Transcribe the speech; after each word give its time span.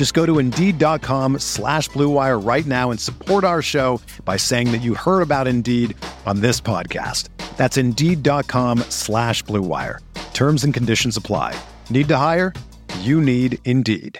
Just 0.00 0.14
go 0.14 0.24
to 0.24 0.38
Indeed.com 0.38 1.40
slash 1.40 1.90
BlueWire 1.90 2.42
right 2.42 2.64
now 2.64 2.90
and 2.90 2.98
support 2.98 3.44
our 3.44 3.60
show 3.60 4.00
by 4.24 4.38
saying 4.38 4.72
that 4.72 4.78
you 4.78 4.94
heard 4.94 5.20
about 5.20 5.46
Indeed 5.46 5.94
on 6.24 6.40
this 6.40 6.58
podcast. 6.58 7.28
That's 7.58 7.76
Indeed.com 7.76 8.78
slash 8.88 9.44
BlueWire. 9.44 9.98
Terms 10.32 10.64
and 10.64 10.72
conditions 10.72 11.18
apply. 11.18 11.54
Need 11.90 12.08
to 12.08 12.16
hire? 12.16 12.54
You 13.00 13.20
need 13.20 13.58
Indeed. 13.66 14.18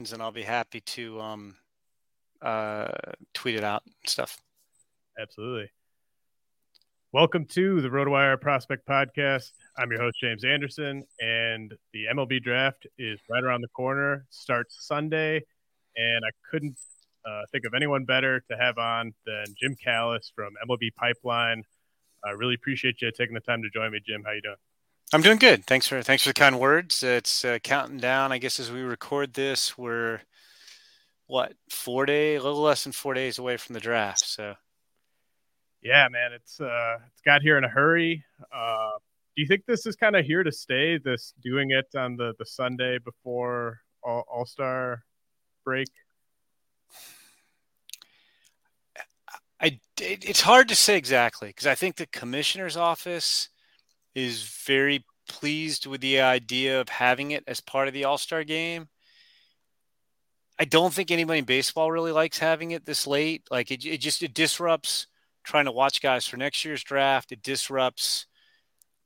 And 0.00 0.20
I'll 0.20 0.30
be 0.30 0.42
happy 0.42 0.82
to 0.82 1.18
um, 1.18 1.56
uh, 2.42 2.88
tweet 3.32 3.56
it 3.56 3.64
out 3.64 3.84
and 3.86 3.94
stuff. 4.04 4.36
Absolutely. 5.18 5.70
Welcome 7.10 7.46
to 7.52 7.80
the 7.80 7.88
RotoWire 7.88 8.38
Prospect 8.38 8.86
Podcast. 8.86 9.52
I'm 9.78 9.92
your 9.92 10.00
host, 10.00 10.18
James 10.20 10.44
Anderson, 10.44 11.04
and 11.20 11.72
the 11.92 12.06
MLB 12.12 12.42
draft 12.42 12.88
is 12.98 13.20
right 13.30 13.44
around 13.44 13.60
the 13.60 13.68
corner. 13.68 14.26
Starts 14.28 14.76
Sunday, 14.80 15.36
and 15.96 16.24
I 16.24 16.30
couldn't 16.50 16.76
uh, 17.24 17.42
think 17.52 17.64
of 17.64 17.74
anyone 17.74 18.04
better 18.04 18.40
to 18.50 18.56
have 18.56 18.76
on 18.78 19.14
than 19.24 19.44
Jim 19.56 19.76
Callis 19.76 20.32
from 20.34 20.54
MLB 20.68 20.92
Pipeline. 20.96 21.62
I 22.24 22.30
really 22.30 22.54
appreciate 22.54 23.00
you 23.00 23.12
taking 23.16 23.34
the 23.34 23.40
time 23.40 23.62
to 23.62 23.70
join 23.70 23.92
me, 23.92 24.00
Jim. 24.04 24.24
How 24.26 24.32
you 24.32 24.42
doing? 24.42 24.56
I'm 25.12 25.22
doing 25.22 25.38
good. 25.38 25.64
Thanks 25.64 25.86
for 25.86 26.02
thanks 26.02 26.24
for 26.24 26.30
the 26.30 26.34
kind 26.34 26.58
words. 26.58 27.04
It's 27.04 27.44
uh, 27.44 27.60
counting 27.62 27.98
down. 27.98 28.32
I 28.32 28.38
guess 28.38 28.58
as 28.58 28.72
we 28.72 28.80
record 28.80 29.34
this, 29.34 29.78
we're 29.78 30.22
what 31.28 31.52
four 31.70 32.04
day, 32.04 32.34
a 32.34 32.42
little 32.42 32.60
less 32.60 32.82
than 32.82 32.92
four 32.92 33.14
days 33.14 33.38
away 33.38 33.56
from 33.56 33.74
the 33.74 33.80
draft. 33.80 34.26
So, 34.26 34.56
yeah, 35.82 36.08
man, 36.10 36.32
it's 36.32 36.60
uh, 36.60 36.96
it's 37.12 37.22
got 37.22 37.42
here 37.42 37.56
in 37.56 37.62
a 37.62 37.68
hurry. 37.68 38.24
Uh, 38.52 38.90
do 39.38 39.42
you 39.42 39.46
think 39.46 39.66
this 39.66 39.86
is 39.86 39.94
kind 39.94 40.16
of 40.16 40.24
here 40.24 40.42
to 40.42 40.50
stay? 40.50 40.98
This 40.98 41.32
doing 41.40 41.70
it 41.70 41.96
on 41.96 42.16
the 42.16 42.34
the 42.40 42.44
Sunday 42.44 42.98
before 42.98 43.78
All 44.02 44.44
Star 44.46 45.04
break. 45.64 45.86
I 49.60 49.78
it's 50.00 50.40
hard 50.40 50.68
to 50.70 50.74
say 50.74 50.96
exactly 50.96 51.50
because 51.50 51.68
I 51.68 51.76
think 51.76 51.94
the 51.94 52.08
commissioner's 52.08 52.76
office 52.76 53.48
is 54.12 54.42
very 54.42 55.04
pleased 55.28 55.86
with 55.86 56.00
the 56.00 56.20
idea 56.20 56.80
of 56.80 56.88
having 56.88 57.30
it 57.30 57.44
as 57.46 57.60
part 57.60 57.86
of 57.86 57.94
the 57.94 58.06
All 58.06 58.18
Star 58.18 58.42
game. 58.42 58.88
I 60.58 60.64
don't 60.64 60.92
think 60.92 61.12
anybody 61.12 61.38
in 61.38 61.44
baseball 61.44 61.92
really 61.92 62.10
likes 62.10 62.40
having 62.40 62.72
it 62.72 62.86
this 62.86 63.06
late. 63.06 63.44
Like 63.52 63.70
it, 63.70 63.84
it 63.84 63.98
just 63.98 64.20
it 64.20 64.34
disrupts 64.34 65.06
trying 65.44 65.66
to 65.66 65.70
watch 65.70 66.02
guys 66.02 66.26
for 66.26 66.38
next 66.38 66.64
year's 66.64 66.82
draft. 66.82 67.30
It 67.30 67.44
disrupts 67.44 68.26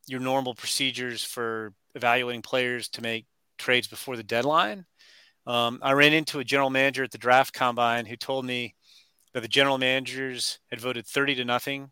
your 0.07 0.21
normal 0.21 0.55
procedures 0.55 1.25
for 1.25 1.73
evaluating 1.95 2.43
players 2.43 2.89
to 2.91 3.03
make 3.03 3.27
trades 3.59 3.87
before 3.87 4.17
the 4.17 4.23
deadline. 4.23 4.85
Um, 5.47 5.81
I 5.83 5.93
ran 5.93 6.13
into 6.13 6.39
a 6.39 6.45
general 6.45 6.71
manager 6.71 7.05
at 7.05 7.11
the 7.11 7.19
draft 7.19 7.53
combine 7.53 8.07
who 8.07 8.17
told 8.17 8.45
me 8.45 8.75
that 9.33 9.41
the 9.41 9.49
general 9.49 9.79
managers 9.79 10.59
had 10.71 10.81
voted 10.81 11.07
30 11.07 11.37
to 11.37 11.45
nothing 11.45 11.91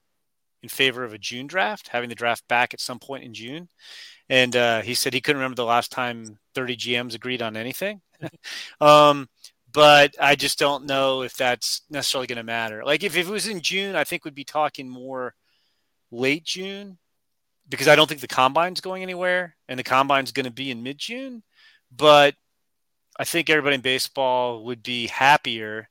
in 0.63 0.69
favor 0.69 1.05
of 1.05 1.13
a 1.13 1.19
June 1.19 1.47
draft, 1.47 1.89
having 1.89 2.09
the 2.09 2.15
draft 2.15 2.47
back 2.49 2.75
at 2.75 2.81
some 2.81 2.99
point 2.99 3.25
in 3.25 3.35
June. 3.35 3.69
And 4.29 4.55
uh, 4.55 4.83
he 4.83 4.95
said 4.95 5.15
he 5.15 5.21
couldn't 5.21 5.41
remember 5.41 5.57
the 5.57 5.65
last 5.65 5.91
time 5.91 6.39
30 6.55 6.77
GMs 6.77 7.15
agreed 7.15 7.43
on 7.43 7.57
anything. 7.57 8.01
um, 8.81 9.29
but 9.73 10.15
I 10.21 10.35
just 10.35 10.59
don't 10.59 10.87
know 10.87 11.23
if 11.23 11.35
that's 11.37 11.83
necessarily 11.91 12.27
going 12.27 12.37
to 12.37 12.43
matter. 12.43 12.85
Like 12.85 13.03
if, 13.03 13.17
if 13.17 13.29
it 13.29 13.33
was 13.33 13.49
in 13.49 13.61
June, 13.61 13.97
I 13.97 14.05
think 14.05 14.25
we'd 14.25 14.35
be 14.35 14.45
talking 14.45 14.89
more 14.89 15.35
late 16.11 16.45
June 16.45 16.99
because 17.71 17.89
I 17.89 17.97
don't 17.97 18.09
think 18.09 18.21
the 18.21 18.29
combine's 18.29 18.81
going 18.81 19.03
anywhere 19.03 19.57
and 19.69 19.79
the 19.79 19.85
combine's 19.85 20.33
going 20.33 20.45
to 20.45 20.53
be 20.53 20.71
in 20.71 20.83
mid 20.83 20.99
June. 20.99 21.43
But 21.95 22.35
I 23.19 23.25
think 23.25 23.49
everybody 23.49 23.77
in 23.77 23.81
baseball 23.81 24.65
would 24.65 24.83
be 24.83 25.07
happier, 25.07 25.89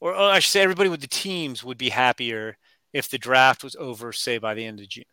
or, 0.00 0.12
or 0.12 0.30
I 0.30 0.38
should 0.40 0.50
say, 0.50 0.62
everybody 0.62 0.88
with 0.88 1.00
the 1.00 1.06
teams 1.06 1.62
would 1.62 1.78
be 1.78 1.90
happier 1.90 2.56
if 2.92 3.08
the 3.08 3.18
draft 3.18 3.62
was 3.62 3.76
over, 3.76 4.12
say, 4.12 4.38
by 4.38 4.54
the 4.54 4.64
end 4.64 4.80
of 4.80 4.88
June. 4.88 5.04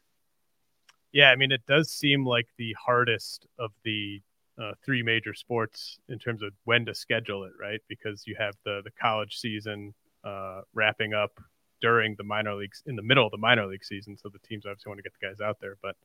Yeah, 1.11 1.29
I 1.29 1.35
mean, 1.35 1.51
it 1.51 1.61
does 1.67 1.91
seem 1.91 2.25
like 2.25 2.47
the 2.57 2.75
hardest 2.83 3.45
of 3.59 3.71
the 3.83 4.21
uh, 4.61 4.71
three 4.83 5.03
major 5.03 5.33
sports 5.33 5.99
in 6.09 6.19
terms 6.19 6.41
of 6.41 6.53
when 6.63 6.85
to 6.85 6.95
schedule 6.95 7.43
it, 7.43 7.53
right? 7.59 7.81
Because 7.87 8.23
you 8.25 8.35
have 8.39 8.55
the 8.65 8.81
the 8.83 8.91
college 8.91 9.37
season 9.37 9.93
uh, 10.23 10.61
wrapping 10.73 11.13
up 11.13 11.39
during 11.83 12.15
the 12.17 12.23
minor 12.23 12.55
leagues 12.55 12.81
in 12.85 12.95
the 12.95 13.03
middle 13.03 13.25
of 13.25 13.31
the 13.31 13.37
minor 13.37 13.67
league 13.67 13.83
season, 13.83 14.17
so 14.17 14.29
the 14.29 14.39
teams 14.39 14.65
obviously 14.65 14.89
want 14.89 14.99
to 14.99 15.03
get 15.03 15.11
the 15.19 15.27
guys 15.27 15.41
out 15.45 15.57
there. 15.59 15.77
But 15.83 15.95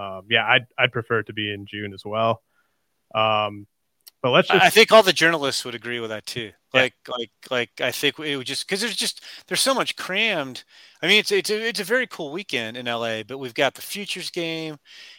um, 0.00 0.22
yeah, 0.30 0.46
I'd 0.46 0.66
I'd 0.78 0.92
prefer 0.92 1.18
it 1.18 1.26
to 1.26 1.32
be 1.32 1.52
in 1.52 1.66
June 1.66 1.92
as 1.92 2.04
well. 2.04 2.42
Um, 3.14 3.66
but 4.22 4.30
let's 4.30 4.48
just... 4.48 4.64
I 4.64 4.70
think 4.70 4.90
all 4.90 5.02
the 5.02 5.12
journalists 5.12 5.64
would 5.64 5.74
agree 5.74 6.00
with 6.00 6.10
that 6.10 6.26
too. 6.26 6.52
Like, 6.72 6.94
yeah. 7.08 7.14
like, 7.14 7.30
like, 7.50 7.70
I 7.80 7.90
think 7.90 8.18
it 8.18 8.36
would 8.36 8.46
just 8.46 8.66
because 8.66 8.80
there's 8.80 8.96
just 8.96 9.24
there's 9.48 9.60
so 9.60 9.74
much 9.74 9.96
crammed. 9.96 10.64
I 11.02 11.06
mean, 11.06 11.18
it's 11.18 11.32
it's 11.32 11.50
a, 11.50 11.68
it's 11.68 11.80
a 11.80 11.84
very 11.84 12.06
cool 12.06 12.30
weekend 12.30 12.76
in 12.76 12.86
LA, 12.86 13.22
but 13.22 13.38
we've 13.38 13.54
got 13.54 13.74
the 13.74 13.82
futures 13.82 14.30
game. 14.30 14.76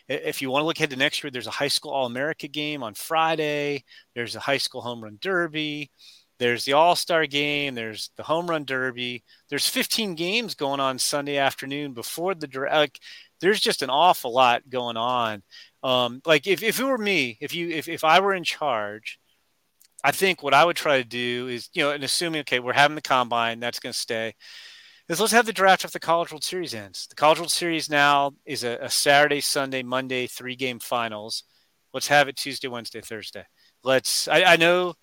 If 0.08 0.42
you 0.42 0.50
want 0.50 0.64
to 0.64 0.66
look 0.66 0.78
ahead 0.78 0.92
to 0.92 0.96
next 0.96 1.24
year, 1.24 1.32
there's 1.32 1.48
a 1.48 1.52
high 1.52 1.68
school 1.68 1.92
All 1.92 2.06
America 2.06 2.48
game 2.48 2.84
on 2.84 2.94
Friday. 2.94 3.84
There's 4.16 4.36
a 4.36 4.40
high 4.40 4.58
school 4.58 4.82
home 4.82 5.04
run 5.04 5.18
derby. 5.22 5.92
There's 6.40 6.64
the 6.64 6.74
All 6.74 6.96
Star 6.96 7.28
game. 7.28 7.76
There's 7.76 8.12
the 8.16 8.24
home 8.24 8.48
run 8.48 8.64
derby. 8.64 9.24
There's 9.50 9.68
15 9.68 10.16
games 10.16 10.56
going 10.56 10.80
on 10.80 10.98
Sunday 10.98 11.38
afternoon 11.38 11.94
before 11.94 12.34
the 12.34 12.48
like. 12.72 13.00
There's 13.42 13.60
just 13.60 13.84
an 13.84 13.90
awful 13.90 14.34
lot 14.34 14.70
going 14.70 14.98
on. 14.98 15.44
Um, 15.84 16.22
like 16.26 16.48
if, 16.48 16.64
if 16.64 16.80
it 16.80 16.84
were 16.84 16.98
me, 16.98 17.38
if 17.42 17.54
you 17.54 17.70
if, 17.70 17.88
if 17.88 18.04
I 18.04 18.20
were 18.22 18.34
in 18.34 18.44
charge, 18.44 19.20
I 20.04 20.12
think 20.12 20.42
what 20.42 20.54
I 20.54 20.64
would 20.64 20.78
try 20.78 20.98
to 20.98 21.08
do 21.08 21.48
is, 21.48 21.70
you 21.74 21.84
know, 21.84 21.92
and 21.92 22.04
assuming 22.04 22.42
okay, 22.42 22.60
we're 22.60 22.74
having 22.74 22.96
the 22.96 23.02
combine, 23.02 23.60
that's 23.60 23.80
going 23.80 23.94
to 23.94 24.00
stay. 24.00 24.34
Is 25.10 25.20
let's 25.20 25.34
have 25.34 25.46
the 25.46 25.54
draft 25.54 25.84
if 25.84 25.92
the 25.92 26.00
College 26.00 26.32
World 26.32 26.44
Series 26.44 26.74
ends. 26.74 27.08
The 27.10 27.16
College 27.16 27.40
World 27.40 27.52
Series 27.52 27.90
now 27.90 28.32
is 28.46 28.64
a, 28.64 28.78
a 28.82 28.90
Saturday, 28.90 29.42
Sunday, 29.42 29.84
Monday, 29.84 30.28
three 30.28 30.56
game 30.56 30.80
finals. 30.80 31.44
Let's 31.94 32.08
have 32.08 32.28
it 32.28 32.38
Tuesday, 32.38 32.68
Wednesday, 32.68 33.02
Thursday. 33.02 33.44
Let's. 33.84 34.28
I, 34.28 34.44
I 34.44 34.56
know 34.56 34.94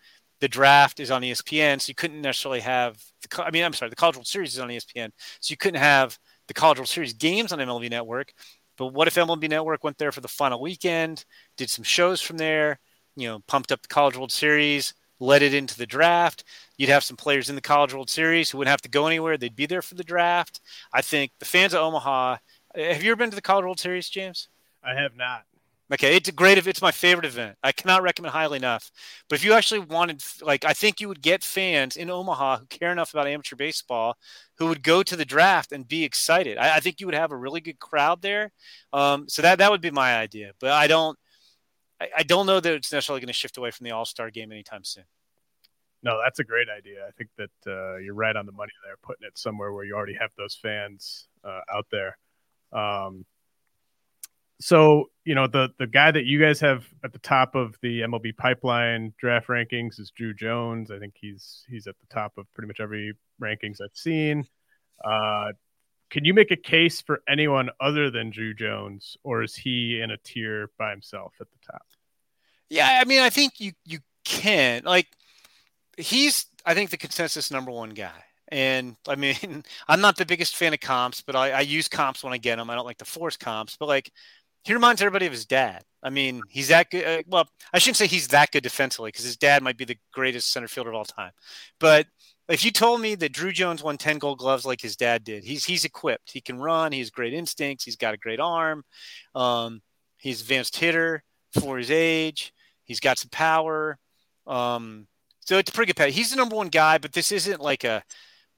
the 0.41 0.49
draft 0.49 1.01
is 1.01 1.11
on 1.11 1.23
ESPN, 1.23 1.81
so 1.81 1.91
you 1.91 1.95
couldn't 1.95 2.21
necessarily 2.21 2.61
have. 2.61 3.03
The, 3.23 3.45
I 3.45 3.51
mean, 3.51 3.65
I'm 3.65 3.73
sorry, 3.73 3.91
the 3.91 3.97
College 3.97 4.17
World 4.17 4.27
Series 4.27 4.55
is 4.55 4.61
on 4.61 4.69
ESPN, 4.69 5.11
so 5.41 5.53
you 5.53 5.57
couldn't 5.57 5.81
have 5.81 6.19
the 6.49 6.55
College 6.55 6.79
World 6.79 6.89
Series 6.89 7.13
games 7.13 7.53
on 7.53 7.59
MLB 7.59 7.91
Network. 7.91 8.33
But 8.77 8.89
what 8.89 9.09
if 9.09 9.15
MLB 9.15 9.49
Network 9.49 9.85
went 9.85 9.99
there 9.99 10.13
for 10.13 10.21
the 10.21 10.29
final 10.29 10.61
weekend, 10.61 11.25
did 11.57 11.71
some 11.71 11.85
shows 11.85 12.21
from 12.21 12.37
there, 12.37 12.79
you 13.17 13.27
know, 13.27 13.41
pumped 13.47 13.73
up 13.73 13.81
the 13.83 13.89
College 13.89 14.17
World 14.17 14.33
Series, 14.33 14.93
led 15.19 15.43
it 15.43 15.55
into 15.55 15.77
the 15.79 15.87
draft? 15.87 16.45
You'd 16.77 16.91
have 16.91 17.05
some 17.05 17.17
players 17.17 17.49
in 17.49 17.55
the 17.55 17.63
College 17.63 17.95
World 17.95 18.11
Series 18.11 18.51
who 18.51 18.59
wouldn't 18.59 18.71
have 18.71 18.83
to 18.83 18.91
go 18.91 19.07
anywhere. 19.07 19.39
They'd 19.39 19.57
be 19.57 19.67
there 19.67 19.83
for 19.83 19.95
the 19.95 20.05
draft. 20.05 20.61
I 20.93 21.01
think 21.01 21.33
the 21.39 21.47
fans 21.47 21.73
of 21.73 21.81
Omaha. 21.81 22.37
Have 22.75 23.03
you 23.03 23.13
ever 23.13 23.19
been 23.19 23.31
to 23.31 23.37
the 23.37 23.43
College 23.43 23.65
World 23.65 23.81
Series, 23.81 24.11
James? 24.11 24.49
I 24.85 24.95
have 24.95 25.17
not. 25.17 25.45
Okay, 25.93 26.17
it's 26.17 26.29
a 26.29 26.33
great. 26.33 26.59
It's 26.67 26.83
my 26.83 26.91
favorite 26.91 27.27
event. 27.27 27.57
I 27.63 27.71
cannot 27.71 28.03
recommend 28.03 28.33
highly 28.33 28.57
enough. 28.57 28.91
But 29.29 29.39
if 29.39 29.45
you 29.45 29.53
actually 29.53 29.79
wanted, 29.81 30.21
like, 30.43 30.65
I 30.65 30.73
think 30.73 31.01
you 31.01 31.07
would 31.09 31.23
get 31.23 31.45
fans 31.45 31.97
in 31.97 32.11
Omaha 32.11 32.59
who 32.59 32.67
care 32.67 32.91
enough 32.91 33.15
about 33.15 33.29
amateur 33.29 33.55
baseball 33.55 34.17
who 34.59 34.67
would 34.67 34.83
go 34.83 35.05
to 35.05 35.15
the 35.15 35.25
draft 35.25 35.71
and 35.71 35.87
be 35.87 36.03
excited. 36.03 36.59
I, 36.59 36.77
I 36.77 36.81
think 36.81 37.01
you 37.01 37.07
would 37.07 37.15
have 37.15 37.31
a 37.31 37.37
really 37.37 37.61
good 37.61 37.79
crowd 37.79 38.21
there. 38.23 38.51
Um, 38.93 39.29
so 39.29 39.43
that 39.43 39.59
that 39.59 39.71
would 39.71 39.81
be 39.81 39.93
my 39.93 40.17
idea. 40.17 40.53
But 40.59 40.73
I 40.73 40.89
don't, 40.89 41.17
I, 42.01 42.09
I 42.19 42.23
don't 42.25 42.47
know 42.47 42.59
that 42.59 42.73
it's 42.75 42.93
necessarily 42.93 43.21
going 43.21 43.29
to 43.29 43.33
shift 43.33 43.57
away 43.57 43.71
from 43.71 43.85
the 43.85 43.93
All 43.93 44.05
Star 44.05 44.31
game 44.31 44.51
anytime 44.51 44.83
soon. 44.85 45.05
no, 46.03 46.21
that's 46.23 46.41
a 46.41 46.45
great 46.45 46.69
idea. 46.69 47.07
I 47.07 47.11
think 47.13 47.31
that 47.39 47.51
uh, 47.67 47.97
you're 47.99 48.15
right 48.15 48.37
on 48.37 48.47
the 48.47 48.53
money 48.53 48.73
there, 48.85 48.97
putting 49.03 49.27
it 49.27 49.39
somewhere 49.39 49.73
where 49.73 49.85
you 49.85 49.95
already 49.95 50.15
have 50.15 50.31
those 50.37 50.55
fans 50.61 51.29
uh, 51.45 51.61
out 51.73 51.87
there. 51.93 52.19
Um, 52.73 53.25
so 54.61 55.11
you 55.25 55.35
know 55.35 55.47
the 55.47 55.71
the 55.79 55.87
guy 55.87 56.11
that 56.11 56.25
you 56.25 56.41
guys 56.41 56.61
have 56.61 56.85
at 57.05 57.13
the 57.13 57.19
top 57.19 57.55
of 57.55 57.77
the 57.83 58.01
MLB 58.03 58.37
pipeline 58.37 59.13
draft 59.19 59.49
rankings 59.49 60.01
is 60.01 60.11
Drew 60.11 60.33
Jones. 60.33 60.91
I 60.91 60.99
think 60.99 61.15
he's 61.17 61.65
he's 61.69 61.87
at 61.87 61.97
the 61.99 62.15
top 62.15 62.33
of 62.39 62.47
pretty 62.55 62.69
much 62.69 62.81
every 62.81 63.15
rankings 63.41 63.81
I've 63.83 63.91
seen. 63.95 64.47
Uh, 65.05 65.53
can 66.11 66.25
you 66.25 66.33
make 66.33 66.51
a 66.51 66.57
case 66.57 67.01
for 67.01 67.23
anyone 67.29 67.69
other 67.81 68.11
than 68.11 68.31
Drew 68.31 68.55
Jones, 68.55 69.17
or 69.25 69.43
is 69.43 69.55
he 69.55 70.01
in 70.01 70.11
a 70.11 70.17
tier 70.17 70.71
by 70.79 70.91
himself 70.91 71.35
at 71.41 71.49
the 71.51 71.73
top? 71.73 71.83
Yeah, 72.71 73.01
I 73.01 73.05
mean, 73.05 73.21
I 73.21 73.31
think 73.31 73.61
you 73.61 73.73
you 73.85 73.99
can 74.25 74.83
like 74.85 75.07
he's 75.97 76.47
I 76.65 76.75
think 76.75 76.91
the 76.91 76.97
consensus 76.97 77.51
number 77.51 77.71
one 77.71 77.91
guy. 77.91 78.25
And 78.49 78.97
I 79.09 79.17
mean, 79.17 79.65
I'm 79.89 80.01
not 80.01 80.17
the 80.17 80.27
biggest 80.27 80.57
fan 80.57 80.75
of 80.75 80.81
comps, 80.81 81.21
but 81.21 81.37
I, 81.37 81.51
I 81.51 81.61
use 81.61 81.89
comps 81.89 82.23
when 82.23 82.33
I 82.33 82.39
get 82.39 82.57
them. 82.57 82.71
I 82.71 82.75
don't 82.75 82.87
like 82.87 82.99
to 82.99 83.05
force 83.05 83.37
comps, 83.37 83.77
but 83.79 83.87
like 83.87 84.13
he 84.67 84.75
reminds 84.75 85.01
everybody 85.01 85.27
of 85.27 85.33
his 85.33 85.47
dad. 85.47 85.85
I 86.03 86.11
mean, 86.11 86.43
he's 86.49 86.69
that 86.69 86.91
good. 86.91 87.05
Uh, 87.05 87.23
well, 87.29 87.49
I 87.73 87.79
shouldn't 87.79 87.99
say 87.99 88.09
he's 88.09 88.27
that 88.29 88.51
good 88.51 88.65
defensively 88.65 89.09
because 89.13 89.25
his 89.25 89.37
dad 89.37 89.63
might 89.63 89.77
be 89.77 89.85
the 89.85 89.97
greatest 90.13 90.53
center 90.53 90.67
fielder 90.67 90.91
of 90.91 90.97
all 90.97 91.05
time. 91.05 91.31
But 91.79 92.09
if 92.49 92.65
you 92.65 92.73
told 92.73 93.01
me 93.01 93.15
that 93.15 93.33
Drew 93.33 93.53
Jones 93.53 93.85
won 93.85 93.97
10 93.97 94.19
gold 94.19 94.39
gloves 94.39 94.67
like 94.67 94.81
his 94.81 94.97
dad 94.97 95.23
did, 95.23 95.45
he's 95.45 95.65
he's 95.65 95.85
equipped. 95.85 96.33
He 96.33 96.41
can 96.41 96.59
run. 96.59 96.91
He 96.91 96.99
has 96.99 97.11
great 97.11 97.33
instincts. 97.33 97.85
He's 97.85 97.95
got 97.95 98.13
a 98.13 98.19
great 98.19 98.41
arm. 98.41 98.83
Um, 99.37 99.83
he's 100.19 100.41
advanced 100.41 100.77
hitter 100.77 101.23
for 101.61 101.79
his 101.79 101.93
age. 101.93 102.53
He's 102.83 102.99
got 103.01 103.19
some 103.19 103.31
power. 103.31 103.99
Um, 104.49 105.07
so 105.43 105.59
it's 105.59 105.71
a 105.71 105.73
pretty 105.73 105.91
good 105.91 105.97
pay. 105.97 106.11
He's 106.11 106.31
the 106.31 106.37
number 106.37 106.57
one 106.57 106.69
guy, 106.69 106.99
but 106.99 107.13
this 107.13 107.31
isn't 107.31 107.61
like 107.61 107.85
a 107.85 108.03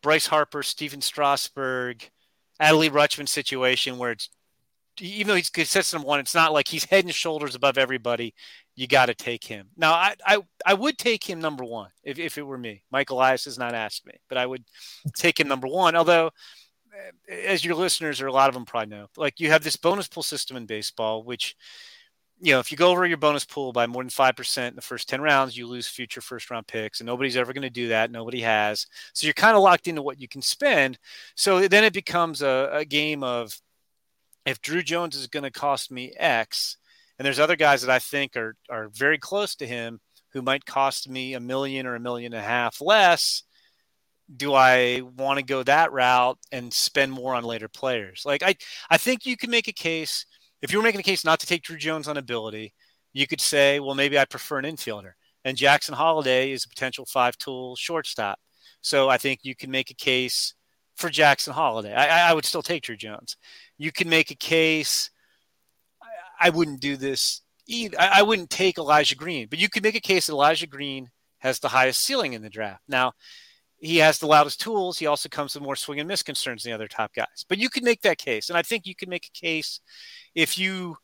Bryce 0.03 0.27
Harper, 0.27 0.63
Stephen 0.63 1.03
Strasburg, 1.03 2.09
Adley 2.63 2.89
Rutschman 2.89 3.29
situation 3.29 3.99
where 3.99 4.13
it's 4.13 4.31
even 5.01 5.29
though 5.29 5.35
he's 5.35 5.51
consistent 5.51 6.05
one, 6.05 6.21
it's 6.21 6.35
not 6.35 6.53
like 6.53 6.69
he's 6.69 6.85
head 6.85 7.05
and 7.05 7.15
shoulders 7.15 7.55
above 7.55 7.79
everybody. 7.79 8.35
You 8.75 8.87
got 8.87 9.07
to 9.07 9.15
take 9.15 9.45
him. 9.45 9.69
Now, 9.77 9.93
I, 9.93 10.15
I 10.25 10.39
I 10.67 10.75
would 10.75 10.99
take 10.99 11.29
him 11.29 11.41
number 11.41 11.65
one 11.65 11.91
if, 12.05 12.19
if 12.19 12.39
it 12.39 12.43
were 12.43 12.59
me. 12.59 12.83
Mike 12.91 13.11
Elias 13.11 13.45
has 13.45 13.59
not 13.59 13.75
asked 13.75 14.07
me, 14.07 14.15
but 14.29 14.39
I 14.39 14.47
would 14.47 14.65
take 15.17 15.41
him 15.41 15.49
number 15.49 15.67
one. 15.67 15.97
Although, 15.97 16.31
eh, 17.29 17.35
as 17.47 17.65
your 17.65 17.75
listeners 17.75 18.21
or 18.21 18.27
a 18.27 18.33
lot 18.33 18.49
of 18.49 18.55
them 18.55 18.65
probably 18.65 18.97
know, 18.97 19.07
like 19.17 19.41
you 19.41 19.51
have 19.51 19.65
this 19.65 19.77
bonus 19.77 20.09
pool 20.09 20.23
system 20.23 20.57
in 20.57 20.67
baseball, 20.67 21.25
which 21.25 21.57
you 22.41 22.53
know, 22.53 22.61
if 22.61 22.71
you 22.71 22.79
go 22.79 22.91
over 22.91 23.05
your 23.05 23.17
bonus 23.17 23.45
pool 23.45 23.73
by 23.73 23.87
more 23.87 24.03
than 24.03 24.11
5% 24.11 24.69
in 24.69 24.77
the 24.77 24.81
first 24.81 25.09
10 25.09 25.21
rounds, 25.21 25.57
you 25.57 25.67
lose 25.67 25.89
future 25.89 26.21
first 26.21 26.51
round 26.51 26.67
picks. 26.67 27.01
And 27.01 27.07
nobody's 27.07 27.37
ever 27.37 27.53
going 27.53 27.63
to 27.63 27.71
do 27.71 27.89
that. 27.89 28.11
Nobody 28.11 28.41
has. 28.43 28.87
So 29.13 29.27
you're 29.27 29.35
kind 29.35 29.57
of 29.57 29.63
locked 29.63 29.89
into 29.89 30.03
what 30.03 30.21
you 30.21 30.29
can 30.29 30.43
spend. 30.43 30.99
So 31.35 31.67
then 31.67 31.85
it 31.85 31.93
becomes 31.93 32.43
a, 32.43 32.71
a 32.73 32.85
game 32.85 33.25
of 33.25 33.59
if 34.49 34.61
Drew 34.61 34.83
Jones 34.83 35.17
is 35.17 35.27
going 35.27 35.45
to 35.45 35.51
cost 35.51 35.91
me 35.91 36.13
X, 36.17 36.77
and 37.19 37.27
there's 37.27 37.39
other 37.39 37.57
guys 37.57 37.83
that 37.83 37.91
I 37.91 37.99
think 37.99 38.37
are 38.37 38.55
are 38.71 38.89
very 38.89 39.19
close 39.19 39.55
to 39.57 39.67
him 39.67 40.01
who 40.33 40.43
might 40.43 40.67
cost 40.67 41.09
me 41.09 41.35
a 41.35 41.41
million 41.41 41.87
or 41.87 41.95
a 41.95 42.01
million 42.01 42.33
and 42.33 42.43
a 42.43 42.47
half 42.47 42.81
less. 42.81 43.43
Do 44.35 44.55
I 44.55 45.01
want 45.17 45.39
to 45.39 45.45
go 45.45 45.63
that 45.63 45.91
route 45.91 46.39
and 46.53 46.73
spend 46.73 47.13
more 47.13 47.35
on 47.35 47.45
later 47.45 47.69
players? 47.69 48.23
Like 48.27 48.43
I, 48.43 48.57
I 48.91 48.99
think 48.99 49.25
you 49.25 49.37
can 49.37 49.51
make 49.51 49.69
a 49.69 49.73
case 49.73 50.27
if 50.63 50.73
you 50.73 50.79
were 50.79 50.85
making 50.85 51.01
a 51.01 51.05
case 51.05 51.25
not 51.25 51.41
to 51.41 51.47
take 51.47 51.63
Drew 51.63 51.77
Jones 51.77 52.09
on 52.09 52.17
ability, 52.17 52.75
you 53.13 53.27
could 53.27 53.41
say, 53.41 53.81
well, 53.81 53.95
maybe 53.95 54.19
I 54.19 54.25
prefer 54.25 54.59
an 54.59 54.65
infielder. 54.65 55.13
And 55.45 55.57
Jackson 55.57 55.95
Holliday 55.95 56.53
is 56.53 56.65
a 56.65 56.69
potential 56.69 57.07
five 57.07 57.39
tool 57.39 57.77
shortstop. 57.77 58.39
So 58.81 59.09
I 59.09 59.19
think 59.19 59.41
you 59.43 59.55
can 59.55 59.71
make 59.71 59.91
a 59.91 59.95
case 59.95 60.55
for 60.99 61.09
Jackson 61.09 61.55
Holliday. 61.55 61.95
I, 61.95 62.31
I 62.31 62.35
would 62.35 62.45
still 62.45 62.63
take 62.63 62.83
Drew 62.83 62.97
Jones 62.97 63.37
you 63.79 63.93
can 63.93 64.09
make 64.09 64.31
a 64.31 64.35
case. 64.35 65.11
I, 66.03 66.49
I 66.49 66.51
wouldn't 66.51 66.81
do 66.81 66.97
this 66.97 67.43
either. 67.67 67.99
I, 67.99 68.19
I 68.19 68.23
wouldn't 68.23 68.51
take 68.51 68.77
Elijah 68.77 69.15
Green, 69.15 69.47
but 69.49 69.59
you 69.59 69.69
could 69.69 69.85
make 69.85 69.95
a 69.95 70.01
case 70.01 70.27
that 70.27 70.35
Elijah 70.35 70.67
Green 70.67 71.11
has 71.39 71.61
the 71.61 71.69
highest 71.69 72.03
ceiling 72.03 72.33
in 72.33 72.43
the 72.43 72.51
draft. 72.51 72.83
Now, 72.89 73.13
he 73.79 73.99
has 73.99 74.19
the 74.19 74.27
loudest 74.27 74.61
tools. 74.61 74.99
He 74.99 75.07
also 75.07 75.29
comes 75.29 75.55
with 75.55 75.63
more 75.63 75.77
swing 75.77 76.01
and 76.01 76.09
miss 76.09 76.25
concerns 76.25 76.65
than 76.65 76.71
the 76.71 76.75
other 76.75 76.89
top 76.89 77.15
guys. 77.15 77.45
But 77.49 77.59
you 77.59 77.71
could 77.71 77.85
make 77.85 78.03
that 78.03 78.19
case. 78.19 78.49
And 78.49 78.59
I 78.59 78.63
think 78.63 78.87
you 78.87 78.97
could 78.97 79.09
make 79.09 79.27
a 79.27 79.39
case 79.39 79.79
if 80.35 80.59
you 80.59 80.97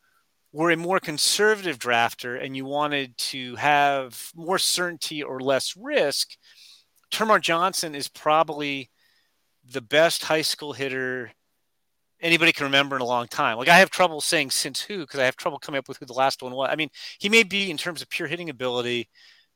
were 0.51 0.71
a 0.71 0.77
more 0.77 0.99
conservative 0.99 1.79
drafter 1.79 2.43
and 2.43 2.55
you 2.55 2.65
wanted 2.65 3.17
to 3.17 3.55
have 3.55 4.29
more 4.35 4.59
certainty 4.59 5.23
or 5.23 5.39
less 5.39 5.77
risk. 5.77 6.31
Termarr 7.11 7.39
Johnson 7.39 7.95
is 7.95 8.09
probably 8.09 8.89
the 9.71 9.81
best 9.81 10.23
high 10.23 10.41
school 10.41 10.73
hitter 10.73 11.31
anybody 12.21 12.51
can 12.51 12.65
remember 12.65 12.95
in 12.95 13.01
a 13.01 13.05
long 13.05 13.27
time. 13.27 13.57
Like 13.57 13.67
I 13.67 13.77
have 13.77 13.89
trouble 13.89 14.21
saying 14.21 14.51
since 14.51 14.81
who 14.81 14.99
because 14.99 15.19
I 15.19 15.25
have 15.25 15.35
trouble 15.35 15.59
coming 15.59 15.79
up 15.79 15.87
with 15.87 15.97
who 15.97 16.05
the 16.05 16.13
last 16.13 16.41
one 16.41 16.53
was. 16.53 16.69
I 16.71 16.75
mean, 16.75 16.89
he 17.19 17.29
may 17.29 17.43
be 17.43 17.69
in 17.69 17.77
terms 17.77 18.01
of 18.01 18.09
pure 18.09 18.27
hitting 18.27 18.49
ability 18.49 19.09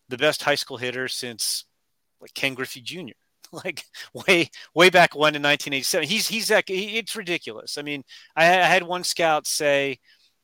the 0.09 0.17
best 0.17 0.43
high 0.43 0.55
school 0.55 0.77
hitter 0.77 1.07
since 1.07 1.65
like 2.21 2.33
Ken 2.33 2.53
Griffey 2.53 2.81
Jr. 2.81 3.13
like 3.51 3.83
way 4.13 4.49
way 4.75 4.89
back 4.89 5.15
when 5.15 5.35
in 5.35 5.41
1987. 5.41 6.07
He's 6.07 6.27
he's 6.27 6.47
that 6.49 6.67
he, 6.67 6.97
it's 6.97 7.15
ridiculous. 7.15 7.77
I 7.77 7.81
mean, 7.81 8.03
I, 8.35 8.45
I 8.45 8.65
had 8.65 8.83
one 8.83 9.03
scout 9.03 9.47
say 9.47 9.99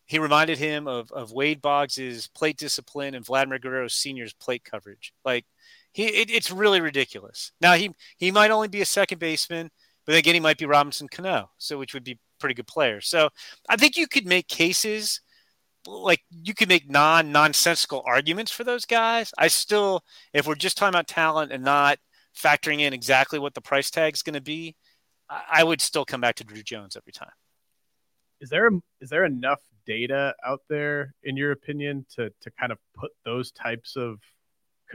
he 0.05 0.19
reminded 0.19 0.57
him 0.57 0.87
of 0.87 1.11
of 1.11 1.31
Wade 1.31 1.61
Boggs's 1.61 2.27
plate 2.27 2.57
discipline 2.57 3.15
and 3.15 3.25
Vladimir 3.25 3.59
Guerrero 3.59 3.87
Sr.'s 3.87 4.33
plate 4.33 4.63
coverage. 4.63 5.13
Like 5.23 5.45
he, 5.95 6.05
it, 6.07 6.29
it's 6.29 6.51
really 6.51 6.81
ridiculous. 6.81 7.51
Now 7.61 7.73
he 7.73 7.91
he 8.17 8.31
might 8.31 8.51
only 8.51 8.67
be 8.67 8.81
a 8.81 8.85
second 8.85 9.19
baseman 9.19 9.71
but 10.05 10.15
again, 10.15 10.35
he 10.35 10.39
might 10.39 10.57
be 10.57 10.65
Robinson 10.65 11.07
Cano, 11.07 11.51
so 11.57 11.77
which 11.77 11.93
would 11.93 12.03
be 12.03 12.19
pretty 12.39 12.55
good 12.55 12.67
player. 12.67 13.01
So 13.01 13.29
I 13.67 13.75
think 13.75 13.97
you 13.97 14.07
could 14.07 14.25
make 14.25 14.47
cases 14.47 15.21
like 15.87 16.21
you 16.29 16.53
could 16.53 16.69
make 16.69 16.89
non 16.89 17.31
nonsensical 17.31 18.03
arguments 18.05 18.51
for 18.51 18.63
those 18.63 18.85
guys. 18.85 19.31
I 19.37 19.47
still, 19.47 20.03
if 20.33 20.47
we're 20.47 20.55
just 20.55 20.77
talking 20.77 20.93
about 20.93 21.07
talent 21.07 21.51
and 21.51 21.63
not 21.63 21.97
factoring 22.37 22.81
in 22.81 22.93
exactly 22.93 23.39
what 23.39 23.53
the 23.53 23.61
price 23.61 23.89
tag 23.89 24.13
is 24.13 24.21
going 24.21 24.33
to 24.35 24.41
be, 24.41 24.75
I 25.29 25.63
would 25.63 25.81
still 25.81 26.05
come 26.05 26.21
back 26.21 26.35
to 26.35 26.43
Drew 26.43 26.61
Jones 26.61 26.95
every 26.95 27.13
time. 27.13 27.31
Is 28.41 28.49
there 28.49 28.69
is 29.01 29.09
there 29.09 29.25
enough 29.25 29.61
data 29.87 30.35
out 30.45 30.61
there, 30.69 31.15
in 31.23 31.35
your 31.35 31.51
opinion, 31.51 32.05
to 32.15 32.29
to 32.41 32.51
kind 32.59 32.71
of 32.71 32.77
put 32.93 33.11
those 33.23 33.51
types 33.51 33.95
of 33.95 34.19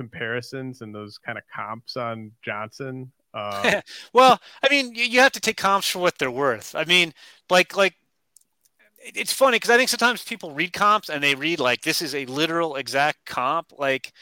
comparisons 0.00 0.80
and 0.80 0.94
those 0.94 1.18
kind 1.18 1.36
of 1.36 1.44
comps 1.54 1.96
on 1.96 2.32
Johnson 2.42 3.12
uh, 3.32 3.80
well, 4.12 4.40
I 4.62 4.68
mean, 4.68 4.94
you, 4.94 5.04
you 5.04 5.20
have 5.20 5.32
to 5.32 5.40
take 5.40 5.56
comps 5.56 5.88
for 5.88 6.00
what 6.00 6.18
they're 6.18 6.30
worth. 6.30 6.74
I 6.74 6.84
mean, 6.84 7.12
like 7.48 7.76
like 7.76 7.94
it's 8.98 9.32
funny 9.32 9.56
because 9.56 9.70
I 9.70 9.76
think 9.76 9.88
sometimes 9.88 10.22
people 10.22 10.52
read 10.52 10.72
comps 10.72 11.08
and 11.08 11.22
they 11.22 11.34
read 11.34 11.60
like 11.60 11.82
this 11.82 12.02
is 12.02 12.14
a 12.14 12.26
literal 12.26 12.76
exact 12.76 13.24
comp. 13.26 13.72
Like 13.78 14.12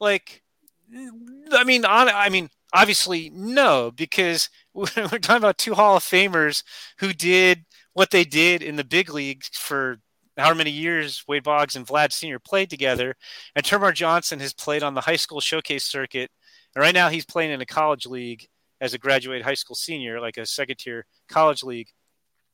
like 0.00 0.42
I 1.52 1.64
mean 1.64 1.84
on 1.84 2.08
I 2.08 2.28
mean 2.28 2.50
obviously 2.72 3.30
no 3.30 3.90
because 3.90 4.48
we're 4.74 4.86
talking 4.86 5.36
about 5.36 5.58
two 5.58 5.74
Hall 5.74 5.96
of 5.96 6.02
Famers 6.02 6.62
who 6.98 7.12
did 7.12 7.64
what 7.94 8.10
they 8.10 8.24
did 8.24 8.62
in 8.62 8.76
the 8.76 8.84
big 8.84 9.10
leagues 9.10 9.48
for 9.52 9.98
however 10.38 10.58
many 10.58 10.70
years 10.70 11.24
Wade 11.26 11.42
Boggs 11.42 11.76
and 11.76 11.86
Vlad 11.86 12.12
Sr. 12.12 12.38
played 12.38 12.70
together, 12.70 13.14
and 13.54 13.64
Termarr 13.64 13.94
Johnson 13.94 14.40
has 14.40 14.52
played 14.52 14.82
on 14.82 14.94
the 14.94 15.00
high 15.00 15.16
school 15.16 15.40
showcase 15.40 15.84
circuit. 15.84 16.30
And 16.74 16.82
right 16.82 16.94
now 16.94 17.08
he's 17.08 17.24
playing 17.24 17.50
in 17.50 17.60
a 17.60 17.66
college 17.66 18.06
league 18.06 18.46
as 18.80 18.94
a 18.94 18.98
graduate 18.98 19.42
high 19.42 19.54
school 19.54 19.76
senior, 19.76 20.20
like 20.20 20.36
a 20.36 20.46
second 20.46 20.76
tier 20.78 21.06
college 21.28 21.62
league, 21.62 21.88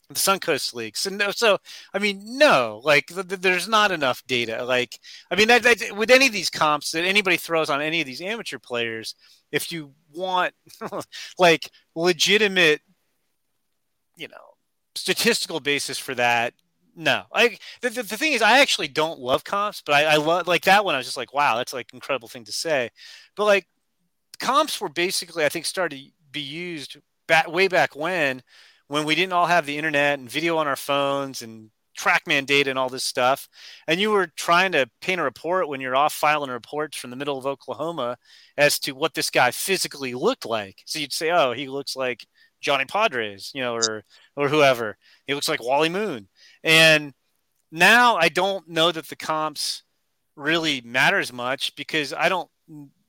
the 0.08 0.14
Suncoast 0.14 0.74
League. 0.74 0.96
So 0.96 1.10
no, 1.10 1.30
so 1.30 1.58
I 1.92 1.98
mean, 1.98 2.22
no, 2.38 2.80
like 2.84 3.06
th- 3.06 3.28
th- 3.28 3.40
there's 3.40 3.68
not 3.68 3.90
enough 3.90 4.22
data. 4.26 4.64
Like 4.64 4.98
I 5.30 5.36
mean, 5.36 5.48
that, 5.48 5.62
that, 5.62 5.96
with 5.96 6.10
any 6.10 6.26
of 6.26 6.32
these 6.32 6.50
comps 6.50 6.90
that 6.92 7.04
anybody 7.04 7.36
throws 7.36 7.70
on 7.70 7.80
any 7.80 8.00
of 8.00 8.06
these 8.06 8.20
amateur 8.20 8.58
players, 8.58 9.14
if 9.52 9.72
you 9.72 9.92
want 10.12 10.54
like 11.38 11.70
legitimate, 11.94 12.80
you 14.16 14.28
know, 14.28 14.54
statistical 14.94 15.60
basis 15.60 15.98
for 15.98 16.14
that. 16.14 16.54
No, 16.96 17.24
I 17.32 17.58
the, 17.80 17.90
the, 17.90 18.02
the 18.04 18.16
thing 18.16 18.32
is, 18.32 18.42
I 18.42 18.60
actually 18.60 18.88
don't 18.88 19.18
love 19.18 19.44
comps, 19.44 19.82
but 19.84 19.94
I, 19.94 20.14
I 20.14 20.16
love 20.16 20.46
like 20.46 20.62
that 20.64 20.84
one. 20.84 20.94
I 20.94 20.98
was 20.98 21.06
just 21.06 21.16
like, 21.16 21.34
wow, 21.34 21.56
that's 21.56 21.72
like 21.72 21.92
incredible 21.92 22.28
thing 22.28 22.44
to 22.44 22.52
say. 22.52 22.90
But 23.36 23.46
like 23.46 23.66
comps 24.40 24.80
were 24.80 24.88
basically, 24.88 25.44
I 25.44 25.48
think, 25.48 25.66
started 25.66 25.98
to 25.98 26.10
be 26.30 26.40
used 26.40 26.96
back 27.26 27.50
way 27.50 27.68
back 27.68 27.96
when, 27.96 28.42
when 28.88 29.04
we 29.04 29.14
didn't 29.14 29.32
all 29.32 29.46
have 29.46 29.66
the 29.66 29.78
internet 29.78 30.18
and 30.18 30.30
video 30.30 30.56
on 30.58 30.68
our 30.68 30.76
phones 30.76 31.42
and 31.42 31.70
TrackMan 31.98 32.46
data 32.46 32.70
and 32.70 32.78
all 32.78 32.88
this 32.88 33.04
stuff, 33.04 33.48
and 33.86 34.00
you 34.00 34.10
were 34.10 34.28
trying 34.36 34.72
to 34.72 34.88
paint 35.00 35.20
a 35.20 35.24
report 35.24 35.68
when 35.68 35.80
you're 35.80 35.96
off 35.96 36.12
filing 36.12 36.50
reports 36.50 36.96
from 36.96 37.10
the 37.10 37.16
middle 37.16 37.38
of 37.38 37.46
Oklahoma 37.46 38.18
as 38.56 38.78
to 38.80 38.92
what 38.92 39.14
this 39.14 39.30
guy 39.30 39.50
physically 39.50 40.14
looked 40.14 40.46
like. 40.46 40.82
So 40.86 40.98
you'd 40.98 41.12
say, 41.12 41.30
"Oh, 41.30 41.52
he 41.52 41.68
looks 41.68 41.94
like 41.96 42.26
Johnny 42.60 42.84
Podres, 42.86 43.54
you 43.54 43.60
know, 43.60 43.74
or 43.74 44.04
or 44.36 44.48
whoever. 44.48 44.96
He 45.26 45.34
looks 45.34 45.48
like 45.48 45.62
Wally 45.62 45.88
Moon. 45.88 46.28
And 46.64 47.12
now 47.70 48.16
I 48.16 48.28
don't 48.28 48.68
know 48.68 48.90
that 48.90 49.08
the 49.08 49.16
comps 49.16 49.82
really 50.34 50.80
matter 50.80 51.18
as 51.18 51.32
much 51.32 51.76
because 51.76 52.12
I 52.12 52.28
don't 52.28 52.50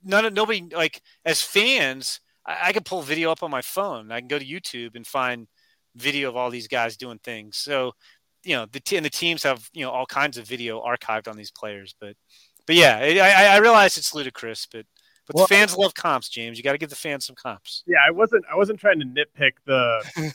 none 0.04 0.26
of 0.26 0.34
nobody 0.34 0.68
like 0.76 1.02
as 1.26 1.42
fans. 1.42 2.20
I, 2.46 2.58
I 2.66 2.74
can 2.74 2.84
pull 2.84 3.02
video 3.02 3.32
up 3.32 3.42
on 3.42 3.50
my 3.50 3.62
phone. 3.62 4.12
I 4.12 4.20
can 4.20 4.28
go 4.28 4.38
to 4.38 4.46
YouTube 4.46 4.96
and 4.96 5.08
find 5.08 5.48
video 5.96 6.30
of 6.30 6.36
all 6.36 6.50
these 6.50 6.68
guys 6.68 6.98
doing 6.98 7.20
things. 7.24 7.58
So, 7.58 7.94
you 8.44 8.56
know, 8.56 8.68
the 8.72 8.82
t- 8.82 8.98
and 8.98 9.06
the 9.06 9.10
teams 9.10 9.42
have 9.44 9.68
you 9.74 9.84
know 9.84 9.92
all 9.92 10.06
kinds 10.06 10.38
of 10.38 10.46
video 10.46 10.82
archived 10.82 11.28
on 11.28 11.38
these 11.38 11.52
players. 11.52 11.96
But, 12.00 12.16
but 12.68 12.76
yeah, 12.76 12.98
I, 12.98 13.56
I 13.56 13.58
realize 13.58 13.98
it's 13.98 14.14
ludicrous, 14.14 14.68
but 14.72 14.86
but 15.28 15.36
well, 15.36 15.48
the 15.48 15.56
fans 15.56 15.76
love 15.76 15.96
comps, 15.96 16.30
James. 16.30 16.58
You 16.58 16.64
got 16.64 16.74
to 16.74 16.78
give 16.78 16.92
the 16.92 16.96
fans 16.96 17.26
some 17.26 17.36
comps. 17.36 17.84
Yeah, 17.88 17.98
I 18.08 18.12
wasn't 18.12 18.46
I 18.52 18.56
wasn't 18.56 18.80
trying 18.80 19.00
to 19.00 19.06
nitpick 19.06 19.54
the 19.66 20.34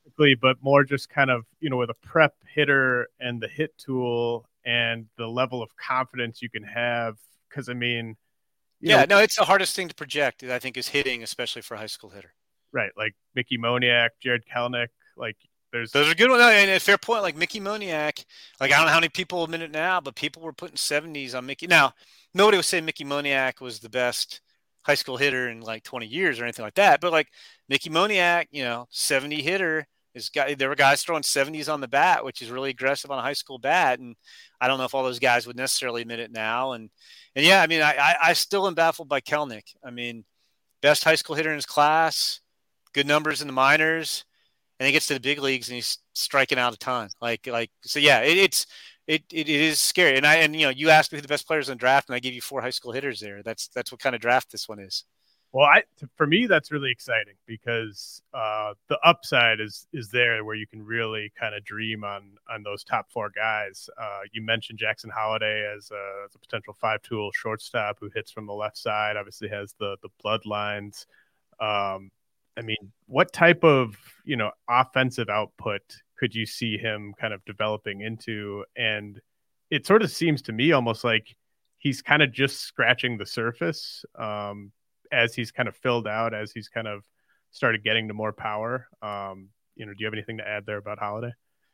but 0.39 0.57
more 0.61 0.83
just 0.83 1.09
kind 1.09 1.29
of 1.29 1.45
you 1.59 1.69
know 1.69 1.77
with 1.77 1.89
a 1.89 1.95
prep 1.95 2.35
hitter 2.53 3.07
and 3.19 3.41
the 3.41 3.47
hit 3.47 3.77
tool 3.77 4.45
and 4.65 5.07
the 5.17 5.27
level 5.27 5.61
of 5.61 5.69
confidence 5.75 6.41
you 6.41 6.49
can 6.49 6.63
have. 6.63 7.17
Because 7.49 7.69
I 7.69 7.73
mean, 7.73 8.15
yeah, 8.79 9.05
know, 9.05 9.17
no, 9.17 9.21
it's 9.21 9.35
the 9.35 9.45
hardest 9.45 9.75
thing 9.75 9.87
to 9.87 9.95
project. 9.95 10.43
I 10.43 10.59
think 10.59 10.77
is 10.77 10.89
hitting, 10.89 11.23
especially 11.23 11.61
for 11.61 11.75
a 11.75 11.77
high 11.77 11.87
school 11.87 12.09
hitter. 12.09 12.33
Right, 12.71 12.91
like 12.95 13.15
Mickey 13.35 13.57
Moniak, 13.57 14.09
Jarred 14.21 14.43
Kelenic, 14.45 14.87
like 15.17 15.35
there's 15.71 15.91
those 15.91 16.09
are 16.09 16.15
good 16.15 16.29
ones. 16.29 16.41
And 16.41 16.69
a 16.69 16.79
fair 16.79 16.97
point, 16.97 17.21
like 17.21 17.35
Mickey 17.35 17.59
Moniak. 17.59 18.25
Like 18.59 18.71
I 18.71 18.77
don't 18.77 18.85
know 18.85 18.91
how 18.91 18.99
many 18.99 19.09
people 19.09 19.43
admit 19.43 19.61
it 19.61 19.71
now, 19.71 19.99
but 19.99 20.15
people 20.15 20.41
were 20.41 20.53
putting 20.53 20.77
70s 20.77 21.35
on 21.35 21.45
Mickey. 21.45 21.67
Now 21.67 21.93
nobody 22.33 22.57
was 22.57 22.67
saying 22.67 22.85
Mickey 22.85 23.05
Moniak 23.05 23.61
was 23.61 23.79
the 23.79 23.89
best 23.89 24.41
high 24.83 24.95
school 24.95 25.17
hitter 25.17 25.49
in 25.49 25.61
like 25.61 25.83
20 25.83 26.07
years 26.07 26.39
or 26.39 26.43
anything 26.43 26.63
like 26.63 26.75
that. 26.75 27.01
But 27.01 27.11
like 27.11 27.27
Mickey 27.69 27.89
Moniak, 27.89 28.47
you 28.51 28.63
know, 28.63 28.87
70 28.89 29.41
hitter 29.41 29.87
guy. 30.33 30.53
There 30.53 30.69
were 30.69 30.75
guys 30.75 31.03
throwing 31.03 31.23
70s 31.23 31.71
on 31.71 31.81
the 31.81 31.87
bat, 31.87 32.23
which 32.23 32.41
is 32.41 32.49
really 32.49 32.69
aggressive 32.69 33.11
on 33.11 33.19
a 33.19 33.23
high 33.23 33.33
school 33.33 33.59
bat. 33.59 33.99
And 33.99 34.15
I 34.59 34.67
don't 34.67 34.77
know 34.77 34.85
if 34.85 34.93
all 34.93 35.03
those 35.03 35.19
guys 35.19 35.47
would 35.47 35.57
necessarily 35.57 36.01
admit 36.01 36.19
it 36.19 36.31
now. 36.31 36.73
And 36.73 36.89
and 37.35 37.45
yeah, 37.45 37.61
I 37.61 37.67
mean, 37.67 37.81
I 37.81 37.95
I, 37.95 38.15
I 38.23 38.33
still 38.33 38.67
am 38.67 38.75
baffled 38.75 39.09
by 39.09 39.21
Kelenic. 39.21 39.75
I 39.83 39.91
mean, 39.91 40.25
best 40.81 41.03
high 41.03 41.15
school 41.15 41.35
hitter 41.35 41.49
in 41.49 41.55
his 41.55 41.65
class, 41.65 42.41
good 42.93 43.07
numbers 43.07 43.41
in 43.41 43.47
the 43.47 43.53
minors, 43.53 44.25
and 44.79 44.85
he 44.85 44.91
gets 44.91 45.07
to 45.07 45.13
the 45.13 45.19
big 45.19 45.39
leagues 45.39 45.69
and 45.69 45.75
he's 45.75 45.99
striking 46.13 46.57
out 46.57 46.73
a 46.73 46.77
ton. 46.77 47.09
Like 47.21 47.47
like 47.47 47.71
so, 47.83 47.99
yeah, 47.99 48.21
it, 48.21 48.37
it's 48.37 48.65
it, 49.07 49.23
it, 49.31 49.49
is 49.49 49.79
scary. 49.79 50.17
And 50.17 50.25
I 50.25 50.37
and 50.37 50.55
you 50.55 50.65
know 50.65 50.69
you 50.69 50.89
asked 50.89 51.11
me 51.11 51.17
who 51.17 51.21
the 51.21 51.27
best 51.27 51.47
players 51.47 51.69
in 51.69 51.73
the 51.73 51.79
draft, 51.79 52.09
and 52.09 52.15
I 52.15 52.19
gave 52.19 52.33
you 52.33 52.41
four 52.41 52.61
high 52.61 52.69
school 52.69 52.91
hitters 52.91 53.19
there. 53.19 53.43
That's 53.43 53.67
that's 53.69 53.91
what 53.91 54.01
kind 54.01 54.15
of 54.15 54.21
draft 54.21 54.51
this 54.51 54.67
one 54.67 54.79
is. 54.79 55.05
Well, 55.53 55.65
I 55.65 55.83
for 56.15 56.25
me 56.25 56.47
that's 56.47 56.71
really 56.71 56.91
exciting 56.91 57.33
because 57.45 58.21
uh, 58.33 58.73
the 58.87 58.97
upside 59.03 59.59
is 59.59 59.85
is 59.91 60.09
there 60.09 60.45
where 60.45 60.55
you 60.55 60.65
can 60.65 60.81
really 60.81 61.31
kind 61.37 61.53
of 61.53 61.65
dream 61.65 62.05
on 62.05 62.37
on 62.49 62.63
those 62.63 62.85
top 62.85 63.11
four 63.11 63.29
guys. 63.29 63.89
Uh, 64.01 64.21
you 64.31 64.41
mentioned 64.41 64.79
Jackson 64.79 65.09
Holliday 65.09 65.69
as 65.75 65.91
a, 65.91 66.25
as 66.25 66.35
a 66.35 66.39
potential 66.39 66.73
five 66.79 67.01
tool 67.01 67.31
shortstop 67.33 67.97
who 67.99 68.09
hits 68.15 68.31
from 68.31 68.45
the 68.45 68.53
left 68.53 68.77
side. 68.77 69.17
Obviously 69.17 69.49
has 69.49 69.73
the 69.77 69.97
the 70.01 70.09
bloodlines. 70.23 71.05
Um, 71.59 72.11
I 72.57 72.61
mean, 72.61 72.91
what 73.07 73.33
type 73.33 73.63
of 73.65 73.97
you 74.23 74.37
know 74.37 74.51
offensive 74.69 75.29
output 75.29 75.81
could 76.17 76.33
you 76.33 76.45
see 76.45 76.77
him 76.77 77.13
kind 77.19 77.33
of 77.33 77.43
developing 77.43 78.01
into? 78.01 78.63
And 78.77 79.19
it 79.69 79.85
sort 79.85 80.01
of 80.01 80.11
seems 80.11 80.41
to 80.43 80.53
me 80.53 80.71
almost 80.71 81.03
like 81.03 81.35
he's 81.77 82.01
kind 82.01 82.21
of 82.21 82.31
just 82.31 82.61
scratching 82.61 83.17
the 83.17 83.25
surface 83.25 84.05
um, 84.17 84.71
as 85.11 85.33
he's 85.33 85.51
kind 85.51 85.69
of 85.69 85.75
filled 85.75 86.07
out, 86.07 86.33
as 86.33 86.51
he's 86.51 86.69
kind 86.69 86.87
of 86.87 87.03
started 87.51 87.83
getting 87.83 88.07
to 88.07 88.13
more 88.13 88.33
power. 88.33 88.87
Um, 89.01 89.49
you 89.75 89.85
know, 89.85 89.93
do 89.93 89.97
you 89.99 90.05
have 90.05 90.13
anything 90.13 90.37
to 90.37 90.47
add 90.47 90.65
there 90.65 90.77
about 90.77 90.99
Holliday? 90.99 91.33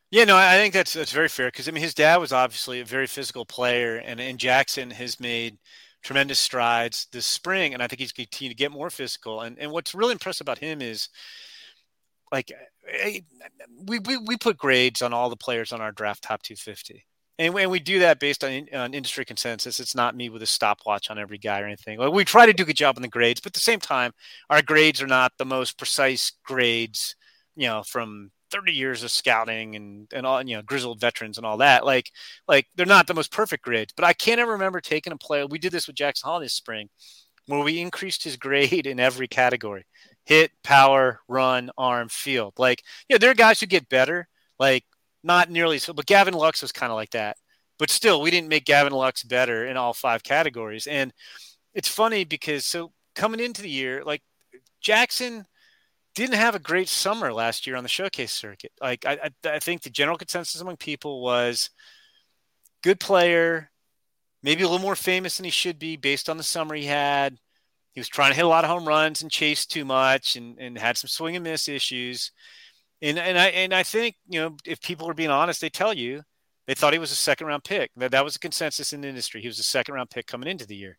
Yeah, 0.09 0.23
no, 0.23 0.37
I 0.37 0.53
think 0.53 0.73
that's 0.73 0.93
that's 0.93 1.11
very 1.11 1.27
fair 1.27 1.47
because 1.47 1.67
I 1.67 1.71
mean 1.71 1.83
his 1.83 1.93
dad 1.93 2.17
was 2.17 2.31
obviously 2.31 2.79
a 2.79 2.85
very 2.85 3.07
physical 3.07 3.45
player, 3.45 3.97
and 3.97 4.21
and 4.21 4.39
Jackson 4.39 4.89
has 4.91 5.19
made 5.19 5.57
tremendous 6.01 6.39
strides 6.39 7.07
this 7.11 7.25
spring, 7.25 7.73
and 7.73 7.83
I 7.83 7.87
think 7.87 7.99
he's 7.99 8.13
continued 8.13 8.51
to 8.51 8.63
get 8.63 8.71
more 8.71 8.89
physical. 8.89 9.41
And 9.41 9.59
and 9.59 9.71
what's 9.71 9.93
really 9.93 10.13
impressive 10.13 10.45
about 10.45 10.59
him 10.59 10.81
is 10.81 11.09
like 12.31 12.51
eh, 12.89 13.19
we, 13.85 13.99
we, 13.99 14.17
we 14.17 14.37
put 14.37 14.57
grades 14.57 15.01
on 15.01 15.13
all 15.13 15.29
the 15.29 15.35
players 15.35 15.71
on 15.73 15.81
our 15.81 15.91
draft 15.91 16.23
top 16.23 16.41
250 16.41 17.05
and 17.39 17.53
we, 17.53 17.61
and 17.61 17.71
we 17.71 17.79
do 17.79 17.99
that 17.99 18.19
based 18.19 18.43
on, 18.43 18.67
on 18.73 18.93
industry 18.93 19.25
consensus. 19.25 19.79
It's 19.79 19.95
not 19.95 20.15
me 20.15 20.29
with 20.29 20.41
a 20.41 20.47
stopwatch 20.47 21.09
on 21.09 21.19
every 21.19 21.37
guy 21.37 21.61
or 21.61 21.65
anything. 21.65 21.99
Like 21.99 22.11
we 22.11 22.25
try 22.25 22.45
to 22.45 22.53
do 22.53 22.63
a 22.63 22.65
good 22.65 22.75
job 22.75 22.97
on 22.97 23.01
the 23.01 23.07
grades 23.07 23.39
but 23.41 23.51
at 23.51 23.53
the 23.53 23.59
same 23.59 23.79
time 23.79 24.11
our 24.49 24.61
grades 24.61 25.01
are 25.01 25.07
not 25.07 25.33
the 25.37 25.45
most 25.45 25.77
precise 25.77 26.31
grades 26.43 27.15
you 27.55 27.67
know 27.67 27.83
from 27.83 28.31
30 28.51 28.71
years 28.71 29.03
of 29.03 29.11
scouting 29.11 29.75
and 29.75 30.07
and 30.13 30.25
all 30.25 30.41
you 30.41 30.55
know 30.55 30.61
grizzled 30.61 31.01
veterans 31.01 31.37
and 31.37 31.45
all 31.45 31.57
that. 31.57 31.85
Like 31.85 32.11
like 32.47 32.67
they're 32.75 32.85
not 32.85 33.07
the 33.07 33.13
most 33.13 33.31
perfect 33.31 33.63
grades 33.63 33.93
but 33.95 34.05
i 34.05 34.13
can't 34.13 34.39
ever 34.39 34.53
remember 34.53 34.79
taking 34.81 35.13
a 35.13 35.17
player 35.17 35.45
we 35.47 35.59
did 35.59 35.71
this 35.71 35.87
with 35.87 35.95
jackson 35.95 36.27
holliday 36.27 36.45
this 36.45 36.53
spring 36.53 36.89
where 37.47 37.63
we 37.63 37.79
increased 37.79 38.23
his 38.23 38.37
grade 38.37 38.85
in 38.85 38.99
every 38.99 39.27
category. 39.27 39.85
Hit, 40.25 40.51
power, 40.63 41.21
run, 41.27 41.71
arm, 41.77 42.09
field. 42.09 42.53
Like, 42.57 42.83
you 43.09 43.15
know 43.15 43.17
there 43.17 43.31
are 43.31 43.35
guys 43.35 43.59
who 43.59 43.65
get 43.65 43.89
better, 43.89 44.27
like 44.59 44.83
not 45.27 45.51
nearly 45.51 45.77
so, 45.79 45.93
but 45.93 46.07
Gavin 46.07 46.33
Lux 46.33 46.61
was 46.61 46.71
kind 46.71 46.91
of 46.91 46.95
like 46.95 47.11
that. 47.11 47.37
But 47.77 47.91
still, 47.91 48.21
we 48.21 48.31
didn't 48.31 48.49
make 48.49 48.65
Gavin 48.65 48.93
Lux 48.93 49.23
better 49.23 49.67
in 49.67 49.77
all 49.77 49.93
five 49.93 50.23
categories. 50.23 50.87
And 50.87 51.13
it's 51.75 51.87
funny 51.87 52.23
because 52.23 52.65
so 52.65 52.91
coming 53.15 53.39
into 53.39 53.61
the 53.61 53.69
year, 53.69 54.03
like 54.03 54.23
Jackson 54.81 55.45
didn't 56.15 56.35
have 56.35 56.55
a 56.55 56.59
great 56.59 56.89
summer 56.89 57.31
last 57.31 57.67
year 57.67 57.75
on 57.75 57.83
the 57.83 57.89
showcase 57.89 58.33
circuit. 58.33 58.71
Like 58.81 59.05
I, 59.05 59.29
I, 59.45 59.49
I 59.49 59.59
think 59.59 59.83
the 59.83 59.91
general 59.91 60.17
consensus 60.17 60.59
among 60.59 60.77
people 60.77 61.21
was 61.21 61.69
good 62.81 62.99
player, 62.99 63.69
maybe 64.41 64.63
a 64.63 64.67
little 64.67 64.83
more 64.83 64.95
famous 64.95 65.37
than 65.37 65.43
he 65.43 65.51
should 65.51 65.77
be 65.77 65.97
based 65.97 66.29
on 66.29 66.37
the 66.37 66.43
summer 66.43 66.73
he 66.73 66.85
had 66.85 67.37
he 67.97 67.99
was 67.99 68.09
trying 68.09 68.29
to 68.29 68.35
hit 68.35 68.45
a 68.45 68.47
lot 68.47 68.63
of 68.63 68.69
home 68.69 68.87
runs 68.87 69.23
and 69.23 69.31
chase 69.31 69.65
too 69.65 69.83
much 69.83 70.35
and, 70.35 70.59
and 70.59 70.77
had 70.77 70.99
some 70.99 71.07
swing 71.07 71.35
and 71.35 71.43
miss 71.43 71.67
issues. 71.67 72.31
And 73.01 73.19
and 73.19 73.37
I 73.37 73.47
and 73.47 73.73
I 73.73 73.83
think, 73.83 74.15
you 74.27 74.39
know, 74.39 74.57
if 74.65 74.81
people 74.81 75.09
are 75.09 75.13
being 75.13 75.29
honest, 75.29 75.61
they 75.61 75.69
tell 75.69 75.93
you 75.93 76.21
they 76.67 76.73
thought 76.73 76.93
he 76.93 76.99
was 76.99 77.11
a 77.11 77.15
second 77.15 77.47
round 77.47 77.63
pick. 77.63 77.91
That 77.97 78.11
that 78.11 78.23
was 78.23 78.35
a 78.35 78.39
consensus 78.39 78.93
in 78.93 79.01
the 79.01 79.07
industry. 79.07 79.41
He 79.41 79.47
was 79.47 79.59
a 79.59 79.63
second 79.63 79.95
round 79.95 80.09
pick 80.09 80.27
coming 80.27 80.49
into 80.49 80.65
the 80.65 80.75
year. 80.75 80.97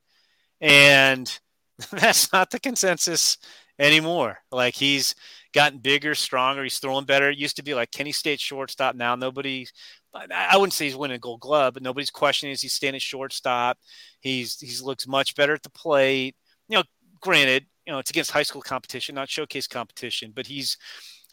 And 0.61 1.38
that's 1.90 2.33
not 2.33 2.50
the 2.50 2.61
consensus 2.61 3.38
anymore. 3.78 4.38
Like 4.52 4.75
he's 4.75 5.14
gotten 5.55 5.78
bigger, 5.78 6.14
stronger, 6.14 6.62
he's 6.62 6.78
throwing 6.78 7.05
better. 7.05 7.31
It 7.31 7.38
used 7.38 7.57
to 7.57 7.62
be 7.64 7.75
like 7.75 7.90
Kenny 7.90 8.12
State 8.12 8.40
shortstop. 8.40 8.95
Now 8.97 9.14
nobody 9.17 9.67
I 10.14 10.57
wouldn't 10.57 10.73
say 10.73 10.87
he's 10.87 10.97
winning 10.97 11.17
a 11.17 11.21
gold 11.21 11.40
glove, 11.40 11.75
but 11.75 11.83
nobody's 11.83 12.11
questioning 12.11 12.52
is 12.52 12.62
he 12.62 12.69
staying 12.69 12.95
at 12.95 13.02
shortstop. 13.02 13.78
He's 14.21 14.59
he's 14.59 14.83
looks 14.83 15.07
much 15.07 15.35
better 15.37 15.55
at 15.55 15.62
the 15.62 15.71
plate 15.71 16.35
you 16.69 16.76
know, 16.76 16.85
granted, 17.21 17.67
you 17.87 17.93
know, 17.93 17.99
it's 17.99 18.11
against 18.11 18.31
high 18.31 18.43
school 18.43 18.62
competition, 18.62 19.14
not 19.14 19.28
showcase 19.28 19.67
competition, 19.67 20.33
but 20.35 20.47
he's 20.47 20.76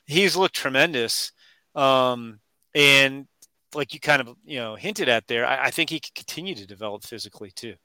he's 0.06 0.36
looked 0.36 0.56
tremendous. 0.56 1.32
Um, 1.74 2.40
and 2.74 3.28
like 3.74 3.94
you 3.94 4.00
kind 4.00 4.22
of 4.22 4.36
you 4.46 4.58
know 4.58 4.76
hinted 4.76 5.10
at 5.10 5.28
there, 5.28 5.46
I, 5.46 5.66
I 5.66 5.72
think 5.72 5.90
he 5.90 6.00
could 6.00 6.16
continue 6.16 6.56
to 6.56 6.66
develop 6.66 7.04
physically 7.04 7.52
too. 7.52 7.76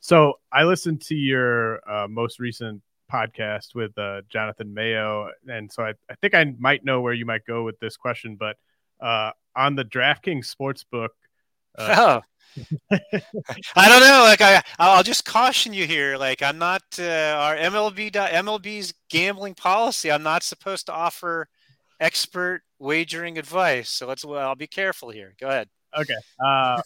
So 0.00 0.34
I 0.52 0.64
listened 0.64 1.02
to 1.02 1.14
your 1.14 1.80
uh, 1.88 2.08
most 2.08 2.40
recent 2.40 2.82
podcast 3.12 3.74
with 3.74 3.96
uh, 3.98 4.22
Jonathan 4.28 4.72
Mayo, 4.72 5.28
and 5.46 5.70
so 5.70 5.82
I, 5.82 5.94
I 6.10 6.14
think 6.20 6.34
I 6.34 6.54
might 6.58 6.84
know 6.84 7.00
where 7.00 7.12
you 7.12 7.26
might 7.26 7.44
go 7.46 7.64
with 7.64 7.78
this 7.80 7.96
question, 7.96 8.36
but 8.36 8.56
uh, 9.00 9.32
on 9.56 9.74
the 9.74 9.84
DraftKings 9.84 10.54
Sportsbook. 10.54 11.08
Uh, 11.76 11.94
oh. 11.98 12.20
I 12.90 13.88
don't 13.88 14.00
know. 14.00 14.24
Like 14.24 14.40
I, 14.40 14.62
I'll 14.78 15.02
just 15.02 15.24
caution 15.24 15.72
you 15.72 15.86
here. 15.86 16.16
Like 16.16 16.42
I'm 16.42 16.58
not 16.58 16.82
uh, 16.98 17.36
our 17.38 17.56
MLB 17.56 18.10
MLB's 18.10 18.92
gambling 19.08 19.54
policy. 19.54 20.10
I'm 20.10 20.22
not 20.22 20.42
supposed 20.42 20.86
to 20.86 20.92
offer 20.92 21.48
expert 22.00 22.62
wagering 22.78 23.38
advice. 23.38 23.90
So 23.90 24.08
let's. 24.08 24.24
Well, 24.24 24.46
I'll 24.46 24.56
be 24.56 24.66
careful 24.66 25.10
here. 25.10 25.34
Go 25.40 25.48
ahead. 25.48 25.68
Okay. 25.96 26.14
Uh, 26.44 26.80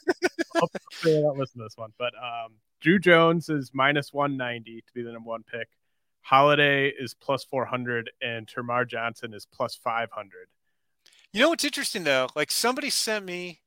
hopefully, 0.57 1.19
I 1.19 1.21
don't 1.21 1.39
listen 1.39 1.59
to 1.59 1.65
this 1.65 1.77
one. 1.77 1.93
But 1.99 2.13
um, 2.15 2.53
Drew 2.81 2.99
Jones 2.99 3.49
is 3.49 3.71
minus 3.73 4.13
190 4.13 4.83
to 4.83 4.93
be 4.95 5.03
the 5.03 5.13
number 5.13 5.29
one 5.29 5.43
pick. 5.43 5.69
Holliday 6.23 6.89
is 6.89 7.15
plus 7.15 7.45
400, 7.45 8.11
and 8.23 8.47
Termarr 8.47 8.89
Johnson 8.89 9.35
is 9.35 9.47
plus 9.47 9.75
500. 9.75 10.49
You 11.33 11.41
know 11.41 11.51
what's 11.51 11.65
interesting 11.65 12.05
though? 12.05 12.29
Like 12.37 12.51
somebody 12.51 12.91
sent 12.91 13.25
me 13.25 13.61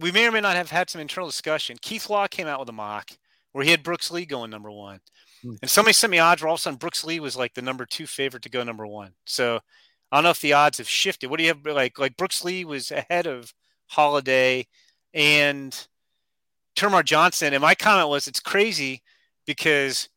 we 0.00 0.12
may 0.12 0.26
or 0.26 0.32
may 0.32 0.40
not 0.40 0.56
have 0.56 0.70
had 0.70 0.90
some 0.90 1.00
internal 1.00 1.28
discussion. 1.28 1.76
Keith 1.80 2.08
Law 2.10 2.26
came 2.26 2.46
out 2.46 2.60
with 2.60 2.68
a 2.68 2.72
mock 2.72 3.10
where 3.52 3.64
he 3.64 3.70
had 3.70 3.82
Brooks 3.82 4.10
Lee 4.10 4.26
going 4.26 4.50
number 4.50 4.70
one. 4.70 5.00
Hmm. 5.42 5.54
And 5.62 5.70
somebody 5.70 5.92
sent 5.92 6.10
me 6.10 6.18
odds 6.18 6.42
where 6.42 6.48
all 6.48 6.54
of 6.54 6.60
a 6.60 6.62
sudden 6.62 6.78
Brooks 6.78 7.04
Lee 7.04 7.20
was 7.20 7.36
like 7.36 7.54
the 7.54 7.62
number 7.62 7.86
two 7.86 8.06
favorite 8.06 8.42
to 8.44 8.50
go 8.50 8.62
number 8.62 8.86
one. 8.86 9.12
So 9.24 9.60
I 10.10 10.16
don't 10.16 10.24
know 10.24 10.30
if 10.30 10.40
the 10.40 10.52
odds 10.52 10.78
have 10.78 10.88
shifted. 10.88 11.30
What 11.30 11.38
do 11.38 11.44
you 11.44 11.48
have 11.48 11.64
like 11.64 11.98
like 11.98 12.16
Brooks 12.16 12.44
Lee 12.44 12.64
was 12.64 12.90
ahead 12.90 13.26
of 13.26 13.52
Holliday 13.88 14.66
and 15.12 15.86
Termarr 16.76 17.04
Johnson. 17.04 17.52
And 17.52 17.62
my 17.62 17.74
comment 17.74 18.08
was 18.08 18.26
it's 18.26 18.40
crazy 18.40 19.02
because 19.46 20.08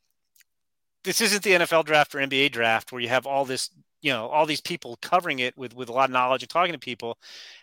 this 1.03 1.19
isn't 1.21 1.43
the 1.43 1.51
NFL 1.51 1.85
draft 1.85 2.15
or 2.15 2.19
NBA 2.19 2.51
draft 2.51 2.91
where 2.91 3.01
you 3.01 3.09
have 3.09 3.25
all 3.25 3.45
this 3.45 3.69
you 4.03 4.11
know 4.11 4.27
all 4.27 4.45
these 4.45 4.61
people 4.61 4.99
covering 5.01 5.39
it 5.39 5.57
with 5.57 5.75
with 5.75 5.89
a 5.89 5.93
lot 5.93 6.09
of 6.09 6.13
knowledge 6.13 6.43
and 6.43 6.49
talking 6.49 6.73
to 6.73 6.79
people 6.79 7.17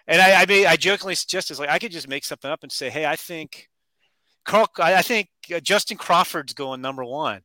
and 0.09 0.21
i 0.21 0.43
i, 0.43 0.47
made, 0.47 0.67
I 0.67 0.75
jokingly 0.75 1.15
suggested 1.15 1.59
like 1.61 1.69
i 1.69 1.79
could 1.79 1.93
just 1.93 2.09
make 2.09 2.25
something 2.25 2.51
up 2.51 2.65
and 2.65 2.73
say 2.73 2.91
hey 2.91 3.07
i 3.07 3.15
think 3.15 3.69
Carl, 4.45 4.69
I 4.79 5.03
think 5.03 5.29
uh, 5.55 5.61
Justin 5.61 5.97
Crawford's 5.97 6.55
going 6.55 6.81
number 6.81 7.05
one, 7.05 7.43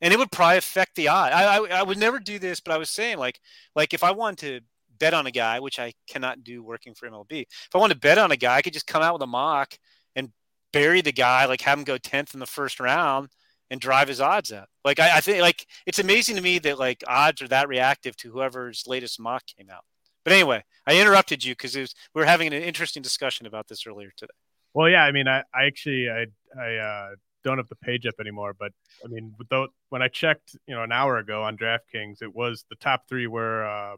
and 0.00 0.12
it 0.12 0.18
would 0.18 0.30
probably 0.30 0.58
affect 0.58 0.94
the 0.94 1.08
odd. 1.08 1.32
I, 1.32 1.56
I, 1.56 1.80
I 1.80 1.82
would 1.82 1.98
never 1.98 2.20
do 2.20 2.38
this, 2.38 2.60
but 2.60 2.72
I 2.72 2.78
was 2.78 2.90
saying 2.90 3.18
like 3.18 3.40
like 3.74 3.94
if 3.94 4.04
I 4.04 4.12
wanted 4.12 4.38
to 4.38 4.66
bet 4.98 5.14
on 5.14 5.26
a 5.26 5.30
guy, 5.30 5.60
which 5.60 5.78
I 5.78 5.92
cannot 6.06 6.44
do 6.44 6.62
working 6.62 6.94
for 6.94 7.08
MLB, 7.08 7.42
if 7.42 7.68
I 7.74 7.78
wanted 7.78 7.94
to 7.94 8.00
bet 8.00 8.18
on 8.18 8.30
a 8.30 8.36
guy, 8.36 8.56
I 8.56 8.62
could 8.62 8.72
just 8.72 8.86
come 8.86 9.02
out 9.02 9.14
with 9.14 9.22
a 9.22 9.26
mock 9.26 9.78
and 10.14 10.32
bury 10.72 11.00
the 11.00 11.12
guy, 11.12 11.46
like 11.46 11.62
have 11.62 11.78
him 11.78 11.84
go 11.84 11.98
tenth 11.98 12.34
in 12.34 12.40
the 12.40 12.46
first 12.46 12.78
round 12.78 13.30
and 13.70 13.80
drive 13.80 14.08
his 14.08 14.20
odds 14.20 14.52
up. 14.52 14.68
Like 14.84 15.00
I, 15.00 15.16
I 15.16 15.20
think 15.20 15.40
like 15.40 15.66
it's 15.86 15.98
amazing 15.98 16.36
to 16.36 16.42
me 16.42 16.58
that 16.60 16.78
like 16.78 17.02
odds 17.06 17.42
are 17.42 17.48
that 17.48 17.68
reactive 17.68 18.16
to 18.18 18.30
whoever's 18.30 18.84
latest 18.86 19.18
mock 19.20 19.42
came 19.46 19.70
out. 19.70 19.84
But 20.24 20.32
anyway, 20.32 20.64
I 20.86 21.00
interrupted 21.00 21.44
you 21.44 21.52
because 21.52 21.76
we 21.76 21.86
were 22.14 22.24
having 22.24 22.52
an 22.52 22.62
interesting 22.62 23.02
discussion 23.02 23.46
about 23.46 23.68
this 23.68 23.86
earlier 23.86 24.10
today. 24.16 24.32
Well, 24.72 24.88
yeah, 24.88 25.04
I 25.04 25.12
mean, 25.12 25.28
I, 25.28 25.42
I 25.54 25.66
actually 25.66 26.08
I 26.10 26.26
I 26.60 26.76
uh, 26.76 27.08
don't 27.44 27.58
have 27.58 27.68
the 27.68 27.76
page 27.76 28.06
up 28.06 28.14
anymore, 28.20 28.54
but 28.58 28.72
I 29.04 29.08
mean, 29.08 29.34
though 29.50 29.68
when 29.90 30.02
I 30.02 30.08
checked, 30.08 30.56
you 30.66 30.74
know, 30.74 30.82
an 30.82 30.92
hour 30.92 31.18
ago 31.18 31.42
on 31.42 31.56
DraftKings, 31.56 32.22
it 32.22 32.34
was 32.34 32.64
the 32.68 32.76
top 32.76 33.08
three 33.08 33.26
were 33.26 33.64
uh, 33.64 33.96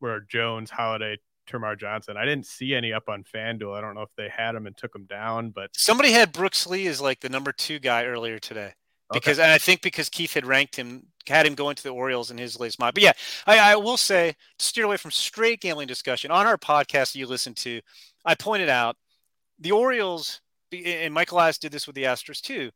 were 0.00 0.20
Jones, 0.28 0.70
Holliday, 0.70 1.18
Termarr 1.48 1.78
Johnson. 1.78 2.16
I 2.16 2.24
didn't 2.24 2.46
see 2.46 2.74
any 2.74 2.92
up 2.92 3.08
on 3.08 3.24
FanDuel. 3.24 3.76
I 3.76 3.80
don't 3.80 3.94
know 3.94 4.02
if 4.02 4.14
they 4.16 4.28
had 4.28 4.54
him 4.54 4.66
and 4.66 4.76
took 4.76 4.94
him 4.94 5.04
down, 5.04 5.50
but 5.50 5.70
somebody 5.74 6.12
had 6.12 6.32
Brooks 6.32 6.66
Lee 6.66 6.86
as 6.86 7.00
like 7.00 7.20
the 7.20 7.28
number 7.28 7.52
two 7.52 7.78
guy 7.78 8.04
earlier 8.04 8.38
today 8.38 8.74
because 9.12 9.38
okay. 9.38 9.44
and 9.44 9.52
I 9.52 9.58
think 9.58 9.82
because 9.82 10.08
Keith 10.08 10.34
had 10.34 10.46
ranked 10.46 10.76
him, 10.76 11.06
had 11.26 11.46
him 11.46 11.54
going 11.54 11.76
to 11.76 11.82
the 11.82 11.90
Orioles 11.90 12.30
in 12.30 12.38
his 12.38 12.58
latest 12.58 12.78
mock. 12.78 12.94
But 12.94 13.02
yeah, 13.02 13.12
I, 13.46 13.72
I 13.72 13.76
will 13.76 13.96
say 13.96 14.34
to 14.58 14.64
steer 14.64 14.84
away 14.84 14.96
from 14.96 15.10
straight 15.10 15.60
gambling 15.60 15.88
discussion 15.88 16.30
on 16.30 16.46
our 16.46 16.58
podcast 16.58 17.14
you 17.14 17.26
listen 17.26 17.54
to, 17.54 17.80
I 18.24 18.34
pointed 18.34 18.68
out 18.68 18.96
the 19.58 19.72
Orioles 19.72 20.40
and 20.72 21.14
Michael 21.14 21.38
Elias 21.38 21.58
did 21.58 21.72
this 21.72 21.86
with 21.86 21.96
the 21.96 22.04
Astros 22.04 22.40
too. 22.40 22.70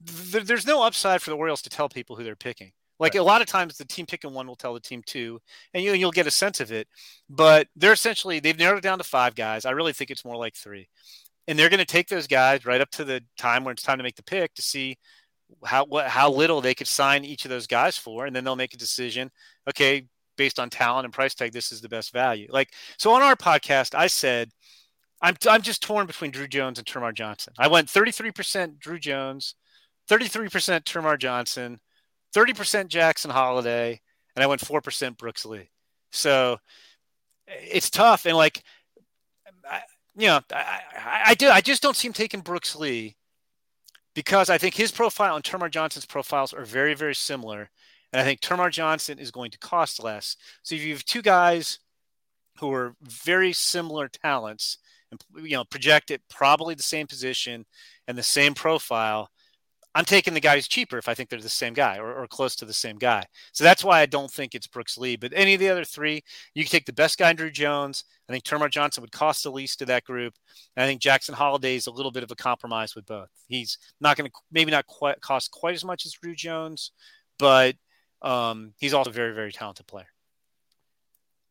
There's 0.00 0.66
no 0.66 0.82
upside 0.82 1.22
for 1.22 1.30
the 1.30 1.36
Orioles 1.36 1.62
to 1.62 1.70
tell 1.70 1.88
people 1.88 2.16
who 2.16 2.24
they're 2.24 2.36
picking. 2.36 2.72
Like 3.00 3.14
right. 3.14 3.20
a 3.20 3.24
lot 3.24 3.40
of 3.40 3.48
times, 3.48 3.76
the 3.76 3.84
team 3.84 4.06
picking 4.06 4.32
one 4.32 4.46
will 4.46 4.56
tell 4.56 4.74
the 4.74 4.80
team 4.80 5.02
two, 5.04 5.40
and 5.72 5.82
you 5.82 5.92
you'll 5.94 6.12
get 6.12 6.26
a 6.26 6.30
sense 6.30 6.60
of 6.60 6.70
it. 6.70 6.86
But 7.28 7.66
they're 7.74 7.92
essentially 7.92 8.38
they've 8.38 8.58
narrowed 8.58 8.78
it 8.78 8.82
down 8.82 8.98
to 8.98 9.04
five 9.04 9.34
guys. 9.34 9.64
I 9.64 9.70
really 9.70 9.92
think 9.92 10.10
it's 10.10 10.24
more 10.24 10.36
like 10.36 10.54
three, 10.54 10.88
and 11.48 11.58
they're 11.58 11.70
going 11.70 11.78
to 11.78 11.84
take 11.84 12.08
those 12.08 12.26
guys 12.28 12.64
right 12.64 12.80
up 12.80 12.90
to 12.92 13.04
the 13.04 13.22
time 13.36 13.64
when 13.64 13.72
it's 13.72 13.82
time 13.82 13.98
to 13.98 14.04
make 14.04 14.16
the 14.16 14.22
pick 14.22 14.54
to 14.54 14.62
see 14.62 14.96
how 15.64 15.84
what 15.84 16.08
how 16.08 16.30
little 16.30 16.60
they 16.60 16.74
could 16.74 16.88
sign 16.88 17.24
each 17.24 17.44
of 17.44 17.50
those 17.50 17.66
guys 17.66 17.96
for, 17.96 18.26
and 18.26 18.34
then 18.34 18.44
they'll 18.44 18.56
make 18.56 18.74
a 18.74 18.78
decision. 18.78 19.30
Okay, 19.68 20.06
based 20.36 20.58
on 20.58 20.70
talent 20.70 21.04
and 21.04 21.14
price 21.14 21.34
tag, 21.34 21.52
this 21.52 21.72
is 21.72 21.80
the 21.80 21.88
best 21.88 22.12
value. 22.12 22.48
Like 22.50 22.70
so, 22.98 23.12
on 23.12 23.22
our 23.22 23.36
podcast, 23.36 23.94
I 23.94 24.06
said. 24.06 24.50
I'm, 25.22 25.36
I'm 25.48 25.62
just 25.62 25.82
torn 25.82 26.06
between 26.06 26.32
Drew 26.32 26.46
Jones 26.46 26.78
and 26.78 26.86
Termarr 26.86 27.14
Johnson. 27.14 27.54
I 27.58 27.68
went 27.68 27.88
33% 27.88 28.78
Drew 28.78 28.98
Jones, 28.98 29.54
33% 30.10 30.82
Termarr 30.82 31.18
Johnson, 31.18 31.80
30% 32.34 32.88
Jackson 32.88 33.30
Holliday, 33.30 34.00
and 34.36 34.42
I 34.42 34.46
went 34.46 34.60
4% 34.60 35.16
Brooks 35.16 35.46
Lee. 35.46 35.70
So 36.12 36.58
it's 37.48 37.90
tough. 37.90 38.26
And 38.26 38.36
like, 38.36 38.62
I, 39.70 39.80
you 40.16 40.26
know, 40.26 40.40
I, 40.52 40.80
I, 40.96 41.22
I, 41.26 41.34
do, 41.34 41.48
I 41.48 41.60
just 41.60 41.82
don't 41.82 41.96
see 41.96 42.08
him 42.08 42.12
taking 42.14 42.40
Brooks 42.40 42.76
Lee 42.76 43.16
because 44.14 44.48
I 44.48 44.58
think 44.58 44.74
his 44.74 44.92
profile 44.92 45.36
and 45.36 45.44
Termarr 45.44 45.70
Johnson's 45.70 46.06
profiles 46.06 46.52
are 46.52 46.64
very, 46.64 46.94
very 46.94 47.14
similar. 47.14 47.70
And 48.12 48.20
I 48.20 48.24
think 48.24 48.40
Termarr 48.40 48.70
Johnson 48.70 49.18
is 49.18 49.30
going 49.30 49.50
to 49.50 49.58
cost 49.58 50.02
less. 50.02 50.36
So 50.62 50.74
if 50.74 50.82
you 50.82 50.92
have 50.92 51.04
two 51.04 51.22
guys 51.22 51.80
who 52.58 52.72
are 52.72 52.94
very 53.02 53.52
similar 53.52 54.08
talents 54.08 54.78
and, 55.10 55.20
you 55.42 55.56
know, 55.56 55.64
projected 55.64 56.20
probably 56.30 56.74
the 56.74 56.82
same 56.82 57.08
position 57.08 57.66
and 58.06 58.16
the 58.16 58.22
same 58.22 58.54
profile, 58.54 59.30
I'm 59.94 60.04
taking 60.04 60.34
the 60.34 60.40
guy 60.40 60.56
who's 60.56 60.66
cheaper 60.66 60.98
if 60.98 61.08
I 61.08 61.14
think 61.14 61.28
they're 61.28 61.40
the 61.40 61.48
same 61.48 61.72
guy 61.72 61.98
or, 61.98 62.12
or, 62.12 62.26
close 62.26 62.56
to 62.56 62.64
the 62.64 62.72
same 62.72 62.96
guy. 62.96 63.24
So 63.52 63.62
that's 63.62 63.84
why 63.84 64.00
I 64.00 64.06
don't 64.06 64.30
think 64.30 64.54
it's 64.54 64.66
Brooks 64.66 64.98
Lee. 64.98 65.14
But 65.14 65.32
any 65.36 65.54
of 65.54 65.60
the 65.60 65.68
other 65.68 65.84
three, 65.84 66.24
you 66.54 66.64
can 66.64 66.70
take 66.70 66.86
the 66.86 66.92
best 66.92 67.16
guy, 67.16 67.32
Drew 67.32 67.50
Jones. 67.50 68.04
I 68.28 68.32
think 68.32 68.42
Termarr 68.42 68.70
Johnson 68.70 69.02
would 69.02 69.12
cost 69.12 69.44
the 69.44 69.52
least 69.52 69.78
to 69.78 69.86
that 69.86 70.04
group. 70.04 70.34
And 70.76 70.82
I 70.82 70.86
think 70.88 71.00
Jackson 71.00 71.34
Holliday 71.34 71.76
is 71.76 71.86
a 71.86 71.92
little 71.92 72.10
bit 72.10 72.24
of 72.24 72.30
a 72.32 72.36
compromise 72.36 72.96
with 72.96 73.06
both. 73.06 73.28
He's 73.46 73.78
not 74.00 74.16
going 74.16 74.28
to 74.28 74.36
maybe 74.50 74.72
not 74.72 74.86
quite 74.86 75.20
cost 75.20 75.52
quite 75.52 75.74
as 75.74 75.84
much 75.84 76.06
as 76.06 76.12
Drew 76.12 76.34
Jones, 76.34 76.90
but 77.38 77.76
um, 78.22 78.72
he's 78.78 78.94
also 78.94 79.10
a 79.10 79.12
very 79.12 79.34
very 79.34 79.52
talented 79.52 79.86
player. 79.86 80.08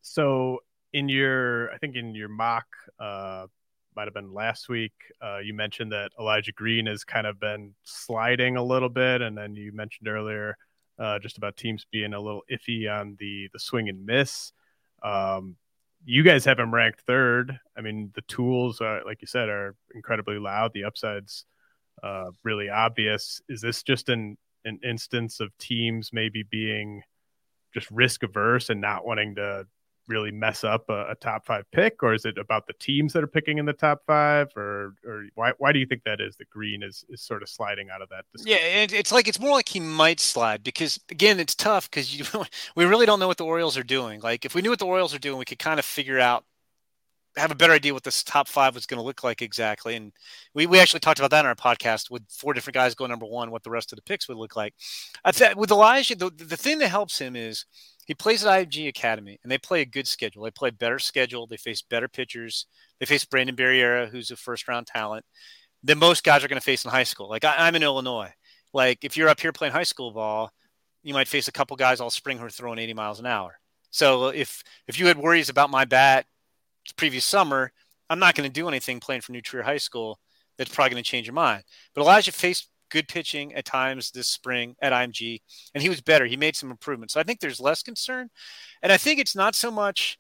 So 0.02 0.60
in 0.92 1.08
your, 1.08 1.72
I 1.72 1.78
think 1.78 1.96
in 1.96 2.14
your 2.14 2.30
mock. 2.30 2.66
Uh 3.00 3.48
might 3.96 4.06
have 4.06 4.14
been 4.14 4.34
last 4.34 4.70
week. 4.70 4.94
Uh, 5.22 5.40
you 5.40 5.54
mentioned 5.54 5.92
that 5.92 6.12
Elijah 6.20 6.52
Green 6.52 6.86
has 6.86 7.04
kind 7.04 7.28
of 7.28 7.40
been 7.40 7.74
sliding 7.84 8.58
a 8.58 8.64
little 8.64 8.90
bit, 8.90 9.22
and 9.22 9.38
then 9.38 9.56
you 9.56 9.72
mentioned 9.72 10.08
earlier 10.08 10.58
uh, 11.00 11.20
just 11.20 11.38
about 11.38 11.58
teams 11.58 11.86
being 11.92 12.14
a 12.14 12.20
little 12.20 12.44
iffy 12.52 12.92
on 12.92 13.16
the 13.20 13.50
the 13.54 13.60
swing 13.60 13.90
and 13.90 14.06
miss. 14.06 14.52
Um, 15.04 15.56
you 16.06 16.24
guys 16.24 16.46
have 16.46 16.60
him 16.60 16.74
ranked 16.74 17.02
third. 17.02 17.58
I 17.78 17.82
mean, 17.82 18.12
the 18.14 18.22
tools, 18.24 18.82
are, 18.82 19.04
like 19.06 19.22
you 19.22 19.28
said, 19.28 19.50
are 19.50 19.76
incredibly 19.96 20.38
loud. 20.38 20.72
The 20.74 20.84
upsides 20.84 21.46
uh, 22.02 22.32
really 22.44 22.70
obvious. 22.70 23.42
Is 23.50 23.62
this 23.62 23.84
just 23.84 24.10
an 24.10 24.38
an 24.66 24.80
instance 24.84 25.40
of 25.40 25.58
teams 25.58 26.12
maybe 26.14 26.44
being 26.44 27.02
just 27.74 27.90
risk 27.92 28.24
averse 28.24 28.70
and 28.70 28.80
not 28.80 29.06
wanting 29.06 29.36
to 29.36 29.66
really 30.08 30.32
mess 30.32 30.64
up 30.64 30.90
a, 30.90 31.12
a, 31.12 31.16
top 31.16 31.46
five 31.46 31.66
pick, 31.72 32.04
or 32.04 32.14
is 32.14 32.26
it 32.26 32.38
about 32.38 32.68
the 32.68 32.74
teams 32.74 33.14
that 33.14 33.24
are 33.24 33.28
picking 33.28 33.58
in 33.58 33.66
the 33.66 33.74
top 33.74 34.02
five, 34.06 34.52
or 34.56 34.96
or 35.06 35.26
why 35.36 35.54
why 35.58 35.72
do 35.72 35.80
you 35.80 35.86
think 35.86 36.04
that 36.04 36.20
is 36.20 36.36
that 36.38 36.50
Green 36.50 36.84
is 36.84 37.06
is 37.10 37.22
sort 37.22 37.42
of 37.42 37.50
sliding 37.50 37.90
out 37.90 38.02
of 38.02 38.10
that? 38.10 38.26
Discussion? 38.32 38.60
Yeah, 38.60 38.68
and 38.82 38.92
it's 38.92 39.12
like 39.12 39.28
it's 39.28 39.40
more 39.40 39.52
like 39.52 39.70
he 39.70 39.80
might 39.80 40.20
slide 40.20 40.64
because 40.64 41.00
again, 41.10 41.40
it's 41.40 41.56
tough 41.56 41.90
because 41.90 42.18
you 42.18 42.26
we 42.76 42.86
really 42.86 43.06
don't 43.06 43.20
know 43.20 43.28
what 43.28 43.38
the 43.38 43.46
Orioles 43.46 43.78
are 43.78 43.84
doing. 43.84 44.20
Like 44.22 44.46
if 44.46 44.56
we 44.56 44.62
knew 44.62 44.70
what 44.70 44.80
the 44.80 44.86
Orioles 44.86 45.14
are 45.14 45.20
doing, 45.20 45.38
we 45.38 45.46
could 45.46 45.60
kind 45.60 45.80
of 45.80 45.86
figure 45.86 46.20
out 46.20 46.44
have 47.38 47.52
a 47.52 47.56
better 47.56 47.74
idea 47.74 47.94
what 47.94 48.04
this 48.04 48.24
top 48.24 48.48
five 48.48 48.76
was 48.76 48.86
going 48.86 49.00
to 49.00 49.04
look 49.04 49.24
like 49.24 49.42
exactly. 49.42 49.96
And 49.96 50.12
we, 50.54 50.68
we 50.68 50.80
actually 50.80 51.00
talked 51.00 51.20
about 51.20 51.32
that 51.32 51.42
in 51.42 51.46
our 51.48 51.56
podcast 51.56 52.12
with 52.12 52.24
four 52.30 52.54
different 52.54 52.76
guys 52.76 52.96
going 52.96 53.10
number 53.10 53.26
one, 53.26 53.50
what 53.52 53.64
the 53.64 53.72
rest 53.72 53.92
of 53.92 53.96
the 53.96 54.04
picks 54.04 54.28
would 54.28 54.38
look 54.38 54.56
like. 54.56 54.74
I 55.26 55.32
th- 55.32 55.56
with 55.56 55.72
Elijah, 55.72 56.16
the, 56.16 56.30
the 56.30 56.58
thing 56.58 56.80
that 56.80 56.90
helps 56.90 57.20
him 57.20 57.36
is 57.36 57.66
he 58.06 58.14
plays 58.14 58.46
at 58.46 58.68
IMG 58.70 58.88
Academy, 58.88 59.40
and 59.44 59.52
they 59.52 59.58
play 59.58 59.82
a 59.82 59.86
good 59.86 60.08
schedule. 60.08 60.44
They 60.44 60.52
play 60.52 60.72
better 60.72 61.00
schedule. 61.00 61.48
They 61.48 61.58
face 61.58 61.82
better 61.82 62.08
pitchers. 62.08 62.66
They 63.00 63.06
face 63.06 63.26
Brandon 63.26 63.56
Barriera, 63.56 64.10
who's 64.10 64.32
a 64.32 64.36
first 64.36 64.68
round 64.68 64.88
talent, 64.88 65.26
than 65.84 66.00
most 66.00 66.24
guys 66.24 66.44
are 66.44 66.48
going 66.48 66.60
to 66.60 66.66
face 66.66 66.84
in 66.86 66.92
high 66.92 67.04
school. 67.04 67.30
Like 67.30 67.46
I, 67.46 67.68
am 67.68 67.76
in 67.76 67.84
Illinois. 67.84 68.34
Like 68.74 69.04
if 69.04 69.16
you're 69.16 69.30
up 69.30 69.40
here 69.40 69.52
playing 69.52 69.74
high 69.74 69.84
school 69.84 70.12
ball, 70.12 70.52
you 71.02 71.14
might 71.14 71.28
face 71.28 71.48
a 71.48 71.52
couple 71.52 71.78
guys 71.78 72.00
all 72.00 72.10
spring 72.10 72.38
who 72.38 72.46
are 72.46 72.50
throwing 72.50 72.80
80 72.80 72.94
miles 72.94 73.20
an 73.20 73.26
hour. 73.26 73.60
So 73.92 74.30
if 74.30 74.64
if 74.88 75.00
you 75.00 75.08
had 75.08 75.18
worries 75.18 75.50
about 75.50 75.70
my 75.70 75.86
bat 75.86 76.26
previous 76.98 77.26
summer, 77.26 77.72
I'm 78.10 78.20
not 78.20 78.36
going 78.36 78.50
to 78.50 78.54
do 78.54 78.68
anything 78.68 79.00
playing 79.00 79.22
for 79.22 79.32
New 79.32 79.42
Trier 79.42 79.64
High 79.64 79.78
School 79.78 80.20
that's 80.58 80.74
probably 80.74 80.92
going 80.92 81.04
to 81.04 81.10
change 81.10 81.28
your 81.28 81.34
mind. 81.34 81.64
But 81.94 82.02
Elijah 82.02 82.32
faced 82.32 82.70
good 82.94 83.08
pitching 83.08 83.56
at 83.56 83.66
times 83.66 84.12
this 84.12 84.28
spring 84.28 84.76
at 84.80 84.94
IMG, 84.94 85.42
and 85.74 85.82
he 85.82 85.90
was 85.90 86.00
better. 86.00 86.28
He 86.28 86.38
made 86.38 86.56
some 86.56 86.70
improvements. 86.70 87.16
So 87.16 87.20
I 87.20 87.24
think 87.24 87.40
there's 87.40 87.60
less 87.60 87.82
concern. 87.82 88.30
And 88.84 88.92
I 88.92 88.98
think 88.98 89.20
it's 89.20 89.36
not 89.36 89.56
so 89.56 89.72
much, 89.72 90.20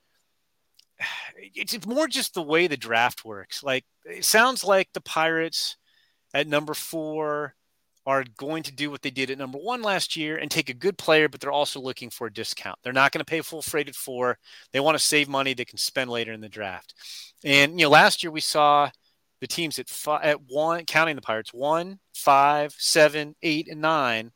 it's 1.37 1.85
more 1.85 2.07
just 2.07 2.33
the 2.33 2.41
way 2.41 2.65
the 2.65 2.75
draft 2.75 3.23
works. 3.23 3.63
Like, 3.63 3.85
it 4.05 4.25
sounds 4.25 4.63
like 4.63 4.89
the 4.91 5.01
Pirates 5.01 5.77
at 6.33 6.47
number 6.47 6.73
four 6.73 7.53
are 8.05 8.25
going 8.37 8.63
to 8.63 8.71
do 8.73 8.89
what 8.89 9.03
they 9.03 9.11
did 9.11 9.29
at 9.29 9.37
number 9.37 9.59
one 9.59 9.81
last 9.81 10.17
year 10.17 10.35
and 10.35 10.49
take 10.49 10.69
a 10.69 10.73
good 10.73 10.97
player, 10.97 11.29
but 11.29 11.39
they're 11.39 11.51
also 11.51 11.79
looking 11.79 12.09
for 12.09 12.27
a 12.27 12.33
discount. 12.33 12.77
They're 12.83 12.91
not 12.91 13.11
going 13.11 13.19
to 13.19 13.29
pay 13.29 13.39
full 13.41 13.61
freight 13.61 13.87
at 13.87 13.95
four. 13.95 14.39
They 14.73 14.81
want 14.81 14.97
to 14.97 15.03
save 15.03 15.29
money 15.29 15.53
they 15.53 15.63
can 15.63 15.77
spend 15.77 16.09
later 16.09 16.33
in 16.33 16.41
the 16.41 16.49
draft. 16.49 16.95
And, 17.45 17.79
you 17.79 17.85
know, 17.85 17.91
last 17.91 18.23
year 18.23 18.31
we 18.31 18.41
saw 18.41 18.89
the 19.43 19.47
teams 19.47 19.77
at 19.77 19.89
five, 19.89 20.23
at 20.23 20.39
one, 20.47 20.85
counting 20.85 21.17
the 21.17 21.21
Pirates, 21.21 21.53
one, 21.53 21.99
five, 22.15 22.73
seven, 22.77 23.35
eight, 23.43 23.67
and 23.67 23.81
nine, 23.81 24.31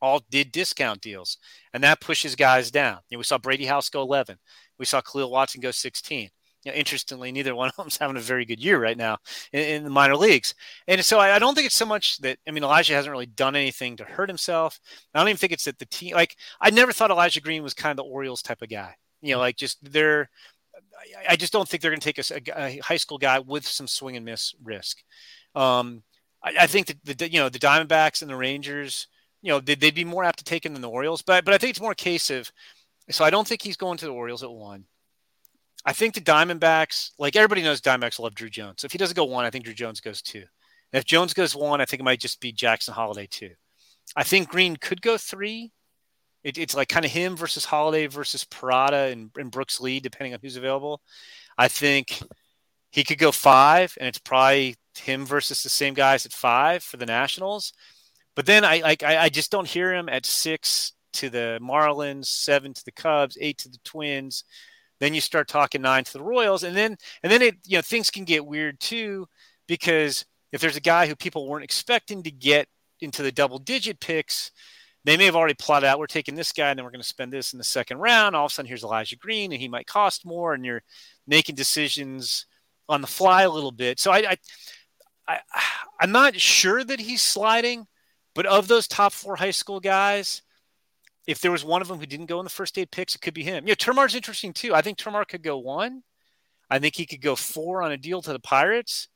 all 0.00 0.22
did 0.30 0.50
discount 0.50 1.02
deals, 1.02 1.36
and 1.74 1.84
that 1.84 2.00
pushes 2.00 2.34
guys 2.34 2.70
down. 2.70 3.00
You 3.10 3.16
know, 3.16 3.18
we 3.18 3.24
saw 3.24 3.36
Brady 3.36 3.66
House 3.66 3.90
go 3.90 4.00
11. 4.00 4.38
We 4.78 4.86
saw 4.86 5.02
Khalil 5.02 5.30
Watson 5.30 5.60
go 5.60 5.70
16. 5.70 6.30
You 6.64 6.72
know, 6.72 6.74
interestingly, 6.74 7.32
neither 7.32 7.54
one 7.54 7.68
of 7.68 7.76
them's 7.76 7.96
having 8.00 8.16
a 8.16 8.20
very 8.20 8.46
good 8.46 8.64
year 8.64 8.80
right 8.80 8.96
now 8.96 9.18
in, 9.52 9.60
in 9.60 9.84
the 9.84 9.90
minor 9.90 10.16
leagues. 10.16 10.54
And 10.88 11.04
so 11.04 11.18
I, 11.18 11.36
I, 11.36 11.38
don't 11.38 11.54
think 11.54 11.66
it's 11.66 11.76
so 11.76 11.84
much 11.84 12.16
that 12.18 12.38
I 12.48 12.50
mean 12.50 12.64
Elijah 12.64 12.94
hasn't 12.94 13.12
really 13.12 13.26
done 13.26 13.54
anything 13.54 13.96
to 13.98 14.04
hurt 14.04 14.30
himself. 14.30 14.80
I 15.12 15.18
don't 15.18 15.28
even 15.28 15.36
think 15.36 15.52
it's 15.52 15.66
that 15.66 15.78
the 15.78 15.84
team 15.84 16.14
like 16.14 16.34
I 16.62 16.70
never 16.70 16.94
thought 16.94 17.10
Elijah 17.10 17.42
Green 17.42 17.62
was 17.62 17.74
kind 17.74 17.90
of 17.90 18.02
the 18.02 18.10
Orioles 18.10 18.40
type 18.40 18.62
of 18.62 18.70
guy. 18.70 18.94
You 19.20 19.34
know, 19.34 19.38
like 19.40 19.56
just 19.56 19.78
they're 19.82 20.30
I 21.28 21.36
just 21.36 21.52
don't 21.52 21.68
think 21.68 21.82
they're 21.82 21.90
going 21.90 22.00
to 22.00 22.12
take 22.12 22.48
a, 22.48 22.64
a, 22.64 22.78
high 22.78 22.96
school 22.96 23.18
guy 23.18 23.38
with 23.38 23.66
some 23.66 23.86
swing 23.86 24.16
and 24.16 24.24
miss 24.24 24.54
risk. 24.62 25.02
Um, 25.54 26.02
I, 26.42 26.54
I, 26.62 26.66
think 26.66 26.86
that 26.86 27.18
the 27.18 27.30
you 27.30 27.38
know 27.38 27.48
the 27.48 27.58
Diamondbacks 27.58 28.22
and 28.22 28.30
the 28.30 28.36
Rangers, 28.36 29.08
you 29.42 29.50
know, 29.50 29.60
they'd, 29.60 29.80
they'd 29.80 29.94
be 29.94 30.04
more 30.04 30.24
apt 30.24 30.38
to 30.38 30.44
take 30.44 30.64
him 30.64 30.72
than 30.72 30.82
the 30.82 30.90
Orioles. 30.90 31.22
But 31.22 31.44
but 31.44 31.54
I 31.54 31.58
think 31.58 31.70
it's 31.70 31.80
more 31.80 31.92
a 31.92 31.96
case 31.96 32.30
of. 32.30 32.50
So 33.10 33.24
I 33.24 33.30
don't 33.30 33.46
think 33.46 33.60
he's 33.60 33.76
going 33.76 33.98
to 33.98 34.06
the 34.06 34.12
Orioles 34.12 34.42
at 34.42 34.50
one. 34.50 34.86
I 35.84 35.92
think 35.92 36.14
the 36.14 36.20
Diamondbacks, 36.22 37.10
like 37.18 37.36
everybody 37.36 37.62
knows, 37.62 37.82
Diamondbacks 37.82 38.18
love 38.18 38.34
Drew 38.34 38.48
Jones. 38.48 38.76
So 38.80 38.86
if 38.86 38.92
he 38.92 38.98
doesn't 38.98 39.16
go 39.16 39.24
one, 39.24 39.44
I 39.44 39.50
think 39.50 39.64
Drew 39.64 39.74
Jones 39.74 40.00
goes 40.00 40.22
two. 40.22 40.38
And 40.38 41.00
if 41.00 41.04
Jones 41.04 41.34
goes 41.34 41.54
one, 41.54 41.82
I 41.82 41.84
think 41.84 42.00
it 42.00 42.04
might 42.04 42.20
just 42.20 42.40
be 42.40 42.52
Jackson 42.52 42.94
Holliday 42.94 43.28
two. 43.30 43.50
I 44.16 44.22
think 44.22 44.48
Green 44.48 44.76
could 44.76 45.02
go 45.02 45.18
three. 45.18 45.72
It, 46.44 46.58
it's 46.58 46.76
like 46.76 46.88
kind 46.88 47.04
of 47.04 47.10
him 47.10 47.36
versus 47.36 47.64
Holliday 47.64 48.06
versus 48.06 48.44
Parada 48.44 49.10
and, 49.10 49.30
and 49.36 49.50
Brooks 49.50 49.80
Lee, 49.80 49.98
depending 49.98 50.34
on 50.34 50.40
who's 50.42 50.56
available. 50.56 51.00
I 51.58 51.68
think 51.68 52.22
he 52.90 53.02
could 53.02 53.18
go 53.18 53.32
five, 53.32 53.96
and 53.98 54.06
it's 54.06 54.18
probably 54.18 54.76
him 54.96 55.26
versus 55.26 55.62
the 55.62 55.68
same 55.68 55.94
guys 55.94 56.26
at 56.26 56.32
five 56.32 56.82
for 56.82 56.96
the 56.96 57.06
Nationals. 57.06 57.72
But 58.36 58.46
then 58.46 58.64
I 58.64 58.78
like 58.80 59.02
I, 59.02 59.24
I 59.24 59.28
just 59.28 59.50
don't 59.50 59.66
hear 59.66 59.92
him 59.92 60.08
at 60.08 60.26
six 60.26 60.92
to 61.14 61.30
the 61.30 61.58
Marlins, 61.62 62.26
seven 62.26 62.74
to 62.74 62.84
the 62.84 62.92
Cubs, 62.92 63.38
eight 63.40 63.58
to 63.58 63.68
the 63.68 63.78
Twins. 63.84 64.44
Then 65.00 65.14
you 65.14 65.20
start 65.20 65.48
talking 65.48 65.82
nine 65.82 66.04
to 66.04 66.12
the 66.12 66.22
Royals, 66.22 66.62
and 66.62 66.76
then 66.76 66.96
and 67.22 67.32
then 67.32 67.42
it 67.42 67.56
you 67.64 67.78
know 67.78 67.82
things 67.82 68.10
can 68.10 68.24
get 68.24 68.46
weird 68.46 68.80
too 68.80 69.26
because 69.66 70.24
if 70.52 70.60
there's 70.60 70.76
a 70.76 70.80
guy 70.80 71.06
who 71.06 71.16
people 71.16 71.48
weren't 71.48 71.64
expecting 71.64 72.22
to 72.22 72.30
get 72.30 72.68
into 73.00 73.22
the 73.22 73.32
double 73.32 73.58
digit 73.58 74.00
picks, 74.00 74.52
they 75.04 75.16
may 75.18 75.26
have 75.26 75.36
already 75.36 75.54
plotted 75.54 75.86
out 75.86 75.98
we're 75.98 76.06
taking 76.06 76.34
this 76.34 76.52
guy 76.52 76.70
and 76.70 76.78
then 76.78 76.84
we're 76.84 76.90
going 76.90 77.00
to 77.00 77.06
spend 77.06 77.32
this 77.32 77.52
in 77.52 77.58
the 77.58 77.64
second 77.64 77.98
round. 77.98 78.34
All 78.34 78.46
of 78.46 78.50
a 78.50 78.54
sudden, 78.54 78.68
here's 78.68 78.82
Elijah 78.82 79.16
Green, 79.16 79.52
and 79.52 79.60
he 79.60 79.68
might 79.68 79.86
cost 79.86 80.24
more, 80.24 80.54
and 80.54 80.64
you're 80.64 80.82
making 81.26 81.54
decisions 81.54 82.46
on 82.88 83.00
the 83.00 83.06
fly 83.06 83.42
a 83.42 83.50
little 83.50 83.72
bit. 83.72 84.00
So 84.00 84.10
I, 84.10 84.30
I, 84.30 84.36
I 85.28 85.40
I'm 86.00 86.12
not 86.12 86.36
sure 86.36 86.82
that 86.82 87.00
he's 87.00 87.22
sliding, 87.22 87.86
but 88.34 88.46
of 88.46 88.66
those 88.66 88.88
top 88.88 89.12
four 89.12 89.36
high 89.36 89.50
school 89.50 89.80
guys, 89.80 90.42
if 91.26 91.40
there 91.40 91.52
was 91.52 91.64
one 91.64 91.82
of 91.82 91.88
them 91.88 91.98
who 91.98 92.06
didn't 92.06 92.26
go 92.26 92.40
in 92.40 92.44
the 92.44 92.50
first 92.50 92.78
eight 92.78 92.90
picks, 92.90 93.14
it 93.14 93.20
could 93.20 93.34
be 93.34 93.44
him. 93.44 93.66
Yeah, 93.66 93.74
Termarr's 93.74 94.14
interesting 94.14 94.52
too. 94.52 94.74
I 94.74 94.82
think 94.82 94.98
Termarr 94.98 95.26
could 95.28 95.42
go 95.42 95.58
one. 95.58 96.02
I 96.70 96.78
think 96.78 96.96
he 96.96 97.06
could 97.06 97.20
go 97.20 97.36
four 97.36 97.82
on 97.82 97.92
a 97.92 97.96
deal 97.96 98.22
to 98.22 98.32
the 98.32 98.38
Pirates, 98.38 99.08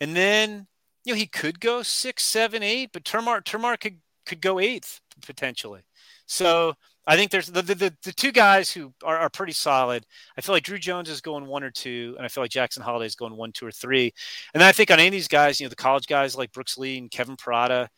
and 0.00 0.14
then 0.14 0.66
you 1.04 1.12
know 1.12 1.18
he 1.18 1.26
could 1.26 1.60
go 1.60 1.82
six, 1.82 2.24
seven, 2.24 2.62
eight. 2.62 2.90
But 2.92 3.04
Termarr 3.04 3.42
Termarr 3.42 3.80
could 3.80 4.00
could 4.26 4.40
go 4.40 4.58
eighth 4.58 5.00
potentially. 5.22 5.82
So 6.26 6.74
I 7.06 7.16
think 7.16 7.30
there's 7.30 7.48
the, 7.48 7.62
the, 7.62 7.94
the, 8.02 8.12
two 8.12 8.32
guys 8.32 8.70
who 8.70 8.94
are, 9.02 9.18
are 9.18 9.28
pretty 9.28 9.52
solid. 9.52 10.06
I 10.38 10.40
feel 10.40 10.54
like 10.54 10.64
Drew 10.64 10.78
Jones 10.78 11.10
is 11.10 11.20
going 11.20 11.46
one 11.46 11.62
or 11.62 11.70
two, 11.70 12.14
and 12.16 12.24
I 12.24 12.28
feel 12.28 12.42
like 12.42 12.50
Jackson 12.50 12.82
Holliday 12.82 13.06
is 13.06 13.14
going 13.14 13.36
one, 13.36 13.52
two, 13.52 13.66
or 13.66 13.70
three. 13.70 14.12
And 14.54 14.60
then 14.60 14.68
I 14.68 14.72
think 14.72 14.90
on 14.90 14.98
any 14.98 15.08
of 15.08 15.12
these 15.12 15.28
guys, 15.28 15.60
you 15.60 15.66
know, 15.66 15.70
the 15.70 15.76
college 15.76 16.06
guys 16.06 16.34
like 16.34 16.52
Brooks 16.52 16.78
Lee 16.78 16.96
and 16.96 17.10
Kevin 17.10 17.36
Parada, 17.36 17.88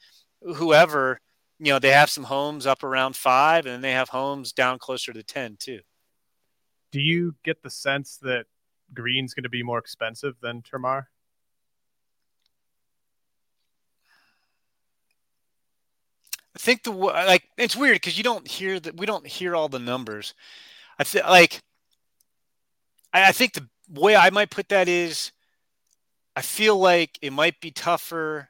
whoever, 0.42 1.20
you 1.61 1.72
know, 1.72 1.79
they 1.79 1.92
have 1.92 2.11
some 2.11 2.24
homes 2.24 2.66
up 2.66 2.83
around 2.83 3.14
five, 3.14 3.64
and 3.64 3.74
then 3.74 3.81
they 3.81 3.92
have 3.92 4.09
homes 4.09 4.52
down 4.52 4.79
closer 4.79 5.12
to 5.12 5.22
10 5.22 5.57
too. 5.61 5.81
Do 6.90 7.00
you 7.00 7.37
get 7.44 7.62
the 7.62 7.70
sense 7.70 8.18
that 8.22 8.46
Green's 8.92 9.35
going 9.35 9.44
to 9.44 9.48
be 9.48 9.62
more 9.62 9.79
expensive 9.79 10.35
than 10.40 10.62
Termarr? 10.62 11.05
I 16.56 16.58
think 16.58 16.84
the 16.84 16.90
like 16.90 17.50
it's 17.58 17.76
weird 17.76 17.96
because 17.96 18.16
you 18.16 18.24
don't 18.24 18.48
hear 18.48 18.80
that 18.80 18.96
we 18.96 19.04
don't 19.04 19.26
hear 19.26 19.54
all 19.54 19.68
the 19.68 19.78
numbers. 19.78 20.32
I 20.98 21.04
feel 21.04 21.24
like 21.28 21.60
I, 23.12 23.28
I 23.28 23.32
think 23.32 23.52
the 23.52 23.68
way 23.90 24.16
I 24.16 24.30
might 24.30 24.48
put 24.48 24.70
that 24.70 24.88
is 24.88 25.32
I 26.34 26.40
feel 26.40 26.78
like 26.78 27.18
it 27.20 27.34
might 27.34 27.60
be 27.60 27.70
tougher 27.70 28.48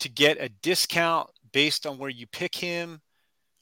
to 0.00 0.08
get 0.10 0.36
a 0.38 0.50
discount 0.50 1.30
based 1.52 1.86
on 1.86 1.96
where 1.96 2.10
you 2.10 2.26
pick 2.26 2.54
him, 2.54 3.00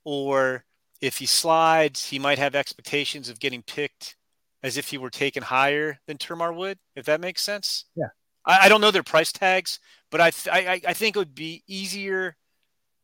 or 0.02 0.64
if 1.00 1.18
he 1.18 1.26
slides, 1.26 2.08
he 2.08 2.18
might 2.18 2.40
have 2.40 2.56
expectations 2.56 3.28
of 3.28 3.38
getting 3.38 3.62
picked 3.62 4.16
as 4.64 4.76
if 4.76 4.88
he 4.88 4.98
were 4.98 5.10
taken 5.10 5.44
higher 5.44 6.00
than 6.08 6.18
Termarr 6.18 6.56
would, 6.56 6.78
if 6.96 7.06
that 7.06 7.20
makes 7.20 7.42
sense. 7.42 7.84
Yeah. 7.94 8.08
I, 8.44 8.66
I 8.66 8.68
don't 8.68 8.80
know 8.80 8.90
their 8.90 9.04
price 9.04 9.30
tags, 9.30 9.78
but 10.10 10.20
I, 10.20 10.32
I 10.50 10.80
I 10.88 10.92
think 10.92 11.14
it 11.14 11.20
would 11.20 11.36
be 11.36 11.62
easier 11.68 12.36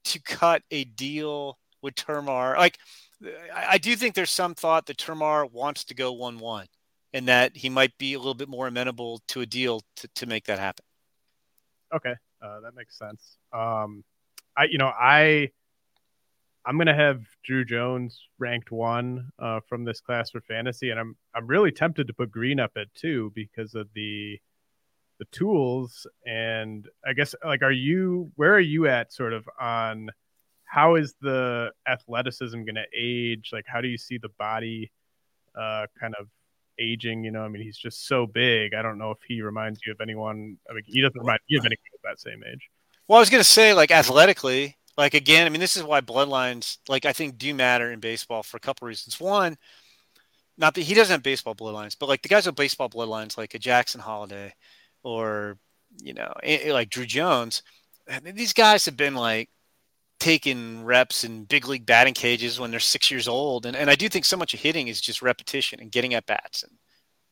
to 0.04 0.20
cut 0.22 0.62
a 0.70 0.84
deal 0.84 1.58
with 1.82 1.94
Termarr. 1.94 2.56
Like, 2.56 2.78
I, 3.54 3.78
do 3.78 3.94
think 3.96 4.14
there's 4.14 4.30
some 4.30 4.54
thought 4.54 4.86
that 4.86 4.96
Termarr 4.96 5.50
wants 5.50 5.84
to 5.84 5.94
go 5.94 6.12
1 6.12 6.38
1 6.38 6.66
and 7.12 7.28
that 7.28 7.56
he 7.56 7.68
might 7.68 7.96
be 7.98 8.14
a 8.14 8.18
little 8.18 8.34
bit 8.34 8.48
more 8.48 8.66
amenable 8.66 9.20
to 9.28 9.40
a 9.42 9.46
deal 9.46 9.82
to, 9.96 10.08
to 10.16 10.26
make 10.26 10.44
that 10.46 10.58
happen. 10.58 10.84
Okay. 11.94 12.14
Uh, 12.42 12.60
that 12.60 12.74
makes 12.74 12.96
sense. 12.96 13.36
Um, 13.52 14.04
I, 14.56 14.64
you 14.64 14.78
know, 14.78 14.86
I, 14.88 15.50
I'm 16.64 16.78
gonna 16.78 16.94
have 16.94 17.22
Drew 17.42 17.64
Jones 17.64 18.28
ranked 18.38 18.70
one 18.70 19.30
uh, 19.38 19.60
from 19.68 19.84
this 19.84 20.00
class 20.00 20.30
for 20.30 20.40
fantasy, 20.42 20.90
and 20.90 21.00
I'm 21.00 21.16
I'm 21.34 21.46
really 21.46 21.72
tempted 21.72 22.06
to 22.06 22.12
put 22.12 22.30
Green 22.30 22.60
up 22.60 22.72
at 22.76 22.94
two 22.94 23.32
because 23.34 23.74
of 23.74 23.88
the 23.94 24.38
the 25.20 25.26
tools 25.26 26.06
and 26.26 26.88
i 27.06 27.12
guess 27.12 27.34
like 27.44 27.62
are 27.62 27.70
you 27.70 28.32
where 28.36 28.52
are 28.52 28.58
you 28.58 28.88
at 28.88 29.12
sort 29.12 29.32
of 29.32 29.48
on 29.60 30.10
how 30.70 30.94
is 30.94 31.14
the 31.20 31.72
athleticism 31.88 32.62
going 32.62 32.76
to 32.76 32.84
age? 32.96 33.50
Like 33.52 33.64
how 33.66 33.80
do 33.80 33.88
you 33.88 33.98
see 33.98 34.18
the 34.18 34.28
body 34.38 34.92
uh 35.58 35.86
kind 36.00 36.14
of 36.18 36.28
aging? 36.78 37.24
You 37.24 37.32
know 37.32 37.42
i 37.42 37.48
mean 37.48 37.62
he's 37.62 37.76
just 37.76 38.06
so 38.06 38.26
big. 38.26 38.72
I 38.72 38.82
don't 38.82 38.96
know 38.96 39.10
if 39.10 39.18
he 39.26 39.42
reminds 39.42 39.80
you 39.84 39.92
of 39.92 40.00
anyone 40.00 40.58
i 40.70 40.72
mean 40.72 40.84
he 40.86 41.00
doesn't 41.00 41.18
remind 41.18 41.40
you 41.48 41.58
of 41.58 41.66
anyone 41.66 41.78
of 41.94 42.00
that 42.04 42.20
same 42.20 42.42
age. 42.50 42.70
Well 43.08 43.18
i 43.18 43.20
was 43.20 43.30
going 43.30 43.42
to 43.42 43.48
say 43.48 43.74
like 43.74 43.90
athletically 43.90 44.76
like 44.96 45.14
again 45.14 45.46
i 45.46 45.50
mean 45.50 45.60
this 45.60 45.76
is 45.76 45.82
why 45.82 46.00
bloodlines 46.00 46.78
like 46.88 47.04
i 47.04 47.12
think 47.12 47.36
do 47.36 47.52
matter 47.52 47.90
in 47.90 47.98
baseball 47.98 48.44
for 48.44 48.56
a 48.56 48.60
couple 48.60 48.86
reasons. 48.86 49.18
One 49.18 49.58
not 50.56 50.74
that 50.74 50.82
he 50.82 50.94
doesn't 50.94 51.12
have 51.12 51.22
baseball 51.24 51.56
bloodlines 51.56 51.96
but 51.98 52.08
like 52.08 52.22
the 52.22 52.28
guys 52.28 52.46
with 52.46 52.54
baseball 52.54 52.88
bloodlines 52.88 53.36
like 53.36 53.54
a 53.54 53.58
jackson 53.58 54.00
holliday 54.00 54.54
or 55.02 55.58
you 55.98 56.14
know 56.14 56.32
like 56.68 56.90
Drew 56.90 57.06
Jones. 57.06 57.62
These 58.22 58.52
guys 58.52 58.84
have 58.86 58.96
been 58.96 59.14
like 59.14 59.50
taking 60.18 60.84
reps 60.84 61.24
in 61.24 61.44
big 61.44 61.66
league 61.66 61.86
batting 61.86 62.14
cages 62.14 62.60
when 62.60 62.70
they're 62.70 62.80
six 62.80 63.10
years 63.10 63.28
old, 63.28 63.66
and, 63.66 63.76
and 63.76 63.90
I 63.90 63.94
do 63.94 64.08
think 64.08 64.24
so 64.24 64.36
much 64.36 64.54
of 64.54 64.60
hitting 64.60 64.88
is 64.88 65.00
just 65.00 65.22
repetition 65.22 65.80
and 65.80 65.92
getting 65.92 66.14
at 66.14 66.26
bats 66.26 66.62
and 66.62 66.72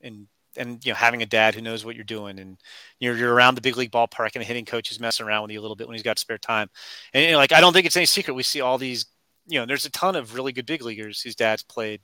and 0.00 0.28
and 0.56 0.84
you 0.84 0.92
know 0.92 0.96
having 0.96 1.22
a 1.22 1.26
dad 1.26 1.54
who 1.54 1.62
knows 1.62 1.84
what 1.84 1.94
you're 1.94 2.04
doing. 2.04 2.38
And 2.38 2.58
you're 2.98 3.16
you're 3.16 3.32
around 3.32 3.54
the 3.54 3.60
big 3.60 3.76
league 3.76 3.92
ballpark 3.92 4.30
and 4.34 4.42
the 4.42 4.46
hitting 4.46 4.64
coach 4.64 4.90
is 4.90 5.00
messing 5.00 5.26
around 5.26 5.42
with 5.42 5.52
you 5.52 5.60
a 5.60 5.62
little 5.62 5.76
bit 5.76 5.86
when 5.86 5.94
he's 5.94 6.02
got 6.02 6.18
spare 6.18 6.38
time. 6.38 6.68
And 7.14 7.24
you 7.24 7.32
know, 7.32 7.38
like 7.38 7.52
I 7.52 7.60
don't 7.60 7.72
think 7.72 7.86
it's 7.86 7.96
any 7.96 8.06
secret 8.06 8.34
we 8.34 8.42
see 8.42 8.60
all 8.60 8.78
these 8.78 9.06
you 9.46 9.58
know 9.58 9.66
there's 9.66 9.86
a 9.86 9.90
ton 9.90 10.16
of 10.16 10.34
really 10.34 10.52
good 10.52 10.66
big 10.66 10.82
leaguers 10.82 11.20
whose 11.22 11.36
dads 11.36 11.62
played 11.62 12.00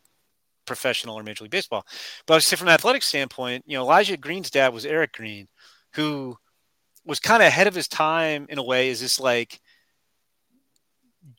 professional 0.66 1.18
or 1.18 1.22
major 1.22 1.44
league 1.44 1.50
baseball. 1.50 1.84
But 2.26 2.34
I 2.34 2.36
would 2.36 2.42
say 2.42 2.56
from 2.56 2.68
an 2.68 2.74
athletic 2.74 3.02
standpoint 3.02 3.64
you 3.66 3.76
know 3.76 3.82
Elijah 3.82 4.16
Green's 4.16 4.50
dad 4.50 4.72
was 4.72 4.86
Eric 4.86 5.12
Green 5.12 5.48
who 5.94 6.36
was 7.04 7.20
kind 7.20 7.42
of 7.42 7.48
ahead 7.48 7.66
of 7.66 7.74
his 7.74 7.88
time 7.88 8.46
in 8.48 8.58
a 8.58 8.62
way 8.62 8.88
is 8.88 9.00
this 9.00 9.20
like 9.20 9.60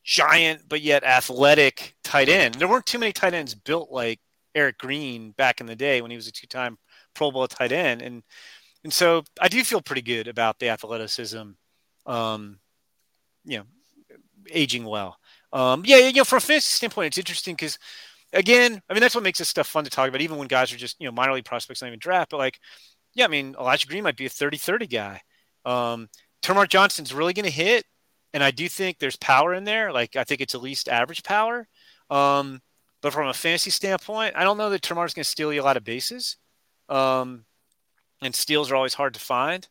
giant 0.04 0.62
but 0.68 0.82
yet 0.82 1.04
athletic 1.04 1.96
tight 2.04 2.30
end. 2.30 2.56
There 2.56 2.68
weren't 2.68 2.86
too 2.86 3.00
many 3.00 3.12
tight 3.12 3.34
ends 3.34 3.56
built 3.56 3.92
like 3.92 4.20
Eric 4.54 4.78
Green 4.78 5.32
back 5.32 5.60
in 5.60 5.68
the 5.68 5.76
day 5.76 6.02
when 6.02 6.12
he 6.12 6.18
was 6.18 6.28
a 6.28 6.32
two-time 6.32 6.78
Pro 7.14 7.32
Bowl 7.32 7.48
tight 7.48 7.72
end, 7.72 8.02
and 8.02 8.24
and 8.84 8.94
so 8.94 9.24
I 9.42 9.48
do 9.48 9.64
feel 9.64 9.82
pretty 9.82 10.02
good 10.02 10.28
about 10.28 10.60
the 10.60 10.70
athleticism, 10.70 11.52
um, 12.06 12.60
you 13.46 13.58
know, 13.58 13.64
aging 14.52 14.86
well. 14.86 15.18
Um, 15.52 15.84
yeah, 15.86 15.98
you 15.98 16.14
know, 16.14 16.24
from 16.24 16.38
a 16.38 16.42
fantasy 16.42 16.74
standpoint, 16.76 17.08
it's 17.08 17.18
interesting 17.18 17.56
because 17.56 17.80
again, 18.34 18.82
I 18.90 18.94
mean, 18.94 19.02
that's 19.02 19.16
what 19.16 19.24
makes 19.24 19.40
this 19.40 19.50
stuff 19.50 19.68
fun 19.68 19.86
to 19.86 19.90
talk 19.90 20.10
about, 20.10 20.22
even 20.22 20.38
when 20.38 20.48
guys 20.48 20.72
are 20.72 20.78
just 20.78 21.00
you 21.00 21.08
know 21.08 21.12
minor 21.12 21.34
league 21.34 21.46
prospects, 21.46 21.82
not 21.82 21.88
even 21.88 22.00
draft, 22.00 22.32
but 22.32 22.38
like 22.38 22.60
yeah, 23.16 23.26
I 23.26 23.30
mean, 23.30 23.56
Elijah 23.60 23.88
Green 23.88 24.04
might 24.04 24.18
be 24.18 24.26
a 24.26 24.30
30 24.30 24.58
30 24.58 24.88
guy. 24.88 25.22
Um, 25.66 26.10
Johnson's 26.68 27.14
really 27.14 27.34
going 27.34 27.46
to 27.46 27.52
hit. 27.52 27.86
And 28.34 28.44
I 28.44 28.52
do 28.52 28.68
think 28.68 29.00
there's 29.00 29.16
power 29.16 29.54
in 29.54 29.64
there. 29.64 29.94
Like, 29.94 30.18
I 30.18 30.26
think 30.26 30.42
it's 30.42 30.54
at 30.54 30.62
least 30.62 30.90
average 30.90 31.24
power. 31.24 31.66
Um, 32.10 32.62
but 33.02 33.14
from 33.14 33.30
a 33.30 33.34
fantasy 33.34 33.70
standpoint, 33.70 34.36
I 34.36 34.44
don't 34.44 34.58
know 34.58 34.70
that 34.70 34.82
Termarr's 34.82 35.14
going 35.14 35.24
to 35.24 35.30
steal 35.30 35.54
you 35.54 35.62
a 35.62 35.64
lot 35.64 35.78
of 35.78 35.86
bases. 35.86 36.36
Um, 36.90 37.46
and 38.22 38.36
steals 38.36 38.70
are 38.70 38.76
always 38.76 38.94
hard 38.94 39.14
to 39.14 39.22
find. 39.22 39.66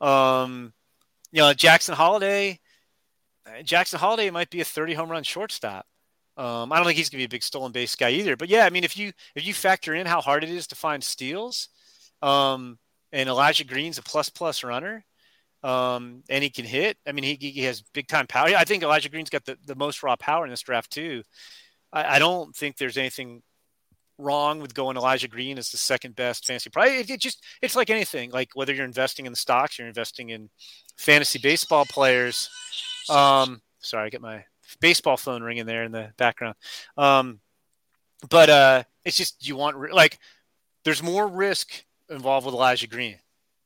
Um, 0.00 0.72
you 1.30 1.42
know, 1.42 1.52
Jackson 1.52 1.94
Holliday, 1.94 2.58
Jackson 3.62 4.00
Holliday 4.00 4.30
might 4.30 4.50
be 4.50 4.60
a 4.60 4.64
30 4.64 4.94
home 4.94 5.10
run 5.10 5.22
shortstop. 5.22 5.86
Um, 6.36 6.72
I 6.72 6.76
don't 6.76 6.86
think 6.86 6.96
he's 6.96 7.10
going 7.10 7.18
to 7.18 7.28
be 7.28 7.36
a 7.36 7.36
big 7.36 7.42
stolen 7.44 7.72
base 7.72 7.94
guy 7.94 8.10
either. 8.10 8.36
But 8.36 8.48
yeah, 8.48 8.64
I 8.64 8.70
mean, 8.70 8.84
if 8.84 8.96
you 8.96 9.12
if 9.34 9.46
you 9.46 9.54
factor 9.54 9.94
in 9.94 10.06
how 10.06 10.20
hard 10.20 10.42
it 10.42 10.50
is 10.50 10.66
to 10.68 10.74
find 10.74 11.02
steals, 11.02 11.68
um, 12.22 12.78
and 13.12 13.28
Elijah 13.28 13.64
Green's 13.64 13.98
a 13.98 14.02
plus 14.02 14.28
plus 14.28 14.64
runner. 14.64 15.04
Um, 15.64 16.22
and 16.30 16.44
he 16.44 16.50
can 16.50 16.64
hit. 16.64 16.98
I 17.04 17.10
mean, 17.10 17.24
he, 17.24 17.34
he 17.34 17.64
has 17.64 17.82
big 17.92 18.06
time 18.06 18.28
power. 18.28 18.48
I 18.56 18.64
think 18.64 18.84
Elijah 18.84 19.08
Green's 19.08 19.30
got 19.30 19.44
the, 19.44 19.58
the 19.66 19.74
most 19.74 20.02
raw 20.04 20.14
power 20.14 20.44
in 20.44 20.50
this 20.50 20.62
draft 20.62 20.92
too. 20.92 21.22
I, 21.92 22.16
I 22.16 22.18
don't 22.20 22.54
think 22.54 22.76
there's 22.76 22.96
anything 22.96 23.42
wrong 24.18 24.60
with 24.60 24.74
going 24.74 24.96
Elijah 24.96 25.28
Green 25.28 25.58
as 25.58 25.70
the 25.70 25.76
second 25.76 26.14
best 26.16 26.46
fantasy 26.46 26.70
price. 26.70 27.00
It, 27.00 27.10
it, 27.10 27.20
just 27.20 27.44
it's 27.62 27.76
like 27.76 27.90
anything, 27.90 28.30
like 28.30 28.50
whether 28.54 28.72
you're 28.72 28.84
investing 28.84 29.26
in 29.26 29.32
the 29.32 29.36
stocks, 29.36 29.78
you're 29.78 29.88
investing 29.88 30.30
in 30.30 30.50
fantasy 30.96 31.38
baseball 31.38 31.86
players. 31.86 32.50
Um, 33.08 33.60
sorry, 33.80 34.06
I 34.06 34.10
get 34.10 34.20
my 34.20 34.44
baseball 34.80 35.16
phone 35.16 35.42
ringing 35.42 35.66
there 35.66 35.84
in 35.84 35.92
the 35.92 36.12
background. 36.18 36.56
Um, 36.96 37.40
but 38.28 38.50
uh, 38.50 38.82
it's 39.04 39.16
just 39.16 39.46
you 39.46 39.56
want 39.56 39.92
like 39.92 40.18
there's 40.84 41.02
more 41.02 41.26
risk 41.26 41.84
involved 42.10 42.46
with 42.46 42.54
Elijah 42.54 42.86
Green, 42.86 43.18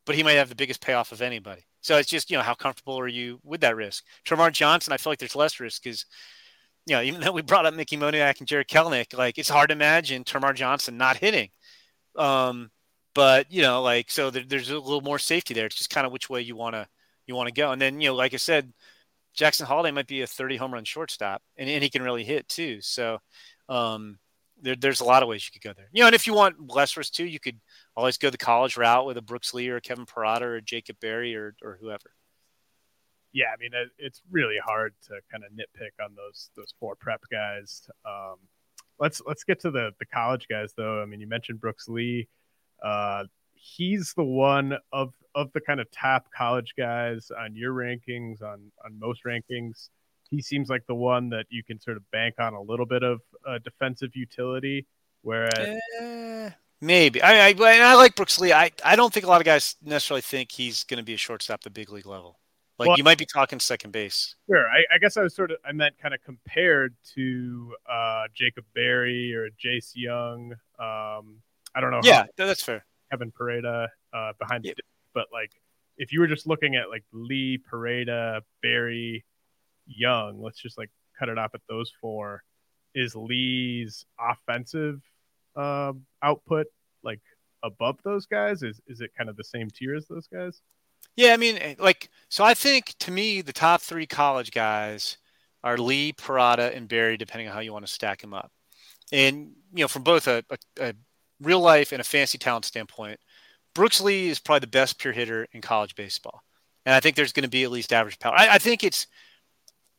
but 0.06 0.14
he 0.14 0.22
might 0.22 0.32
have 0.32 0.48
the 0.48 0.54
biggest 0.54 0.80
payoff 0.80 1.12
of 1.12 1.22
anybody. 1.22 1.62
So 1.80 1.96
it's 1.96 2.08
just 2.08 2.30
you 2.30 2.36
know 2.36 2.42
how 2.42 2.54
comfortable 2.54 2.98
are 2.98 3.08
you 3.08 3.40
with 3.42 3.60
that 3.62 3.76
risk? 3.76 4.04
Termarr 4.24 4.52
Johnson, 4.52 4.92
I 4.92 4.96
feel 4.96 5.10
like 5.10 5.18
there's 5.18 5.36
less 5.36 5.60
risk 5.60 5.82
because 5.82 6.06
you 6.86 6.94
know 6.94 7.02
even 7.02 7.20
though 7.20 7.32
we 7.32 7.42
brought 7.42 7.66
up 7.66 7.74
Mickey 7.74 7.96
Moniak 7.96 8.38
and 8.38 8.48
Jarred 8.48 8.68
Kelenic, 8.68 9.16
like 9.16 9.38
it's 9.38 9.48
hard 9.48 9.68
to 9.70 9.74
imagine 9.74 10.24
Termarr 10.24 10.54
Johnson 10.54 10.96
not 10.96 11.16
hitting. 11.16 11.50
Um, 12.16 12.70
but 13.14 13.50
you 13.50 13.62
know, 13.62 13.82
like 13.82 14.10
so 14.10 14.30
there, 14.30 14.44
there's 14.46 14.70
a 14.70 14.78
little 14.78 15.00
more 15.00 15.18
safety 15.18 15.54
there. 15.54 15.66
It's 15.66 15.76
just 15.76 15.90
kind 15.90 16.06
of 16.06 16.12
which 16.12 16.30
way 16.30 16.40
you 16.40 16.56
want 16.56 16.74
to 16.74 16.86
you 17.26 17.34
want 17.34 17.48
to 17.48 17.54
go. 17.54 17.72
And 17.72 17.80
then 17.80 18.00
you 18.00 18.08
know, 18.08 18.14
like 18.14 18.34
I 18.34 18.38
said, 18.38 18.72
Jackson 19.34 19.66
Holliday 19.66 19.92
might 19.92 20.06
be 20.06 20.22
a 20.22 20.26
30 20.26 20.56
home 20.56 20.74
run 20.74 20.84
shortstop, 20.84 21.42
and, 21.56 21.68
and 21.68 21.82
he 21.82 21.90
can 21.90 22.02
really 22.02 22.24
hit 22.24 22.48
too. 22.48 22.80
So 22.80 23.18
um, 23.68 24.18
there, 24.60 24.76
there's 24.76 25.00
a 25.00 25.04
lot 25.04 25.22
of 25.22 25.28
ways 25.28 25.46
you 25.46 25.52
could 25.52 25.66
go 25.66 25.74
there. 25.74 25.88
You 25.92 26.02
know, 26.02 26.06
and 26.06 26.14
if 26.14 26.26
you 26.26 26.34
want 26.34 26.70
less 26.72 26.96
risk 26.96 27.12
too, 27.12 27.26
you 27.26 27.40
could 27.40 27.58
always 27.96 28.18
go 28.18 28.30
the 28.30 28.38
college 28.38 28.76
route 28.76 29.06
with 29.06 29.16
a 29.16 29.22
Brooks 29.22 29.52
Lee 29.54 29.68
or 29.68 29.80
Kevin 29.80 30.06
Parada 30.06 30.42
or 30.42 30.60
Jacob 30.60 30.96
Berry 31.00 31.34
or 31.34 31.54
or 31.62 31.78
whoever. 31.80 32.12
Yeah, 33.32 33.46
I 33.52 33.60
mean 33.60 33.70
it's 33.98 34.22
really 34.30 34.58
hard 34.62 34.94
to 35.08 35.20
kind 35.30 35.44
of 35.44 35.52
nitpick 35.52 36.04
on 36.04 36.14
those 36.14 36.50
those 36.56 36.74
four 36.78 36.96
prep 36.96 37.22
guys. 37.30 37.88
Um, 38.04 38.36
let's 38.98 39.20
let's 39.26 39.44
get 39.44 39.60
to 39.60 39.70
the 39.70 39.90
the 39.98 40.06
college 40.06 40.46
guys 40.48 40.72
though. 40.76 41.02
I 41.02 41.06
mean, 41.06 41.20
you 41.20 41.26
mentioned 41.26 41.60
Brooks 41.60 41.88
Lee. 41.88 42.28
Uh, 42.82 43.24
he's 43.54 44.12
the 44.14 44.24
one 44.24 44.76
of 44.92 45.12
of 45.34 45.52
the 45.52 45.60
kind 45.60 45.80
of 45.80 45.90
top 45.90 46.28
college 46.36 46.74
guys 46.76 47.30
on 47.36 47.54
your 47.54 47.72
rankings, 47.72 48.42
on 48.42 48.70
on 48.84 48.98
most 48.98 49.24
rankings. 49.24 49.88
He 50.30 50.40
seems 50.40 50.68
like 50.70 50.86
the 50.86 50.94
one 50.94 51.28
that 51.30 51.46
you 51.50 51.62
can 51.62 51.78
sort 51.80 51.96
of 51.96 52.10
bank 52.10 52.36
on 52.38 52.54
a 52.54 52.60
little 52.60 52.86
bit 52.86 53.02
of 53.02 53.20
uh, 53.46 53.58
defensive 53.62 54.16
utility. 54.16 54.86
Whereas, 55.20 55.78
uh, 56.00 56.50
maybe 56.82 57.22
I, 57.22 57.48
I 57.48 57.54
I 57.58 57.94
like 57.94 58.14
Brooks 58.14 58.38
Lee. 58.38 58.52
I 58.52 58.70
I 58.84 58.96
don't 58.96 59.12
think 59.14 59.24
a 59.24 59.28
lot 59.28 59.40
of 59.40 59.46
guys 59.46 59.76
necessarily 59.82 60.20
think 60.20 60.52
he's 60.52 60.84
going 60.84 60.98
to 60.98 61.04
be 61.04 61.14
a 61.14 61.18
shortstop 61.18 61.60
at 61.60 61.64
the 61.64 61.70
big 61.70 61.90
league 61.90 62.06
level. 62.06 62.38
Like 62.78 62.88
well, 62.88 62.98
you 62.98 63.04
might 63.04 63.18
be 63.18 63.26
talking 63.26 63.60
second 63.60 63.92
base. 63.92 64.34
Sure. 64.48 64.66
I, 64.66 64.78
I, 64.92 64.98
guess 64.98 65.16
I 65.16 65.22
was 65.22 65.36
sort 65.36 65.52
of 65.52 65.58
I 65.64 65.72
meant 65.72 65.94
kind 66.02 66.14
of 66.14 66.22
compared 66.24 66.96
to 67.14 67.74
uh, 67.88 68.24
Jacob 68.34 68.64
Berry 68.74 69.32
or 69.34 69.50
Jace 69.50 69.92
Jung. 69.94 70.52
Um, 70.78 71.36
I 71.74 71.80
don't 71.80 71.90
know. 71.90 72.00
Yeah, 72.02 72.26
that's 72.36 72.62
fair. 72.62 72.84
Kevin 73.10 73.30
Parada 73.30 73.88
uh, 74.12 74.32
behind 74.38 74.64
the 74.64 74.74
but 75.14 75.26
like 75.32 75.52
if 75.98 76.12
you 76.12 76.20
were 76.20 76.26
just 76.26 76.46
looking 76.46 76.74
at 76.74 76.88
like 76.88 77.04
Lee, 77.12 77.60
Parada, 77.70 78.40
Berry, 78.62 79.24
Jung, 79.86 80.40
let's 80.42 80.58
just 80.58 80.78
like 80.78 80.90
cut 81.18 81.28
it 81.28 81.38
off 81.38 81.54
at 81.54 81.60
those 81.68 81.92
four. 82.00 82.42
Is 82.94 83.14
Lee's 83.14 84.04
offensive 84.18 85.00
uh, 85.56 85.92
output 86.22 86.66
like 87.02 87.20
above 87.62 87.98
those 88.04 88.26
guys? 88.26 88.62
Is 88.62 88.80
is 88.86 89.00
it 89.00 89.10
kind 89.16 89.30
of 89.30 89.36
the 89.36 89.44
same 89.44 89.70
tier 89.70 89.94
as 89.94 90.06
those 90.06 90.26
guys? 90.26 90.60
Yeah, 91.16 91.34
I 91.34 91.36
mean, 91.36 91.58
eh, 91.58 91.74
like, 91.78 92.08
so 92.30 92.42
I 92.42 92.54
think 92.54 92.94
to 93.00 93.10
me 93.10 93.42
the 93.42 93.52
top 93.52 93.82
three 93.82 94.06
college 94.06 94.50
guys 94.50 95.18
are 95.62 95.76
Lee, 95.76 96.12
Parada, 96.12 96.74
and 96.74 96.88
Berry, 96.88 97.16
depending 97.16 97.48
on 97.48 97.54
how 97.54 97.60
you 97.60 97.72
want 97.72 97.86
to 97.86 97.92
stack 97.92 98.20
them 98.20 98.34
up. 98.34 98.50
And 99.12 99.52
you 99.74 99.84
know, 99.84 99.88
from 99.88 100.02
both 100.02 100.26
a, 100.26 100.42
a, 100.50 100.58
a 100.80 100.94
real 101.40 101.60
life 101.60 101.92
and 101.92 102.00
a 102.00 102.04
fancy 102.04 102.38
talent 102.38 102.64
standpoint, 102.64 103.20
Brooks 103.74 104.00
Lee 104.00 104.28
is 104.28 104.38
probably 104.38 104.60
the 104.60 104.66
best 104.68 104.98
pure 104.98 105.12
hitter 105.12 105.46
in 105.52 105.60
college 105.60 105.94
baseball. 105.94 106.42
And 106.84 106.94
I 106.94 107.00
think 107.00 107.16
there's 107.16 107.32
going 107.32 107.44
to 107.44 107.50
be 107.50 107.64
at 107.64 107.70
least 107.70 107.92
average 107.92 108.18
power. 108.18 108.34
I, 108.36 108.54
I 108.54 108.58
think 108.58 108.82
it's, 108.82 109.06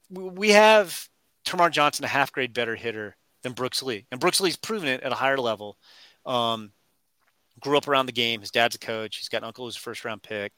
we 0.09 0.49
have 0.49 1.07
Termarr 1.45 1.71
Johnson, 1.71 2.05
a 2.05 2.09
half 2.09 2.31
grade 2.31 2.53
better 2.53 2.75
hitter 2.75 3.15
than 3.43 3.53
Brooks 3.53 3.83
Lee. 3.83 4.05
And 4.11 4.19
Brooks 4.19 4.41
Lee's 4.41 4.57
proven 4.57 4.87
it 4.87 5.01
at 5.03 5.11
a 5.11 5.15
higher 5.15 5.37
level. 5.37 5.77
Um, 6.25 6.71
grew 7.59 7.77
up 7.77 7.87
around 7.87 8.07
the 8.07 8.11
game. 8.11 8.41
His 8.41 8.51
dad's 8.51 8.75
a 8.75 8.79
coach. 8.79 9.17
He's 9.17 9.29
got 9.29 9.39
an 9.39 9.43
uncle 9.45 9.65
who's 9.65 9.77
a 9.77 9.79
first 9.79 10.03
round 10.03 10.23
pick. 10.23 10.51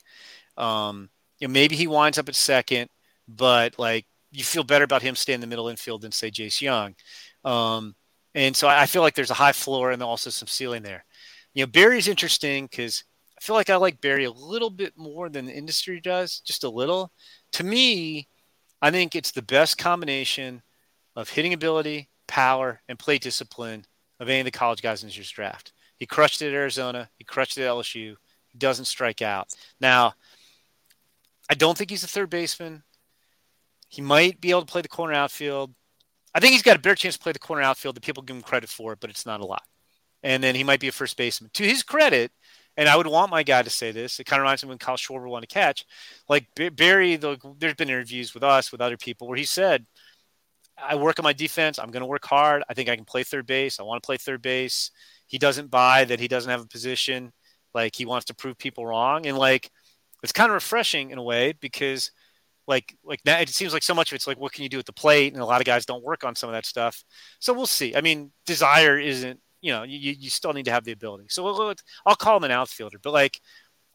Um, 0.58 1.10
you 1.40 1.48
know, 1.48 1.52
maybe 1.52 1.76
he 1.76 1.88
winds 1.88 2.18
up 2.18 2.30
at 2.30 2.36
second, 2.36 2.90
but 3.28 3.78
like 3.78 4.06
you 4.32 4.44
feel 4.44 4.64
better 4.64 4.86
about 4.86 5.02
him 5.02 5.16
staying 5.16 5.36
in 5.36 5.42
the 5.42 5.48
middle 5.48 5.68
infield 5.68 6.02
than 6.02 6.12
say 6.12 6.32
Jace 6.32 6.62
Jung. 6.62 6.96
Um, 7.44 7.96
and 8.34 8.56
so 8.56 8.68
I 8.68 8.86
feel 8.86 9.02
like 9.02 9.16
there's 9.16 9.32
a 9.32 9.36
high 9.36 9.54
floor 9.54 9.92
and 9.92 10.04
also 10.04 10.30
some 10.30 10.48
ceiling 10.48 10.84
there. 10.84 11.06
You 11.54 11.64
know, 11.64 11.68
Berry's 11.68 12.10
interesting 12.10 12.66
because 12.66 13.06
I 13.38 13.42
feel 13.42 13.56
like 13.56 13.70
I 13.70 13.78
like 13.78 14.02
Berry 14.02 14.26
a 14.26 14.32
little 14.32 14.70
bit 14.70 14.98
more 14.98 15.30
than 15.30 15.46
the 15.46 15.54
industry 15.54 16.02
does, 16.02 16.42
just 16.42 16.66
a 16.66 16.70
little. 16.70 17.12
To 17.54 17.64
me, 17.64 18.28
I 18.82 18.92
think 18.92 19.16
it's 19.16 19.32
the 19.32 19.42
best 19.42 19.78
combination 19.78 20.62
of 21.16 21.30
hitting 21.30 21.54
ability, 21.54 22.10
power, 22.28 22.82
and 22.88 23.00
play 23.00 23.18
discipline 23.18 23.86
of 24.20 24.30
any 24.30 24.40
of 24.40 24.46
the 24.46 24.52
college 24.52 24.82
guys 24.82 25.04
in 25.04 25.08
this 25.08 25.18
year's 25.18 25.30
draft. 25.30 25.74
He 25.98 26.06
crushed 26.06 26.42
it 26.42 26.48
at 26.48 26.54
Arizona. 26.54 27.10
He 27.18 27.24
crushed 27.24 27.58
it 27.58 27.64
at 27.64 27.70
LSU. 27.70 28.16
He 28.50 28.58
doesn't 28.58 28.86
strike 28.86 29.22
out. 29.22 29.48
Now, 29.80 30.14
I 31.50 31.56
don't 31.56 31.78
think 31.78 31.90
he's 31.90 32.04
a 32.04 32.08
third 32.08 32.30
baseman. 32.30 32.84
He 33.90 34.02
might 34.02 34.42
be 34.42 34.50
able 34.50 34.62
to 34.62 34.72
play 34.72 34.82
the 34.82 34.88
corner 34.88 35.14
outfield. 35.14 35.74
I 36.34 36.40
think 36.40 36.54
he's 36.54 36.64
got 36.64 36.76
a 36.76 36.80
better 36.80 36.96
chance 36.96 37.16
to 37.16 37.24
play 37.24 37.32
the 37.32 37.40
corner 37.40 37.62
outfield 37.62 37.96
that 37.96 38.04
people 38.04 38.24
give 38.24 38.36
him 38.36 38.42
credit 38.42 38.70
for, 38.70 38.96
but 38.96 39.10
it's 39.10 39.26
not 39.26 39.42
a 39.42 39.46
lot. 39.46 39.64
And 40.24 40.44
then 40.44 40.56
he 40.56 40.64
might 40.64 40.80
be 40.80 40.88
a 40.88 40.92
first 40.92 41.18
baseman. 41.18 41.52
To 41.54 41.64
his 41.64 41.84
credit, 41.84 42.32
and 42.78 42.90
I 42.90 42.98
would 42.98 43.08
want 43.08 43.32
my 43.32 43.44
guy 43.44 43.62
to 43.62 43.70
say 43.70 43.92
this. 43.92 44.20
It 44.20 44.26
kind 44.26 44.40
of 44.40 44.44
reminds 44.44 44.64
me 44.64 44.70
when 44.70 44.78
Kyle 44.78 44.98
Schwarber 44.98 45.30
won 45.30 45.44
a 45.44 45.48
catch. 45.48 45.86
Like 46.28 46.48
Berry, 46.56 47.16
the, 47.16 47.38
there's 47.58 47.76
been 47.76 47.90
interviews 47.90 48.34
with 48.34 48.44
us, 48.44 48.72
with 48.72 48.82
other 48.82 48.98
people, 48.98 49.28
where 49.28 49.38
he 49.38 49.46
said, 49.46 49.86
I 50.78 50.96
work 50.96 51.20
on 51.20 51.24
my 51.24 51.34
defense. 51.34 51.80
I'm 51.80 51.92
going 51.92 52.02
to 52.02 52.08
work 52.08 52.26
hard. 52.26 52.64
I 52.70 52.74
think 52.74 52.90
I 52.90 52.96
can 52.96 53.06
play 53.06 53.24
third 53.24 53.46
base. 53.46 53.80
I 53.80 53.84
want 53.84 54.02
to 54.02 54.06
play 54.06 54.18
third 54.18 54.42
base. 54.42 54.92
He 55.28 55.38
doesn't 55.38 55.72
buy 55.72 56.06
that 56.06 56.20
he 56.20 56.28
doesn't 56.28 56.52
have 56.52 56.62
a 56.62 56.68
position. 56.68 57.32
Like 57.74 57.96
he 57.96 58.06
wants 58.06 58.26
to 58.26 58.36
prove 58.36 58.58
people 58.58 58.86
wrong. 58.86 59.26
And 59.26 59.38
like, 59.38 59.72
it's 60.24 60.32
kind 60.32 60.50
of 60.50 60.54
refreshing 60.54 61.12
in 61.12 61.18
a 61.18 61.24
way 61.24 61.54
because– 61.60 62.12
like 62.68 62.96
like 63.04 63.20
now 63.26 63.40
it 63.40 63.50
seems 63.50 63.74
like 63.74 63.84
so 63.84 63.94
much 63.94 64.12
of 64.12 64.16
it's 64.16 64.28
like 64.28 64.40
what 64.40 64.52
can 64.52 64.64
you 64.64 64.70
do 64.70 64.80
at 64.80 64.86
the 64.86 64.94
plate 64.94 65.34
and 65.34 65.42
a 65.42 65.46
lot 65.46 65.62
of 65.62 65.66
guys 65.66 65.86
don't 65.86 66.04
work 66.04 66.24
on 66.24 66.36
some 66.36 66.50
of 66.50 66.54
that 66.54 66.66
stuff 66.66 67.04
so 67.40 67.54
we'll 67.54 67.66
see 67.66 67.96
i 67.96 68.02
mean 68.02 68.32
desire 68.46 68.98
isn't 68.98 69.40
you 69.62 69.72
know 69.72 69.84
you, 69.84 70.12
you 70.12 70.30
still 70.30 70.54
need 70.54 70.66
to 70.66 70.72
have 70.72 70.84
the 70.84 70.92
ability 70.92 71.26
so 71.30 71.44
we'll, 71.44 71.74
i'll 72.06 72.16
call 72.16 72.38
him 72.38 72.44
an 72.44 72.52
outfielder 72.52 73.00
but 73.04 73.14
like 73.14 73.40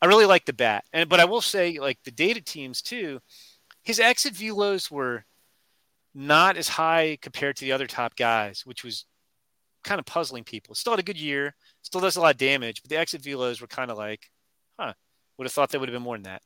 i 0.01 0.07
really 0.07 0.27
like 0.27 0.45
the 0.45 0.53
bat 0.53 0.85
and 0.93 1.09
but 1.09 1.21
i 1.21 1.25
will 1.25 1.41
say 1.41 1.79
like 1.79 1.99
the 2.05 2.11
data 2.11 2.41
teams 2.41 2.83
too 2.83 3.19
his 3.83 4.01
exit 4.01 4.35
velos 4.35 4.91
were 4.91 5.25
not 6.15 6.57
as 6.57 6.69
high 6.69 7.17
compared 7.21 7.57
to 7.57 7.65
the 7.65 7.73
other 7.73 7.87
top 7.87 8.17
guys 8.17 8.63
which 8.65 8.85
was 8.85 9.07
kind 9.83 9.99
of 9.99 10.05
puzzling 10.05 10.45
people 10.45 10.75
still 10.75 10.93
had 10.93 11.01
a 11.01 11.05
good 11.05 11.19
year 11.19 11.55
still 11.83 12.01
does 12.01 12.17
a 12.17 12.21
lot 12.21 12.35
of 12.35 12.39
damage 12.39 12.83
but 12.83 12.91
the 12.91 12.99
exit 12.99 13.23
velos 13.23 13.61
were 13.61 13.67
kind 13.67 13.91
of 13.91 13.97
like 13.97 14.31
huh 14.79 14.93
would 15.39 15.45
have 15.45 15.53
thought 15.53 15.71
they 15.71 15.79
would 15.79 15.89
have 15.89 15.95
been 15.95 16.03
more 16.03 16.17
than 16.19 16.25
that 16.25 16.43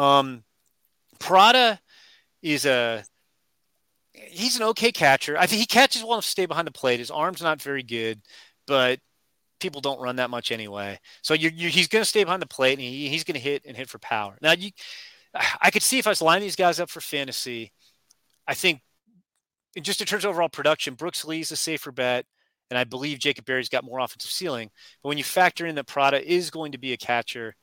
um 0.00 0.42
Parada 1.18 1.78
is 2.42 2.66
a 2.66 3.04
he's 4.12 4.56
an 4.56 4.62
okay 4.62 4.92
catcher. 4.92 5.38
I 5.38 5.46
think 5.46 5.60
he 5.60 5.66
catches 5.66 6.02
well 6.02 6.14
enough 6.14 6.24
to 6.24 6.30
stay 6.30 6.46
behind 6.46 6.66
the 6.66 6.72
plate. 6.72 6.98
His 6.98 7.10
arm's 7.10 7.42
not 7.42 7.62
very 7.62 7.82
good, 7.82 8.20
but 8.66 8.98
people 9.60 9.80
don't 9.80 10.00
run 10.00 10.16
that 10.16 10.30
much 10.30 10.50
anyway. 10.50 10.98
So 11.22 11.34
you're, 11.34 11.52
you're, 11.52 11.70
he's 11.70 11.88
going 11.88 12.02
to 12.02 12.08
stay 12.08 12.24
behind 12.24 12.42
the 12.42 12.46
plate 12.46 12.72
and 12.72 12.82
he, 12.82 13.08
he's 13.08 13.24
going 13.24 13.34
to 13.34 13.40
hit 13.40 13.62
and 13.64 13.76
hit 13.76 13.88
for 13.88 13.98
power. 13.98 14.36
Now 14.42 14.52
you, 14.52 14.70
I 15.60 15.70
could 15.70 15.82
see 15.82 15.98
if 15.98 16.06
I 16.06 16.10
was 16.10 16.20
lining 16.20 16.42
these 16.42 16.56
guys 16.56 16.80
up 16.80 16.90
for 16.90 17.00
fantasy, 17.00 17.72
I 18.46 18.54
think 18.54 18.80
just 19.80 20.00
in 20.00 20.06
terms 20.06 20.24
of 20.24 20.30
overall 20.30 20.48
production, 20.48 20.94
Brooks 20.94 21.24
Lee's 21.24 21.52
a 21.52 21.56
safer 21.56 21.92
bet. 21.92 22.26
And 22.70 22.78
I 22.78 22.84
believe 22.84 23.18
Jacob 23.18 23.44
Berry's 23.44 23.68
got 23.68 23.84
more 23.84 23.98
offensive 23.98 24.30
ceiling. 24.30 24.70
But 25.02 25.10
when 25.10 25.18
you 25.18 25.24
factor 25.24 25.66
in 25.66 25.74
that 25.74 25.86
Parada 25.86 26.22
is 26.22 26.50
going 26.50 26.72
to 26.72 26.78
be 26.78 26.94
a 26.94 26.96
catcher, 26.96 27.54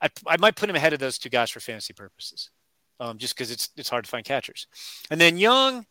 I, 0.00 0.08
I 0.28 0.36
might 0.36 0.54
put 0.54 0.70
him 0.70 0.76
ahead 0.76 0.92
of 0.92 1.00
those 1.00 1.18
two 1.18 1.28
guys 1.28 1.50
for 1.50 1.58
fantasy 1.58 1.92
purposes 1.92 2.50
um, 3.00 3.18
just 3.18 3.34
because 3.34 3.50
it's 3.50 3.70
it's 3.76 3.88
hard 3.88 4.04
to 4.04 4.10
find 4.10 4.24
catchers. 4.24 4.66
And 5.10 5.20
then 5.20 5.36
Jung 5.38 5.86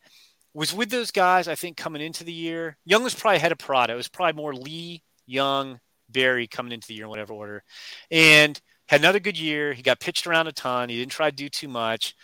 was 0.52 0.72
with 0.72 0.90
those 0.90 1.10
guys. 1.10 1.48
I 1.48 1.54
think 1.54 1.76
coming 1.76 2.02
into 2.02 2.24
the 2.24 2.32
year, 2.32 2.76
Jung 2.84 3.02
was 3.02 3.14
probably 3.14 3.36
ahead 3.36 3.52
of 3.52 3.58
Parada. 3.58 3.90
It 3.90 3.96
was 3.96 4.08
probably 4.08 4.40
more 4.40 4.54
Lee, 4.54 5.02
Jung, 5.26 5.80
Berry 6.08 6.46
coming 6.46 6.72
into 6.72 6.88
the 6.88 6.94
year 6.94 7.04
in 7.04 7.10
whatever 7.10 7.34
order, 7.34 7.62
and 8.10 8.60
had 8.88 9.00
another 9.00 9.20
good 9.20 9.38
year. 9.38 9.72
He 9.72 9.82
got 9.82 10.00
pitched 10.00 10.26
around 10.26 10.46
a 10.46 10.52
ton. 10.52 10.88
He 10.88 10.98
didn't 10.98 11.12
try 11.12 11.30
to 11.30 11.36
do 11.36 11.48
too 11.48 11.68
much, 11.68 12.14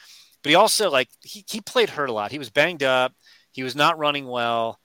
but 0.42 0.50
he 0.50 0.57
also 0.57 0.90
like 0.90 1.09
he 1.22 1.44
he 1.48 1.61
played 1.61 1.90
hurt 1.90 2.11
a 2.11 2.12
lot. 2.12 2.33
He 2.33 2.38
was 2.38 2.50
banged 2.50 2.83
up. 2.83 3.12
He 3.52 3.62
was 3.62 3.74
not 3.74 3.98
running 3.98 4.26
well. 4.26 4.78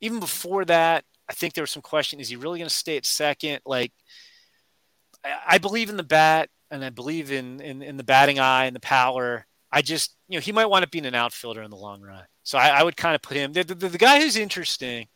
Even 0.00 0.20
before 0.20 0.64
that, 0.66 1.04
I 1.28 1.32
think 1.32 1.54
there 1.54 1.62
was 1.62 1.70
some 1.70 1.82
question: 1.82 2.20
Is 2.20 2.28
he 2.28 2.36
really 2.36 2.58
going 2.58 2.68
to 2.68 2.74
stay 2.74 2.96
at 2.96 3.06
second? 3.06 3.60
Like, 3.64 3.92
I, 5.24 5.36
I 5.48 5.58
believe 5.58 5.90
in 5.90 5.96
the 5.96 6.02
bat 6.02 6.48
and 6.70 6.84
I 6.84 6.90
believe 6.90 7.32
in, 7.32 7.60
in, 7.60 7.82
in 7.82 7.96
the 7.96 8.04
batting 8.04 8.38
eye 8.38 8.66
and 8.66 8.74
the 8.74 8.80
power. 8.80 9.46
I 9.70 9.82
just, 9.82 10.16
you 10.28 10.36
know, 10.36 10.40
he 10.40 10.52
might 10.52 10.66
want 10.66 10.84
to 10.84 10.88
be 10.88 10.98
an 10.98 11.14
outfielder 11.14 11.62
in 11.62 11.70
the 11.70 11.76
long 11.76 12.00
run. 12.00 12.24
So 12.42 12.58
I, 12.58 12.68
I 12.68 12.82
would 12.82 12.96
kind 12.96 13.14
of 13.14 13.22
put 13.22 13.36
him. 13.36 13.52
The, 13.52 13.64
the, 13.64 13.74
the, 13.74 13.98
guy 13.98 14.20
who's 14.20 14.36
interesting, 14.36 15.08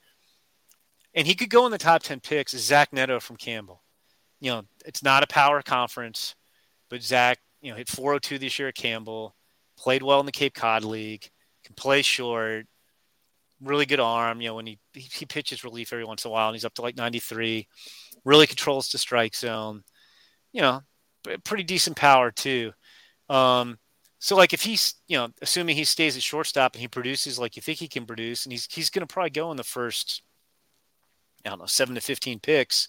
and 1.14 1.26
he 1.26 1.34
could 1.34 1.50
go 1.50 1.64
in 1.66 1.72
the 1.72 1.78
top 1.78 2.02
ten 2.02 2.20
picks, 2.20 2.54
is 2.54 2.64
Zach 2.64 2.92
Neto 2.92 3.20
from 3.20 3.36
Campbell. 3.36 3.82
You 4.40 4.50
know, 4.50 4.62
it's 4.84 5.02
not 5.02 5.22
a 5.22 5.28
power 5.28 5.62
conference, 5.62 6.34
but 6.88 7.02
Zach, 7.02 7.38
you 7.60 7.70
know, 7.70 7.76
hit 7.76 7.88
402 7.88 8.38
this 8.38 8.58
year 8.58 8.68
at 8.68 8.74
Campbell, 8.74 9.34
played 9.76 10.02
well 10.02 10.20
in 10.20 10.26
the 10.26 10.32
Cape 10.32 10.54
Cod 10.54 10.82
League, 10.82 11.30
can 11.64 11.74
play 11.74 12.02
short, 12.02 12.66
really 13.62 13.86
good 13.86 14.00
arm. 14.00 14.40
You 14.40 14.48
know, 14.48 14.54
when 14.56 14.66
he 14.66 14.78
he 14.94 15.26
pitches 15.26 15.64
relief 15.64 15.92
every 15.92 16.04
once 16.04 16.24
in 16.24 16.30
a 16.30 16.32
while, 16.32 16.48
and 16.48 16.54
he's 16.54 16.64
up 16.64 16.74
to 16.74 16.82
like 16.82 16.96
93, 16.96 17.66
really 18.24 18.46
controls 18.46 18.88
the 18.88 18.98
strike 18.98 19.34
zone. 19.34 19.82
You 20.52 20.62
know, 20.62 20.80
pretty 21.44 21.64
decent 21.64 21.96
power 21.96 22.30
too. 22.30 22.72
Um, 23.28 23.78
so 24.18 24.36
like 24.36 24.52
if 24.52 24.62
he's 24.62 24.94
you 25.08 25.16
know 25.16 25.28
assuming 25.40 25.76
he 25.76 25.84
stays 25.84 26.16
at 26.16 26.22
shortstop 26.22 26.74
and 26.74 26.80
he 26.80 26.88
produces 26.88 27.38
like 27.38 27.56
you 27.56 27.62
think 27.62 27.78
he 27.78 27.88
can 27.88 28.06
produce, 28.06 28.44
and 28.44 28.52
he's 28.52 28.66
he's 28.70 28.90
going 28.90 29.06
to 29.06 29.12
probably 29.12 29.30
go 29.30 29.50
in 29.50 29.56
the 29.56 29.64
first 29.64 30.22
I 31.44 31.50
don't 31.50 31.58
know 31.58 31.66
seven 31.66 31.94
to 31.94 32.00
fifteen 32.00 32.38
picks 32.40 32.88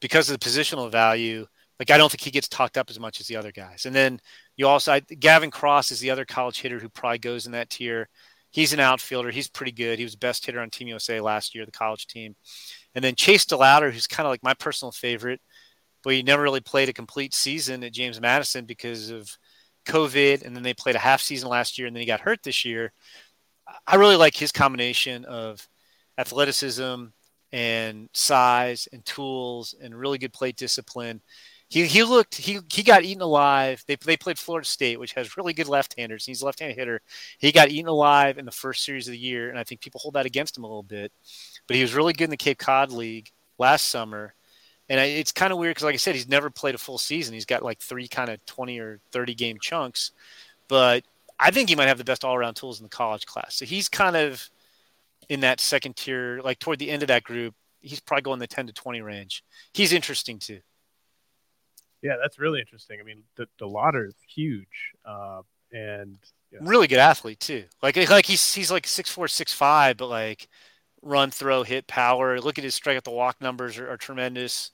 because 0.00 0.30
of 0.30 0.38
the 0.38 0.44
positional 0.46 0.90
value. 0.90 1.46
Like 1.78 1.90
I 1.90 1.98
don't 1.98 2.10
think 2.10 2.22
he 2.22 2.30
gets 2.30 2.48
talked 2.48 2.78
up 2.78 2.88
as 2.88 3.00
much 3.00 3.20
as 3.20 3.26
the 3.26 3.36
other 3.36 3.52
guys. 3.52 3.84
And 3.84 3.94
then 3.94 4.20
you 4.56 4.66
also 4.68 4.92
I, 4.92 5.00
Gavin 5.00 5.50
Cross 5.50 5.90
is 5.90 6.00
the 6.00 6.10
other 6.10 6.24
college 6.24 6.60
hitter 6.60 6.78
who 6.78 6.88
probably 6.88 7.18
goes 7.18 7.46
in 7.46 7.52
that 7.52 7.70
tier. 7.70 8.08
He's 8.54 8.72
an 8.72 8.78
outfielder. 8.78 9.32
He's 9.32 9.48
pretty 9.48 9.72
good. 9.72 9.98
He 9.98 10.04
was 10.04 10.12
the 10.12 10.18
best 10.18 10.46
hitter 10.46 10.60
on 10.60 10.70
Team 10.70 10.86
USA 10.86 11.20
last 11.20 11.56
year, 11.56 11.66
the 11.66 11.72
college 11.72 12.06
team. 12.06 12.36
And 12.94 13.04
then 13.04 13.16
Chase 13.16 13.44
DeLauter, 13.44 13.90
who's 13.90 14.06
kind 14.06 14.28
of 14.28 14.30
like 14.30 14.44
my 14.44 14.54
personal 14.54 14.92
favorite, 14.92 15.40
but 16.04 16.12
he 16.12 16.22
never 16.22 16.44
really 16.44 16.60
played 16.60 16.88
a 16.88 16.92
complete 16.92 17.34
season 17.34 17.82
at 17.82 17.92
James 17.92 18.20
Madison 18.20 18.64
because 18.64 19.10
of 19.10 19.28
COVID. 19.86 20.44
And 20.44 20.54
then 20.54 20.62
they 20.62 20.72
played 20.72 20.94
a 20.94 21.00
half 21.00 21.20
season 21.20 21.48
last 21.48 21.78
year, 21.78 21.88
and 21.88 21.96
then 21.96 22.00
he 22.00 22.06
got 22.06 22.20
hurt 22.20 22.44
this 22.44 22.64
year. 22.64 22.92
I 23.88 23.96
really 23.96 24.14
like 24.14 24.36
his 24.36 24.52
combination 24.52 25.24
of 25.24 25.68
athleticism 26.16 27.06
and 27.50 28.08
size 28.12 28.86
and 28.92 29.04
tools 29.04 29.74
and 29.82 29.98
really 29.98 30.18
good 30.18 30.32
plate 30.32 30.56
discipline 30.56 31.22
he 31.74 31.86
he 31.86 32.04
looked 32.04 32.36
he 32.36 32.60
he 32.72 32.84
got 32.84 33.02
eaten 33.02 33.20
alive. 33.20 33.82
They 33.88 33.96
they 33.96 34.16
played 34.16 34.38
Florida 34.38 34.64
State, 34.64 35.00
which 35.00 35.12
has 35.14 35.36
really 35.36 35.52
good 35.52 35.66
left-handers. 35.66 36.24
He's 36.24 36.40
a 36.40 36.46
left-handed 36.46 36.78
hitter. 36.78 37.00
He 37.38 37.50
got 37.50 37.68
eaten 37.68 37.88
alive 37.88 38.38
in 38.38 38.44
the 38.44 38.52
first 38.52 38.84
series 38.84 39.08
of 39.08 39.12
the 39.12 39.18
year, 39.18 39.50
and 39.50 39.58
I 39.58 39.64
think 39.64 39.80
people 39.80 39.98
hold 39.98 40.14
that 40.14 40.24
against 40.24 40.56
him 40.56 40.62
a 40.62 40.68
little 40.68 40.84
bit. 40.84 41.10
But 41.66 41.74
he 41.74 41.82
was 41.82 41.92
really 41.92 42.12
good 42.12 42.24
in 42.24 42.30
the 42.30 42.36
Cape 42.36 42.58
Cod 42.58 42.92
League 42.92 43.32
last 43.58 43.88
summer, 43.88 44.34
and 44.88 45.00
I, 45.00 45.06
it's 45.06 45.32
kind 45.32 45.52
of 45.52 45.58
weird 45.58 45.72
because, 45.72 45.82
like 45.82 45.94
I 45.94 45.96
said, 45.96 46.14
he's 46.14 46.28
never 46.28 46.48
played 46.48 46.76
a 46.76 46.78
full 46.78 46.96
season. 46.96 47.34
He's 47.34 47.44
got 47.44 47.64
like 47.64 47.80
three 47.80 48.06
kind 48.06 48.30
of 48.30 48.46
twenty 48.46 48.78
or 48.78 49.00
thirty 49.10 49.34
game 49.34 49.58
chunks, 49.60 50.12
but 50.68 51.02
I 51.40 51.50
think 51.50 51.70
he 51.70 51.74
might 51.74 51.88
have 51.88 51.98
the 51.98 52.04
best 52.04 52.24
all-around 52.24 52.54
tools 52.54 52.78
in 52.78 52.84
the 52.84 52.90
college 52.90 53.26
class. 53.26 53.56
So 53.56 53.64
he's 53.64 53.88
kind 53.88 54.14
of 54.14 54.48
in 55.28 55.40
that 55.40 55.58
second 55.58 55.96
tier, 55.96 56.40
like 56.44 56.60
toward 56.60 56.78
the 56.78 56.90
end 56.90 57.02
of 57.02 57.08
that 57.08 57.24
group. 57.24 57.56
He's 57.80 57.98
probably 57.98 58.22
going 58.22 58.38
the 58.38 58.46
ten 58.46 58.68
to 58.68 58.72
twenty 58.72 59.00
range. 59.00 59.42
He's 59.72 59.92
interesting 59.92 60.38
too. 60.38 60.60
Yeah, 62.04 62.16
that's 62.20 62.38
really 62.38 62.60
interesting. 62.60 63.00
I 63.00 63.02
mean, 63.02 63.22
the 63.34 63.48
DeLauter 63.58 64.06
is 64.06 64.14
huge, 64.28 64.92
uh, 65.06 65.40
and 65.72 66.18
really 66.60 66.86
good 66.86 66.98
athlete 66.98 67.40
too. 67.40 67.64
Like 67.82 67.96
like 68.10 68.26
he's 68.26 68.54
he's 68.54 68.70
like 68.70 68.86
six 68.86 69.10
four, 69.10 69.26
six 69.26 69.54
five, 69.54 69.96
but 69.96 70.08
like 70.08 70.46
run, 71.00 71.30
throw, 71.30 71.62
hit, 71.62 71.86
power. 71.86 72.38
Look 72.42 72.58
at 72.58 72.64
his 72.64 72.74
strike 72.74 72.98
at 72.98 73.04
the 73.04 73.10
walk 73.10 73.40
numbers 73.40 73.78
are, 73.78 73.90
are 73.90 73.96
tremendous. 73.96 74.70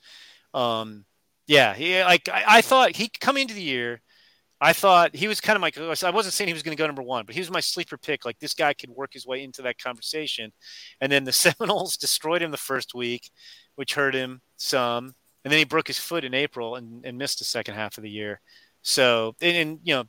Um, 0.54 1.04
yeah, 1.46 1.72
he 1.72 2.02
like 2.02 2.28
I, 2.28 2.44
I, 2.48 2.60
thought 2.62 2.96
he 2.96 3.08
coming 3.20 3.42
into 3.42 3.54
the 3.54 3.62
year. 3.62 4.02
I 4.60 4.72
thought 4.72 5.14
he 5.14 5.28
was 5.28 5.40
kind 5.40 5.54
of 5.54 5.62
like 5.62 5.78
I 5.78 6.10
wasn't 6.10 6.34
saying 6.34 6.48
he 6.48 6.52
was 6.54 6.64
going 6.64 6.76
to 6.76 6.82
go 6.82 6.86
number 6.88 7.00
one, 7.00 7.26
but 7.26 7.36
he 7.36 7.40
was 7.40 7.50
my 7.50 7.60
sleeper 7.60 7.96
pick. 7.96 8.24
Like 8.24 8.40
this 8.40 8.54
guy 8.54 8.74
could 8.74 8.90
work 8.90 9.12
his 9.12 9.24
way 9.24 9.44
into 9.44 9.62
that 9.62 9.78
conversation, 9.78 10.52
and 11.00 11.12
then 11.12 11.22
the 11.22 11.32
Seminoles 11.60 11.96
destroyed 11.96 12.42
him 12.42 12.50
the 12.50 12.56
first 12.56 12.92
week, 12.92 13.30
which 13.76 13.94
hurt 13.94 14.16
him 14.16 14.40
some 14.56 15.14
and 15.44 15.52
then 15.52 15.58
he 15.58 15.64
broke 15.64 15.86
his 15.86 15.98
foot 15.98 16.24
in 16.24 16.34
April 16.34 16.76
and, 16.76 17.04
and 17.04 17.18
missed 17.18 17.38
the 17.38 17.44
second 17.44 17.74
half 17.74 17.96
of 17.96 18.02
the 18.02 18.10
year. 18.10 18.40
So, 18.82 19.34
and, 19.40 19.56
and 19.56 19.80
you 19.82 19.94
know, 19.94 20.04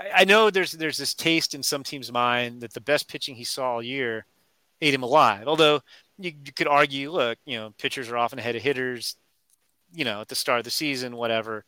I, 0.00 0.22
I, 0.22 0.24
know 0.24 0.50
there's 0.50 0.72
there's 0.72 0.98
this 0.98 1.14
taste 1.14 1.54
in 1.54 1.62
some 1.62 1.82
teams' 1.82 2.12
mind 2.12 2.60
that 2.62 2.72
the 2.72 2.80
best 2.80 3.08
pitching 3.08 3.34
he 3.34 3.44
saw 3.44 3.74
all 3.74 3.82
year 3.82 4.26
ate 4.80 4.94
him 4.94 5.02
alive. 5.02 5.46
Although 5.46 5.80
you, 6.18 6.32
you 6.44 6.52
could 6.52 6.68
argue, 6.68 7.10
look, 7.10 7.38
you 7.44 7.58
know, 7.58 7.74
pitchers 7.78 8.10
are 8.10 8.16
often 8.16 8.38
ahead 8.38 8.56
of 8.56 8.62
hitters, 8.62 9.16
you 9.92 10.04
know, 10.04 10.20
at 10.20 10.28
the 10.28 10.34
start 10.34 10.58
of 10.58 10.64
the 10.64 10.70
season, 10.70 11.16
whatever. 11.16 11.64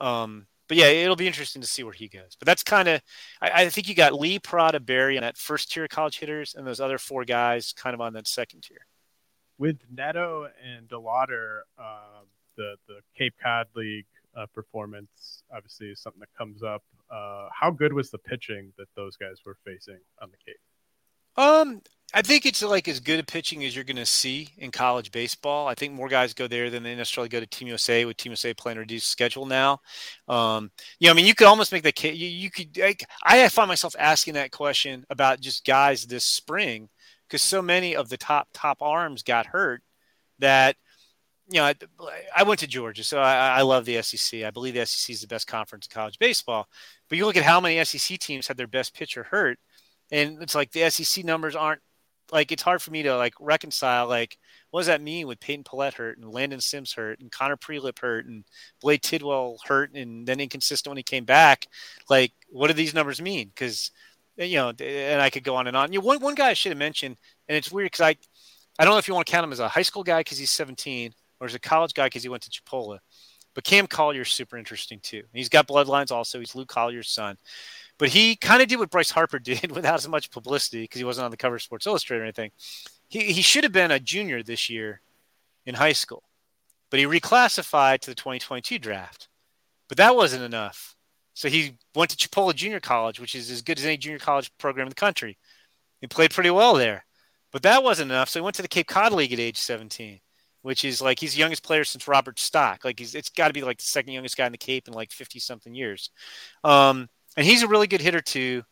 Um, 0.00 0.46
but 0.68 0.76
yeah, 0.76 0.86
it'll 0.86 1.16
be 1.16 1.26
interesting 1.26 1.60
to 1.62 1.68
see 1.68 1.82
where 1.82 1.92
he 1.92 2.08
goes. 2.08 2.36
But 2.38 2.46
that's 2.46 2.62
kind 2.62 2.88
of, 2.88 3.02
I, 3.42 3.50
I, 3.64 3.68
think 3.68 3.88
you 3.88 3.94
got 3.94 4.14
Lee, 4.14 4.38
Parada, 4.38 4.84
Berry 4.84 5.16
on 5.16 5.22
that 5.22 5.36
first 5.36 5.72
tier 5.72 5.84
of 5.84 5.90
college 5.90 6.20
hitters, 6.20 6.54
and 6.54 6.64
those 6.64 6.80
other 6.80 6.96
four 6.96 7.24
guys 7.24 7.74
kind 7.76 7.92
of 7.92 8.00
on 8.00 8.12
that 8.12 8.28
second 8.28 8.62
tier. 8.62 8.86
With 9.58 9.78
Neto 9.92 10.48
and 10.64 10.88
DeLauter, 10.88 11.62
um, 11.76 12.26
the 12.60 12.76
the 12.86 13.00
Cape 13.16 13.34
Cod 13.42 13.66
League 13.74 14.06
uh, 14.36 14.46
performance 14.54 15.42
obviously 15.54 15.88
is 15.88 16.00
something 16.00 16.20
that 16.20 16.32
comes 16.36 16.62
up. 16.62 16.82
Uh, 17.10 17.48
how 17.58 17.70
good 17.70 17.92
was 17.92 18.10
the 18.10 18.18
pitching 18.18 18.72
that 18.76 18.86
those 18.94 19.16
guys 19.16 19.38
were 19.44 19.56
facing 19.64 19.98
on 20.20 20.30
the 20.30 20.36
Cape? 20.36 20.60
Um, 21.36 21.80
I 22.12 22.22
think 22.22 22.44
it's 22.44 22.62
like 22.62 22.86
as 22.88 23.00
good 23.00 23.20
a 23.20 23.24
pitching 23.24 23.64
as 23.64 23.74
you're 23.74 23.84
going 23.84 23.96
to 23.96 24.06
see 24.06 24.48
in 24.58 24.70
college 24.70 25.10
baseball. 25.10 25.68
I 25.68 25.74
think 25.74 25.94
more 25.94 26.08
guys 26.08 26.34
go 26.34 26.46
there 26.48 26.68
than 26.68 26.82
they 26.82 26.94
necessarily 26.94 27.28
go 27.28 27.40
to 27.40 27.46
Team 27.46 27.68
USA 27.68 28.04
with 28.04 28.16
Team 28.16 28.32
USA 28.32 28.52
playing 28.52 28.78
a 28.78 28.80
reduced 28.80 29.08
schedule 29.08 29.46
now. 29.46 29.80
Um, 30.28 30.70
you 30.98 31.06
know, 31.06 31.12
I 31.12 31.14
mean, 31.14 31.26
you 31.26 31.34
could 31.34 31.46
almost 31.46 31.72
make 31.72 31.84
the 31.84 31.92
case. 31.92 32.16
You, 32.16 32.28
you 32.28 32.50
could. 32.50 32.76
Like, 32.76 33.04
I 33.22 33.48
find 33.48 33.68
myself 33.68 33.94
asking 33.98 34.34
that 34.34 34.50
question 34.50 35.06
about 35.08 35.40
just 35.40 35.64
guys 35.64 36.04
this 36.04 36.24
spring 36.24 36.88
because 37.26 37.42
so 37.42 37.62
many 37.62 37.96
of 37.96 38.08
the 38.08 38.18
top 38.18 38.48
top 38.52 38.82
arms 38.82 39.22
got 39.22 39.46
hurt 39.46 39.82
that– 40.40 40.76
you 41.50 41.58
know, 41.58 41.64
I, 41.64 41.74
I, 42.36 42.42
went 42.44 42.60
to 42.60 42.66
Georgia, 42.66 43.02
so 43.02 43.18
I, 43.18 43.58
I, 43.58 43.62
love 43.62 43.84
the 43.84 44.00
SEC. 44.02 44.44
I 44.44 44.50
believe 44.50 44.74
the 44.74 44.86
SEC 44.86 45.12
is 45.12 45.20
the 45.20 45.26
best 45.26 45.48
conference 45.48 45.86
in 45.86 45.94
college 45.94 46.18
baseball. 46.18 46.68
But 47.08 47.18
you 47.18 47.26
look 47.26 47.36
at 47.36 47.42
how 47.42 47.60
many 47.60 47.84
SEC 47.84 48.18
teams 48.20 48.46
had 48.46 48.56
their 48.56 48.68
best 48.68 48.94
pitcher 48.94 49.24
hurt, 49.24 49.58
and 50.12 50.40
it's 50.42 50.54
like 50.54 50.70
the 50.70 50.88
SEC 50.90 51.24
numbers 51.24 51.56
aren't 51.56 51.80
like 52.32 52.52
it's 52.52 52.62
hard 52.62 52.80
for 52.80 52.92
me 52.92 53.02
to 53.02 53.16
like 53.16 53.34
reconcile. 53.40 54.06
Like, 54.06 54.38
what 54.70 54.80
does 54.80 54.86
that 54.86 55.02
mean 55.02 55.26
with 55.26 55.40
Peyton 55.40 55.64
Pallette 55.64 55.94
hurt 55.94 56.18
and 56.18 56.30
Landon 56.30 56.60
Sims 56.60 56.92
hurt 56.92 57.20
and 57.20 57.32
Connor 57.32 57.56
Prielipp 57.56 57.98
hurt 57.98 58.26
and 58.26 58.44
Blade 58.80 59.02
Tidwell 59.02 59.58
hurt 59.64 59.92
and 59.94 60.26
then 60.26 60.38
inconsistent 60.40 60.90
when 60.90 60.98
he 60.98 61.02
came 61.02 61.24
back? 61.24 61.66
Like, 62.08 62.32
what 62.48 62.68
do 62.68 62.74
these 62.74 62.94
numbers 62.94 63.20
mean? 63.20 63.48
Because 63.48 63.90
you 64.36 64.56
know, 64.56 64.72
and 64.80 65.20
I 65.20 65.30
could 65.30 65.44
go 65.44 65.56
on 65.56 65.66
and 65.66 65.76
on. 65.76 65.92
You 65.92 65.98
know, 65.98 66.06
one 66.06 66.20
one 66.20 66.34
guy 66.34 66.50
I 66.50 66.54
should 66.54 66.70
have 66.70 66.78
mentioned, 66.78 67.16
and 67.48 67.56
it's 67.56 67.72
weird 67.72 67.86
because 67.86 68.02
I 68.02 68.16
I 68.78 68.84
don't 68.84 68.94
know 68.94 68.98
if 68.98 69.08
you 69.08 69.14
want 69.14 69.26
to 69.26 69.32
count 69.32 69.44
him 69.44 69.52
as 69.52 69.60
a 69.60 69.68
high 69.68 69.82
school 69.82 70.04
guy 70.04 70.20
because 70.20 70.38
he's 70.38 70.50
17 70.52 71.12
or 71.40 71.46
as 71.46 71.54
a 71.54 71.58
college 71.58 71.94
guy 71.94 72.06
because 72.06 72.22
he 72.22 72.28
went 72.28 72.42
to 72.42 72.50
Chipola. 72.50 72.98
But 73.54 73.64
Cam 73.64 73.86
Collier's 73.86 74.32
super 74.32 74.56
interesting 74.56 75.00
too. 75.02 75.22
He's 75.32 75.48
got 75.48 75.66
bloodlines 75.66 76.12
also. 76.12 76.38
He's 76.38 76.54
Lou 76.54 76.66
Collier's 76.66 77.10
son. 77.10 77.36
But 77.98 78.10
he 78.10 78.36
kind 78.36 78.62
of 78.62 78.68
did 78.68 78.78
what 78.78 78.90
Bryce 78.90 79.10
Harper 79.10 79.38
did 79.40 79.72
without 79.72 79.96
as 79.96 80.08
much 80.08 80.30
publicity 80.30 80.82
because 80.82 80.98
he 80.98 81.04
wasn't 81.04 81.24
on 81.24 81.30
the 81.30 81.36
cover 81.36 81.56
of 81.56 81.62
Sports 81.62 81.86
Illustrated 81.86 82.22
or 82.22 82.24
anything. 82.24 82.50
He, 83.08 83.32
he 83.32 83.42
should 83.42 83.64
have 83.64 83.72
been 83.72 83.90
a 83.90 83.98
junior 83.98 84.42
this 84.42 84.70
year 84.70 85.00
in 85.66 85.74
high 85.74 85.92
school, 85.92 86.22
but 86.90 87.00
he 87.00 87.06
reclassified 87.06 88.00
to 88.00 88.10
the 88.10 88.14
2022 88.14 88.78
draft. 88.78 89.28
But 89.88 89.98
that 89.98 90.14
wasn't 90.14 90.44
enough. 90.44 90.94
So 91.34 91.48
he 91.48 91.76
went 91.94 92.10
to 92.10 92.16
Chipola 92.16 92.54
Junior 92.54 92.80
College, 92.80 93.18
which 93.18 93.34
is 93.34 93.50
as 93.50 93.62
good 93.62 93.78
as 93.78 93.84
any 93.84 93.96
junior 93.96 94.18
college 94.18 94.50
program 94.58 94.86
in 94.86 94.90
the 94.90 94.94
country. 94.94 95.38
He 96.00 96.06
played 96.06 96.30
pretty 96.30 96.50
well 96.50 96.74
there. 96.74 97.04
But 97.52 97.62
that 97.62 97.82
wasn't 97.82 98.12
enough. 98.12 98.28
So 98.28 98.38
he 98.38 98.44
went 98.44 98.54
to 98.56 98.62
the 98.62 98.68
Cape 98.68 98.86
Cod 98.86 99.12
League 99.12 99.32
at 99.32 99.40
age 99.40 99.56
17 99.56 100.20
which 100.62 100.84
is 100.84 101.00
like 101.00 101.18
he's 101.18 101.32
the 101.32 101.38
youngest 101.38 101.62
player 101.62 101.84
since 101.84 102.08
Robert 102.08 102.38
Stock. 102.38 102.84
Like 102.84 102.98
he's 102.98 103.14
it's 103.14 103.30
got 103.30 103.48
to 103.48 103.54
be 103.54 103.62
like 103.62 103.78
the 103.78 103.84
second 103.84 104.12
youngest 104.12 104.36
guy 104.36 104.46
in 104.46 104.52
the 104.52 104.58
Cape 104.58 104.88
in 104.88 104.94
like 104.94 105.12
50 105.12 105.38
something 105.38 105.74
years. 105.74 106.10
Um, 106.64 107.08
and 107.36 107.46
he's 107.46 107.62
a 107.62 107.68
really 107.68 107.86
good 107.86 108.00
hitter 108.00 108.20
too. 108.20 108.62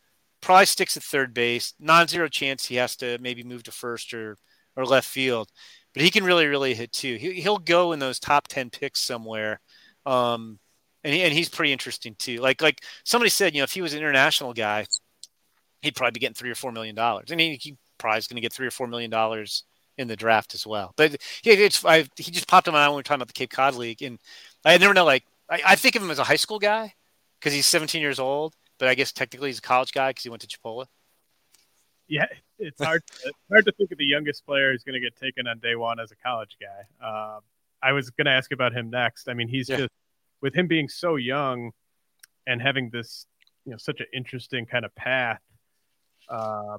Probably 0.41 0.67
sticks 0.67 0.97
at 0.97 1.03
third 1.03 1.35
base. 1.35 1.75
Non-zero 1.81 2.29
chance 2.29 2.67
he 2.67 2.77
has 2.77 2.97
to 2.97 3.19
maybe 3.21 3.43
move 3.43 3.63
to 3.65 3.73
first 3.73 4.13
or 4.15 4.39
or 4.77 4.85
left 4.85 5.09
field, 5.09 5.51
but 5.95 6.03
he 6.03 6.11
can 6.11 6.25
really 6.25 6.47
really 6.47 6.75
hit 6.75 6.93
too. 6.93 7.17
He, 7.17 7.41
he'll 7.41 7.59
go 7.59 7.93
in 7.93 7.99
those 7.99 8.21
top 8.21 8.49
10 8.49 8.71
picks 8.71 9.01
somewhere. 9.01 9.61
Um, 10.07 10.59
and, 11.05 11.15
he, 11.15 11.23
and 11.23 11.33
he's 11.33 11.49
pretty 11.49 11.73
interesting 11.73 12.15
too. 12.19 12.37
Like 12.39 12.61
like 12.63 12.83
somebody 13.05 13.31
said, 13.31 13.55
you 13.55 13.61
know, 13.61 13.65
if 13.65 13.73
he 13.73 13.83
was 13.83 13.95
an 13.95 13.99
international 13.99 14.53
guy, 14.53 14.87
he'd 15.83 15.97
probably 15.97 16.13
be 16.13 16.21
getting 16.21 16.35
three 16.35 16.51
or 16.51 16.55
four 16.55 16.73
million 16.73 16.95
dollars. 16.95 17.33
I 17.33 17.37
mean, 17.37 17.59
he 17.61 17.77
probably 17.99 18.19
is 18.19 18.27
going 18.27 18.37
to 18.37 18.43
get 18.43 18.53
three 18.53 18.67
or 18.67 18.71
four 18.71 18.87
million 18.87 19.11
dollars 19.11 19.65
in 19.99 20.09
the 20.09 20.17
draft 20.17 20.55
as 20.55 20.67
well. 20.67 20.95
But 20.97 21.17
yeah, 21.43 21.55
it's 21.55 21.85
I, 21.85 22.07
he 22.17 22.31
just 22.31 22.49
popped 22.49 22.69
in 22.69 22.73
my 22.73 22.81
mind 22.81 22.91
when 22.91 22.97
we 22.97 23.01
were 23.01 23.03
talking 23.03 23.19
about 23.19 23.29
the 23.29 23.35
Cape 23.35 23.51
Cod 23.51 23.75
League, 23.75 24.03
and 24.03 24.19
I 24.65 24.79
never 24.79 24.95
know. 24.95 25.05
Like 25.05 25.25
I, 25.51 25.61
I 25.67 25.77
think 25.77 25.97
of 25.97 26.03
him 26.03 26.11
as 26.11 26.19
a 26.19 26.25
high 26.25 26.37
school 26.37 26.59
guy 26.59 26.95
because 27.39 27.53
he's 27.53 27.67
17 27.67 28.01
years 28.01 28.19
old, 28.19 28.55
but 28.79 28.89
I 28.89 28.95
guess 28.95 29.13
technically 29.13 29.51
he's 29.51 29.59
a 29.59 29.63
college 29.63 29.93
guy 29.93 30.11
because 30.11 30.23
he 30.23 30.31
went 30.31 30.43
to 30.43 30.49
Chipola. 30.49 30.87
Yeah, 32.07 32.27
it's 32.59 32.83
hard. 32.83 33.03
it's 33.25 33.39
hard 33.51 33.67
to 33.67 33.73
think 33.73 33.93
of 33.93 33.99
the 33.99 34.07
youngest 34.07 34.47
player 34.47 34.73
who's 34.73 34.83
going 34.83 34.95
to 34.95 35.01
get 35.01 35.17
taken 35.17 35.47
on 35.47 35.59
day 35.59 35.77
one 35.77 36.01
as 36.01 36.11
a 36.11 36.17
college 36.17 36.57
guy. 36.61 37.07
Uh, 37.07 37.41
I 37.83 37.93
was 37.93 38.11
going 38.11 38.25
to 38.25 38.31
ask 38.31 38.51
about 38.53 38.73
him 38.73 38.91
next. 38.91 39.29
I 39.29 39.35
mean, 39.35 39.49
he's 39.49 39.69
yeah. 39.69 39.77
just 39.77 39.91
with 40.41 40.55
him 40.55 40.67
being 40.67 40.89
so 40.89 41.17
young 41.17 41.73
and 42.47 42.63
having 42.63 42.91
this, 42.91 43.27
you 43.65 43.73
know, 43.73 43.79
such 43.79 44.01
an 44.01 44.07
interesting 44.15 44.65
kind 44.65 44.85
of 44.85 44.95
path. 44.95 45.43
Uh, 46.29 46.79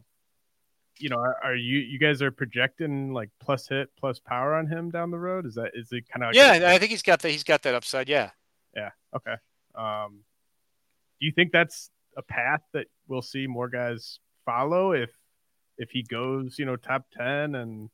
you 1.00 1.10
know, 1.10 1.18
are, 1.18 1.38
are, 1.44 1.56
you 1.56 1.80
you 1.80 2.00
guys 2.00 2.22
are 2.22 2.32
projecting 2.32 3.14
like 3.14 3.30
plus 3.40 3.68
hit 3.68 3.90
plus 4.00 4.20
power 4.20 4.56
on 4.56 4.68
him 4.68 4.90
down 4.90 5.12
the 5.12 5.18
road? 5.18 5.46
Is 5.46 5.56
that 5.56 5.72
is 5.74 5.92
it 5.92 6.08
kind 6.10 6.24
of? 6.24 6.34
Yeah, 6.34 6.70
I 6.72 6.78
think 6.78 6.92
he's 6.92 7.02
got 7.02 7.22
that. 7.22 7.32
He's 7.32 7.44
got 7.44 7.64
that 7.64 7.76
upside. 7.76 8.10
Yeah. 8.10 8.32
Yeah. 8.76 8.92
Okay. 9.16 9.36
Um, 9.76 10.22
do 11.20 11.26
you 11.26 11.32
think 11.32 11.52
that's 11.52 11.90
a 12.18 12.22
path 12.22 12.62
that 12.74 12.88
we'll 13.08 13.22
see 13.22 13.48
more 13.48 13.70
guys 13.70 14.20
follow 14.46 14.92
if 14.92 15.12
if 15.78 15.90
he 15.92 16.04
goes, 16.04 16.58
you 16.60 16.66
know, 16.66 16.76
top 16.76 17.06
ten 17.16 17.56
and 17.56 17.90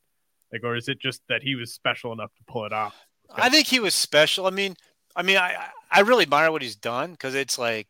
like, 0.52 0.64
or 0.64 0.76
is 0.76 0.88
it 0.88 1.00
just 1.00 1.22
that 1.28 1.42
he 1.42 1.54
was 1.54 1.72
special 1.72 2.12
enough 2.12 2.34
to 2.36 2.44
pull 2.48 2.64
it 2.64 2.72
off? 2.72 2.94
I 3.34 3.48
think 3.48 3.66
he 3.66 3.80
was 3.80 3.94
special. 3.94 4.46
I 4.46 4.50
mean, 4.50 4.76
I 5.14 5.22
mean, 5.22 5.36
I 5.36 5.68
I 5.90 6.00
really 6.00 6.22
admire 6.22 6.50
what 6.52 6.62
he's 6.62 6.76
done 6.76 7.12
because 7.12 7.34
it's 7.34 7.58
like 7.58 7.88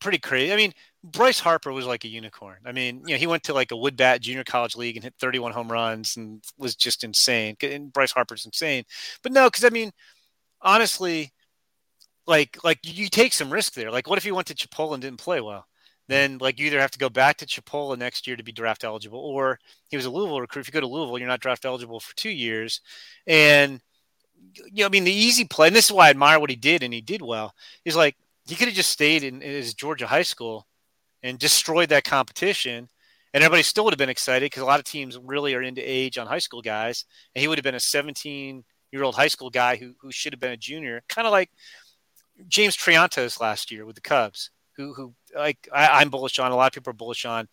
pretty 0.00 0.18
crazy. 0.18 0.52
I 0.52 0.56
mean, 0.56 0.72
Bryce 1.04 1.38
Harper 1.38 1.72
was 1.72 1.86
like 1.86 2.04
a 2.04 2.08
unicorn. 2.08 2.58
I 2.64 2.72
mean, 2.72 3.02
you 3.06 3.14
know, 3.14 3.18
he 3.18 3.26
went 3.26 3.44
to 3.44 3.54
like 3.54 3.70
a 3.70 3.76
wood 3.76 3.96
bat 3.96 4.20
junior 4.20 4.44
college 4.44 4.76
league 4.76 4.96
and 4.96 5.04
hit 5.04 5.14
31 5.20 5.52
home 5.52 5.70
runs 5.70 6.16
and 6.16 6.42
was 6.58 6.74
just 6.74 7.04
insane. 7.04 7.56
And 7.62 7.92
Bryce 7.92 8.12
Harper's 8.12 8.46
insane. 8.46 8.84
But 9.22 9.32
no, 9.32 9.46
because 9.48 9.64
I 9.64 9.70
mean, 9.70 9.92
honestly, 10.60 11.32
like 12.26 12.58
like 12.64 12.80
you 12.82 13.08
take 13.08 13.32
some 13.32 13.52
risk 13.52 13.74
there. 13.74 13.90
Like, 13.90 14.08
what 14.08 14.18
if 14.18 14.24
he 14.24 14.32
went 14.32 14.48
to 14.48 14.54
Chipola 14.54 14.94
and 14.94 15.02
didn't 15.02 15.20
play 15.20 15.40
well? 15.40 15.66
Then 16.08 16.38
like 16.38 16.58
you 16.58 16.66
either 16.66 16.80
have 16.80 16.90
to 16.92 16.98
go 16.98 17.08
back 17.08 17.36
to 17.38 17.46
Chipola 17.46 17.98
next 17.98 18.26
year 18.26 18.36
to 18.36 18.42
be 18.42 18.52
draft 18.52 18.84
eligible, 18.84 19.18
or 19.18 19.58
he 19.90 19.96
was 19.96 20.06
a 20.06 20.10
Louisville 20.10 20.40
recruit. 20.40 20.62
If 20.62 20.68
you 20.68 20.72
go 20.72 20.80
to 20.80 20.86
Louisville, 20.86 21.18
you're 21.18 21.28
not 21.28 21.40
draft 21.40 21.64
eligible 21.64 22.00
for 22.00 22.14
two 22.16 22.30
years. 22.30 22.80
And 23.26 23.80
you 24.54 24.82
know, 24.82 24.86
I 24.86 24.88
mean, 24.88 25.04
the 25.04 25.12
easy 25.12 25.44
play, 25.44 25.68
and 25.68 25.76
this 25.76 25.86
is 25.86 25.92
why 25.92 26.06
I 26.06 26.10
admire 26.10 26.38
what 26.38 26.50
he 26.50 26.56
did, 26.56 26.82
and 26.82 26.94
he 26.94 27.00
did 27.00 27.22
well. 27.22 27.54
Is 27.84 27.96
like 27.96 28.16
he 28.46 28.54
could 28.54 28.68
have 28.68 28.76
just 28.76 28.90
stayed 28.90 29.24
in, 29.24 29.42
in 29.42 29.50
his 29.50 29.74
Georgia 29.74 30.06
high 30.06 30.22
school 30.22 30.66
and 31.22 31.38
destroyed 31.38 31.88
that 31.88 32.04
competition, 32.04 32.88
and 33.34 33.42
everybody 33.42 33.62
still 33.62 33.84
would 33.84 33.92
have 33.92 33.98
been 33.98 34.08
excited 34.08 34.46
because 34.46 34.62
a 34.62 34.66
lot 34.66 34.78
of 34.78 34.84
teams 34.84 35.18
really 35.18 35.54
are 35.54 35.62
into 35.62 35.82
age 35.82 36.16
on 36.16 36.26
high 36.26 36.38
school 36.38 36.62
guys, 36.62 37.04
and 37.34 37.42
he 37.42 37.48
would 37.48 37.58
have 37.58 37.64
been 37.64 37.74
a 37.74 37.80
17 37.80 38.64
year 38.92 39.02
old 39.02 39.16
high 39.16 39.28
school 39.28 39.50
guy 39.50 39.76
who 39.76 39.94
who 40.00 40.12
should 40.12 40.32
have 40.32 40.40
been 40.40 40.52
a 40.52 40.56
junior, 40.56 41.02
kind 41.08 41.26
of 41.26 41.32
like 41.32 41.50
James 42.48 42.76
Triantos 42.76 43.40
last 43.40 43.70
year 43.70 43.84
with 43.84 43.96
the 43.96 44.00
Cubs, 44.00 44.50
who 44.76 44.94
who 44.94 45.14
like 45.34 45.68
I, 45.72 46.00
I'm 46.00 46.10
bullish 46.10 46.38
on. 46.38 46.52
A 46.52 46.56
lot 46.56 46.68
of 46.68 46.72
people 46.72 46.90
are 46.90 46.94
bullish 46.94 47.24
on. 47.24 47.48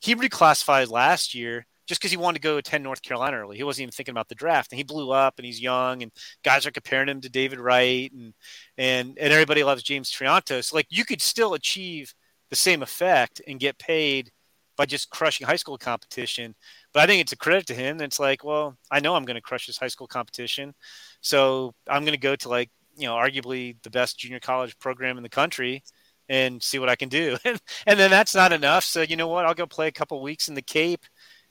He 0.00 0.14
reclassified 0.14 0.90
last 0.90 1.34
year 1.34 1.66
just 1.86 2.00
because 2.00 2.10
he 2.10 2.16
wanted 2.16 2.40
to 2.40 2.48
go 2.48 2.56
attend 2.56 2.84
North 2.84 3.02
Carolina 3.02 3.38
early. 3.38 3.56
He 3.56 3.62
wasn't 3.62 3.82
even 3.82 3.92
thinking 3.92 4.12
about 4.12 4.28
the 4.28 4.34
draft, 4.34 4.72
and 4.72 4.78
he 4.78 4.84
blew 4.84 5.10
up, 5.10 5.34
and 5.38 5.46
he's 5.46 5.60
young, 5.60 6.02
and 6.02 6.12
guys 6.42 6.66
are 6.66 6.70
comparing 6.70 7.08
him 7.08 7.20
to 7.20 7.28
David 7.28 7.60
Wright, 7.60 8.10
and 8.12 8.34
and 8.78 9.18
and 9.18 9.32
everybody 9.32 9.64
loves 9.64 9.82
James 9.82 10.10
Triantos. 10.10 10.72
Like 10.72 10.86
you 10.90 11.04
could 11.04 11.20
still 11.20 11.54
achieve 11.54 12.14
the 12.50 12.56
same 12.56 12.82
effect 12.82 13.40
and 13.46 13.60
get 13.60 13.78
paid 13.78 14.30
by 14.76 14.86
just 14.86 15.10
crushing 15.10 15.46
high 15.46 15.56
school 15.56 15.78
competition. 15.78 16.54
But 16.92 17.02
I 17.02 17.06
think 17.06 17.20
it's 17.20 17.32
a 17.32 17.36
credit 17.36 17.66
to 17.68 17.74
him. 17.74 18.00
It's 18.00 18.18
like, 18.18 18.44
well, 18.44 18.76
I 18.90 19.00
know 19.00 19.14
I'm 19.14 19.24
going 19.24 19.36
to 19.36 19.40
crush 19.40 19.66
this 19.66 19.78
high 19.78 19.88
school 19.88 20.06
competition, 20.06 20.74
so 21.20 21.74
I'm 21.88 22.02
going 22.02 22.14
to 22.14 22.18
go 22.18 22.36
to 22.36 22.48
like 22.48 22.70
you 22.96 23.06
know 23.06 23.14
arguably 23.14 23.76
the 23.82 23.90
best 23.90 24.18
junior 24.18 24.40
college 24.40 24.78
program 24.78 25.16
in 25.16 25.22
the 25.22 25.28
country 25.28 25.82
and 26.28 26.62
see 26.62 26.78
what 26.78 26.88
I 26.88 26.96
can 26.96 27.08
do. 27.08 27.36
and 27.44 27.98
then 27.98 28.10
that's 28.10 28.34
not 28.34 28.52
enough. 28.52 28.84
So 28.84 29.02
you 29.02 29.16
know 29.16 29.28
what? 29.28 29.44
I'll 29.44 29.54
go 29.54 29.66
play 29.66 29.88
a 29.88 29.92
couple 29.92 30.20
weeks 30.22 30.48
in 30.48 30.54
the 30.54 30.62
Cape 30.62 31.04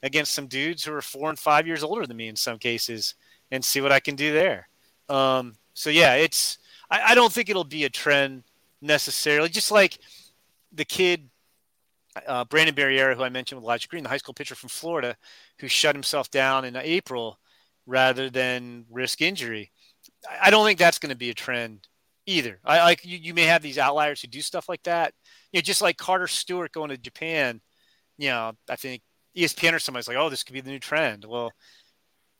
against 0.03 0.33
some 0.33 0.47
dudes 0.47 0.83
who 0.83 0.93
are 0.93 1.01
four 1.01 1.29
and 1.29 1.39
five 1.39 1.65
years 1.65 1.81
older 1.81 2.05
than 2.05 2.17
me 2.17 2.27
in 2.27 2.35
some 2.35 2.59
cases 2.59 3.15
and 3.51 3.63
see 3.63 3.81
what 3.81 3.91
I 3.91 3.99
can 3.99 4.15
do 4.15 4.33
there. 4.33 4.67
Um, 5.09 5.55
so 5.73 5.89
yeah, 5.89 6.15
it's 6.15 6.59
I, 6.91 7.11
I, 7.11 7.15
don't 7.15 7.31
think 7.31 7.49
it'll 7.49 7.63
be 7.63 7.85
a 7.85 7.89
trend 7.89 8.43
necessarily. 8.81 9.49
Just 9.49 9.71
like 9.71 9.97
the 10.71 10.85
kid 10.85 11.29
uh, 12.27 12.45
Brandon 12.45 12.75
Barriera, 12.75 13.15
who 13.15 13.23
I 13.23 13.29
mentioned 13.29 13.59
with 13.59 13.65
Elijah 13.65 13.87
Green, 13.87 14.03
the 14.03 14.09
high 14.09 14.17
school 14.17 14.33
pitcher 14.33 14.55
from 14.55 14.69
Florida, 14.69 15.15
who 15.59 15.67
shut 15.67 15.95
himself 15.95 16.29
down 16.29 16.65
in 16.65 16.75
April 16.75 17.39
rather 17.85 18.29
than 18.29 18.85
risk 18.91 19.21
injury. 19.21 19.71
I, 20.29 20.47
I 20.47 20.49
don't 20.49 20.65
think 20.65 20.79
that's 20.79 20.99
going 20.99 21.09
to 21.09 21.15
be 21.15 21.29
a 21.29 21.33
trend 21.33 21.87
either. 22.25 22.59
I 22.63 22.83
like 22.83 23.05
you, 23.05 23.17
you 23.17 23.33
may 23.33 23.43
have 23.43 23.61
these 23.61 23.77
outliers 23.77 24.21
who 24.21 24.27
do 24.27 24.41
stuff 24.41 24.69
like 24.69 24.83
that. 24.83 25.13
You 25.51 25.57
know, 25.57 25.61
just 25.61 25.81
like 25.81 25.97
Carter 25.97 26.27
Stewart 26.27 26.71
going 26.71 26.89
to 26.89 26.97
Japan. 26.97 27.61
You 28.17 28.29
know, 28.29 28.51
I 28.69 28.75
think 28.75 29.01
ESPN 29.35 29.73
or 29.73 29.79
somebody's 29.79 30.07
like, 30.07 30.17
oh, 30.17 30.29
this 30.29 30.43
could 30.43 30.53
be 30.53 30.61
the 30.61 30.69
new 30.69 30.79
trend. 30.79 31.25
Well, 31.25 31.51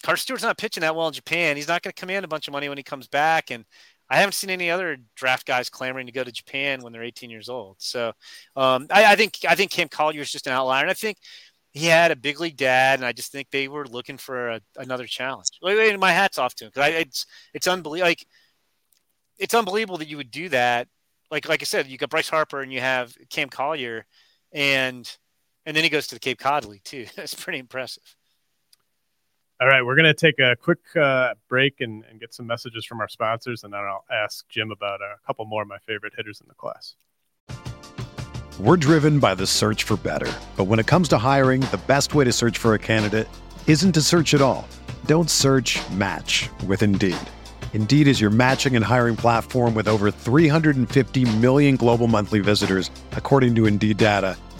Carter 0.03 0.19
Stewart's 0.19 0.43
not 0.43 0.57
pitching 0.57 0.81
that 0.81 0.95
well 0.95 1.07
in 1.07 1.13
Japan. 1.13 1.55
He's 1.55 1.67
not 1.67 1.81
going 1.81 1.93
to 1.93 1.99
command 1.99 2.25
a 2.25 2.27
bunch 2.27 2.47
of 2.47 2.51
money 2.51 2.69
when 2.69 2.77
he 2.77 2.83
comes 2.83 3.07
back. 3.07 3.51
And 3.51 3.65
I 4.09 4.17
haven't 4.17 4.33
seen 4.33 4.49
any 4.49 4.69
other 4.69 4.97
draft 5.15 5.47
guys 5.47 5.69
clamoring 5.69 6.05
to 6.07 6.11
go 6.11 6.23
to 6.23 6.31
Japan 6.31 6.81
when 6.81 6.91
they're 6.91 7.03
18 7.03 7.29
years 7.29 7.49
old. 7.49 7.77
So 7.79 8.09
um, 8.55 8.87
I, 8.91 9.13
I, 9.13 9.15
think 9.15 9.37
I 9.47 9.55
think 9.55 9.71
Cam 9.71 9.87
Collier 9.87 10.21
is 10.21 10.31
just 10.31 10.45
an 10.45 10.53
outlier, 10.53 10.81
and 10.81 10.91
I 10.91 10.93
think 10.93 11.17
he 11.71 11.87
had 11.87 12.11
a 12.11 12.15
big 12.15 12.39
league 12.39 12.57
dad, 12.57 12.99
and 12.99 13.05
I 13.05 13.13
just 13.13 13.31
think 13.31 13.49
they 13.49 13.67
were 13.67 13.87
looking 13.87 14.17
for 14.17 14.49
a, 14.49 14.61
another 14.77 15.07
challenge. 15.07 15.47
My 15.61 16.11
hat's 16.11 16.37
off 16.37 16.53
to 16.55 16.65
him 16.65 16.71
because 16.73 16.93
it's 16.93 17.25
it's 17.53 17.67
unbelievable. 17.67 18.09
Like 18.09 18.27
it's 19.39 19.55
unbelievable 19.55 19.97
that 19.97 20.07
you 20.07 20.17
would 20.17 20.31
do 20.31 20.49
that. 20.49 20.87
Like 21.31 21.49
like 21.49 21.63
I 21.63 21.65
said, 21.65 21.87
you 21.87 21.97
got 21.97 22.09
Bryce 22.09 22.29
Harper 22.29 22.61
and 22.61 22.71
you 22.71 22.81
have 22.81 23.15
Cam 23.29 23.49
Collier, 23.49 24.05
and 24.51 25.09
and 25.65 25.75
then 25.75 25.83
he 25.83 25.89
goes 25.89 26.07
to 26.07 26.15
the 26.15 26.19
Cape 26.19 26.39
Cod 26.39 26.65
League 26.65 26.83
too. 26.83 27.05
That's 27.15 27.33
pretty 27.33 27.59
impressive. 27.59 28.15
All 29.61 29.67
right, 29.67 29.85
we're 29.85 29.95
going 29.95 30.05
to 30.05 30.13
take 30.13 30.39
a 30.39 30.55
quick 30.55 30.79
uh, 30.95 31.35
break 31.47 31.79
and, 31.79 32.03
and, 32.09 32.19
get 32.19 32.33
some 32.33 32.45
messages 32.47 32.85
from 32.85 32.99
our 32.99 33.07
sponsors, 33.07 33.63
and 33.63 33.71
then 33.71 33.79
I'll 33.79 34.03
ask 34.11 34.45
Jim 34.49 34.71
about 34.71 34.99
a 34.99 35.15
couple 35.25 35.45
more 35.45 35.61
of 35.61 35.67
my 35.69 35.77
favorite 35.77 36.13
hitters 36.17 36.41
in 36.41 36.47
the 36.49 36.55
class. 36.55 36.95
We're 38.59 38.77
driven 38.77 39.19
by 39.19 39.35
the 39.35 39.47
search 39.47 39.83
for 39.83 39.95
better. 39.95 40.31
But 40.57 40.65
when 40.65 40.79
it 40.79 40.87
comes 40.87 41.07
to 41.09 41.17
hiring, 41.17 41.61
the 41.61 41.79
best 41.87 42.13
way 42.13 42.25
to 42.25 42.31
search 42.33 42.57
for 42.57 42.73
a 42.73 42.79
candidate 42.79 43.29
isn't 43.67 43.93
to 43.93 44.01
search 44.01 44.33
at 44.33 44.41
all. 44.41 44.67
Don't 45.05 45.29
search 45.29 45.79
match 45.91 46.49
with 46.67 46.83
Indeed. 46.83 47.15
Indeed 47.73 48.07
is 48.07 48.19
your 48.19 48.31
matching 48.31 48.75
and 48.75 48.83
hiring 48.83 49.15
platform 49.15 49.75
with 49.75 49.87
over 49.87 50.11
350 50.11 51.37
million 51.37 51.75
global 51.77 52.07
monthly 52.07 52.39
visitors, 52.39 52.91
according 53.13 53.55
to 53.55 53.65
Indeed 53.65 53.97
data 53.97 54.35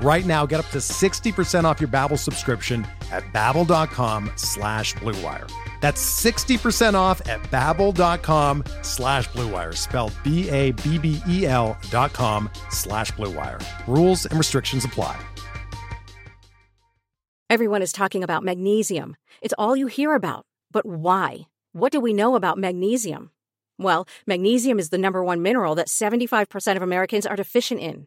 Right 0.00 0.26
now, 0.26 0.44
get 0.44 0.60
up 0.60 0.68
to 0.70 0.78
60% 0.78 1.64
off 1.64 1.80
your 1.80 1.88
Babbel 1.88 2.18
subscription 2.18 2.86
at 3.12 3.22
babbel.com 3.32 4.30
slash 4.36 4.94
bluewire. 4.94 5.50
That's 5.80 6.02
60% 6.24 6.94
off 6.94 7.20
at 7.28 7.42
babbel.com 7.44 8.64
slash 8.82 9.28
bluewire, 9.30 9.76
spelled 9.76 10.12
B-A-B-B-E-L 10.24 11.76
dot 11.90 12.12
com 12.12 12.50
slash 12.70 13.12
bluewire. 13.12 13.62
Rules 13.86 14.26
and 14.26 14.38
restrictions 14.38 14.84
apply. 14.84 15.18
Everyone 17.50 17.82
is 17.82 17.92
talking 17.92 18.24
about 18.24 18.42
magnesium. 18.42 19.16
It's 19.42 19.54
all 19.58 19.76
you 19.76 19.86
hear 19.86 20.14
about. 20.14 20.46
But 20.72 20.86
why? 20.86 21.42
What 21.72 21.92
do 21.92 22.00
we 22.00 22.12
know 22.14 22.34
about 22.34 22.58
magnesium? 22.58 23.30
Well, 23.78 24.08
magnesium 24.26 24.78
is 24.78 24.88
the 24.88 24.98
number 24.98 25.22
one 25.22 25.42
mineral 25.42 25.74
that 25.74 25.88
75% 25.88 26.76
of 26.76 26.82
Americans 26.82 27.26
are 27.26 27.36
deficient 27.36 27.80
in. 27.80 28.06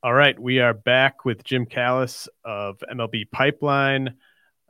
All 0.00 0.14
right, 0.14 0.38
we 0.38 0.60
are 0.60 0.74
back 0.74 1.24
with 1.24 1.42
Jim 1.42 1.66
Callis 1.66 2.28
of 2.44 2.80
MLB 2.88 3.28
Pipeline. 3.32 4.14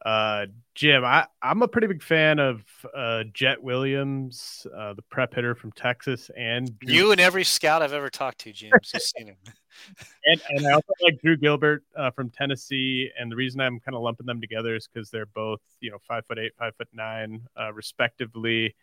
Uh, 0.02 0.46
Jim, 0.74 1.04
I, 1.04 1.26
I'm 1.42 1.60
a 1.60 1.68
pretty 1.68 1.86
big 1.86 2.02
fan 2.02 2.38
of 2.38 2.62
uh, 2.96 3.24
Jett 3.34 3.62
Williams, 3.62 4.66
uh, 4.74 4.94
the 4.94 5.02
prep 5.02 5.34
hitter 5.34 5.54
from 5.54 5.72
Texas, 5.72 6.30
and 6.34 6.78
Drew- 6.78 6.94
you 6.94 7.12
and 7.12 7.20
every 7.20 7.44
scout 7.44 7.82
I've 7.82 7.92
ever 7.92 8.08
talked 8.08 8.38
to, 8.38 8.52
Jim. 8.54 8.72
Just 8.82 9.14
seen 9.14 9.26
him. 9.26 9.36
and, 10.24 10.40
and 10.48 10.66
I 10.66 10.72
also 10.72 10.92
like 11.02 11.20
Drew 11.20 11.36
Gilbert 11.36 11.84
uh, 11.94 12.10
from 12.10 12.30
Tennessee. 12.30 13.10
And 13.20 13.30
the 13.30 13.36
reason 13.36 13.60
I'm 13.60 13.80
kind 13.80 13.94
of 13.94 14.00
lumping 14.00 14.24
them 14.24 14.40
together 14.40 14.76
is 14.76 14.88
because 14.88 15.10
they're 15.10 15.26
both, 15.26 15.60
you 15.80 15.90
know, 15.90 15.98
five 16.08 16.24
foot 16.24 16.38
eight, 16.38 16.52
five 16.58 16.74
foot 16.76 16.88
nine, 16.94 17.42
uh, 17.54 17.70
respectively. 17.74 18.74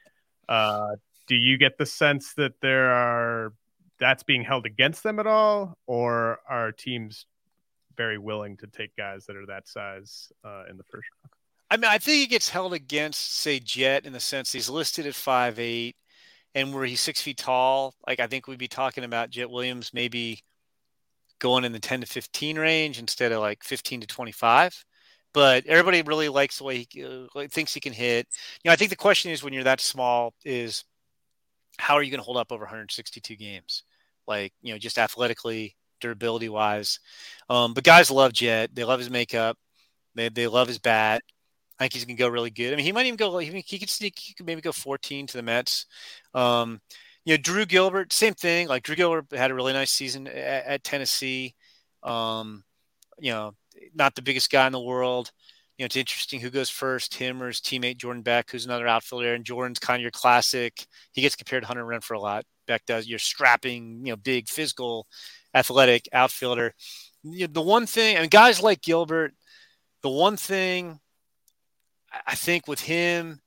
Uh, 0.47 0.89
do 1.25 1.35
you 1.35 1.57
get 1.57 1.79
the 1.79 1.87
sense 1.87 2.35
that 2.35 2.61
there 2.61 2.91
are 2.91 3.51
that's 3.99 4.23
being 4.23 4.43
held 4.43 4.65
against 4.65 5.03
them 5.03 5.19
at 5.19 5.27
all, 5.27 5.77
or 5.87 6.39
are 6.49 6.71
teams 6.71 7.25
very 7.97 8.17
willing 8.17 8.57
to 8.57 8.67
take 8.67 8.95
guys 8.95 9.25
that 9.25 9.35
are 9.35 9.45
that 9.45 9.67
size 9.67 10.31
uh, 10.43 10.63
in 10.69 10.77
the 10.77 10.83
first 10.83 11.07
round? 11.23 11.31
I 11.71 11.77
mean, 11.77 11.91
I 11.91 11.97
think 11.97 12.17
he 12.17 12.27
gets 12.27 12.49
held 12.49 12.73
against, 12.73 13.37
say, 13.37 13.59
Jett 13.59 14.05
in 14.05 14.13
the 14.13 14.19
sense 14.19 14.51
he's 14.51 14.69
listed 14.69 15.07
at 15.07 15.15
five 15.15 15.59
eight, 15.59 15.95
and 16.53 16.73
where 16.73 16.85
he's 16.85 17.01
six 17.01 17.21
feet 17.21 17.37
tall. 17.37 17.95
Like 18.07 18.19
I 18.19 18.27
think 18.27 18.47
we'd 18.47 18.59
be 18.59 18.67
talking 18.67 19.03
about 19.03 19.29
Jett 19.29 19.49
Williams 19.49 19.91
maybe 19.93 20.41
going 21.39 21.65
in 21.65 21.71
the 21.71 21.79
10 21.79 22.01
to 22.01 22.07
15 22.07 22.57
range 22.57 22.99
instead 22.99 23.31
of 23.31 23.39
like 23.41 23.63
15 23.63 24.01
to 24.01 24.07
25 24.07 24.85
but 25.33 25.65
everybody 25.65 26.01
really 26.01 26.29
likes 26.29 26.57
the 26.57 26.63
way 26.63 26.87
he 26.89 27.03
uh, 27.03 27.47
thinks 27.51 27.73
he 27.73 27.79
can 27.79 27.93
hit 27.93 28.27
you 28.63 28.69
know 28.69 28.73
i 28.73 28.75
think 28.75 28.89
the 28.89 28.95
question 28.95 29.31
is 29.31 29.43
when 29.43 29.53
you're 29.53 29.63
that 29.63 29.81
small 29.81 30.33
is 30.45 30.85
how 31.77 31.95
are 31.95 32.03
you 32.03 32.11
going 32.11 32.19
to 32.19 32.25
hold 32.25 32.37
up 32.37 32.51
over 32.51 32.63
162 32.63 33.35
games 33.35 33.83
like 34.27 34.53
you 34.61 34.73
know 34.73 34.77
just 34.77 34.97
athletically 34.97 35.75
durability 36.01 36.49
wise 36.49 36.99
um, 37.49 37.73
but 37.73 37.83
guys 37.83 38.11
love 38.11 38.33
Jett 38.33 38.73
they 38.75 38.83
love 38.83 38.99
his 38.99 39.09
makeup 39.09 39.57
they, 40.15 40.29
they 40.29 40.47
love 40.47 40.67
his 40.67 40.79
bat 40.79 41.21
I 41.79 41.83
think 41.83 41.93
he's 41.93 42.05
going 42.05 42.15
to 42.15 42.23
go 42.23 42.29
really 42.29 42.51
good. 42.51 42.71
I 42.71 42.77
mean, 42.77 42.85
he 42.85 42.91
might 42.91 43.05
even 43.05 43.17
go. 43.17 43.37
He, 43.37 43.59
he 43.65 43.79
could 43.79 43.89
sneak. 43.89 44.17
He 44.17 44.33
could 44.33 44.45
maybe 44.45 44.61
go 44.61 44.71
14 44.71 45.27
to 45.27 45.37
the 45.37 45.43
Mets. 45.43 45.87
Um, 46.33 46.79
you 47.25 47.33
know, 47.33 47.41
Drew 47.41 47.65
Gilbert, 47.65 48.13
same 48.13 48.33
thing. 48.33 48.67
Like 48.67 48.83
Drew 48.83 48.95
Gilbert 48.95 49.25
had 49.33 49.51
a 49.51 49.55
really 49.55 49.73
nice 49.73 49.91
season 49.91 50.27
at, 50.27 50.65
at 50.65 50.83
Tennessee. 50.83 51.53
Um, 52.03 52.63
you 53.19 53.31
know, 53.31 53.55
not 53.93 54.15
the 54.15 54.21
biggest 54.21 54.51
guy 54.51 54.65
in 54.67 54.71
the 54.71 54.79
world. 54.79 55.31
You 55.77 55.83
know, 55.83 55.85
it's 55.87 55.97
interesting 55.97 56.39
who 56.39 56.49
goes 56.49 56.69
first, 56.69 57.15
him 57.15 57.43
or 57.43 57.47
his 57.47 57.59
teammate 57.59 57.97
Jordan 57.97 58.21
Beck, 58.21 58.49
who's 58.49 58.65
another 58.65 58.87
outfielder. 58.87 59.33
And 59.33 59.43
Jordan's 59.43 59.79
kind 59.79 59.99
of 59.99 60.01
your 60.01 60.11
classic. 60.11 60.85
He 61.11 61.21
gets 61.21 61.35
compared 61.35 61.63
to 61.63 61.67
Hunter 61.67 61.83
Renfroe 61.83 62.15
a 62.15 62.19
lot. 62.19 62.45
Beck 62.65 62.85
does. 62.85 63.07
You're 63.07 63.19
strapping, 63.19 64.05
you 64.05 64.13
know, 64.13 64.15
big, 64.15 64.47
physical, 64.47 65.05
athletic 65.53 66.07
outfielder. 66.13 66.73
You 67.23 67.47
know, 67.47 67.53
the 67.53 67.61
one 67.61 67.85
thing, 67.87 68.17
I 68.17 68.21
mean, 68.21 68.29
guys 68.29 68.61
like 68.61 68.81
Gilbert, 68.81 69.33
the 70.01 70.09
one 70.09 70.37
thing 70.37 70.99
I 72.25 72.35
think 72.35 72.67
with 72.67 72.81
him 72.81 73.41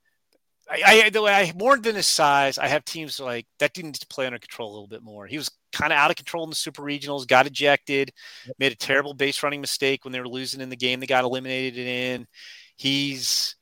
I, 0.69 1.03
I, 1.05 1.09
the 1.09 1.21
way 1.21 1.33
I 1.33 1.51
more 1.57 1.77
than 1.77 1.95
his 1.95 2.07
size, 2.07 2.57
I 2.57 2.67
have 2.67 2.85
teams 2.85 3.19
like 3.19 3.47
that 3.57 3.73
didn't 3.73 4.07
play 4.09 4.27
under 4.27 4.37
control 4.37 4.69
a 4.69 4.73
little 4.73 4.87
bit 4.87 5.01
more. 5.01 5.25
He 5.25 5.37
was 5.37 5.49
kind 5.73 5.91
of 5.91 5.97
out 5.97 6.11
of 6.11 6.15
control 6.15 6.43
in 6.43 6.49
the 6.49 6.55
super 6.55 6.83
regionals, 6.83 7.27
got 7.27 7.47
ejected, 7.47 8.11
made 8.59 8.71
a 8.71 8.75
terrible 8.75 9.13
base 9.13 9.41
running 9.41 9.61
mistake 9.61 10.03
when 10.03 10.11
they 10.11 10.19
were 10.19 10.27
losing 10.27 10.61
in 10.61 10.69
the 10.69 10.75
game. 10.75 10.99
They 10.99 11.07
got 11.07 11.23
eliminated 11.23 11.87
in. 11.87 12.27
He's 12.75 13.55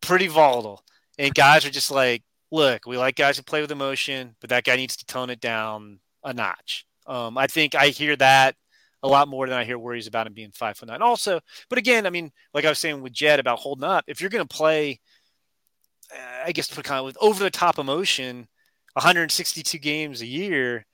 pretty 0.00 0.28
volatile, 0.28 0.84
and 1.18 1.34
guys 1.34 1.66
are 1.66 1.70
just 1.70 1.90
like, 1.90 2.22
look, 2.52 2.86
we 2.86 2.96
like 2.96 3.16
guys 3.16 3.36
who 3.36 3.42
play 3.42 3.60
with 3.60 3.72
emotion, 3.72 4.36
but 4.40 4.50
that 4.50 4.64
guy 4.64 4.76
needs 4.76 4.96
to 4.96 5.06
tone 5.06 5.30
it 5.30 5.40
down 5.40 5.98
a 6.22 6.32
notch. 6.32 6.86
Um, 7.06 7.36
I 7.36 7.48
think 7.48 7.74
I 7.74 7.88
hear 7.88 8.16
that 8.16 8.54
a 9.02 9.08
lot 9.08 9.28
more 9.28 9.46
than 9.46 9.58
I 9.58 9.64
hear 9.64 9.78
worries 9.78 10.06
about 10.06 10.26
him 10.26 10.32
being 10.32 10.52
five 10.52 10.78
foot 10.78 10.88
nine. 10.88 11.02
Also, 11.02 11.40
but 11.68 11.78
again, 11.78 12.06
I 12.06 12.10
mean, 12.10 12.30
like 12.54 12.64
I 12.64 12.70
was 12.70 12.78
saying 12.78 13.02
with 13.02 13.12
Jett 13.12 13.38
about 13.38 13.58
holding 13.58 13.84
up, 13.84 14.04
if 14.06 14.20
you're 14.20 14.30
going 14.30 14.46
to 14.46 14.56
play 14.56 15.00
I 16.44 16.52
guess 16.52 16.68
to 16.68 16.74
put 16.74 16.84
kind 16.84 16.98
of 16.98 17.04
with 17.04 17.16
over 17.20 17.42
the 17.42 17.50
top 17.50 17.78
emotion, 17.78 18.48
162 18.94 19.78
games 19.78 20.20
a 20.20 20.26
year, 20.26 20.86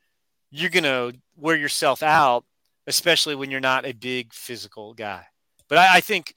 you're 0.50 0.70
gonna 0.70 1.12
wear 1.36 1.56
yourself 1.56 2.02
out, 2.02 2.44
especially 2.86 3.34
when 3.34 3.50
you're 3.50 3.60
not 3.60 3.84
a 3.84 3.92
big 3.92 4.32
physical 4.32 4.94
guy. 4.94 5.24
But 5.68 5.78
I, 5.78 5.96
I 5.96 6.00
think 6.00 6.34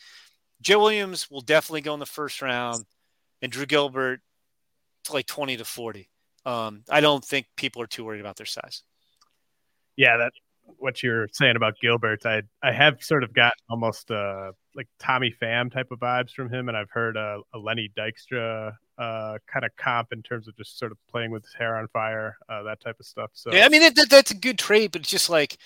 Joe 0.61 0.79
Williams 0.79 1.29
will 1.29 1.41
definitely 1.41 1.81
go 1.81 1.93
in 1.93 1.99
the 1.99 2.05
first 2.05 2.41
round, 2.41 2.85
and 3.41 3.51
Drew 3.51 3.65
Gilbert 3.65 4.21
to 5.05 5.13
like 5.13 5.25
20 5.25 5.57
to 5.57 5.65
40. 5.65 6.09
Um, 6.45 6.83
I 6.89 7.01
don't 7.01 7.23
think 7.23 7.47
people 7.55 7.81
are 7.81 7.87
too 7.87 8.03
worried 8.03 8.21
about 8.21 8.35
their 8.35 8.45
size. 8.45 8.83
Yeah, 9.95 10.17
that 10.17 10.33
what 10.65 11.03
you're 11.03 11.27
saying 11.31 11.55
about 11.55 11.75
Gilbert, 11.81 12.25
I 12.25 12.43
I 12.61 12.71
have 12.71 13.03
sort 13.03 13.23
of 13.23 13.33
got 13.33 13.53
almost 13.69 14.11
uh 14.11 14.51
like 14.75 14.87
Tommy 14.99 15.33
Pham 15.41 15.71
type 15.71 15.91
of 15.91 15.99
vibes 15.99 16.31
from 16.31 16.49
him, 16.49 16.67
and 16.67 16.77
I've 16.77 16.89
heard 16.89 17.17
uh, 17.17 17.39
a 17.53 17.57
Lenny 17.57 17.91
Dykstra 17.97 18.73
uh, 18.97 19.37
kind 19.51 19.65
of 19.65 19.75
comp 19.77 20.11
in 20.11 20.21
terms 20.21 20.47
of 20.47 20.55
just 20.57 20.77
sort 20.77 20.91
of 20.91 20.97
playing 21.09 21.31
with 21.31 21.43
his 21.43 21.53
hair 21.53 21.77
on 21.77 21.87
fire, 21.89 22.37
uh, 22.49 22.63
that 22.63 22.79
type 22.81 22.99
of 22.99 23.05
stuff. 23.05 23.31
So 23.33 23.53
yeah, 23.53 23.65
I 23.65 23.69
mean 23.69 23.81
that, 23.93 24.09
that's 24.09 24.31
a 24.31 24.35
good 24.35 24.57
trait, 24.57 24.91
but 24.91 25.01
it's 25.01 25.09
just 25.09 25.29
like 25.29 25.57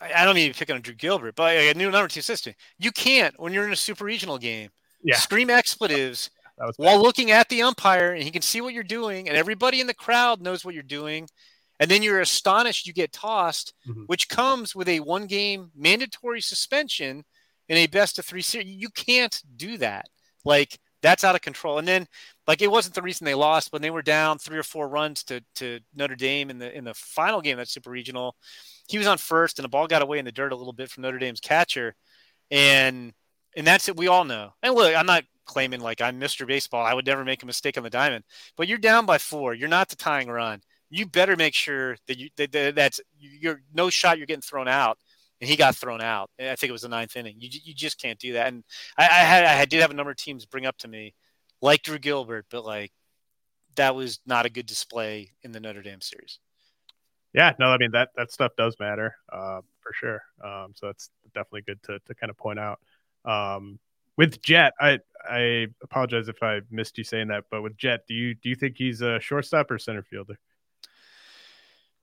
I 0.00 0.24
don't 0.24 0.34
mean 0.34 0.52
to 0.52 0.58
pick 0.58 0.70
on 0.70 0.80
Drew 0.80 0.94
Gilbert, 0.94 1.34
but 1.34 1.56
a 1.56 1.74
new 1.74 1.90
number 1.90 2.08
two 2.08 2.22
system. 2.22 2.54
You 2.78 2.92
can't 2.92 3.38
when 3.40 3.52
you're 3.52 3.66
in 3.66 3.72
a 3.72 3.76
super 3.76 4.04
regional 4.04 4.38
game. 4.38 4.70
Yeah. 5.02 5.16
Scream 5.16 5.50
expletives 5.50 6.30
while 6.76 7.00
looking 7.00 7.30
at 7.30 7.48
the 7.48 7.62
umpire, 7.62 8.12
and 8.12 8.22
he 8.22 8.30
can 8.30 8.42
see 8.42 8.60
what 8.60 8.72
you're 8.74 8.82
doing, 8.82 9.28
and 9.28 9.36
everybody 9.36 9.80
in 9.80 9.86
the 9.86 9.94
crowd 9.94 10.40
knows 10.40 10.64
what 10.64 10.74
you're 10.74 10.82
doing 10.82 11.28
and 11.78 11.90
then 11.90 12.02
you're 12.02 12.20
astonished 12.20 12.86
you 12.86 12.92
get 12.92 13.12
tossed, 13.12 13.74
mm-hmm. 13.86 14.02
which 14.06 14.28
comes 14.28 14.74
with 14.74 14.88
a 14.88 15.00
one 15.00 15.26
game 15.26 15.70
mandatory 15.76 16.40
suspension 16.40 17.24
in 17.68 17.76
a 17.76 17.86
best 17.86 18.18
of 18.18 18.24
three 18.24 18.42
series. 18.42 18.68
You 18.68 18.88
can't 18.90 19.40
do 19.56 19.78
that. 19.78 20.06
Like 20.44 20.78
that's 21.02 21.24
out 21.24 21.34
of 21.34 21.40
control. 21.40 21.78
And 21.78 21.86
then 21.86 22.06
like 22.46 22.62
it 22.62 22.70
wasn't 22.70 22.94
the 22.94 23.02
reason 23.02 23.24
they 23.24 23.34
lost, 23.34 23.70
but 23.70 23.82
they 23.82 23.90
were 23.90 24.02
down 24.02 24.38
three 24.38 24.58
or 24.58 24.62
four 24.62 24.88
runs 24.88 25.22
to 25.24 25.42
to 25.56 25.80
Notre 25.94 26.16
Dame 26.16 26.50
in 26.50 26.58
the 26.58 26.76
in 26.76 26.84
the 26.84 26.94
final 26.94 27.40
game 27.40 27.58
that 27.58 27.68
super 27.68 27.90
regional. 27.90 28.36
He 28.88 28.98
was 28.98 29.06
on 29.06 29.18
first 29.18 29.58
and 29.58 29.64
the 29.64 29.68
ball 29.68 29.86
got 29.86 30.02
away 30.02 30.18
in 30.18 30.24
the 30.24 30.32
dirt 30.32 30.52
a 30.52 30.56
little 30.56 30.72
bit 30.72 30.90
from 30.90 31.02
Notre 31.02 31.18
Dame's 31.18 31.40
catcher. 31.40 31.94
And 32.50 33.12
and 33.56 33.66
that's 33.66 33.88
it 33.88 33.96
we 33.96 34.08
all 34.08 34.24
know. 34.24 34.52
And 34.62 34.74
look, 34.74 34.94
I'm 34.94 35.06
not 35.06 35.24
claiming 35.44 35.80
like 35.80 36.00
I'm 36.00 36.20
Mr. 36.20 36.46
Baseball. 36.46 36.84
I 36.84 36.94
would 36.94 37.06
never 37.06 37.24
make 37.24 37.42
a 37.42 37.46
mistake 37.46 37.76
on 37.76 37.84
the 37.84 37.90
diamond. 37.90 38.24
But 38.56 38.68
you're 38.68 38.78
down 38.78 39.06
by 39.06 39.18
four. 39.18 39.54
You're 39.54 39.68
not 39.68 39.88
the 39.88 39.96
tying 39.96 40.28
run 40.28 40.60
you 40.90 41.06
better 41.06 41.36
make 41.36 41.54
sure 41.54 41.96
that 42.06 42.18
you 42.18 42.28
that 42.36 42.52
that's 42.74 43.00
you're 43.18 43.60
no 43.74 43.90
shot 43.90 44.18
you're 44.18 44.26
getting 44.26 44.42
thrown 44.42 44.68
out. 44.68 44.98
And 45.40 45.50
he 45.50 45.56
got 45.56 45.76
thrown 45.76 46.00
out. 46.00 46.30
I 46.40 46.56
think 46.56 46.70
it 46.70 46.72
was 46.72 46.82
the 46.82 46.88
ninth 46.88 47.16
inning. 47.16 47.36
You 47.38 47.50
you 47.62 47.74
just 47.74 48.00
can't 48.00 48.18
do 48.18 48.34
that. 48.34 48.48
And 48.48 48.64
I, 48.96 49.04
I 49.04 49.06
had 49.06 49.44
I 49.44 49.64
did 49.66 49.82
have 49.82 49.90
a 49.90 49.94
number 49.94 50.10
of 50.10 50.16
teams 50.16 50.46
bring 50.46 50.66
up 50.66 50.78
to 50.78 50.88
me, 50.88 51.14
like 51.60 51.82
Drew 51.82 51.98
Gilbert, 51.98 52.46
but 52.50 52.64
like 52.64 52.92
that 53.74 53.94
was 53.94 54.20
not 54.26 54.46
a 54.46 54.50
good 54.50 54.66
display 54.66 55.32
in 55.42 55.52
the 55.52 55.60
Notre 55.60 55.82
Dame 55.82 56.00
series. 56.00 56.38
Yeah, 57.34 57.52
no, 57.58 57.66
I 57.66 57.76
mean 57.76 57.90
that 57.92 58.10
that 58.16 58.32
stuff 58.32 58.52
does 58.56 58.76
matter 58.80 59.14
uh, 59.30 59.60
for 59.80 59.92
sure. 59.92 60.22
Um, 60.42 60.72
so 60.74 60.86
that's 60.86 61.10
definitely 61.34 61.62
good 61.62 61.82
to 61.84 61.98
to 62.06 62.14
kind 62.14 62.30
of 62.30 62.38
point 62.38 62.58
out. 62.58 62.80
Um, 63.26 63.78
with 64.16 64.40
Jett, 64.40 64.72
I 64.80 65.00
I 65.28 65.66
apologize 65.82 66.28
if 66.28 66.42
I 66.42 66.60
missed 66.70 66.96
you 66.96 67.04
saying 67.04 67.28
that, 67.28 67.44
but 67.50 67.60
with 67.60 67.76
Jett, 67.76 68.06
do 68.08 68.14
you 68.14 68.34
do 68.34 68.48
you 68.48 68.54
think 68.54 68.76
he's 68.78 69.02
a 69.02 69.20
shortstop 69.20 69.70
or 69.70 69.78
center 69.78 70.02
fielder? 70.02 70.38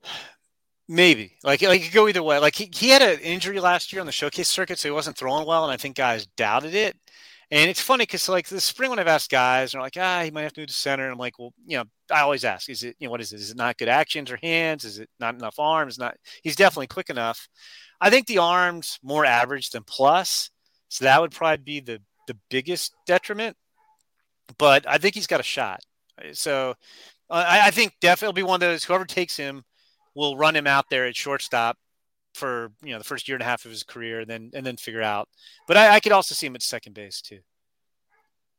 Maybe 0.88 1.32
like 1.42 1.62
like 1.62 1.80
it 1.80 1.84
could 1.84 1.94
go 1.94 2.08
either 2.08 2.22
way. 2.22 2.38
Like 2.38 2.54
he, 2.54 2.68
he 2.74 2.90
had 2.90 3.00
an 3.00 3.20
injury 3.20 3.58
last 3.58 3.92
year 3.92 4.00
on 4.00 4.06
the 4.06 4.12
showcase 4.12 4.48
circuit, 4.48 4.78
so 4.78 4.88
he 4.88 4.92
wasn't 4.92 5.16
throwing 5.16 5.46
well, 5.46 5.64
and 5.64 5.72
I 5.72 5.78
think 5.78 5.96
guys 5.96 6.26
doubted 6.36 6.74
it. 6.74 6.96
And 7.50 7.70
it's 7.70 7.80
funny 7.80 8.02
because 8.02 8.28
like 8.28 8.48
the 8.48 8.60
spring 8.60 8.90
when 8.90 8.98
I've 8.98 9.06
asked 9.06 9.30
guys, 9.30 9.72
they're 9.72 9.80
like, 9.80 9.96
ah, 9.98 10.22
he 10.24 10.30
might 10.30 10.42
have 10.42 10.52
to 10.54 10.60
move 10.60 10.68
to 10.68 10.74
center. 10.74 11.04
And 11.04 11.12
I'm 11.12 11.18
like, 11.18 11.38
well, 11.38 11.52
you 11.66 11.76
know, 11.76 11.84
I 12.10 12.20
always 12.20 12.44
ask, 12.44 12.68
is 12.68 12.82
it, 12.82 12.96
you 12.98 13.06
know, 13.06 13.12
what 13.12 13.20
is 13.20 13.32
it? 13.32 13.40
Is 13.40 13.50
it 13.50 13.56
not 13.56 13.78
good 13.78 13.88
actions 13.88 14.30
or 14.30 14.38
hands? 14.42 14.84
Is 14.84 14.98
it 14.98 15.08
not 15.20 15.34
enough 15.34 15.58
arms? 15.58 15.98
Not 15.98 16.16
he's 16.42 16.56
definitely 16.56 16.88
quick 16.88 17.10
enough. 17.10 17.48
I 18.00 18.10
think 18.10 18.26
the 18.26 18.38
arms 18.38 18.98
more 19.02 19.24
average 19.24 19.70
than 19.70 19.84
plus. 19.84 20.50
So 20.88 21.04
that 21.04 21.20
would 21.20 21.32
probably 21.32 21.62
be 21.62 21.80
the 21.80 22.02
the 22.26 22.36
biggest 22.50 22.94
detriment. 23.06 23.56
But 24.58 24.86
I 24.88 24.98
think 24.98 25.14
he's 25.14 25.26
got 25.26 25.40
a 25.40 25.44
shot. 25.44 25.80
So 26.32 26.74
uh, 27.30 27.44
I, 27.46 27.68
I 27.68 27.70
think 27.70 27.94
definitely 28.00 28.40
be 28.40 28.46
one 28.46 28.56
of 28.56 28.60
those 28.60 28.84
whoever 28.84 29.04
takes 29.04 29.36
him 29.36 29.64
will 30.14 30.36
run 30.36 30.56
him 30.56 30.66
out 30.66 30.90
there 30.90 31.06
at 31.06 31.16
shortstop 31.16 31.76
for 32.34 32.72
you 32.82 32.92
know 32.92 32.98
the 32.98 33.04
first 33.04 33.28
year 33.28 33.36
and 33.36 33.42
a 33.42 33.46
half 33.46 33.64
of 33.64 33.70
his 33.70 33.82
career, 33.82 34.20
and 34.20 34.30
then 34.30 34.50
and 34.54 34.66
then 34.66 34.76
figure 34.76 35.02
out. 35.02 35.28
But 35.66 35.76
I, 35.76 35.96
I 35.96 36.00
could 36.00 36.12
also 36.12 36.34
see 36.34 36.46
him 36.46 36.54
at 36.54 36.62
second 36.62 36.94
base 36.94 37.20
too. 37.20 37.40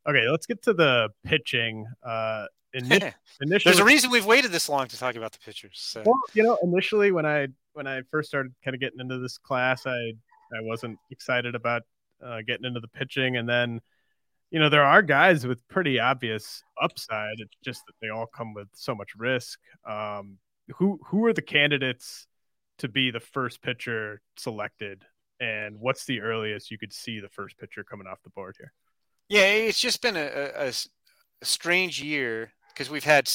Okay, 0.07 0.27
let's 0.29 0.45
get 0.45 0.61
to 0.63 0.73
the 0.73 1.09
pitching. 1.23 1.85
Uh, 2.03 2.45
initially, 2.73 3.13
there's 3.39 3.79
a 3.79 3.85
reason 3.85 4.11
we've 4.11 4.25
waited 4.25 4.51
this 4.51 4.69
long 4.69 4.87
to 4.87 4.97
talk 4.97 5.15
about 5.15 5.31
the 5.31 5.39
pitchers. 5.39 5.77
So. 5.81 6.03
Well, 6.05 6.19
you 6.33 6.43
know, 6.43 6.57
initially 6.63 7.11
when 7.11 7.25
I 7.25 7.47
when 7.73 7.87
I 7.87 8.01
first 8.11 8.29
started 8.29 8.53
kind 8.63 8.75
of 8.75 8.81
getting 8.81 8.99
into 8.99 9.19
this 9.19 9.37
class, 9.37 9.85
I 9.85 10.13
I 10.53 10.61
wasn't 10.61 10.97
excited 11.11 11.55
about 11.55 11.83
uh, 12.23 12.39
getting 12.45 12.65
into 12.65 12.79
the 12.79 12.87
pitching, 12.87 13.37
and 13.37 13.47
then 13.47 13.81
you 14.51 14.59
know 14.59 14.69
there 14.69 14.83
are 14.83 15.01
guys 15.01 15.45
with 15.45 15.67
pretty 15.67 15.99
obvious 15.99 16.63
upside. 16.81 17.35
It's 17.39 17.57
just 17.63 17.85
that 17.87 17.93
they 18.01 18.09
all 18.09 18.27
come 18.27 18.53
with 18.53 18.67
so 18.73 18.95
much 18.95 19.15
risk. 19.17 19.59
Um, 19.87 20.37
who 20.75 20.99
who 21.05 21.25
are 21.25 21.33
the 21.33 21.41
candidates 21.41 22.27
to 22.79 22.87
be 22.87 23.11
the 23.11 23.19
first 23.19 23.61
pitcher 23.61 24.21
selected, 24.37 25.05
and 25.39 25.79
what's 25.79 26.05
the 26.05 26.21
earliest 26.21 26.71
you 26.71 26.77
could 26.77 26.93
see 26.93 27.19
the 27.19 27.29
first 27.29 27.57
pitcher 27.57 27.83
coming 27.83 28.07
off 28.07 28.21
the 28.23 28.29
board 28.31 28.55
here? 28.57 28.73
Yeah, 29.29 29.45
it's 29.45 29.79
just 29.79 30.01
been 30.01 30.17
a, 30.17 30.51
a, 30.55 30.67
a 30.67 30.73
strange 31.45 32.01
year 32.01 32.51
because 32.69 32.89
we've 32.89 33.03
had 33.03 33.29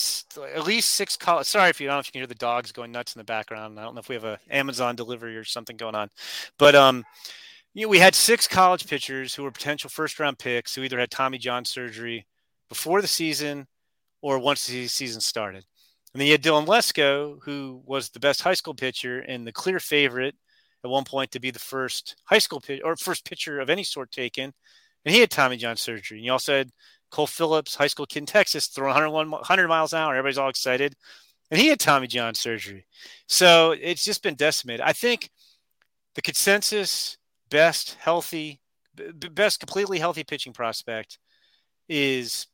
at 0.54 0.66
least 0.66 0.90
six 0.90 1.16
college. 1.16 1.46
Sorry 1.46 1.70
if 1.70 1.80
you 1.80 1.86
don't 1.86 1.96
know 1.96 2.00
if 2.00 2.06
you 2.06 2.12
can 2.12 2.20
hear 2.20 2.26
the 2.26 2.34
dogs 2.34 2.72
going 2.72 2.92
nuts 2.92 3.14
in 3.14 3.20
the 3.20 3.24
background. 3.24 3.78
I 3.78 3.82
don't 3.82 3.94
know 3.94 4.00
if 4.00 4.08
we 4.08 4.14
have 4.14 4.24
a 4.24 4.38
Amazon 4.50 4.96
delivery 4.96 5.36
or 5.36 5.44
something 5.44 5.76
going 5.76 5.94
on, 5.94 6.10
but 6.58 6.74
um, 6.74 7.04
you 7.72 7.86
know, 7.86 7.88
we 7.88 7.98
had 7.98 8.14
six 8.14 8.46
college 8.46 8.86
pitchers 8.86 9.34
who 9.34 9.44
were 9.44 9.50
potential 9.50 9.90
first 9.90 10.18
round 10.20 10.38
picks 10.38 10.74
who 10.74 10.82
either 10.82 10.98
had 10.98 11.10
Tommy 11.10 11.38
John 11.38 11.64
surgery 11.64 12.26
before 12.68 13.00
the 13.00 13.08
season 13.08 13.66
or 14.20 14.38
once 14.38 14.66
the 14.66 14.86
season 14.88 15.20
started. 15.20 15.64
And 16.12 16.20
then 16.20 16.26
you 16.26 16.32
had 16.32 16.42
Dylan 16.42 16.66
Lesko, 16.66 17.38
who 17.44 17.82
was 17.84 18.10
the 18.10 18.20
best 18.20 18.42
high 18.42 18.54
school 18.54 18.74
pitcher 18.74 19.20
and 19.20 19.46
the 19.46 19.52
clear 19.52 19.78
favorite 19.78 20.34
at 20.84 20.90
one 20.90 21.04
point 21.04 21.30
to 21.32 21.40
be 21.40 21.50
the 21.50 21.58
first 21.58 22.16
high 22.24 22.38
school 22.38 22.60
pitch 22.60 22.80
or 22.84 22.96
first 22.96 23.24
pitcher 23.24 23.60
of 23.60 23.70
any 23.70 23.84
sort 23.84 24.10
taken. 24.10 24.52
And 25.04 25.14
he 25.14 25.20
had 25.20 25.30
Tommy 25.30 25.56
John 25.56 25.76
surgery. 25.76 26.18
And 26.18 26.24
you 26.24 26.32
also 26.32 26.58
had 26.58 26.70
Cole 27.10 27.26
Phillips, 27.26 27.74
high 27.74 27.86
school 27.86 28.06
kid 28.06 28.20
in 28.20 28.26
Texas, 28.26 28.66
throwing 28.66 28.94
101, 28.94 29.30
100 29.30 29.68
miles 29.68 29.92
an 29.92 30.00
hour. 30.00 30.14
Everybody's 30.14 30.38
all 30.38 30.48
excited. 30.48 30.94
And 31.50 31.60
he 31.60 31.68
had 31.68 31.80
Tommy 31.80 32.06
John 32.06 32.34
surgery. 32.34 32.86
So 33.26 33.72
it's 33.72 34.04
just 34.04 34.22
been 34.22 34.34
decimated. 34.34 34.80
I 34.80 34.92
think 34.92 35.30
the 36.14 36.22
consensus 36.22 37.18
best 37.50 37.96
healthy, 38.00 38.60
best 39.32 39.60
completely 39.60 39.98
healthy 39.98 40.24
pitching 40.24 40.52
prospect 40.52 41.18
is 41.88 42.46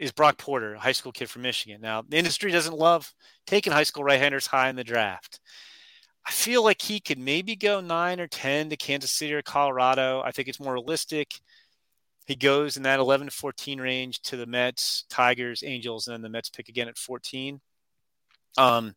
is 0.00 0.10
Brock 0.12 0.38
Porter, 0.38 0.74
a 0.74 0.80
high 0.80 0.92
school 0.92 1.12
kid 1.12 1.28
from 1.28 1.42
Michigan. 1.42 1.80
Now, 1.82 2.02
the 2.02 2.16
industry 2.16 2.50
doesn't 2.50 2.76
love 2.76 3.12
taking 3.46 3.72
high 3.72 3.82
school 3.84 4.02
right-handers 4.02 4.46
high 4.46 4.70
in 4.70 4.76
the 4.76 4.82
draft. 4.82 5.40
I 6.26 6.30
feel 6.30 6.64
like 6.64 6.80
he 6.80 7.00
could 7.00 7.18
maybe 7.18 7.54
go 7.54 7.80
nine 7.80 8.18
or 8.18 8.26
10 8.26 8.70
to 8.70 8.76
Kansas 8.76 9.12
City 9.12 9.34
or 9.34 9.42
Colorado. 9.42 10.22
I 10.24 10.32
think 10.32 10.48
it's 10.48 10.58
more 10.58 10.72
realistic. 10.72 11.40
He 12.26 12.34
goes 12.34 12.78
in 12.78 12.82
that 12.84 12.98
11 12.98 13.26
to 13.26 13.30
14 13.32 13.80
range 13.80 14.20
to 14.22 14.38
the 14.38 14.46
Mets, 14.46 15.04
Tigers, 15.10 15.62
Angels, 15.62 16.06
and 16.06 16.14
then 16.14 16.22
the 16.22 16.28
Mets 16.30 16.48
pick 16.48 16.68
again 16.70 16.88
at 16.88 16.96
14. 16.96 17.60
Um, 18.56 18.94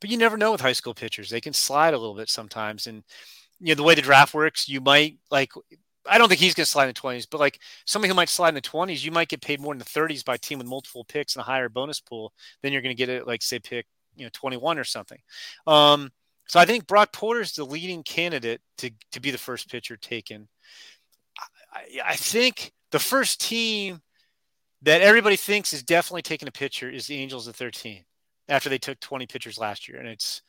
but 0.00 0.10
you 0.10 0.18
never 0.18 0.36
know 0.36 0.52
with 0.52 0.60
high 0.60 0.72
school 0.72 0.94
pitchers. 0.94 1.30
They 1.30 1.40
can 1.40 1.54
slide 1.54 1.94
a 1.94 1.98
little 1.98 2.16
bit 2.16 2.28
sometimes. 2.28 2.86
And, 2.86 3.04
you 3.58 3.68
know, 3.68 3.76
the 3.76 3.84
way 3.84 3.94
the 3.94 4.02
draft 4.02 4.34
works, 4.34 4.68
you 4.68 4.80
might 4.82 5.18
like 5.30 5.52
I 6.06 6.18
don't 6.18 6.28
think 6.28 6.40
he's 6.40 6.54
going 6.54 6.64
to 6.64 6.70
slide 6.70 6.88
in 6.88 6.94
the 6.94 7.00
20s, 7.00 7.26
but 7.30 7.38
like 7.38 7.60
somebody 7.84 8.08
who 8.08 8.14
might 8.14 8.28
slide 8.28 8.50
in 8.50 8.54
the 8.54 8.60
20s, 8.60 9.04
you 9.04 9.12
might 9.12 9.28
get 9.28 9.40
paid 9.40 9.60
more 9.60 9.72
in 9.72 9.78
the 9.78 9.84
30s 9.84 10.24
by 10.24 10.34
a 10.34 10.38
team 10.38 10.58
with 10.58 10.66
multiple 10.66 11.04
picks 11.04 11.36
and 11.36 11.42
a 11.42 11.44
higher 11.44 11.68
bonus 11.68 12.00
pool 12.00 12.32
than 12.62 12.72
you're 12.72 12.82
going 12.82 12.94
to 12.94 12.98
get 12.98 13.08
it, 13.08 13.26
like 13.26 13.42
say 13.42 13.58
pick, 13.58 13.86
you 14.16 14.24
know, 14.24 14.30
21 14.32 14.78
or 14.78 14.84
something. 14.84 15.18
Um, 15.66 16.10
so 16.48 16.58
I 16.58 16.64
think 16.64 16.86
Brock 16.86 17.12
Porter 17.12 17.40
is 17.40 17.52
the 17.52 17.64
leading 17.64 18.02
candidate 18.02 18.60
to, 18.78 18.90
to 19.12 19.20
be 19.20 19.30
the 19.30 19.38
first 19.38 19.70
pitcher 19.70 19.96
taken. 19.96 20.48
I, 21.72 22.10
I 22.10 22.16
think 22.16 22.72
the 22.90 22.98
first 22.98 23.40
team 23.40 24.02
that 24.82 25.02
everybody 25.02 25.36
thinks 25.36 25.72
is 25.72 25.84
definitely 25.84 26.22
taking 26.22 26.48
a 26.48 26.52
pitcher 26.52 26.90
is 26.90 27.06
the 27.06 27.16
Angels 27.16 27.46
at 27.46 27.54
13 27.54 28.04
after 28.48 28.68
they 28.68 28.78
took 28.78 28.98
20 28.98 29.26
pitchers 29.26 29.56
last 29.56 29.88
year. 29.88 29.98
And 29.98 30.08
it's, 30.08 30.42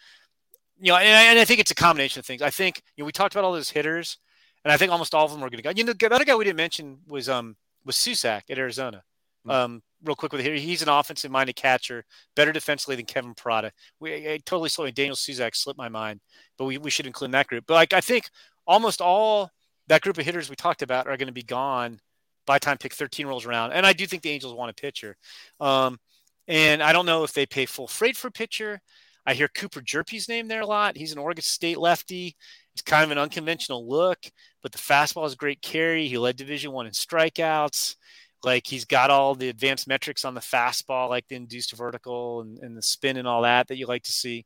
you 0.80 0.92
know, 0.92 0.98
and 0.98 1.16
I, 1.16 1.24
and 1.26 1.38
I 1.38 1.46
think 1.46 1.60
it's 1.60 1.72
a 1.72 1.76
combination 1.76 2.20
of 2.20 2.26
things. 2.26 2.42
I 2.42 2.50
think, 2.50 2.82
you 2.98 3.04
know, 3.04 3.06
we 3.06 3.12
talked 3.12 3.36
about 3.36 3.44
all 3.44 3.54
those 3.54 3.70
hitters– 3.70 4.18
and 4.64 4.72
I 4.72 4.78
think 4.78 4.92
almost 4.92 5.14
all 5.14 5.26
of 5.26 5.32
them 5.32 5.44
are 5.44 5.50
going 5.50 5.58
to 5.58 5.64
go. 5.64 5.72
You 5.76 5.84
know, 5.84 5.94
the 5.94 6.14
other 6.14 6.26
guy 6.26 6.36
we 6.36 6.46
didn't 6.46 6.58
mention 6.58 7.00
was 7.08 7.30
um 7.30 7.56
was 7.86 7.96
Susac 7.96 8.44
at 8.50 8.58
Arizona. 8.58 9.04
Mm-hmm. 9.46 9.52
Um, 9.52 9.84
real 10.04 10.16
quick 10.16 10.32
with 10.32 10.42
here, 10.42 10.56
he's 10.56 10.82
an 10.82 10.90
offensive 10.90 11.32
minded 11.32 11.56
catcher, 11.56 12.06
better 12.36 12.52
defensively 12.52 12.96
than 12.96 13.06
Kevin 13.06 13.36
Parada. 13.36 13.72
We 14.00 14.32
I 14.32 14.40
totally 14.46 14.70
saw 14.70 14.90
Daniel 14.90 15.16
Susac 15.16 15.56
slipped 15.56 15.78
my 15.78 15.90
mind, 15.90 16.22
but 16.58 16.66
we, 16.66 16.78
we 16.78 16.90
should 16.90 17.08
include 17.08 17.32
that 17.32 17.48
group. 17.48 17.66
But 17.68 17.76
like 17.76 17.94
I 17.94 18.02
think 18.02 18.30
almost 18.66 19.02
all 19.02 19.50
that 19.88 20.02
group 20.02 20.18
of 20.18 20.26
hitters 20.26 20.50
we 20.50 20.56
talked 20.56 20.82
about 20.82 21.08
are 21.08 21.18
going 21.18 21.28
to 21.28 21.34
be 21.34 21.44
gone 21.44 22.00
by 22.46 22.60
time 22.60 22.78
pick 22.78 22.94
13 22.94 23.28
rolls 23.28 23.46
around. 23.46 23.74
And 23.74 23.86
I 23.86 23.94
do 23.94 24.06
think 24.06 24.22
the 24.22 24.30
Angels 24.30 24.54
want 24.54 24.72
a 24.72 24.82
pitcher. 24.82 25.18
Um, 25.60 26.00
and 26.48 26.84
I 26.84 26.92
don't 26.94 27.06
know 27.06 27.24
if 27.24 27.34
they 27.34 27.46
pay 27.46 27.66
full 27.66 27.88
freight 27.88 28.18
for 28.18 28.30
pitcher. 28.30 28.82
I 29.26 29.34
hear 29.34 29.48
Cooper 29.48 29.82
Hjerpe's 29.82 30.28
name 30.28 30.48
there 30.48 30.62
a 30.62 30.66
lot. 30.66 30.98
He's 30.98 31.14
an 31.14 31.18
Oregon 31.18 31.44
State 31.44 31.78
lefty. 31.78 32.36
It's 32.74 32.82
kind 32.82 33.06
of 33.06 33.12
an 33.12 33.18
unconventional 33.18 33.88
look, 33.88 34.20
but 34.64 34.72
the 34.72 34.78
fastball 34.80 35.28
is 35.28 35.36
great 35.36 35.62
carry. 35.62 36.08
He 36.08 36.18
led 36.18 36.38
Division 36.38 36.72
One 36.72 36.88
in 36.88 36.94
strikeouts. 36.94 37.96
Like 38.44 38.66
he's 38.66 38.86
got 38.86 39.10
all 39.10 39.36
the 39.36 39.50
advanced 39.50 39.88
metrics 39.88 40.26
on 40.26 40.34
the 40.34 40.42
fastball, 40.42 41.10
like 41.10 41.28
the 41.28 41.36
induced 41.36 41.74
vertical 41.74 42.42
and, 42.42 42.58
and 42.60 42.76
the 42.76 42.82
spin 42.82 43.18
and 43.18 43.28
all 43.28 43.44
that 43.44 43.68
that 43.68 43.78
you 43.78 43.86
like 43.86 44.04
to 44.04 44.12
see. 44.12 44.46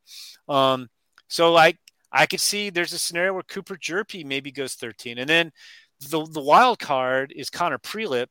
Um, 0.49 0.89
so 1.27 1.51
like 1.53 1.77
I 2.11 2.25
could 2.25 2.41
see 2.41 2.69
there's 2.69 2.93
a 2.93 2.99
scenario 2.99 3.33
where 3.33 3.43
Cooper 3.43 3.75
Hjerpe 3.75 4.25
maybe 4.25 4.51
goes 4.51 4.73
13, 4.75 5.17
and 5.19 5.29
then 5.29 5.51
the 5.99 6.25
the 6.25 6.41
wild 6.41 6.79
card 6.79 7.33
is 7.35 7.49
Connor 7.49 7.79
Prielipp, 7.79 8.27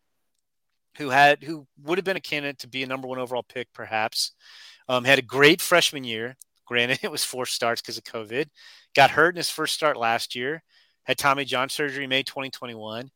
who 0.99 1.11
had 1.11 1.43
who 1.43 1.67
would 1.83 1.99
have 1.99 2.05
been 2.05 2.17
a 2.17 2.21
candidate 2.21 2.59
to 2.61 2.69
be 2.69 2.83
a 2.83 2.87
number 2.87 3.09
one 3.09 3.19
overall 3.19 3.45
pick, 3.49 3.69
perhaps. 3.73 4.33
Um, 4.89 5.05
had 5.05 5.19
a 5.19 5.23
great 5.23 5.61
freshman 5.61 6.05
year. 6.05 6.37
Granted, 6.65 7.01
it 7.03 7.11
was 7.11 7.25
four 7.25 7.47
starts 7.47 7.81
because 7.81 7.99
of 7.99 8.05
COVID. 8.05 8.47
Got 8.95 9.11
hurt 9.11 9.31
in 9.35 9.37
his 9.37 9.51
first 9.51 9.75
start 9.75 9.97
last 9.97 10.35
year. 10.35 10.63
Had 11.07 11.19
Tommy 11.19 11.45
John 11.45 11.69
surgery 11.69 12.07
May 12.07 12.23
2021. 12.23 13.11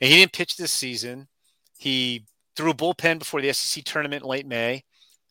And 0.00 0.10
he 0.10 0.16
didn't 0.16 0.32
pitch 0.32 0.56
this 0.56 0.72
season. 0.72 1.28
He 1.78 2.24
threw 2.56 2.70
a 2.70 2.74
bullpen 2.74 3.18
before 3.18 3.40
the 3.40 3.52
SEC 3.52 3.84
tournament 3.84 4.22
in 4.22 4.28
late 4.28 4.46
May. 4.46 4.84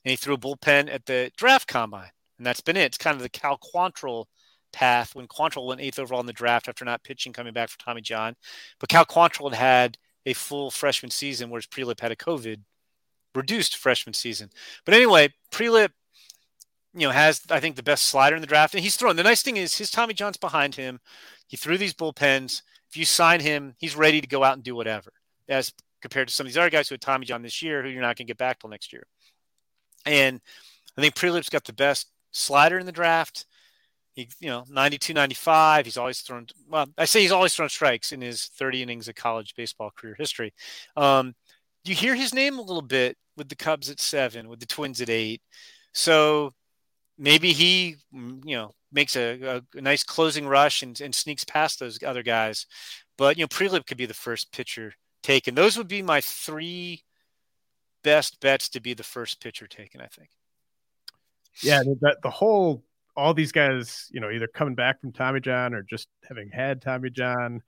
And 0.04 0.12
he 0.12 0.16
threw 0.16 0.34
a 0.34 0.38
bullpen 0.38 0.94
at 0.94 1.06
the 1.06 1.32
draft 1.38 1.68
combine. 1.68 2.12
And 2.38 2.46
that's 2.46 2.62
been 2.62 2.78
it. 2.78 2.86
It's 2.86 2.98
kind 2.98 3.16
of 3.16 3.22
the 3.22 3.30
Cal 3.30 3.58
Quantrill 3.58 4.26
path 4.74 5.16
when 5.16 5.28
Quantrill 5.28 5.68
went 5.68 5.82
eighth 5.82 6.00
overall 6.00 6.20
in 6.20 6.26
the 6.26 6.34
draft 6.34 6.68
after 6.68 6.84
not 6.84 7.04
pitching 7.04 7.32
coming 7.32 7.54
back 7.54 7.70
for 7.70 7.80
Tommy 7.80 8.02
John. 8.02 8.36
But 8.80 8.90
Cal 8.90 9.06
Quantrill 9.06 9.52
had 9.52 9.60
had 9.60 9.98
a 10.26 10.34
full 10.34 10.72
freshman 10.72 11.12
season, 11.12 11.50
whereas 11.50 11.68
Prielipp 11.68 12.00
had 12.00 12.12
a 12.12 12.18
COVID 12.18 12.62
reduced 13.36 13.78
freshman 13.78 14.14
season. 14.14 14.50
But 14.86 14.94
anyway, 14.96 15.34
Prielipp 15.52 15.92
you 16.94 17.08
know, 17.08 17.12
has 17.12 17.42
I 17.50 17.60
think 17.60 17.76
the 17.76 17.84
best 17.84 18.04
slider 18.04 18.36
in 18.36 18.42
the 18.42 18.48
draft, 18.48 18.76
and 18.76 18.84
he's 18.84 18.96
throwing. 18.96 19.16
The 19.16 19.24
nice 19.24 19.42
thing 19.42 19.58
is 19.58 19.78
his 19.78 19.90
Tommy 19.90 20.14
John's 20.14 20.38
behind 20.38 20.76
him. 20.76 21.00
He 21.54 21.58
threw 21.58 21.78
these 21.78 21.94
bullpens. 21.94 22.64
If 22.90 22.98
you 22.98 23.06
sign 23.06 23.40
him, 23.40 23.76
he's 23.78 23.96
ready 23.96 24.20
to 24.20 24.26
go 24.26 24.44
out 24.44 24.56
and 24.56 24.64
do 24.64 24.74
whatever. 24.74 25.14
As 25.48 25.72
compared 26.02 26.28
to 26.28 26.34
some 26.34 26.48
of 26.48 26.52
these 26.52 26.58
other 26.58 26.72
guys 26.72 26.90
who 26.90 26.94
had 26.94 27.02
Tommy 27.02 27.28
John 27.28 27.44
this 27.44 27.62
year, 27.62 27.84
who 27.84 27.90
you're 27.90 28.02
not 28.02 28.18
going 28.18 28.26
to 28.26 28.32
get 28.32 28.40
back 28.40 28.58
till 28.58 28.72
next 28.72 28.92
year. 28.92 29.06
And 30.04 30.42
I 30.98 31.02
think 31.02 31.14
Prielipp's 31.14 31.50
got 31.50 31.64
the 31.64 31.72
best 31.72 32.08
slider 32.32 32.80
in 32.80 32.88
the 32.88 32.92
draft. 32.92 33.46
He, 34.16 34.30
you 34.40 34.50
know, 34.50 34.64
92, 34.68 35.14
95. 35.14 35.86
He's 35.86 35.96
always 35.96 36.22
thrown, 36.22 36.48
well, 36.68 36.88
I 36.98 37.06
say 37.06 37.22
he's 37.22 37.32
always 37.32 37.54
thrown 37.54 37.70
strikes 37.70 38.14
in 38.14 38.20
his 38.20 38.48
30 38.58 38.82
innings 38.82 39.08
of 39.08 39.14
college 39.14 39.54
baseball 39.56 39.92
career 39.96 40.16
history. 40.18 40.56
Um, 40.98 41.36
you 41.86 41.94
hear 41.94 42.16
his 42.16 42.34
name 42.34 42.58
a 42.58 42.64
little 42.64 42.82
bit 42.82 43.16
with 43.38 43.50
the 43.50 43.56
Cubs 43.56 43.92
at 43.92 44.00
seven, 44.00 44.50
with 44.50 44.60
the 44.60 44.66
Twins 44.66 45.02
at 45.02 45.10
eight. 45.12 45.44
So 45.94 46.56
maybe 47.16 47.54
he, 47.54 47.98
you 48.12 48.56
know, 48.56 48.72
makes 48.94 49.16
a, 49.16 49.64
a, 49.76 49.82
nice 49.82 50.04
closing 50.04 50.48
rush 50.48 50.84
and, 50.84 51.00
and, 51.02 51.14
sneaks 51.14 51.44
past 51.44 51.80
those 51.80 52.02
other 52.04 52.24
guys. 52.24 52.66
But 53.18 53.38
you 53.38 53.44
know, 53.44 53.48
Prielipp 53.48 53.86
could 53.86 53.98
be 53.98 54.06
the 54.06 54.14
first 54.14 54.52
pitcher 54.52 54.94
taken. 55.22 55.56
Those 55.56 55.78
would 55.78 55.88
be 55.88 56.02
my 56.02 56.22
three 56.22 57.04
best 58.04 58.40
bets 58.40 58.70
to 58.70 58.80
be 58.80 58.94
the 58.94 59.04
first 59.04 59.42
pitcher 59.42 59.68
taken. 59.68 60.02
I 60.02 60.08
think. 60.08 60.30
Yeah, 61.62 61.84
the 61.84 62.30
whole 62.30 62.84
all 63.16 63.34
these 63.34 63.52
guys, 63.52 64.10
you 64.12 64.20
know, 64.20 64.32
either 64.32 64.48
coming 64.48 64.76
back 64.76 65.00
from 65.00 65.12
Tommy 65.12 65.40
John 65.40 65.74
or 65.74 65.84
just 65.84 66.08
having 66.28 66.50
had 66.50 66.82
Tommy 66.82 67.10
John. 67.10 67.62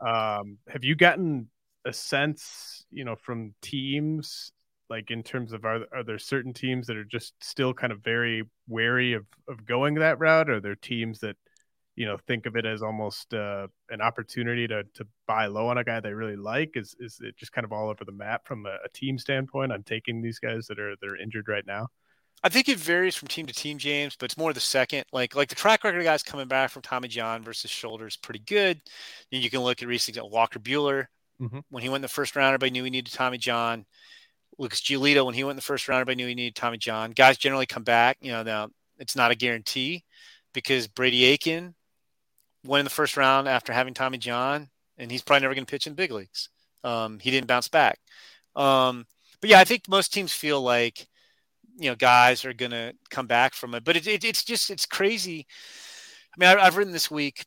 Um, 0.00 0.58
have 0.68 0.84
you 0.84 0.94
gotten 0.94 1.48
a 1.84 1.92
sense, 1.92 2.84
you 2.90 3.04
know, 3.04 3.16
from 3.16 3.54
teams, 3.62 4.52
like 4.88 5.10
in 5.10 5.22
terms 5.22 5.52
of 5.52 5.64
are 5.64 5.84
are 5.92 6.04
there 6.04 6.18
certain 6.18 6.52
teams 6.52 6.86
that 6.86 6.96
are 6.96 7.04
just 7.04 7.34
still 7.42 7.74
kind 7.74 7.92
of 7.92 8.00
very 8.02 8.44
wary 8.68 9.14
of 9.14 9.26
of 9.48 9.66
going 9.66 9.94
that 9.94 10.18
route? 10.18 10.50
Or 10.50 10.54
are 10.54 10.60
there 10.60 10.74
teams 10.76 11.20
that 11.20 11.36
you 11.96 12.06
know 12.06 12.16
think 12.26 12.46
of 12.46 12.56
it 12.56 12.66
as 12.66 12.82
almost 12.82 13.34
uh, 13.34 13.68
an 13.90 14.00
opportunity 14.00 14.66
to 14.68 14.84
to 14.94 15.06
buy 15.26 15.46
low 15.46 15.68
on 15.68 15.78
a 15.78 15.84
guy 15.84 16.00
they 16.00 16.12
really 16.12 16.36
like? 16.36 16.72
Is 16.74 16.94
is 17.00 17.18
it 17.22 17.36
just 17.36 17.52
kind 17.52 17.64
of 17.64 17.72
all 17.72 17.88
over 17.88 18.04
the 18.04 18.12
map 18.12 18.46
from 18.46 18.66
a, 18.66 18.76
a 18.84 18.88
team 18.92 19.18
standpoint 19.18 19.72
on 19.72 19.82
taking 19.82 20.22
these 20.22 20.38
guys 20.38 20.66
that 20.68 20.78
are 20.78 20.94
that 21.00 21.08
are 21.08 21.16
injured 21.16 21.48
right 21.48 21.66
now? 21.66 21.88
I 22.44 22.48
think 22.48 22.68
it 22.68 22.78
varies 22.78 23.16
from 23.16 23.28
team 23.28 23.46
to 23.46 23.54
team, 23.54 23.78
James, 23.78 24.14
but 24.14 24.26
it's 24.26 24.36
more 24.36 24.52
the 24.52 24.60
second. 24.60 25.04
Like 25.12 25.34
like 25.34 25.48
the 25.48 25.54
track 25.54 25.84
record 25.84 25.98
of 25.98 26.04
guys 26.04 26.22
coming 26.22 26.48
back 26.48 26.70
from 26.70 26.82
Tommy 26.82 27.08
John 27.08 27.42
versus 27.42 27.70
shoulder 27.70 28.06
is 28.06 28.16
pretty 28.16 28.40
good. 28.40 28.80
And 29.32 29.42
you 29.42 29.50
can 29.50 29.60
look 29.60 29.82
at 29.82 29.88
recent 29.88 30.18
Walker 30.30 30.58
Buehler. 30.58 31.06
mm-hmm. 31.40 31.60
when 31.70 31.82
he 31.82 31.88
went 31.88 31.98
in 31.98 32.02
the 32.02 32.08
first 32.08 32.36
round. 32.36 32.48
Everybody 32.48 32.70
knew 32.70 32.84
he 32.84 32.90
needed 32.90 33.12
Tommy 33.12 33.38
John. 33.38 33.86
Lucas 34.58 34.80
Giolito 34.80 35.24
when 35.24 35.34
he 35.34 35.44
went 35.44 35.52
in 35.52 35.56
the 35.56 35.62
first 35.62 35.88
round, 35.88 36.00
everybody 36.00 36.16
knew 36.16 36.28
he 36.28 36.34
needed 36.34 36.54
Tommy 36.54 36.78
John. 36.78 37.10
Guys 37.10 37.36
generally 37.36 37.66
come 37.66 37.84
back. 37.84 38.16
You 38.20 38.32
know, 38.32 38.42
now 38.42 38.68
it's 38.98 39.16
not 39.16 39.30
a 39.30 39.34
guarantee 39.34 40.04
because 40.52 40.86
Brady 40.86 41.24
Aiken 41.24 41.74
went 42.64 42.80
in 42.80 42.84
the 42.84 42.90
first 42.90 43.16
round 43.16 43.48
after 43.48 43.72
having 43.72 43.94
Tommy 43.94 44.18
John, 44.18 44.68
and 44.98 45.10
he's 45.10 45.22
probably 45.22 45.42
never 45.42 45.54
going 45.54 45.66
to 45.66 45.70
pitch 45.70 45.86
in 45.86 45.94
big 45.94 46.10
leagues. 46.10 46.48
Um, 46.84 47.18
he 47.18 47.30
didn't 47.30 47.46
bounce 47.48 47.68
back. 47.68 47.98
Um, 48.54 49.06
but 49.40 49.50
yeah, 49.50 49.60
I 49.60 49.64
think 49.64 49.88
most 49.88 50.12
teams 50.12 50.32
feel 50.32 50.62
like 50.62 51.06
you 51.78 51.90
know 51.90 51.96
guys 51.96 52.44
are 52.44 52.54
going 52.54 52.70
to 52.70 52.94
come 53.10 53.26
back 53.26 53.54
from 53.54 53.74
it. 53.74 53.84
But 53.84 53.96
it, 53.96 54.06
it, 54.06 54.24
it's 54.24 54.44
just 54.44 54.70
it's 54.70 54.86
crazy. 54.86 55.46
I 56.34 56.40
mean, 56.40 56.58
I, 56.58 56.62
I've 56.62 56.76
written 56.76 56.92
this 56.92 57.10
week 57.10 57.44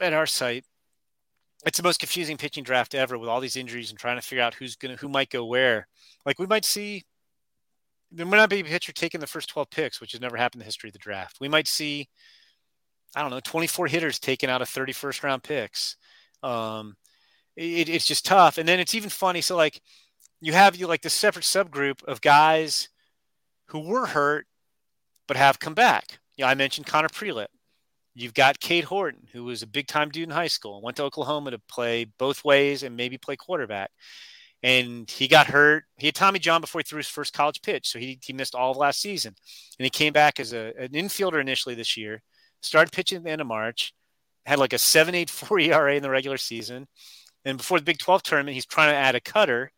at 0.00 0.12
our 0.12 0.26
site. 0.26 0.64
It's 1.68 1.76
the 1.76 1.82
most 1.82 2.00
confusing 2.00 2.38
pitching 2.38 2.64
draft 2.64 2.94
ever 2.94 3.18
with 3.18 3.28
all 3.28 3.40
these 3.40 3.54
injuries 3.54 3.90
and 3.90 3.98
trying 3.98 4.16
to 4.16 4.22
figure 4.22 4.42
out 4.42 4.54
who's 4.54 4.74
gonna 4.74 4.96
who 4.96 5.06
might 5.06 5.28
go 5.28 5.44
where. 5.44 5.86
Like 6.24 6.38
we 6.38 6.46
might 6.46 6.64
see 6.64 7.04
there 8.10 8.24
might 8.24 8.38
not 8.38 8.48
be 8.48 8.60
a 8.60 8.64
pitcher 8.64 8.90
taking 8.90 9.20
the 9.20 9.26
first 9.26 9.50
12 9.50 9.68
picks, 9.68 10.00
which 10.00 10.12
has 10.12 10.20
never 10.22 10.38
happened 10.38 10.60
in 10.60 10.64
the 10.64 10.64
history 10.64 10.88
of 10.88 10.94
the 10.94 10.98
draft. 10.98 11.36
We 11.42 11.48
might 11.48 11.68
see, 11.68 12.08
I 13.14 13.20
don't 13.20 13.28
know, 13.28 13.40
24 13.40 13.86
hitters 13.88 14.18
taken 14.18 14.48
out 14.48 14.62
of 14.62 14.70
31st 14.70 15.22
round 15.22 15.42
picks. 15.42 15.96
Um, 16.42 16.96
it, 17.54 17.90
it's 17.90 18.06
just 18.06 18.24
tough. 18.24 18.56
And 18.56 18.66
then 18.66 18.80
it's 18.80 18.94
even 18.94 19.10
funny. 19.10 19.42
So 19.42 19.54
like 19.54 19.82
you 20.40 20.54
have 20.54 20.74
you 20.74 20.86
like 20.86 21.02
this 21.02 21.12
separate 21.12 21.44
subgroup 21.44 22.02
of 22.04 22.22
guys 22.22 22.88
who 23.66 23.80
were 23.80 24.06
hurt 24.06 24.46
but 25.26 25.36
have 25.36 25.60
come 25.60 25.74
back. 25.74 26.18
Yeah, 26.38 26.48
I 26.48 26.54
mentioned 26.54 26.86
Connor 26.86 27.08
Prielipp. 27.08 27.48
You've 28.14 28.34
got 28.34 28.60
Cade 28.60 28.84
Horton, 28.84 29.28
who 29.32 29.44
was 29.44 29.62
a 29.62 29.66
big 29.66 29.86
time 29.86 30.10
dude 30.10 30.24
in 30.24 30.30
high 30.30 30.48
school, 30.48 30.82
went 30.82 30.96
to 30.96 31.04
Oklahoma 31.04 31.52
to 31.52 31.58
play 31.68 32.06
both 32.18 32.44
ways 32.44 32.82
and 32.82 32.96
maybe 32.96 33.18
play 33.18 33.36
quarterback. 33.36 33.90
And 34.62 35.08
he 35.08 35.28
got 35.28 35.46
hurt. 35.46 35.84
He 35.98 36.06
had 36.06 36.16
Tommy 36.16 36.40
John 36.40 36.60
before 36.60 36.80
he 36.80 36.82
threw 36.82 36.96
his 36.96 37.08
first 37.08 37.32
college 37.32 37.62
pitch, 37.62 37.88
so 37.88 37.98
he, 38.00 38.18
he 38.22 38.32
missed 38.32 38.56
all 38.56 38.72
of 38.72 38.76
last 38.76 39.00
season. 39.00 39.34
And 39.78 39.84
he 39.84 39.90
came 39.90 40.12
back 40.12 40.40
as 40.40 40.52
a, 40.52 40.72
an 40.76 40.88
infielder 40.88 41.40
initially 41.40 41.76
this 41.76 41.96
year, 41.96 42.22
started 42.60 42.92
pitching 42.92 43.18
at 43.18 43.24
the 43.24 43.30
end 43.30 43.40
of 43.40 43.46
March, 43.46 43.94
had 44.46 44.58
like 44.58 44.72
a 44.72 44.76
7.84 44.76 45.66
ERA 45.66 45.94
in 45.94 46.02
the 46.02 46.10
regular 46.10 46.38
season. 46.38 46.88
And 47.44 47.58
before 47.58 47.78
the 47.78 47.84
Big 47.84 47.98
12 47.98 48.24
tournament, 48.24 48.54
he's 48.54 48.66
trying 48.66 48.90
to 48.90 48.96
add 48.96 49.14
a 49.14 49.20
cutter 49.20 49.70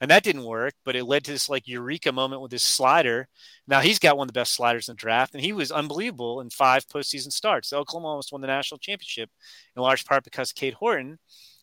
and 0.00 0.10
that 0.10 0.22
didn't 0.22 0.44
work, 0.44 0.74
but 0.84 0.96
it 0.96 1.04
led 1.04 1.24
to 1.24 1.32
this 1.32 1.48
like 1.48 1.66
eureka 1.66 2.12
moment 2.12 2.42
with 2.42 2.50
this 2.50 2.62
slider. 2.62 3.28
Now 3.66 3.80
he's 3.80 3.98
got 3.98 4.16
one 4.16 4.26
of 4.26 4.28
the 4.28 4.38
best 4.38 4.54
sliders 4.54 4.88
in 4.88 4.92
the 4.92 4.98
draft, 5.00 5.34
and 5.34 5.42
he 5.42 5.52
was 5.52 5.72
unbelievable 5.72 6.40
in 6.40 6.50
five 6.50 6.86
postseason 6.86 7.32
starts. 7.32 7.72
Oklahoma 7.72 8.08
almost 8.08 8.32
won 8.32 8.40
the 8.40 8.46
national 8.46 8.78
championship 8.78 9.30
in 9.74 9.82
large 9.82 10.04
part 10.04 10.24
because 10.24 10.50
of 10.50 10.56
Cade 10.56 10.74
Horton. 10.74 11.18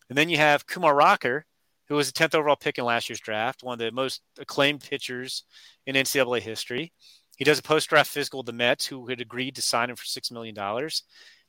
And 0.10 0.18
then 0.18 0.30
you 0.30 0.38
have 0.38 0.68
Kumar 0.68 0.96
Rocker, 0.96 1.46
who 1.88 1.96
was 1.96 2.12
the 2.12 2.20
10th 2.20 2.36
overall 2.36 2.56
pick 2.56 2.78
in 2.78 2.86
last 2.86 3.10
year's 3.10 3.20
draft, 3.20 3.64
one 3.64 3.74
of 3.74 3.80
the 3.80 3.92
most 3.92 4.22
acclaimed 4.40 4.82
pitchers 4.82 5.44
in 5.86 5.96
NCAA 5.96 6.42
history. 6.42 6.92
He 7.38 7.44
does 7.44 7.60
a 7.60 7.64
post 7.64 7.90
draft 7.90 8.10
physical 8.10 8.40
with 8.40 8.48
the 8.48 8.54
Mets, 8.54 8.86
who 8.86 9.08
had 9.08 9.22
agreed 9.22 9.56
to 9.56 9.62
sign 9.62 9.90
him 9.90 9.96
for 9.96 10.06
$6 10.06 10.32
million. 10.32 10.56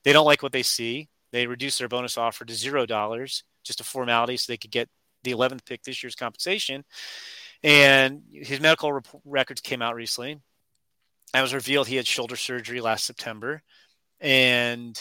They 0.02 0.12
don't 0.12 0.26
like 0.26 0.42
what 0.42 0.52
they 0.52 0.62
see. 0.62 1.08
They 1.32 1.46
reduce 1.46 1.78
their 1.78 1.88
bonus 1.88 2.16
offer 2.16 2.44
to 2.44 2.52
$0, 2.52 3.42
just 3.64 3.80
a 3.80 3.84
formality 3.84 4.36
so 4.36 4.52
they 4.52 4.56
could 4.56 4.70
get 4.70 4.88
the 5.24 5.32
11th 5.32 5.64
pick 5.66 5.82
this 5.82 6.02
year's 6.02 6.14
compensation. 6.14 6.84
And 7.62 8.22
his 8.30 8.60
medical 8.60 8.92
rep- 8.92 9.08
records 9.24 9.60
came 9.60 9.82
out 9.82 9.94
recently. 9.94 10.40
I 11.32 11.42
was 11.42 11.54
revealed 11.54 11.88
he 11.88 11.96
had 11.96 12.06
shoulder 12.06 12.36
surgery 12.36 12.80
last 12.80 13.04
September. 13.04 13.62
And 14.20 15.00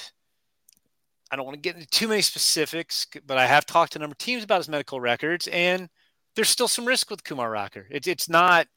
I 1.33 1.35
don't 1.35 1.45
want 1.45 1.55
to 1.55 1.61
get 1.61 1.75
into 1.75 1.87
too 1.87 2.07
many 2.07 2.21
specifics, 2.21 3.07
but 3.25 3.39
I 3.39 3.47
have 3.47 3.65
talked 3.65 3.93
to 3.93 3.99
a 3.99 4.01
number 4.01 4.13
of 4.13 4.19
teams 4.19 4.43
about 4.43 4.59
his 4.59 4.69
medical 4.69 5.01
records, 5.01 5.47
and 5.47 5.89
there's 6.35 6.49
still 6.49 6.67
some 6.67 6.85
risk 6.85 7.09
with 7.09 7.23
Kumar 7.23 7.49
Rocker. 7.49 7.87
It, 7.89 8.05
it's 8.05 8.29
not. 8.29 8.67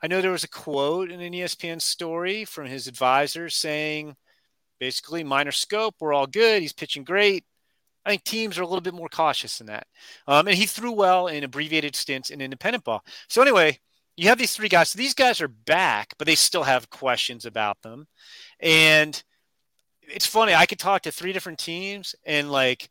I 0.00 0.06
know 0.06 0.20
there 0.20 0.30
was 0.30 0.44
a 0.44 0.48
quote 0.48 1.10
in 1.10 1.20
an 1.20 1.32
ESPN 1.32 1.82
story 1.82 2.44
from 2.44 2.66
his 2.66 2.86
advisor 2.86 3.48
saying, 3.48 4.14
basically, 4.78 5.24
minor 5.24 5.50
scope, 5.50 5.96
we're 5.98 6.14
all 6.14 6.28
good. 6.28 6.62
He's 6.62 6.72
pitching 6.72 7.02
great. 7.02 7.44
I 8.04 8.10
think 8.10 8.24
teams 8.24 8.58
are 8.58 8.62
a 8.62 8.66
little 8.66 8.80
bit 8.80 8.94
more 8.94 9.08
cautious 9.08 9.58
than 9.58 9.66
that. 9.66 9.86
Um, 10.26 10.48
and 10.48 10.56
he 10.56 10.66
threw 10.66 10.92
well 10.92 11.26
in 11.26 11.44
abbreviated 11.44 11.94
stints 11.94 12.30
in 12.30 12.40
independent 12.40 12.84
ball. 12.84 13.04
So 13.28 13.42
anyway, 13.42 13.78
you 14.16 14.28
have 14.28 14.38
these 14.38 14.54
three 14.54 14.68
guys. 14.68 14.90
So 14.90 14.98
these 14.98 15.14
guys 15.14 15.40
are 15.40 15.48
back, 15.48 16.14
but 16.18 16.26
they 16.26 16.34
still 16.34 16.62
have 16.62 16.90
questions 16.90 17.44
about 17.44 17.80
them. 17.82 18.06
And 18.58 19.22
it's 20.02 20.26
funny. 20.26 20.54
I 20.54 20.66
could 20.66 20.78
talk 20.78 21.02
to 21.02 21.12
three 21.12 21.32
different 21.32 21.58
teams 21.58 22.14
and 22.24 22.50
like, 22.50 22.88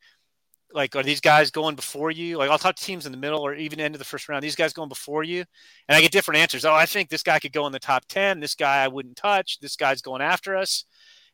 like 0.72 0.96
are 0.96 1.04
these 1.04 1.22
guys 1.22 1.50
going 1.50 1.76
before 1.76 2.12
you? 2.12 2.38
Like 2.38 2.52
I'll 2.52 2.60
talk 2.60 2.76
to 2.76 2.86
teams 2.86 3.08
in 3.08 3.12
the 3.12 3.18
middle 3.18 3.42
or 3.42 3.56
even 3.56 3.80
end 3.80 3.96
of 3.96 4.00
the 4.00 4.06
first 4.06 4.30
round. 4.30 4.44
These 4.44 4.56
guys 4.56 4.74
going 4.74 4.90
before 4.90 5.24
you, 5.24 5.44
and 5.88 5.96
I 5.96 6.02
get 6.02 6.12
different 6.12 6.40
answers. 6.40 6.64
Oh, 6.64 6.74
I 6.74 6.86
think 6.86 7.10
this 7.10 7.24
guy 7.24 7.40
could 7.40 7.54
go 7.54 7.66
in 7.66 7.72
the 7.72 7.80
top 7.80 8.06
ten. 8.06 8.40
This 8.40 8.54
guy 8.54 8.84
I 8.84 8.88
wouldn't 8.88 9.18
touch. 9.18 9.60
This 9.60 9.76
guy's 9.76 10.04
going 10.04 10.22
after 10.22 10.56
us 10.56 10.86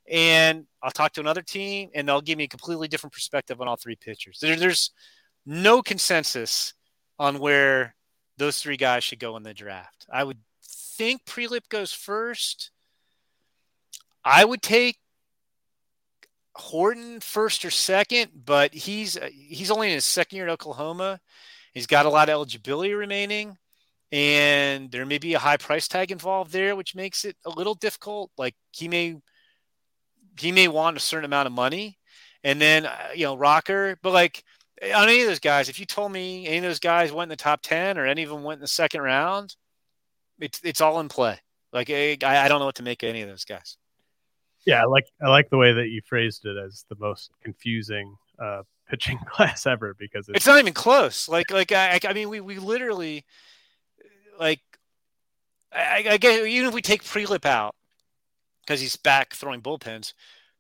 and 0.10 0.66
I'll 0.82 0.92
talk 0.92 1.14
to 1.14 1.22
another 1.22 1.42
team 1.42 1.90
and 1.94 2.08
they'll 2.08 2.22
give 2.22 2.38
me 2.38 2.44
a 2.46 2.50
completely 2.50 2.88
different 2.88 3.14
perspective 3.14 3.60
on 3.60 3.68
all 3.68 3.76
three 3.76 3.96
pitchers. 3.96 4.40
There, 4.40 4.56
there's 4.56 4.92
no 5.46 5.82
consensus 5.82 6.74
on 7.18 7.40
where 7.40 7.96
those 8.38 8.62
three 8.62 8.78
guys 8.78 9.04
should 9.04 9.20
go 9.20 9.38
in 9.38 9.44
the 9.44 9.54
draft. 9.54 10.06
I 10.12 10.24
would 10.24 10.40
think 10.64 11.26
Prielipp 11.26 11.70
goes 11.70 11.94
first. 11.94 12.72
I 14.24 14.44
would 14.44 14.62
take 14.62 14.98
Horton 16.56 17.20
first 17.20 17.66
or 17.66 17.72
second, 17.72 18.32
but 18.46 18.74
he's 18.74 19.18
uh, 19.18 19.30
he's 19.32 19.72
only 19.72 19.90
in 19.90 19.94
his 19.94 20.06
second 20.06 20.38
year 20.38 20.48
at 20.48 20.54
Oklahoma. 20.54 21.20
He's 21.74 21.88
got 21.88 22.06
a 22.06 22.10
lot 22.10 22.30
of 22.30 22.34
eligibility 22.34 22.94
remaining, 22.94 23.58
and 24.12 24.90
there 24.90 25.06
may 25.06 25.18
be 25.18 25.34
a 25.34 25.40
high 25.40 25.58
price 25.58 25.88
tag 25.88 26.12
involved 26.12 26.52
there, 26.52 26.76
which 26.76 26.96
makes 26.96 27.26
it 27.26 27.36
a 27.46 27.50
little 27.50 27.76
difficult. 27.76 28.32
Like 28.38 28.56
he 28.72 28.88
may 28.88 29.16
he 30.38 30.52
may 30.52 30.68
want 30.68 30.98
a 30.98 31.00
certain 31.00 31.26
amount 31.26 31.48
of 31.48 31.54
money, 31.54 31.98
and 32.44 32.62
then 32.62 32.86
uh, 32.86 33.10
you 33.16 33.26
know 33.26 33.36
Rocker, 33.36 33.98
but 34.02 34.12
like 34.12 34.44
on 34.84 35.08
any 35.08 35.22
of 35.22 35.28
those 35.28 35.40
guys, 35.40 35.70
if 35.70 35.80
you 35.80 35.86
told 35.86 36.12
me 36.12 36.48
any 36.48 36.58
of 36.58 36.64
those 36.64 36.80
guys 36.80 37.12
went 37.12 37.32
in 37.32 37.38
the 37.38 37.44
top 37.44 37.62
ten 37.62 37.98
or 37.98 38.06
any 38.06 38.24
of 38.24 38.30
them 38.30 38.44
went 38.44 38.58
in 38.60 38.62
the 38.62 38.68
second 38.68 39.02
round, 39.02 39.56
it's 40.40 40.60
it's 40.64 40.82
all 40.82 41.00
in 41.00 41.10
play. 41.10 41.40
Like 41.72 41.90
I, 41.90 42.18
I 42.24 42.48
don't 42.48 42.60
know 42.60 42.66
what 42.66 42.76
to 42.76 42.84
make 42.84 43.04
of 43.04 43.10
any 43.10 43.22
of 43.22 43.30
those 43.30 43.46
guys. 43.46 43.78
Yeah, 44.66 44.82
I 44.82 44.86
like 44.86 45.06
I 45.22 45.30
like 45.30 45.50
the 45.50 45.58
way 45.58 45.74
that 45.74 45.90
you 45.90 46.02
phrased 46.06 46.46
it 46.46 46.58
as 46.58 46.86
the 46.90 46.96
most 47.00 47.32
confusing 47.44 48.16
uh, 48.40 48.64
pitching 48.90 49.20
class 49.30 49.66
ever 49.66 49.96
because 49.98 50.28
it's, 50.30 50.38
it's 50.38 50.48
not 50.48 50.60
even 50.60 50.74
close. 50.74 51.30
Like 51.30 51.52
like 51.52 51.72
I, 51.72 52.00
I 52.04 52.14
mean 52.14 52.30
we 52.30 52.40
we 52.40 52.60
literally 52.60 53.26
like 54.40 54.62
I, 55.72 56.06
I 56.12 56.18
get 56.18 56.46
even 56.46 56.68
if 56.68 56.74
we 56.74 56.82
take 56.82 57.04
Prielipp 57.04 57.46
out, 57.46 57.76
because 58.66 58.82
he's 58.82 58.96
back 58.96 59.34
throwing 59.34 59.62
bullpens. 59.62 60.14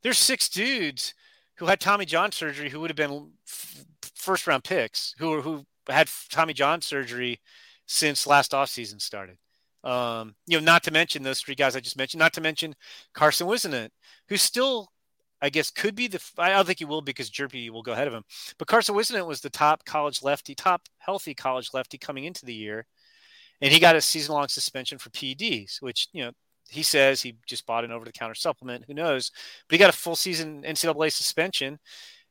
There's 0.04 0.18
six 0.18 0.50
dudes 0.50 1.14
who 1.58 1.66
had 1.66 1.80
Tommy 1.80 2.06
John 2.06 2.32
surgery 2.32 2.70
who 2.70 2.80
would 2.82 2.90
have 2.90 2.98
been 2.98 3.32
f- 3.48 3.86
first 4.16 4.48
round 4.48 4.64
picks 4.64 5.16
who 5.18 5.42
who 5.42 5.66
had 5.88 6.10
Tommy 6.30 6.54
John 6.54 6.82
surgery 6.82 7.40
since 7.86 8.28
last 8.28 8.52
offseason 8.52 9.02
started. 9.02 9.38
Um, 9.84 10.36
you 10.48 10.60
know, 10.60 10.66
not 10.66 10.84
to 10.84 10.92
mention 10.92 11.22
those 11.22 11.42
three 11.42 11.56
guys 11.56 11.76
I 11.76 11.80
just 11.80 11.98
mentioned, 11.98 12.20
not 12.20 12.34
to 12.34 12.42
mention 12.42 12.76
Carson 13.14 13.46
Whisenant, 13.46 13.92
who 14.28 14.38
still, 14.38 14.90
I 15.42 15.50
guess, 15.50 15.70
could 15.70 15.96
be 15.96 16.08
the. 16.08 16.20
I 16.40 16.50
don't 16.50 16.66
think 16.66 16.80
he 16.80 16.86
will 16.86 17.02
because 17.02 17.30
Hjerpe 17.30 17.70
will 17.70 17.84
go 17.84 17.92
ahead 17.94 18.08
of 18.08 18.14
him. 18.14 18.24
But 18.58 18.68
Carson 18.68 18.96
Whisenant 18.96 19.28
was 19.28 19.42
the 19.42 19.50
top 19.52 19.86
college 19.86 20.24
lefty, 20.24 20.56
top 20.56 20.82
healthy 20.98 21.36
college 21.36 21.70
lefty 21.74 22.00
coming 22.00 22.26
into 22.26 22.46
the 22.46 22.54
year, 22.54 22.88
and 23.62 23.72
he 23.72 23.80
got 23.80 23.96
a 23.96 24.02
season 24.02 24.34
long 24.34 24.48
suspension 24.48 24.98
for 24.98 25.12
PEDs, 25.12 25.82
which 25.82 26.08
you 26.14 26.24
know 26.24 26.32
he 26.70 26.84
says 26.84 27.22
he 27.22 27.36
just 27.46 27.66
bought 27.66 27.86
an 27.86 27.92
over 27.92 28.06
the 28.06 28.12
counter 28.12 28.36
supplement. 28.36 28.86
Who 28.88 28.94
knows? 28.94 29.32
But 29.68 29.76
he 29.76 29.78
got 29.80 29.90
a 29.90 29.98
full 29.98 30.16
season 30.16 30.64
NCAA 30.64 31.12
suspension, 31.12 31.80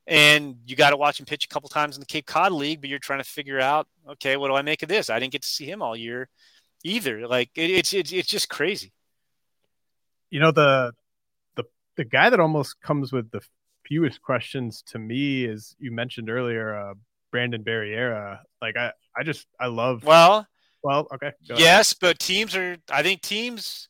and 0.07 0.57
you 0.67 0.77
got 0.77 0.91
to 0.91 0.97
watch 0.97 1.21
him 1.21 1.27
pitch 1.27 1.45
a 1.45 1.49
couple 1.49 1.69
times 1.69 1.97
in 1.97 2.01
the 2.01 2.07
Cape 2.07 2.27
Cod 2.27 2.53
League. 2.53 2.81
But 2.81 2.91
you're 2.91 2.99
trying 2.99 3.21
to 3.21 3.29
figure 3.29 3.61
out, 3.61 3.87
okay, 4.13 4.37
what 4.37 4.49
do 4.49 4.55
I 4.55 4.63
make 4.63 4.83
of 4.83 4.89
this? 4.89 5.11
I 5.11 5.19
didn't 5.19 5.33
get 5.33 5.43
to 5.43 5.49
see 5.49 5.67
him 5.67 5.83
all 5.83 5.97
year 5.97 6.29
either. 6.85 7.27
Like 7.27 7.51
it, 7.55 7.71
it's 7.71 7.93
it's 7.93 8.13
it's 8.13 8.29
just 8.29 8.49
crazy. 8.49 8.93
You 10.31 10.41
know 10.41 10.51
the 10.51 10.93
the 11.57 11.65
the 11.97 12.05
guy 12.05 12.31
that 12.31 12.41
almost 12.41 12.81
comes 12.81 13.13
with 13.13 13.31
the 13.31 13.41
fewest 13.85 14.23
questions 14.23 14.83
to 14.89 14.99
me 14.99 15.45
is 15.45 15.77
you 15.79 15.93
mentioned 15.93 16.31
earlier, 16.31 16.75
uh, 16.75 16.95
Brandon 17.31 17.63
Barriera. 17.63 18.41
Like 18.61 18.77
I, 18.77 18.93
I 19.17 19.23
just 19.23 19.47
I 19.59 19.67
love. 19.67 20.05
Well, 20.05 20.47
well, 20.83 21.09
okay. 21.15 21.33
Yes, 21.43 21.95
but 21.95 22.19
teams 22.19 22.55
are. 22.55 22.77
I 22.91 23.03
think 23.03 23.23
teams 23.23 23.89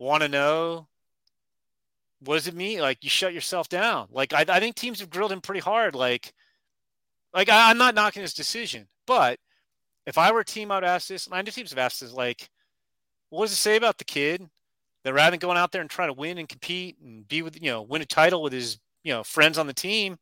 want 0.00 0.22
to 0.22 0.28
know 0.28 0.88
what 2.20 2.34
does 2.34 2.48
it 2.48 2.54
mean? 2.54 2.80
Like 2.80 3.02
you 3.02 3.10
shut 3.10 3.32
yourself 3.32 3.68
down. 3.68 4.08
Like 4.10 4.32
I, 4.32 4.44
I 4.48 4.60
think 4.60 4.74
teams 4.74 5.00
have 5.00 5.10
grilled 5.10 5.32
him 5.32 5.40
pretty 5.40 5.60
hard. 5.60 5.94
Like, 5.94 6.32
like 7.32 7.48
I, 7.48 7.70
am 7.70 7.78
not 7.78 7.94
knocking 7.94 8.22
his 8.22 8.34
decision, 8.34 8.88
but 9.06 9.38
if 10.06 10.18
I 10.18 10.32
were 10.32 10.40
a 10.40 10.44
team, 10.44 10.70
I'd 10.70 10.84
ask 10.84 11.08
this. 11.08 11.26
And 11.26 11.34
I 11.34 11.42
know 11.42 11.50
teams 11.50 11.70
have 11.70 11.78
asked 11.78 12.00
this. 12.00 12.12
Like, 12.12 12.48
what 13.30 13.44
does 13.44 13.52
it 13.52 13.56
say 13.56 13.76
about 13.76 13.98
the 13.98 14.04
kid 14.04 14.46
that 15.04 15.14
rather 15.14 15.30
than 15.30 15.38
going 15.38 15.56
out 15.56 15.72
there 15.72 15.80
and 15.80 15.88
trying 15.88 16.08
to 16.08 16.14
win 16.14 16.38
and 16.38 16.48
compete 16.48 16.98
and 17.02 17.26
be 17.26 17.42
with 17.42 17.62
you 17.62 17.70
know 17.70 17.82
win 17.82 18.02
a 18.02 18.06
title 18.06 18.42
with 18.42 18.52
his 18.52 18.78
you 19.02 19.12
know 19.12 19.22
friends 19.22 19.56
on 19.56 19.66
the 19.66 19.72
team, 19.72 20.18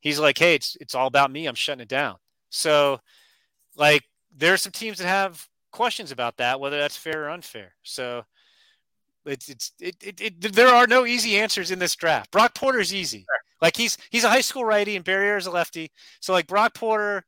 he's 0.00 0.18
like, 0.18 0.38
hey, 0.38 0.54
it's 0.54 0.76
it's 0.80 0.94
all 0.94 1.06
about 1.06 1.30
me. 1.30 1.46
I'm 1.46 1.54
shutting 1.54 1.82
it 1.82 1.88
down. 1.88 2.16
So, 2.50 3.00
like, 3.76 4.02
there 4.36 4.52
are 4.52 4.58
some 4.58 4.72
teams 4.72 4.98
that 4.98 5.06
have 5.06 5.46
questions 5.72 6.10
about 6.10 6.36
that, 6.38 6.60
whether 6.60 6.78
that's 6.78 6.96
fair 6.96 7.26
or 7.26 7.30
unfair. 7.30 7.74
So 7.82 8.24
it's 9.26 9.48
it's 9.48 9.72
it, 9.80 9.96
it, 10.02 10.20
it 10.20 10.52
there 10.54 10.68
are 10.68 10.86
no 10.86 11.06
easy 11.06 11.38
answers 11.38 11.70
in 11.70 11.78
this 11.78 11.94
draft. 11.94 12.30
Brock 12.30 12.54
Porter 12.54 12.80
is 12.80 12.94
easy. 12.94 13.26
Like 13.60 13.76
he's 13.76 13.98
he's 14.10 14.24
a 14.24 14.30
high 14.30 14.40
school 14.40 14.64
righty 14.64 14.96
and 14.96 15.04
Barriera 15.04 15.38
is 15.38 15.46
a 15.46 15.50
lefty. 15.50 15.90
So 16.20 16.32
like 16.32 16.46
Brock 16.46 16.74
Porter, 16.74 17.24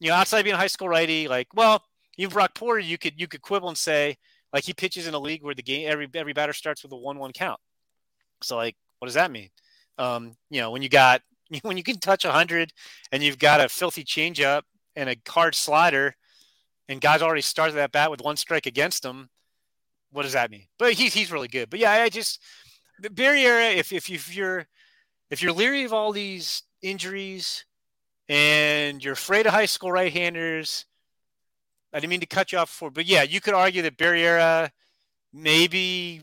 you 0.00 0.08
know, 0.08 0.14
outside 0.14 0.42
being 0.42 0.54
a 0.54 0.58
high 0.58 0.68
school 0.68 0.88
righty, 0.88 1.28
like 1.28 1.48
well, 1.54 1.82
even 2.18 2.32
Brock 2.32 2.54
Porter, 2.54 2.80
you 2.80 2.98
could 2.98 3.20
you 3.20 3.26
could 3.26 3.42
quibble 3.42 3.68
and 3.68 3.78
say 3.78 4.16
like 4.52 4.64
he 4.64 4.72
pitches 4.72 5.06
in 5.06 5.14
a 5.14 5.18
league 5.18 5.42
where 5.42 5.54
the 5.54 5.62
game 5.62 5.88
every 5.90 6.08
every 6.14 6.32
batter 6.32 6.52
starts 6.52 6.82
with 6.82 6.92
a 6.92 6.96
one 6.96 7.18
one 7.18 7.32
count. 7.32 7.58
So 8.42 8.56
like, 8.56 8.76
what 8.98 9.06
does 9.06 9.14
that 9.14 9.30
mean? 9.30 9.50
Um, 9.98 10.36
you 10.50 10.60
know, 10.60 10.70
when 10.70 10.82
you 10.82 10.88
got 10.88 11.22
when 11.62 11.76
you 11.76 11.82
can 11.82 11.98
touch 11.98 12.24
hundred 12.24 12.72
and 13.10 13.22
you've 13.22 13.38
got 13.38 13.60
a 13.60 13.68
filthy 13.68 14.04
changeup 14.04 14.62
and 14.94 15.10
a 15.10 15.16
hard 15.28 15.54
slider, 15.56 16.14
and 16.88 17.00
guys 17.00 17.22
already 17.22 17.42
started 17.42 17.74
that 17.74 17.92
bat 17.92 18.10
with 18.10 18.22
one 18.22 18.36
strike 18.36 18.66
against 18.66 19.02
them 19.02 19.30
what 20.12 20.22
does 20.22 20.34
that 20.34 20.50
mean? 20.50 20.66
But 20.78 20.92
he's 20.92 21.14
he's 21.14 21.32
really 21.32 21.48
good. 21.48 21.70
But 21.70 21.80
yeah, 21.80 21.92
I 21.92 22.08
just 22.08 22.40
Barriera. 23.02 23.74
If 23.74 23.92
if 23.92 24.10
if 24.10 24.34
you're 24.34 24.66
if 25.30 25.42
you're 25.42 25.52
leery 25.52 25.84
of 25.84 25.92
all 25.92 26.12
these 26.12 26.62
injuries 26.82 27.64
and 28.28 29.02
you're 29.02 29.14
afraid 29.14 29.46
of 29.46 29.52
high 29.52 29.66
school 29.66 29.90
right-handers, 29.90 30.84
I 31.92 32.00
didn't 32.00 32.10
mean 32.10 32.20
to 32.20 32.26
cut 32.26 32.52
you 32.52 32.58
off 32.58 32.68
before, 32.68 32.90
but 32.90 33.06
yeah, 33.06 33.22
you 33.22 33.40
could 33.40 33.54
argue 33.54 33.82
that 33.82 33.96
Barriera 33.96 34.70
maybe 35.32 36.22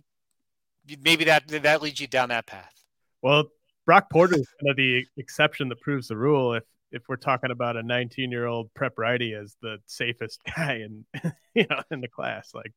maybe 1.02 1.26
that 1.26 1.48
that 1.48 1.82
leads 1.82 2.00
you 2.00 2.08
down 2.08 2.30
that 2.30 2.46
path. 2.46 2.84
Well, 3.22 3.46
Brock 3.86 4.10
Porter 4.12 4.36
is 4.36 4.48
kind 4.62 4.70
of 4.70 4.78
the 4.78 5.04
exception 5.18 5.70
that 5.70 5.82
proves 5.82 6.08
the 6.08 6.18
rule. 6.18 6.54
If 6.54 6.64
if 6.92 7.04
we're 7.08 7.18
talking 7.18 7.52
about 7.52 7.78
a 7.78 7.84
19 7.84 8.32
year 8.32 8.48
old 8.48 8.74
prep 8.74 8.98
righty 8.98 9.34
as 9.34 9.56
the 9.62 9.78
safest 9.86 10.40
guy 10.56 10.86
in 10.86 11.06
you 11.54 11.66
know 11.70 11.82
in 11.92 12.02
the 12.02 12.08
class, 12.08 12.52
like 12.54 12.72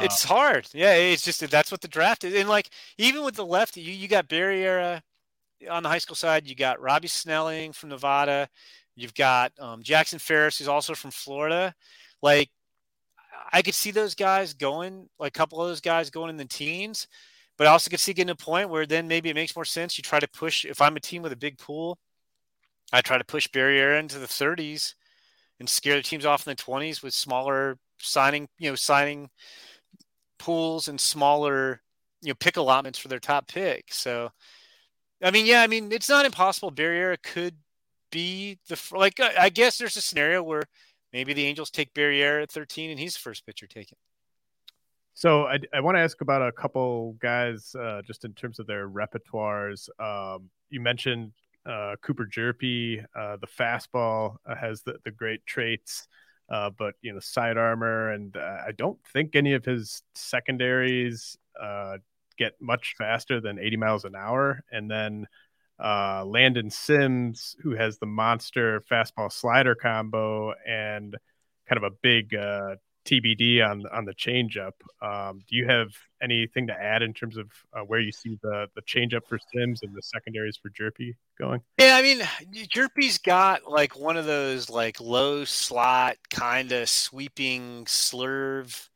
it's 0.00 0.24
um, 0.24 0.36
hard. 0.36 0.68
Yeah, 0.72 0.94
it's 0.94 1.22
just 1.22 1.48
that's 1.50 1.70
what 1.70 1.80
the 1.80 1.88
draft 1.88 2.24
is. 2.24 2.34
And 2.34 2.48
like 2.48 2.70
even 2.98 3.24
with 3.24 3.34
the 3.34 3.46
left, 3.46 3.76
you 3.76 3.92
you 3.92 4.08
got 4.08 4.28
Barriera 4.28 5.02
on 5.70 5.82
the 5.82 5.88
high 5.88 5.98
school 5.98 6.16
side. 6.16 6.46
You 6.46 6.54
got 6.54 6.80
Robbie 6.80 7.08
Snelling 7.08 7.72
from 7.72 7.90
Nevada. 7.90 8.48
You've 8.96 9.14
got 9.14 9.52
um, 9.58 9.82
Jackson 9.82 10.18
Ferris, 10.18 10.58
who's 10.58 10.68
also 10.68 10.94
from 10.94 11.10
Florida. 11.10 11.74
Like 12.22 12.50
I 13.52 13.62
could 13.62 13.74
see 13.74 13.90
those 13.90 14.14
guys 14.14 14.54
going, 14.54 15.08
like 15.18 15.36
a 15.36 15.38
couple 15.38 15.60
of 15.60 15.68
those 15.68 15.80
guys 15.80 16.10
going 16.10 16.30
in 16.30 16.36
the 16.36 16.44
teens. 16.44 17.08
But 17.56 17.66
I 17.66 17.70
also 17.70 17.90
could 17.90 18.00
see 18.00 18.14
getting 18.14 18.30
a 18.30 18.36
point 18.36 18.70
where 18.70 18.86
then 18.86 19.06
maybe 19.06 19.28
it 19.28 19.34
makes 19.34 19.54
more 19.54 19.66
sense. 19.66 19.98
You 19.98 20.02
try 20.02 20.18
to 20.18 20.28
push. 20.28 20.64
If 20.64 20.80
I'm 20.80 20.96
a 20.96 21.00
team 21.00 21.22
with 21.22 21.32
a 21.32 21.36
big 21.36 21.58
pool, 21.58 21.98
I 22.92 23.02
try 23.02 23.18
to 23.18 23.24
push 23.24 23.48
Barriera 23.48 24.00
into 24.00 24.18
the 24.18 24.26
30s 24.26 24.94
and 25.58 25.68
scare 25.68 25.96
the 25.96 26.02
teams 26.02 26.24
off 26.24 26.46
in 26.46 26.52
the 26.52 26.62
20s 26.62 27.02
with 27.02 27.12
smaller 27.12 27.78
signing, 27.98 28.48
you 28.58 28.70
know, 28.70 28.76
signing 28.76 29.28
pools 30.40 30.88
and 30.88 31.00
smaller, 31.00 31.80
you 32.22 32.30
know, 32.30 32.34
pick 32.34 32.56
allotments 32.56 32.98
for 32.98 33.08
their 33.08 33.20
top 33.20 33.46
pick. 33.46 33.92
So, 33.92 34.30
I 35.22 35.30
mean, 35.30 35.46
yeah, 35.46 35.62
I 35.62 35.68
mean, 35.68 35.92
it's 35.92 36.08
not 36.08 36.26
impossible. 36.26 36.72
Barriera 36.72 37.16
could 37.22 37.54
be 38.10 38.58
the 38.68 38.80
like. 38.92 39.20
I 39.20 39.50
guess 39.50 39.78
there's 39.78 39.96
a 39.96 40.00
scenario 40.00 40.42
where 40.42 40.64
maybe 41.12 41.32
the 41.34 41.44
Angels 41.44 41.70
take 41.70 41.94
Barriera 41.94 42.42
at 42.42 42.50
13 42.50 42.90
and 42.90 42.98
he's 42.98 43.14
the 43.14 43.20
first 43.20 43.46
pitcher 43.46 43.66
taken. 43.66 43.96
So 45.14 45.44
I, 45.44 45.58
I 45.74 45.80
want 45.80 45.96
to 45.96 46.00
ask 46.00 46.20
about 46.22 46.40
a 46.40 46.52
couple 46.52 47.12
guys 47.20 47.74
uh, 47.78 48.00
just 48.06 48.24
in 48.24 48.32
terms 48.32 48.58
of 48.58 48.66
their 48.66 48.88
repertoires. 48.88 49.88
Um, 50.00 50.48
you 50.70 50.80
mentioned 50.80 51.32
uh, 51.66 51.96
Cooper 52.00 52.26
Hjerpe, 52.26 53.04
uh, 53.14 53.36
the 53.36 53.46
fastball 53.46 54.36
uh, 54.46 54.54
has 54.54 54.82
the, 54.82 54.96
the 55.04 55.10
great 55.10 55.44
traits 55.44 56.08
uh, 56.50 56.70
but 56.76 56.94
you 57.02 57.12
know 57.12 57.20
side 57.20 57.56
armor, 57.56 58.10
and 58.10 58.36
uh, 58.36 58.58
I 58.66 58.72
don't 58.76 58.98
think 59.12 59.36
any 59.36 59.54
of 59.54 59.64
his 59.64 60.02
secondaries 60.14 61.36
uh, 61.60 61.98
get 62.38 62.54
much 62.60 62.94
faster 62.98 63.40
than 63.40 63.58
80 63.58 63.76
miles 63.76 64.04
an 64.04 64.16
hour. 64.16 64.64
And 64.72 64.90
then 64.90 65.26
uh, 65.82 66.24
Landon 66.24 66.70
Sims, 66.70 67.54
who 67.62 67.76
has 67.76 67.98
the 67.98 68.06
monster 68.06 68.82
fastball 68.90 69.30
slider 69.30 69.74
combo 69.74 70.54
and 70.66 71.16
kind 71.68 71.76
of 71.76 71.84
a 71.84 71.94
big 72.02 72.34
uh, 72.34 72.76
TBD 73.04 73.64
on 73.66 73.86
on 73.92 74.04
the 74.04 74.14
changeup. 74.14 74.72
Um, 75.00 75.40
do 75.48 75.56
you 75.56 75.66
have 75.66 75.88
anything 76.22 76.66
to 76.66 76.72
add 76.72 77.02
in 77.02 77.14
terms 77.14 77.36
of 77.36 77.50
uh, 77.72 77.80
where 77.80 78.00
you 78.00 78.12
see 78.12 78.38
the 78.42 78.66
the 78.74 78.82
changeup 78.82 79.26
for 79.28 79.38
Sims 79.52 79.80
and 79.82 79.94
the 79.94 80.02
secondaries 80.02 80.58
for 80.60 80.70
Hjerpe 80.70 81.14
going? 81.38 81.60
Yeah, 81.78 81.96
I 81.96 82.02
mean, 82.02 82.20
Hjerpe's 82.54 83.18
got 83.18 83.70
like 83.70 83.98
one 83.98 84.16
of 84.16 84.26
those 84.26 84.68
like 84.68 85.00
low 85.00 85.44
slot 85.44 86.16
kind 86.30 86.72
of 86.72 86.88
sweeping 86.88 87.84
slurve, 87.86 88.88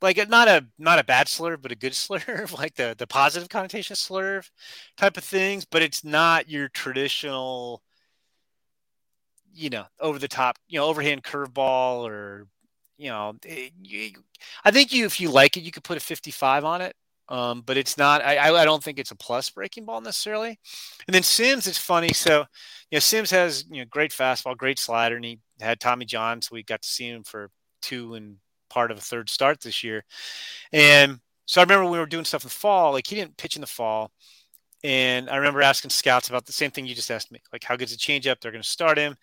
like 0.00 0.28
not 0.28 0.48
a 0.48 0.66
not 0.78 0.98
a 0.98 1.04
bad 1.04 1.26
slurve, 1.26 1.62
but 1.62 1.72
a 1.72 1.76
good 1.76 1.92
slurve, 1.92 2.56
like 2.56 2.74
the 2.76 2.94
the 2.96 3.06
positive 3.06 3.48
connotation 3.48 3.96
slurve 3.96 4.50
type 4.96 5.16
of 5.16 5.24
things. 5.24 5.64
But 5.64 5.82
it's 5.82 6.04
not 6.04 6.48
your 6.48 6.68
traditional 6.68 7.82
you 9.54 9.70
know, 9.70 9.84
over 10.00 10.18
the 10.18 10.28
top, 10.28 10.56
you 10.68 10.78
know, 10.78 10.86
overhand 10.86 11.22
curveball 11.22 12.08
or 12.08 12.46
you 12.98 13.10
know, 13.10 13.34
eh, 13.46 13.70
you, 13.82 14.12
I 14.64 14.70
think 14.70 14.92
you 14.92 15.06
if 15.06 15.20
you 15.20 15.30
like 15.30 15.56
it, 15.56 15.62
you 15.62 15.72
could 15.72 15.84
put 15.84 15.96
a 15.96 16.00
55 16.00 16.64
on 16.64 16.80
it. 16.80 16.94
Um, 17.28 17.62
but 17.64 17.76
it's 17.78 17.96
not. 17.96 18.22
I, 18.22 18.54
I 18.54 18.64
don't 18.64 18.82
think 18.82 18.98
it's 18.98 19.12
a 19.12 19.16
plus 19.16 19.48
breaking 19.48 19.86
ball 19.86 20.00
necessarily. 20.00 20.58
And 21.06 21.14
then 21.14 21.22
Sims, 21.22 21.66
it's 21.66 21.78
funny. 21.78 22.12
So, 22.12 22.40
you 22.90 22.96
know, 22.96 23.00
Sims 23.00 23.30
has 23.30 23.64
you 23.70 23.80
know 23.80 23.86
great 23.88 24.10
fastball, 24.10 24.56
great 24.56 24.78
slider, 24.78 25.16
and 25.16 25.24
he 25.24 25.38
had 25.60 25.80
Tommy 25.80 26.04
John, 26.04 26.42
so 26.42 26.50
we 26.52 26.62
got 26.62 26.82
to 26.82 26.88
see 26.88 27.08
him 27.08 27.22
for 27.24 27.50
two 27.80 28.14
and 28.14 28.36
part 28.68 28.90
of 28.90 28.98
a 28.98 29.02
third 29.02 29.30
start 29.30 29.60
this 29.60 29.84
year. 29.84 30.04
And 30.72 31.20
so 31.46 31.60
I 31.60 31.64
remember 31.64 31.90
we 31.90 31.98
were 31.98 32.06
doing 32.06 32.24
stuff 32.24 32.44
in 32.44 32.48
the 32.48 32.54
fall, 32.54 32.92
like 32.92 33.06
he 33.06 33.16
didn't 33.16 33.36
pitch 33.36 33.56
in 33.56 33.60
the 33.60 33.66
fall. 33.66 34.10
And 34.84 35.30
I 35.30 35.36
remember 35.36 35.62
asking 35.62 35.90
scouts 35.90 36.28
about 36.28 36.44
the 36.44 36.52
same 36.52 36.70
thing 36.70 36.86
you 36.86 36.94
just 36.94 37.10
asked 37.10 37.30
me, 37.30 37.40
like 37.52 37.62
how 37.62 37.76
good's 37.76 37.92
the 37.92 37.98
changeup? 37.98 38.40
They're 38.40 38.50
going 38.50 38.62
to 38.62 38.68
start 38.68 38.98
him, 38.98 39.16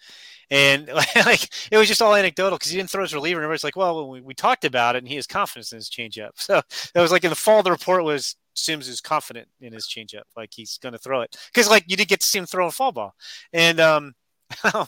and 0.51 0.87
like 1.15 1.49
it 1.71 1.77
was 1.77 1.87
just 1.87 2.01
all 2.01 2.15
anecdotal 2.15 2.57
because 2.57 2.71
he 2.71 2.77
didn't 2.77 2.89
throw 2.89 3.03
his 3.03 3.13
reliever. 3.13 3.39
And 3.39 3.45
everybody's 3.45 3.63
like, 3.63 3.75
well, 3.75 4.09
we, 4.09 4.21
we 4.21 4.33
talked 4.33 4.65
about 4.65 4.95
it, 4.95 4.99
and 4.99 5.07
he 5.07 5.15
has 5.15 5.27
confidence 5.27 5.71
in 5.71 5.77
his 5.77 5.89
changeup. 5.89 6.31
So 6.49 6.61
that 6.93 7.01
was 7.01 7.11
like 7.11 7.23
in 7.23 7.29
the 7.29 7.35
fall. 7.35 7.61
The 7.63 7.71
report 7.71 8.03
was 8.03 8.35
Sims 8.55 8.87
is 8.87 9.01
confident 9.01 9.47
in 9.61 9.71
his 9.73 9.87
changeup, 9.87 10.23
like 10.35 10.49
he's 10.53 10.77
going 10.79 10.93
to 10.93 10.99
throw 10.99 11.21
it 11.21 11.35
because 11.53 11.69
like 11.69 11.85
you 11.87 11.95
did 11.95 12.07
get 12.07 12.19
to 12.21 12.25
see 12.25 12.39
him 12.39 12.45
throw 12.45 12.67
a 12.67 12.71
fall 12.71 12.91
ball, 12.91 13.15
and 13.53 13.79
um, 13.79 14.13
um 14.73 14.87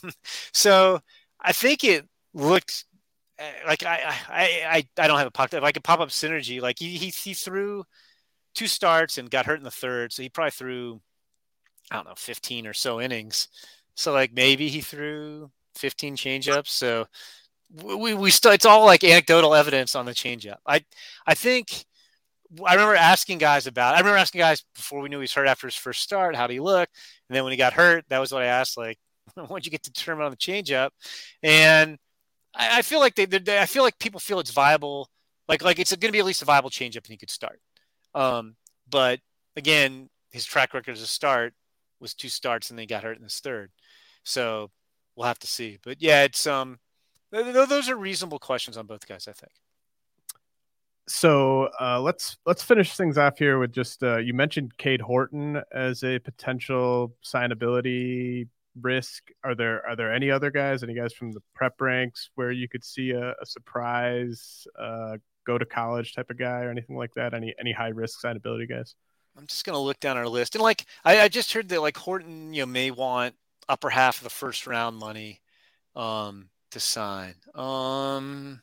so 0.54 1.00
I 1.40 1.52
think 1.54 1.84
it 1.84 2.08
looked 2.34 2.86
eh, 3.40 3.52
like 3.68 3.84
I 3.84 4.00
I 4.30 4.44
I, 4.98 5.04
I 5.04 5.08
don't 5.08 5.18
have 5.20 5.28
a 5.28 5.32
pocket. 5.32 5.58
If 5.58 5.64
I 5.64 5.72
could 5.72 5.84
pop 5.84 6.00
up 6.00 6.10
synergy, 6.10 6.62
like 6.62 6.80
he 6.80 6.98
he, 6.98 7.10
he 7.10 7.34
threw 7.34 7.84
two 8.54 8.68
starts 8.68 9.18
and 9.18 9.30
got 9.30 9.46
hurt 9.46 9.60
in 9.60 9.64
the 9.64 9.72
third. 9.72 10.14
So 10.14 10.24
he 10.24 10.30
probably 10.30 10.52
threw, 10.52 11.02
I 11.92 11.96
don't 11.96 12.08
know, 12.08 12.16
15 12.18 12.68
or 12.68 12.74
so 12.74 13.02
innings. 13.02 13.48
So 14.02 14.14
like 14.14 14.34
maybe 14.34 14.68
he 14.68 14.82
threw 14.82 15.52
15 15.76 16.16
changeups. 16.16 16.68
So 16.68 17.08
we, 17.72 18.14
we 18.14 18.32
still, 18.32 18.52
it's 18.52 18.66
all 18.66 18.86
like 18.86 19.04
anecdotal 19.04 19.56
evidence 19.56 19.96
on 19.96 20.06
the 20.06 20.14
changeup. 20.14 20.58
I, 20.66 20.84
I 21.26 21.36
think 21.36 21.86
I 22.66 22.74
remember 22.74 22.96
asking 22.96 23.38
guys 23.38 23.68
about, 23.68 23.96
I 23.96 24.00
remember 24.00 24.18
asking 24.18 24.40
guys 24.40 24.64
before 24.76 25.02
we 25.02 25.10
knew 25.10 25.18
he 25.18 25.22
was 25.22 25.34
hurt 25.34 25.48
after 25.48 25.68
his 25.68 25.76
first 25.76 26.02
start, 26.02 26.36
how 26.36 26.48
did 26.48 26.54
he 26.54 26.60
look? 26.60 26.90
And 27.30 27.36
then 27.36 27.44
when 27.44 27.52
he 27.52 27.58
got 27.58 27.74
hurt, 27.74 28.06
that 28.10 28.20
was 28.20 28.32
what 28.32 28.42
I 28.42 28.48
asked, 28.48 28.78
like, 28.78 28.98
what'd 29.36 29.66
you 29.66 29.72
get 29.72 29.84
to 29.84 29.92
determine 29.92 30.26
on 30.26 30.32
the 30.32 30.38
changeup? 30.38 30.90
And 31.42 31.98
I, 32.54 32.80
I 32.80 32.82
feel 32.82 33.00
like 33.00 33.16
they, 33.16 33.26
they, 33.26 33.60
I 33.60 33.66
feel 33.66 33.84
like 33.84 34.00
people 34.00 34.20
feel 34.20 34.40
it's 34.40 34.52
viable. 34.52 35.10
Like, 35.48 35.64
like 35.64 35.80
it's 35.80 35.96
going 35.96 36.10
to 36.10 36.12
be 36.12 36.20
at 36.20 36.26
least 36.26 36.42
a 36.42 36.46
viable 36.46 36.70
changeup 36.70 36.98
and 36.98 37.08
he 37.08 37.18
could 37.18 37.30
start. 37.30 37.62
Um, 38.14 38.56
but 38.90 39.20
again, 39.56 40.10
his 40.32 40.46
track 40.46 40.74
record 40.74 40.92
as 40.92 41.02
a 41.02 41.08
start 41.08 41.54
was 42.02 42.14
two 42.14 42.30
starts 42.30 42.70
and 42.70 42.78
then 42.78 42.84
he 42.84 42.88
got 42.88 43.04
hurt 43.04 43.18
in 43.18 43.24
his 43.24 43.40
third. 43.40 43.72
So 44.24 44.70
we'll 45.16 45.28
have 45.28 45.40
to 45.40 45.48
see. 45.48 45.78
But 45.84 46.02
yeah, 46.02 46.24
it's 46.24 46.46
um, 46.48 46.80
those 47.32 47.90
are 47.90 47.96
reasonable 47.96 48.40
questions 48.40 48.78
on 48.78 48.86
both 48.88 49.08
guys, 49.08 49.28
I 49.28 49.34
think. 49.34 49.54
so 51.08 51.70
uh, 51.80 52.00
let's 52.00 52.38
let's 52.46 52.64
finish 52.64 52.96
things 52.96 53.18
off 53.18 53.38
here 53.38 53.60
with 53.60 53.72
just 53.72 54.04
uh, 54.04 54.18
you 54.18 54.34
mentioned 54.34 54.78
Cade 54.78 55.02
Horton 55.02 55.62
as 55.74 56.04
a 56.04 56.20
potential 56.20 57.14
signability 57.24 58.48
risk. 58.82 59.24
Are 59.44 59.56
there 59.56 59.86
are 59.86 59.96
there 59.96 60.14
any 60.14 60.32
other 60.32 60.52
guys? 60.52 60.84
Any 60.84 60.94
guys 60.94 61.14
from 61.14 61.32
the 61.32 61.42
prep 61.54 61.80
ranks 61.82 62.30
where 62.36 62.52
you 62.52 62.70
could 62.70 62.84
see 62.84 63.12
a, 63.12 63.32
a 63.42 63.46
surprise 63.46 64.66
uh, 64.80 65.18
go 65.46 65.58
to 65.58 65.66
college 65.66 66.14
type 66.14 66.30
of 66.30 66.38
guy 66.38 66.62
or 66.62 66.70
anything 66.70 66.96
like 66.96 67.14
that? 67.16 67.34
Any 67.34 67.54
any 67.60 67.72
high 67.74 67.90
risk 67.90 68.22
signability 68.24 68.70
guys? 68.70 68.96
I'm 69.38 69.48
just 69.48 69.66
gonna 69.66 69.80
look 69.80 70.00
down 70.00 70.18
our 70.18 70.28
list 70.28 70.56
and 70.56 70.62
like 70.62 70.86
I, 71.04 71.22
I 71.22 71.28
just 71.28 71.54
heard 71.54 71.70
that 71.70 71.82
like 71.82 71.98
Horton 71.98 72.54
you 72.54 72.62
know 72.62 72.66
may 72.68 72.92
want 72.92 73.36
upper 73.70 73.90
half 73.90 74.18
of 74.18 74.24
the 74.24 74.30
first 74.30 74.68
round 74.68 74.98
money 74.98 75.42
um, 75.96 76.50
to 76.72 76.80
sign. 76.80 77.36
Um, 77.56 78.62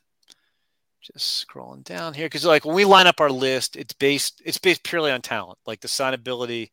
just 1.01 1.47
scrolling 1.47 1.83
down 1.83 2.13
here 2.13 2.25
because 2.25 2.45
like 2.45 2.65
when 2.65 2.75
we 2.75 2.85
line 2.85 3.07
up 3.07 3.21
our 3.21 3.31
list, 3.31 3.75
it's 3.75 3.93
based 3.93 4.41
it's 4.45 4.57
based 4.57 4.83
purely 4.83 5.11
on 5.11 5.21
talent. 5.21 5.57
Like 5.65 5.81
the 5.81 5.87
signability 5.87 6.71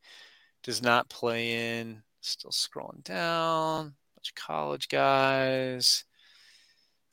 does 0.63 0.83
not 0.83 1.09
play 1.09 1.79
in. 1.79 2.03
Still 2.21 2.51
scrolling 2.51 3.05
down. 3.05 3.95
Bunch 4.17 4.31
of 4.31 4.35
college 4.35 4.89
guys. 4.89 6.05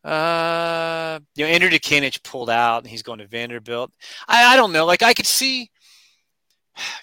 Uh, 0.04 1.20
you 1.36 1.46
know, 1.46 1.52
Andrew 1.52 1.70
Dutkanych 1.70 2.24
pulled 2.24 2.50
out 2.50 2.80
and 2.80 2.88
he's 2.88 3.04
going 3.04 3.20
to 3.20 3.28
Vanderbilt. 3.28 3.92
I, 4.28 4.54
I 4.54 4.56
don't 4.58 4.74
know. 4.74 4.86
Like 4.86 5.02
I 5.02 5.14
could 5.14 5.26
see, 5.26 5.70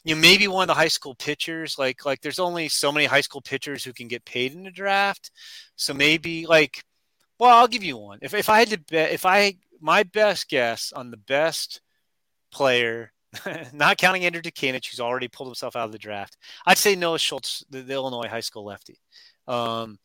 you 0.04 0.14
know, 0.14 0.20
maybe 0.20 0.48
one 0.48 0.62
of 0.62 0.68
the 0.68 0.74
high 0.74 0.88
school 0.88 1.14
pitchers. 1.14 1.78
Like 1.78 2.04
like 2.04 2.20
there's 2.20 2.38
only 2.38 2.68
so 2.68 2.92
many 2.92 3.06
high 3.06 3.20
school 3.20 3.40
pitchers 3.40 3.84
who 3.84 3.92
can 3.92 4.08
get 4.08 4.24
paid 4.24 4.52
in 4.52 4.64
the 4.64 4.70
draft. 4.70 5.30
So 5.76 5.94
maybe 5.94 6.46
like, 6.46 6.84
well, 7.38 7.56
I'll 7.56 7.68
give 7.68 7.84
you 7.84 7.96
one. 7.96 8.18
If 8.22 8.34
if 8.34 8.48
I 8.48 8.58
had 8.58 8.68
to 8.70 8.78
bet, 8.78 9.12
if 9.12 9.26
I 9.26 9.56
my 9.80 10.02
best 10.02 10.48
guess 10.48 10.92
on 10.92 11.10
the 11.10 11.16
best 11.16 11.80
player, 12.52 13.12
not 13.72 13.98
counting 13.98 14.24
Andrew 14.24 14.42
Dutkanych, 14.42 14.86
who's 14.90 15.00
already 15.00 15.28
pulled 15.28 15.48
himself 15.48 15.76
out 15.76 15.86
of 15.86 15.92
the 15.92 15.98
draft, 15.98 16.36
I'd 16.66 16.78
say 16.78 16.96
Noah 16.96 17.18
Schultz, 17.18 17.64
the, 17.70 17.82
the 17.82 17.94
Illinois 17.94 18.28
high 18.28 18.40
school 18.40 18.64
lefty. 18.64 18.98
Um, 19.46 19.98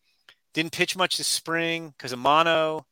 didn't 0.53 0.71
pitch 0.71 0.95
much 0.95 1.17
this 1.17 1.27
spring 1.27 1.89
because 1.89 2.13
of 2.13 2.19
mono. 2.19 2.85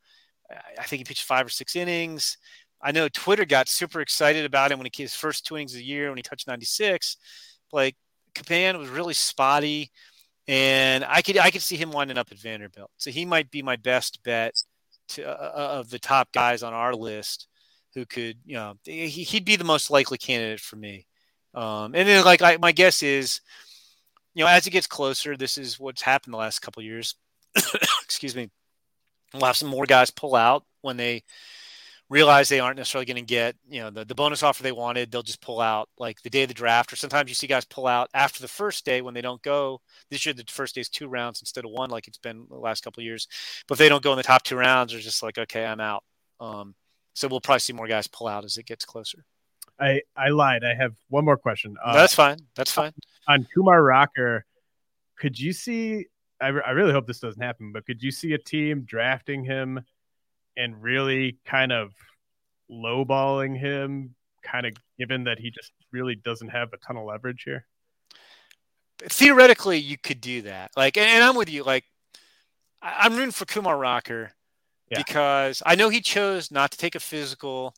I 0.78 0.84
think 0.84 1.00
he 1.00 1.04
pitched 1.04 1.24
five 1.24 1.46
or 1.46 1.50
six 1.50 1.76
innings. 1.76 2.38
I 2.84 2.92
know 2.92 3.08
Twitter 3.08 3.46
got 3.46 3.70
super 3.70 4.02
excited 4.02 4.46
about 4.46 4.72
him 4.72 4.78
when 4.78 4.90
he 4.92 5.04
his 5.04 5.16
first 5.16 5.46
two 5.46 5.56
innings 5.56 5.74
of 5.74 5.80
the 5.80 5.86
year 5.86 6.10
when 6.10 6.18
he 6.18 6.24
touched 6.24 6.48
96. 6.48 7.18
Like 7.72 7.96
Capan 8.36 8.78
was 8.78 8.90
really 8.90 9.14
spotty, 9.14 9.92
and 10.48 11.06
I 11.06 11.22
could 11.22 11.38
I 11.38 11.50
could 11.50 11.62
see 11.62 11.78
him 11.78 11.92
winding 11.92 12.18
up 12.18 12.28
at 12.32 12.38
Vanderbilt. 12.38 12.92
So 12.98 13.10
he 13.10 13.26
might 13.26 13.50
be 13.50 13.62
my 13.62 13.78
best 13.78 14.22
bet 14.24 14.54
to, 15.10 15.24
uh, 15.28 15.52
uh, 15.56 15.80
of 15.80 15.90
the 15.90 16.00
top 16.00 16.32
guys 16.34 16.62
on 16.62 16.74
our 16.74 16.94
list 16.94 17.48
who 17.94 18.06
could, 18.06 18.38
you 18.46 18.56
know, 18.56 18.74
he, 18.84 19.28
would 19.34 19.46
be 19.46 19.56
the 19.56 19.64
most 19.64 19.92
likely 19.92 20.18
candidate 20.18 20.60
for 20.60 20.76
me. 20.76 21.06
Um, 21.54 21.94
and 21.94 22.08
then, 22.08 22.26
like, 22.26 22.42
I, 22.42 22.58
my 22.58 22.72
guess 22.72 23.04
is, 23.04 23.42
you 24.34 24.44
know, 24.44 24.50
as 24.50 24.66
it 24.66 24.72
gets 24.72 24.88
closer, 24.88 25.38
this 25.38 25.58
is 25.58 25.80
what's 25.80 26.02
happened 26.02 26.34
the 26.34 26.40
last 26.40 26.60
couple 26.60 26.82
years. 26.82 27.16
Excuse 28.04 28.36
me. 28.36 28.50
We'll 29.34 29.46
have 29.46 29.58
some 29.58 29.70
more 29.70 29.86
guys 29.86 30.10
pull 30.10 30.36
out 30.36 30.64
when 30.82 30.98
they 30.98 31.24
realize 32.14 32.48
they 32.48 32.60
aren't 32.60 32.78
necessarily 32.78 33.08
going 33.08 33.16
to 33.16 33.24
get 33.24 33.56
you 33.68 33.82
know 33.82 33.90
the, 33.90 34.06
the 34.06 34.14
bonus 34.14 34.44
offer 34.44 34.62
they 34.62 34.72
wanted 34.72 35.12
they'll 35.12 35.24
just 35.24 35.42
pull 35.42 35.60
out 35.60 35.90
like 35.98 36.22
the 36.22 36.30
day 36.30 36.44
of 36.44 36.48
the 36.48 36.54
draft 36.54 36.94
or 36.94 36.96
sometimes 36.96 37.28
you 37.28 37.34
see 37.34 37.48
guys 37.48 37.66
pull 37.66 37.88
out 37.88 38.08
after 38.14 38.40
the 38.40 38.48
first 38.48 38.86
day 38.86 39.02
when 39.02 39.16
they 39.16 39.22
don't 39.22 39.42
go. 39.42 39.82
This 40.12 40.24
year 40.24 40.34
the 40.34 40.46
first 40.48 40.76
day 40.76 40.82
is 40.82 40.90
two 40.90 41.08
rounds 41.08 41.42
instead 41.42 41.66
of 41.66 41.72
one 41.72 41.90
like 41.90 42.08
it's 42.08 42.20
been 42.20 42.46
the 42.50 42.56
last 42.56 42.84
couple 42.84 43.02
years. 43.02 43.28
But 43.68 43.76
if 43.76 43.80
they 43.80 43.90
don't 43.90 44.04
go 44.04 44.12
in 44.12 44.18
the 44.18 44.24
top 44.24 44.44
two 44.44 44.56
rounds 44.56 44.92
they're 44.92 45.02
just 45.02 45.24
like 45.24 45.40
okay 45.40 45.66
i'm 45.66 45.80
out. 45.80 46.04
Um, 46.40 46.76
so 47.16 47.28
we'll 47.28 47.42
probably 47.42 47.60
see 47.60 47.74
more 47.74 47.88
guys 47.88 48.08
pull 48.08 48.28
out 48.28 48.46
as 48.46 48.58
it 48.58 48.68
gets 48.68 48.86
closer. 48.86 49.26
I 49.80 50.02
i 50.16 50.30
lied. 50.30 50.64
I 50.64 50.76
have 50.76 50.94
one 51.10 51.26
more 51.26 51.38
question. 51.38 51.76
Uh, 51.84 51.94
that's 51.94 52.14
fine. 52.14 52.38
That's 52.56 52.72
fine. 52.72 52.94
on 53.28 53.48
kumar 53.54 53.82
rocker 53.82 54.46
could 55.18 55.40
you 55.40 55.52
see 55.52 56.06
I, 56.40 56.48
I 56.48 56.72
really 56.72 56.92
hope 56.92 57.08
this 57.08 57.20
doesn't 57.20 57.42
happen 57.42 57.72
but 57.72 57.88
could 57.88 58.04
you 58.04 58.12
see 58.12 58.34
a 58.34 58.38
team 58.38 58.84
drafting 58.84 59.44
him 59.44 59.84
and 60.58 60.82
really 60.82 61.38
kind 61.46 61.72
of 61.72 61.92
lowballing 62.70 63.58
him, 63.58 64.16
kind 64.44 64.66
of 64.66 64.74
given 64.98 65.26
that 65.26 65.40
he 65.40 65.52
just 65.52 65.72
really 65.92 66.16
doesn't 66.16 66.50
have 66.50 66.74
a 66.74 66.78
ton 66.78 66.98
of 66.98 67.06
leverage 67.06 67.44
here? 67.44 67.66
Theoretically, 69.00 69.80
you 69.80 69.98
could 69.98 70.22
do 70.22 70.44
that. 70.44 70.72
Like, 70.78 70.98
and, 70.98 71.10
and 71.10 71.24
I'm 71.24 71.36
with 71.36 71.50
you. 71.50 71.64
Like, 71.64 71.86
I, 72.82 73.06
am 73.06 73.16
rooting 73.16 73.32
for 73.32 73.46
Kumar 73.46 73.78
Rocker 73.78 74.32
yeah. 74.90 74.98
because 74.98 75.62
I 75.66 75.76
know 75.76 75.90
he 75.90 76.02
chose 76.02 76.52
not 76.52 76.72
to 76.72 76.78
take 76.78 76.96
a 76.96 77.00
physical, 77.00 77.74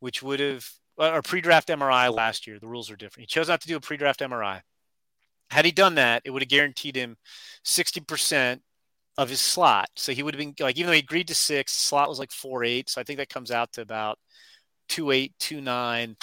which 0.00 0.22
would 0.22 0.40
have 0.40 0.68
or 0.98 1.22
pre-draft 1.22 1.68
MRI 1.68 2.12
last 2.12 2.46
year. 2.46 2.58
The 2.58 2.66
rules 2.66 2.90
are 2.90 2.96
different. 2.96 3.28
He 3.28 3.34
chose 3.34 3.48
not 3.48 3.60
to 3.60 3.68
do 3.68 3.76
a 3.76 3.80
pre-draft 3.80 4.20
MRI. 4.20 4.62
Had 5.50 5.64
he 5.64 5.70
done 5.70 5.96
that, 5.96 6.22
it 6.24 6.30
would 6.30 6.42
have 6.42 6.48
guaranteed 6.48 6.96
him 6.96 7.16
60% 7.64 8.60
of 9.18 9.28
his 9.28 9.40
slot. 9.40 9.88
So 9.96 10.12
he 10.12 10.22
would 10.22 10.34
have 10.34 10.38
been 10.38 10.54
like, 10.60 10.76
even 10.76 10.88
though 10.88 10.94
he 10.94 11.00
agreed 11.00 11.28
to 11.28 11.34
six, 11.34 11.72
slot 11.72 12.08
was 12.08 12.18
like 12.18 12.32
four 12.32 12.64
eight. 12.64 12.90
So 12.90 13.00
I 13.00 13.04
think 13.04 13.18
that 13.18 13.28
comes 13.28 13.50
out 13.50 13.72
to 13.72 13.80
about 13.82 14.18
two 14.88 15.10
eight, 15.10 15.32
two 15.38 15.60
nine. 15.60 16.16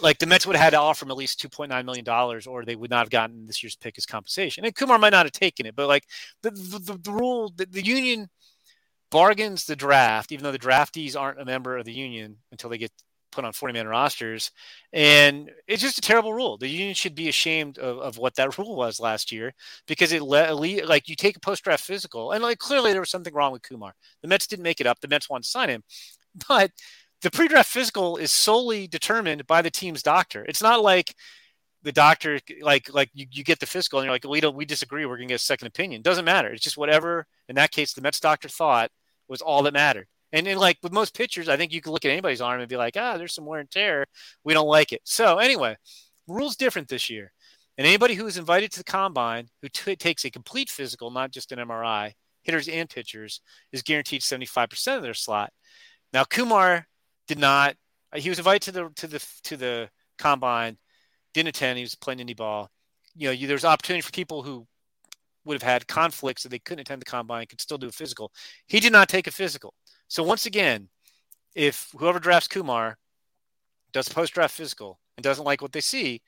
Like 0.00 0.18
the 0.18 0.26
Mets 0.26 0.46
would 0.46 0.56
have 0.56 0.64
had 0.64 0.70
to 0.70 0.78
offer 0.78 1.04
him 1.04 1.10
at 1.10 1.16
least 1.16 1.40
two 1.40 1.48
point 1.48 1.70
nine 1.70 1.84
million 1.86 2.04
dollars, 2.04 2.46
or 2.46 2.64
they 2.64 2.76
would 2.76 2.90
not 2.90 3.00
have 3.00 3.10
gotten 3.10 3.46
this 3.46 3.62
year's 3.62 3.76
pick 3.76 3.98
as 3.98 4.06
compensation. 4.06 4.64
And 4.64 4.74
Kumar 4.74 4.98
might 4.98 5.10
not 5.10 5.26
have 5.26 5.32
taken 5.32 5.66
it, 5.66 5.76
but 5.76 5.88
like 5.88 6.04
the 6.42 6.50
the, 6.50 6.98
the 7.02 7.12
rule, 7.12 7.52
the, 7.54 7.66
the 7.66 7.84
union 7.84 8.28
bargains 9.10 9.66
the 9.66 9.76
draft, 9.76 10.32
even 10.32 10.42
though 10.42 10.52
the 10.52 10.58
draftees 10.58 11.20
aren't 11.20 11.40
a 11.40 11.44
member 11.44 11.76
of 11.76 11.84
the 11.84 11.92
union 11.92 12.38
until 12.50 12.70
they 12.70 12.78
get 12.78 12.92
put 13.32 13.44
on 13.44 13.52
40 13.52 13.72
man 13.72 13.88
rosters. 13.88 14.50
And 14.92 15.50
it's 15.66 15.82
just 15.82 15.98
a 15.98 16.02
terrible 16.02 16.32
rule. 16.32 16.56
The 16.58 16.68
union 16.68 16.94
should 16.94 17.14
be 17.14 17.28
ashamed 17.28 17.78
of, 17.78 17.98
of 17.98 18.18
what 18.18 18.36
that 18.36 18.58
rule 18.58 18.76
was 18.76 19.00
last 19.00 19.32
year 19.32 19.52
because 19.88 20.12
it 20.12 20.22
let 20.22 20.54
like 20.86 21.08
you 21.08 21.16
take 21.16 21.36
a 21.36 21.40
post 21.40 21.64
draft 21.64 21.84
physical 21.84 22.32
and 22.32 22.42
like 22.42 22.58
clearly 22.58 22.92
there 22.92 23.00
was 23.00 23.10
something 23.10 23.34
wrong 23.34 23.52
with 23.52 23.62
Kumar. 23.62 23.94
The 24.22 24.28
Mets 24.28 24.46
didn't 24.46 24.64
make 24.64 24.80
it 24.80 24.86
up. 24.86 25.00
The 25.00 25.08
Mets 25.08 25.28
wanted 25.28 25.44
to 25.44 25.50
sign 25.50 25.70
him, 25.70 25.82
but 26.48 26.70
the 27.22 27.30
pre 27.30 27.48
draft 27.48 27.70
physical 27.70 28.16
is 28.16 28.32
solely 28.32 28.86
determined 28.86 29.46
by 29.46 29.62
the 29.62 29.70
team's 29.70 30.02
doctor. 30.02 30.44
It's 30.44 30.62
not 30.62 30.82
like 30.82 31.14
the 31.82 31.92
doctor 31.92 32.38
like 32.60 32.92
like 32.92 33.10
you, 33.12 33.26
you 33.30 33.44
get 33.44 33.60
the 33.60 33.66
physical 33.66 33.98
and 33.98 34.06
you're 34.06 34.14
like 34.14 34.24
we 34.24 34.40
don't 34.40 34.56
we 34.56 34.64
disagree 34.64 35.04
we're 35.04 35.16
gonna 35.16 35.28
get 35.28 35.34
a 35.34 35.38
second 35.38 35.68
opinion 35.68 36.02
doesn't 36.02 36.24
matter 36.24 36.52
it's 36.52 36.62
just 36.62 36.76
whatever 36.76 37.26
in 37.48 37.56
that 37.56 37.72
case 37.72 37.92
the 37.92 38.00
mets 38.00 38.20
doctor 38.20 38.48
thought 38.48 38.90
was 39.28 39.42
all 39.42 39.62
that 39.62 39.72
mattered 39.72 40.06
and, 40.32 40.46
and 40.46 40.58
like 40.58 40.78
with 40.82 40.92
most 40.92 41.14
pitchers, 41.14 41.48
I 41.48 41.56
think 41.56 41.72
you 41.72 41.80
can 41.80 41.92
look 41.92 42.04
at 42.04 42.10
anybody's 42.10 42.40
arm 42.40 42.60
and 42.60 42.68
be 42.68 42.76
like, 42.76 42.96
ah, 42.96 43.18
there's 43.18 43.34
some 43.34 43.46
wear 43.46 43.60
and 43.60 43.70
tear. 43.70 44.06
We 44.44 44.54
don't 44.54 44.66
like 44.66 44.92
it. 44.92 45.02
So 45.04 45.38
anyway, 45.38 45.76
rules 46.26 46.56
different 46.56 46.88
this 46.88 47.10
year. 47.10 47.32
And 47.78 47.86
anybody 47.86 48.14
who 48.14 48.26
is 48.26 48.36
invited 48.36 48.70
to 48.72 48.78
the 48.78 48.84
combine 48.84 49.48
who 49.60 49.68
t- 49.68 49.96
takes 49.96 50.24
a 50.24 50.30
complete 50.30 50.70
physical, 50.70 51.10
not 51.10 51.30
just 51.30 51.52
an 51.52 51.58
MRI, 51.58 52.12
hitters 52.42 52.68
and 52.68 52.88
pitchers, 52.88 53.40
is 53.72 53.82
guaranteed 53.82 54.22
75% 54.22 54.96
of 54.96 55.02
their 55.02 55.14
slot. 55.14 55.52
Now 56.12 56.24
Kumar 56.24 56.86
did 57.28 57.38
not. 57.38 57.76
He 58.14 58.28
was 58.28 58.38
invited 58.38 58.62
to 58.62 58.72
the 58.72 58.90
to 58.96 59.06
the 59.06 59.26
to 59.44 59.56
the 59.56 59.90
combine, 60.18 60.76
didn't 61.32 61.48
attend. 61.48 61.78
He 61.78 61.84
was 61.84 61.94
playing 61.94 62.18
indie 62.18 62.36
ball. 62.36 62.70
You 63.14 63.28
know, 63.28 63.32
you, 63.32 63.46
there's 63.46 63.64
opportunity 63.64 64.02
for 64.02 64.12
people 64.12 64.42
who 64.42 64.66
would 65.44 65.54
have 65.54 65.62
had 65.62 65.86
conflicts 65.88 66.42
that 66.42 66.50
they 66.50 66.58
couldn't 66.58 66.82
attend 66.82 67.00
the 67.00 67.06
combine 67.06 67.46
could 67.46 67.60
still 67.60 67.78
do 67.78 67.88
a 67.88 67.92
physical. 67.92 68.30
He 68.66 68.80
did 68.80 68.92
not 68.92 69.08
take 69.08 69.26
a 69.26 69.30
physical. 69.30 69.74
So 70.12 70.22
once 70.22 70.44
again, 70.44 70.90
if 71.54 71.88
whoever 71.96 72.18
drafts 72.18 72.46
Kumar 72.46 72.98
does 73.94 74.10
post 74.10 74.34
draft 74.34 74.54
physical 74.54 75.00
and 75.16 75.24
doesn't 75.24 75.46
like 75.46 75.62
what 75.62 75.72
they 75.72 75.80
see, 75.80 76.20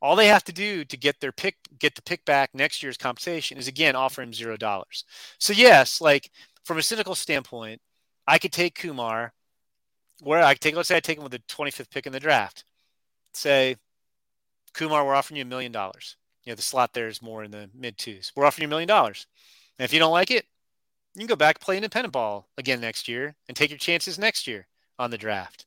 all 0.00 0.16
they 0.16 0.28
have 0.28 0.44
to 0.44 0.54
do 0.54 0.86
to 0.86 0.96
get 0.96 1.20
their 1.20 1.30
pick, 1.30 1.56
get 1.78 1.94
the 1.94 2.00
pick 2.00 2.24
back 2.24 2.48
next 2.54 2.82
year's 2.82 2.96
compensation 2.96 3.58
is 3.58 3.68
again 3.68 3.94
offer 3.94 4.22
him 4.22 4.32
zero 4.32 4.56
dollars. 4.56 5.04
So 5.36 5.52
yes, 5.52 6.00
like 6.00 6.30
from 6.64 6.78
a 6.78 6.82
cynical 6.82 7.14
standpoint, 7.14 7.82
I 8.26 8.38
could 8.38 8.52
take 8.52 8.74
Kumar, 8.74 9.34
where 10.22 10.42
I 10.42 10.54
take, 10.54 10.74
let's 10.74 10.88
say 10.88 10.96
I 10.96 11.00
take 11.00 11.18
him 11.18 11.22
with 11.24 11.32
the 11.32 11.40
25th 11.40 11.90
pick 11.90 12.06
in 12.06 12.14
the 12.14 12.20
draft. 12.20 12.64
Say, 13.34 13.76
Kumar, 14.72 15.04
we're 15.04 15.14
offering 15.14 15.36
you 15.36 15.42
a 15.42 15.46
million 15.46 15.72
dollars. 15.72 16.16
You 16.44 16.52
know, 16.52 16.56
the 16.56 16.62
slot 16.62 16.94
there 16.94 17.08
is 17.08 17.20
more 17.20 17.44
in 17.44 17.50
the 17.50 17.68
mid 17.74 17.98
twos. 17.98 18.32
We're 18.34 18.46
offering 18.46 18.62
you 18.62 18.68
a 18.68 18.70
million 18.70 18.88
dollars. 18.88 19.26
And 19.78 19.84
if 19.84 19.92
you 19.92 19.98
don't 19.98 20.10
like 20.10 20.30
it, 20.30 20.46
you 21.20 21.26
can 21.26 21.34
go 21.34 21.36
back 21.36 21.60
play 21.60 21.76
independent 21.76 22.12
ball 22.12 22.48
again 22.56 22.80
next 22.80 23.08
year 23.08 23.34
and 23.48 23.56
take 23.56 23.70
your 23.70 23.78
chances 23.78 24.18
next 24.18 24.46
year 24.46 24.66
on 24.98 25.10
the 25.10 25.18
draft. 25.18 25.66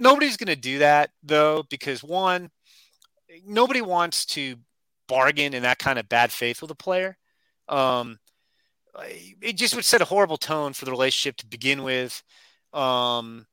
Nobody's 0.00 0.36
going 0.36 0.54
to 0.54 0.56
do 0.56 0.78
that 0.78 1.10
though, 1.22 1.64
because 1.70 2.02
one, 2.02 2.50
nobody 3.46 3.80
wants 3.80 4.26
to 4.26 4.56
bargain 5.08 5.54
in 5.54 5.62
that 5.62 5.78
kind 5.78 5.98
of 5.98 6.08
bad 6.08 6.30
faith 6.30 6.60
with 6.60 6.70
a 6.70 6.74
player. 6.74 7.16
Um, 7.68 8.18
it 9.40 9.54
just 9.56 9.74
would 9.74 9.84
set 9.84 10.02
a 10.02 10.06
horrible 10.06 10.36
tone 10.36 10.72
for 10.72 10.84
the 10.84 10.90
relationship 10.90 11.36
to 11.36 11.46
begin 11.46 11.82
with. 11.82 12.22
Um, 12.72 13.46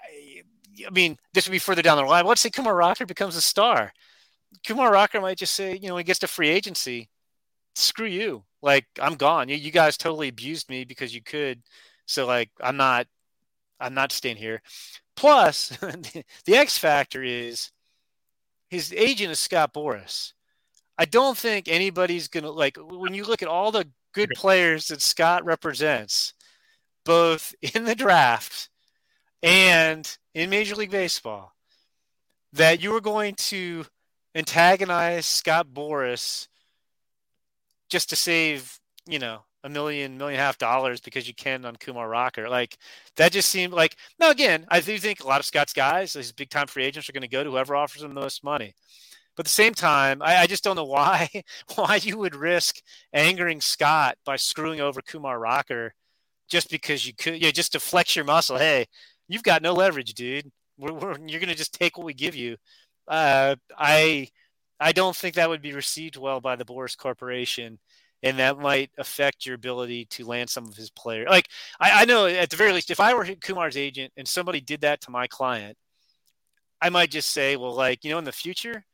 I, 0.00 0.42
I 0.86 0.90
mean, 0.90 1.18
this 1.34 1.46
would 1.46 1.52
be 1.52 1.58
further 1.58 1.82
down 1.82 1.98
the 1.98 2.04
line. 2.04 2.26
Let's 2.26 2.40
say 2.40 2.50
Kumar 2.50 2.74
Rocker 2.74 3.06
becomes 3.06 3.36
a 3.36 3.42
star. 3.42 3.92
Kumar 4.66 4.92
Rocker 4.92 5.20
might 5.20 5.38
just 5.38 5.54
say, 5.54 5.76
you 5.76 5.88
know, 5.88 5.96
he 5.96 6.04
gets 6.04 6.20
to 6.20 6.26
free 6.26 6.48
agency, 6.48 7.08
screw 7.74 8.06
you 8.06 8.44
like 8.66 8.84
I'm 9.00 9.14
gone. 9.14 9.48
You, 9.48 9.56
you 9.56 9.70
guys 9.70 9.96
totally 9.96 10.28
abused 10.28 10.68
me 10.68 10.84
because 10.84 11.14
you 11.14 11.22
could. 11.22 11.62
So 12.04 12.26
like 12.26 12.50
I'm 12.60 12.76
not 12.76 13.06
I'm 13.80 13.94
not 13.94 14.12
staying 14.12 14.36
here. 14.36 14.60
Plus, 15.14 15.68
the 16.44 16.56
X 16.56 16.76
factor 16.76 17.22
is 17.22 17.70
his 18.68 18.92
agent 18.92 19.30
is 19.30 19.40
Scott 19.40 19.72
Boras. 19.72 20.32
I 20.98 21.04
don't 21.04 21.38
think 21.38 21.68
anybody's 21.68 22.28
gonna 22.28 22.50
like 22.50 22.76
when 22.76 23.14
you 23.14 23.24
look 23.24 23.40
at 23.40 23.48
all 23.48 23.70
the 23.70 23.88
good 24.12 24.30
players 24.34 24.88
that 24.88 25.00
Scott 25.00 25.44
represents, 25.44 26.34
both 27.04 27.54
in 27.74 27.84
the 27.84 27.94
draft 27.94 28.68
and 29.42 30.18
in 30.34 30.50
Major 30.50 30.74
League 30.74 30.90
Baseball, 30.90 31.54
that 32.52 32.82
you 32.82 32.94
are 32.96 33.00
going 33.00 33.36
to 33.36 33.84
antagonize 34.34 35.24
Scott 35.24 35.68
Boras 35.72 36.48
just 37.88 38.10
to 38.10 38.16
save, 38.16 38.78
you 39.06 39.18
know, 39.18 39.44
a 39.64 39.68
million, 39.68 40.16
million 40.16 40.36
and 40.36 40.42
a 40.42 40.46
half 40.46 40.58
dollars 40.58 41.00
because 41.00 41.26
you 41.26 41.34
can 41.34 41.64
on 41.64 41.76
Kumar 41.76 42.08
Rocker. 42.08 42.48
Like 42.48 42.78
that 43.16 43.32
just 43.32 43.48
seemed 43.50 43.72
like 43.72 43.96
now 44.18 44.30
again, 44.30 44.64
I 44.68 44.80
do 44.80 44.96
think 44.98 45.20
a 45.20 45.26
lot 45.26 45.40
of 45.40 45.46
Scott's 45.46 45.72
guys, 45.72 46.12
these 46.12 46.32
big 46.32 46.50
time 46.50 46.68
free 46.68 46.84
agents, 46.84 47.08
are 47.08 47.12
going 47.12 47.22
to 47.22 47.28
go 47.28 47.42
to 47.42 47.50
whoever 47.50 47.74
offers 47.74 48.02
them 48.02 48.14
the 48.14 48.20
most 48.20 48.44
money. 48.44 48.74
But 49.36 49.42
at 49.42 49.46
the 49.46 49.50
same 49.50 49.74
time, 49.74 50.22
I, 50.22 50.38
I, 50.38 50.46
just 50.46 50.64
don't 50.64 50.76
know 50.76 50.84
why 50.84 51.28
why 51.74 51.96
you 51.96 52.16
would 52.18 52.34
risk 52.34 52.76
angering 53.12 53.60
Scott 53.60 54.16
by 54.24 54.36
screwing 54.36 54.80
over 54.80 55.02
Kumar 55.02 55.38
Rocker 55.38 55.94
just 56.48 56.70
because 56.70 57.06
you 57.06 57.12
could, 57.14 57.40
yeah, 57.42 57.50
just 57.50 57.72
to 57.72 57.80
flex 57.80 58.16
your 58.16 58.24
muscle. 58.24 58.56
Hey, 58.56 58.86
you've 59.28 59.42
got 59.42 59.62
no 59.62 59.72
leverage, 59.74 60.14
dude. 60.14 60.50
We're, 60.78 60.92
we're, 60.92 61.16
you're 61.26 61.40
going 61.40 61.48
to 61.48 61.54
just 61.54 61.74
take 61.74 61.98
what 61.98 62.06
we 62.06 62.14
give 62.14 62.34
you. 62.36 62.56
Uh, 63.08 63.56
I 63.76 64.28
I 64.78 64.92
don't 64.92 65.16
think 65.16 65.34
that 65.34 65.48
would 65.48 65.62
be 65.62 65.72
received 65.72 66.16
well 66.16 66.40
by 66.40 66.56
the 66.56 66.64
Boras 66.64 66.96
Corporation, 66.96 67.78
and 68.22 68.38
that 68.38 68.58
might 68.58 68.90
affect 68.98 69.46
your 69.46 69.54
ability 69.54 70.06
to 70.06 70.26
land 70.26 70.50
some 70.50 70.66
of 70.66 70.76
his 70.76 70.90
players. 70.90 71.28
Like 71.28 71.48
I, 71.80 72.02
I 72.02 72.04
know 72.04 72.26
at 72.26 72.50
the 72.50 72.56
very 72.56 72.72
least, 72.72 72.90
if 72.90 73.00
I 73.00 73.14
were 73.14 73.24
Kumar's 73.24 73.76
agent 73.76 74.12
and 74.16 74.26
somebody 74.28 74.60
did 74.60 74.82
that 74.82 75.00
to 75.02 75.10
my 75.10 75.26
client, 75.26 75.76
I 76.80 76.90
might 76.90 77.10
just 77.10 77.30
say, 77.30 77.56
well, 77.56 77.74
like 77.74 78.04
you 78.04 78.10
know, 78.10 78.18
in 78.18 78.24
the 78.24 78.32
future 78.32 78.84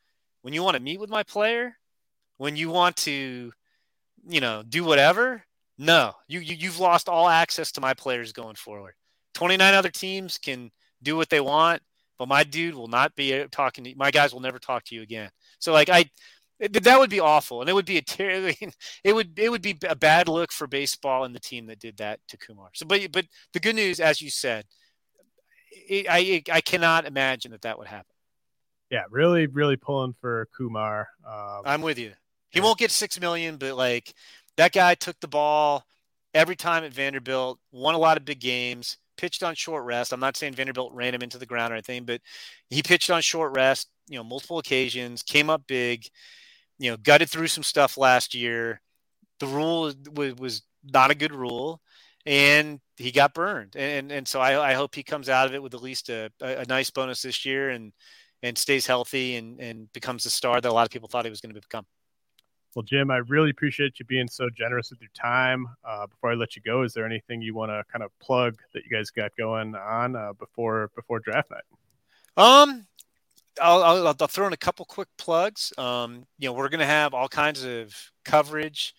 when 0.43 0.55
you 0.55 0.63
want 0.63 0.77
to 0.77 0.83
meet 0.83 1.01
with 1.01 1.11
my 1.11 1.23
player, 1.23 1.77
when 2.37 2.57
you 2.57 2.69
want 2.69 2.97
to, 2.97 3.53
you 4.29 4.41
know, 4.41 4.63
do 4.69 4.85
whatever, 4.85 5.45
no, 5.79 6.13
you, 6.29 6.41
you 6.41 6.57
you've 6.57 6.81
lost 6.81 7.09
all 7.09 7.29
access 7.29 7.73
to 7.73 7.81
my 7.81 7.95
players 7.95 8.33
going 8.33 8.57
forward. 8.57 8.95
29 9.35 9.75
other 9.75 9.91
teams 9.91 10.39
can 10.39 10.71
do 11.03 11.17
what 11.17 11.31
they 11.31 11.41
want, 11.41 11.83
but 12.23 12.29
my 12.29 12.45
dude 12.45 12.75
will 12.75 12.89
not 12.89 13.15
be 13.17 13.45
talking 13.51 13.83
to 13.85 13.95
my 13.97 14.13
guys 14.13 14.33
will 14.33 14.41
never 14.41 14.61
talk 14.61 14.85
to 14.85 14.95
you 14.95 15.03
again. 15.03 15.29
So 15.59 15.73
like 15.73 15.89
I 15.89 16.05
that 16.61 16.99
would 16.99 17.11
be 17.11 17.19
awful 17.19 17.61
and 17.61 17.69
it 17.69 17.73
would 17.73 17.85
be 17.87 17.99
a 17.99 18.03
ter- 18.03 18.53
it 19.05 19.13
would 19.13 19.37
it 19.37 19.51
would 19.51 19.63
be 19.63 19.77
a 19.89 19.97
bad 19.97 20.29
look 20.29 20.53
for 20.53 20.69
baseball 20.69 21.25
and 21.25 21.35
the 21.35 21.41
team 21.41 21.67
that 21.67 21.81
did 21.81 21.97
that 21.97 22.21
to 22.29 22.37
Kumar. 22.37 22.69
So 22.75 22.87
but 22.87 23.11
but 23.11 23.27
the 23.53 23.61
good 23.61 23.75
news 23.75 23.99
as 23.99 24.23
you 24.23 24.31
said 24.31 24.65
I 25.91 26.43
I 26.53 26.61
cannot 26.61 27.07
imagine 27.07 27.51
that 27.51 27.63
that 27.63 27.79
would 27.79 27.89
happen 27.89 28.07
yeah, 28.93 29.05
really, 29.11 29.47
really 29.47 29.77
pulling 29.77 30.15
for 30.21 30.47
Kumar. 30.55 31.09
Um, 31.27 31.63
I'm 31.65 31.81
with 31.81 31.99
you. 31.99 32.13
He 32.51 32.59
yeah. 32.59 32.65
won't 32.67 32.77
get 32.77 32.91
six 32.91 33.19
million, 33.19 33.57
but 33.57 33.75
like 33.75 34.13
that 34.59 34.73
guy 34.73 34.95
took 34.95 35.19
the 35.21 35.29
ball 35.29 35.87
every 36.35 36.57
time 36.57 36.85
at 36.85 36.93
Vanderbilt, 36.93 37.59
won 37.73 37.95
a 37.95 37.99
lot 37.99 38.19
of 38.19 38.27
big 38.27 38.39
games, 38.39 38.99
pitched 39.23 39.45
on 39.45 39.55
short 39.55 39.85
rest. 39.85 40.13
I'm 40.13 40.21
not 40.21 40.37
saying 40.37 40.55
Vanderbilt 40.55 40.93
ran 40.93 41.15
him 41.15 41.23
into 41.23 41.39
the 41.39 41.47
ground 41.47 41.73
or 41.73 41.77
anything, 41.77 42.05
but 42.05 42.21
he 42.69 42.83
pitched 42.83 43.09
on 43.09 43.23
short 43.23 43.55
rest, 43.55 43.89
you 44.09 44.19
know, 44.19 44.25
multiple 44.25 44.59
occasions, 44.59 45.23
came 45.23 45.49
up 45.49 45.63
big, 45.69 46.05
you 46.81 46.91
know, 46.91 46.97
gutted 46.97 47.31
through 47.31 47.47
some 47.47 47.63
stuff 47.63 47.97
last 47.97 48.35
year. 48.35 48.81
The 49.39 49.47
rule 49.47 49.93
was, 50.15 50.35
was 50.35 50.63
not 50.83 51.13
a 51.13 51.15
good 51.15 51.33
rule, 51.33 51.81
and 52.27 52.81
he 52.97 53.13
got 53.13 53.33
burned. 53.33 53.77
And 53.77 54.11
and 54.11 54.27
so 54.27 54.41
I, 54.41 54.71
I 54.71 54.75
hope 54.75 54.95
he 54.95 55.05
comes 55.05 55.29
out 55.29 55.47
of 55.47 55.55
it 55.55 55.63
with 55.63 55.75
at 55.75 55.83
least 55.83 56.09
a, 56.09 56.29
a 56.41 56.65
nice 56.67 56.91
bonus 56.91 57.23
this 57.23 57.47
year 57.47 57.71
and 57.71 57.93
and 58.43 58.59
stays 58.59 58.87
healthy 58.87 59.37
and, 59.37 59.61
and 59.61 59.93
becomes 59.93 60.25
the 60.25 60.31
star 60.31 60.61
that 60.61 60.69
a 60.69 60.75
lot 60.75 60.85
of 60.85 60.91
people 60.91 61.09
thought 61.09 61.25
he 61.25 61.31
was 61.31 61.41
going 61.41 61.55
to 61.55 61.61
become. 61.61 61.87
Well, 62.75 62.83
Jim, 62.83 63.11
I 63.11 63.19
really 63.19 63.51
appreciate 63.51 63.99
you 63.99 64.07
being 64.07 64.29
so 64.29 64.49
generous 64.49 64.91
with 64.91 65.01
your 65.01 65.11
time. 65.15 65.69
Uh, 65.85 66.07
before 66.07 66.33
I 66.33 66.35
let 66.35 66.57
you 66.57 66.63
go, 66.63 66.83
is 66.83 66.95
there 66.95 67.05
anything 67.05 67.43
you 67.43 67.55
want 67.55 67.71
to 67.71 67.85
kind 67.93 68.03
of 68.03 68.11
plug 68.19 68.57
that 68.73 68.85
you 68.85 68.91
guys 68.91 69.11
got 69.11 69.31
going 69.37 69.75
on 69.75 70.17
uh, 70.17 70.33
before 70.39 70.91
before 70.95 71.21
draft 71.21 71.51
night? 71.51 71.65
Um, 72.37 72.87
I'll, 73.61 73.83
I'll, 73.83 74.07
I'll, 74.07 74.27
throw 74.27 74.47
in 74.47 74.55
a 74.55 74.57
couple 74.59 74.87
quick 74.87 75.09
plugs. 75.19 75.73
Um, 75.77 76.27
you 76.39 76.49
know, 76.49 76.55
we're 76.55 76.71
going 76.71 76.81
to 76.81 76.87
have 76.87 77.13
all 77.13 77.29
kinds 77.29 77.63
of 77.63 77.95
coverage 78.25 78.95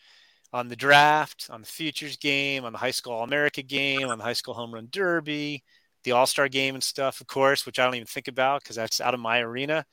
on 0.51 0.67
the 0.67 0.75
draft, 0.75 1.47
on 1.49 1.61
the 1.61 1.67
futures 1.67 2.17
game, 2.17 2.63
on 2.63 2.73
the 2.73 2.77
high 2.77 2.91
school 2.91 3.13
All 3.13 3.23
America 3.23 3.63
game, 3.63 4.07
on 4.07 4.19
the 4.19 4.23
high 4.23 4.33
school 4.33 4.53
home 4.53 4.71
run 4.71 4.87
derby, 4.91 5.63
the 6.03 6.11
All 6.11 6.27
Star 6.27 6.47
game 6.47 6.75
and 6.75 6.83
stuff, 6.83 7.21
of 7.21 7.27
course, 7.27 7.65
which 7.65 7.79
I 7.79 7.85
don't 7.85 7.95
even 7.95 8.05
think 8.05 8.27
about 8.27 8.61
because 8.61 8.75
that's 8.75 9.01
out 9.01 9.15
of 9.15 9.19
my 9.19 9.39
arena. 9.39 9.83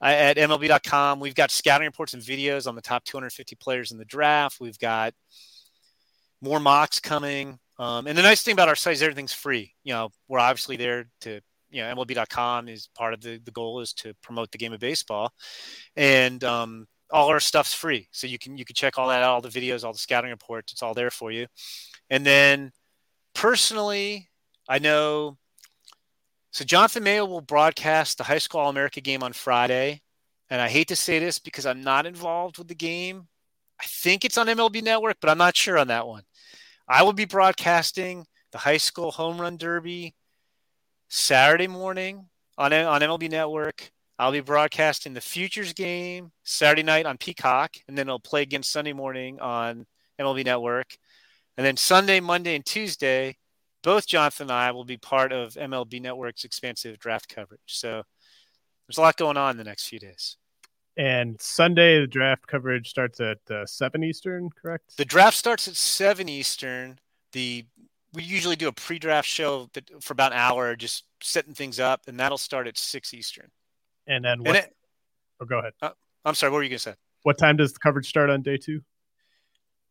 At 0.00 0.36
MLB.com, 0.36 1.18
we've 1.18 1.34
got 1.34 1.50
scouting 1.50 1.86
reports 1.86 2.14
and 2.14 2.22
videos 2.22 2.66
on 2.66 2.76
the 2.76 2.82
top 2.82 3.04
250 3.04 3.56
players 3.56 3.90
in 3.90 3.98
the 3.98 4.04
draft. 4.04 4.60
We've 4.60 4.78
got 4.78 5.12
more 6.40 6.60
mocks 6.60 7.00
coming. 7.00 7.58
Um, 7.78 8.06
and 8.06 8.16
the 8.16 8.22
nice 8.22 8.42
thing 8.42 8.52
about 8.52 8.68
our 8.68 8.76
site 8.76 8.94
is 8.94 9.02
everything's 9.02 9.32
free. 9.32 9.74
You 9.84 9.94
know, 9.94 10.10
we're 10.28 10.38
obviously 10.38 10.76
there 10.76 11.08
to, 11.22 11.40
you 11.70 11.82
know, 11.82 11.94
MLB.com 11.94 12.68
is 12.68 12.88
part 12.96 13.12
of 13.14 13.20
the, 13.20 13.40
the 13.44 13.50
goal 13.50 13.80
is 13.80 13.92
to 13.94 14.14
promote 14.22 14.50
the 14.52 14.58
game 14.58 14.72
of 14.72 14.80
baseball. 14.80 15.32
And 15.96 16.42
um, 16.44 16.86
all 17.10 17.28
our 17.28 17.40
stuff's 17.40 17.74
free. 17.74 18.08
So 18.12 18.26
you 18.26 18.38
can 18.38 18.56
you 18.56 18.64
can 18.64 18.74
check 18.74 18.98
all 18.98 19.08
that 19.08 19.22
out, 19.22 19.34
all 19.34 19.40
the 19.40 19.48
videos, 19.48 19.84
all 19.84 19.92
the 19.92 19.98
scouting 19.98 20.30
reports. 20.30 20.72
It's 20.72 20.82
all 20.82 20.94
there 20.94 21.10
for 21.10 21.30
you. 21.30 21.46
And 22.10 22.24
then 22.24 22.72
personally, 23.34 24.28
I 24.68 24.78
know 24.78 25.38
so 26.50 26.64
Jonathan 26.64 27.04
Mayo 27.04 27.26
will 27.26 27.40
broadcast 27.40 28.18
the 28.18 28.24
high 28.24 28.38
school 28.38 28.60
All 28.60 28.70
America 28.70 29.00
game 29.00 29.22
on 29.22 29.32
Friday. 29.32 30.02
And 30.50 30.60
I 30.60 30.68
hate 30.68 30.88
to 30.88 30.96
say 30.96 31.18
this 31.18 31.38
because 31.38 31.66
I'm 31.66 31.82
not 31.82 32.06
involved 32.06 32.58
with 32.58 32.68
the 32.68 32.74
game. 32.74 33.28
I 33.80 33.84
think 33.86 34.24
it's 34.24 34.38
on 34.38 34.46
MLB 34.46 34.82
Network, 34.82 35.18
but 35.20 35.30
I'm 35.30 35.38
not 35.38 35.56
sure 35.56 35.78
on 35.78 35.88
that 35.88 36.06
one. 36.06 36.22
I 36.88 37.02
will 37.02 37.12
be 37.12 37.26
broadcasting 37.26 38.26
the 38.52 38.58
high 38.58 38.78
school 38.78 39.10
home 39.10 39.40
run 39.40 39.58
derby 39.58 40.14
Saturday 41.08 41.68
morning 41.68 42.28
on, 42.56 42.72
on 42.72 43.00
MLB 43.00 43.30
Network. 43.30 43.90
I'll 44.18 44.32
be 44.32 44.40
broadcasting 44.40 45.14
the 45.14 45.20
Futures 45.20 45.74
game 45.74 46.32
Saturday 46.42 46.82
night 46.82 47.06
on 47.06 47.18
Peacock, 47.18 47.76
and 47.86 47.96
then 47.96 48.08
it'll 48.08 48.18
play 48.18 48.42
again 48.42 48.62
Sunday 48.62 48.92
morning 48.92 49.38
on 49.38 49.86
MLB 50.18 50.44
Network. 50.44 50.96
And 51.56 51.64
then 51.64 51.76
Sunday, 51.76 52.20
Monday, 52.20 52.56
and 52.56 52.64
Tuesday, 52.64 53.36
both 53.82 54.06
Jonathan 54.06 54.44
and 54.44 54.52
I 54.52 54.70
will 54.70 54.84
be 54.84 54.96
part 54.96 55.32
of 55.32 55.54
MLB 55.54 56.00
Network's 56.00 56.44
expansive 56.44 56.98
draft 56.98 57.28
coverage. 57.28 57.60
So 57.66 58.02
there's 58.86 58.98
a 58.98 59.00
lot 59.00 59.16
going 59.16 59.36
on 59.36 59.52
in 59.52 59.56
the 59.56 59.64
next 59.64 59.88
few 59.88 59.98
days. 59.98 60.36
And 60.96 61.40
Sunday, 61.40 62.00
the 62.00 62.08
draft 62.08 62.46
coverage 62.46 62.88
starts 62.88 63.20
at 63.20 63.38
uh, 63.50 63.64
seven 63.66 64.02
Eastern, 64.02 64.50
correct? 64.50 64.96
The 64.96 65.04
draft 65.04 65.36
starts 65.36 65.68
at 65.68 65.76
seven 65.76 66.28
Eastern. 66.28 66.98
The 67.32 67.66
we 68.14 68.22
usually 68.22 68.56
do 68.56 68.68
a 68.68 68.72
pre-draft 68.72 69.28
show 69.28 69.68
for 70.00 70.12
about 70.12 70.32
an 70.32 70.38
hour, 70.38 70.74
just 70.74 71.04
setting 71.22 71.54
things 71.54 71.78
up, 71.78 72.02
and 72.08 72.18
that'll 72.18 72.38
start 72.38 72.66
at 72.66 72.78
six 72.78 73.14
Eastern. 73.14 73.50
And 74.06 74.24
then 74.24 74.40
what? 74.40 74.48
And 74.48 74.56
it, 74.56 74.76
oh, 75.40 75.44
go 75.44 75.58
ahead. 75.58 75.74
Uh, 75.80 75.90
I'm 76.24 76.34
sorry. 76.34 76.50
What 76.50 76.56
were 76.56 76.62
you 76.64 76.70
going 76.70 76.78
to 76.78 76.82
say? 76.82 76.94
What 77.22 77.38
time 77.38 77.56
does 77.56 77.72
the 77.72 77.78
coverage 77.78 78.08
start 78.08 78.30
on 78.30 78.42
day 78.42 78.56
two? 78.56 78.80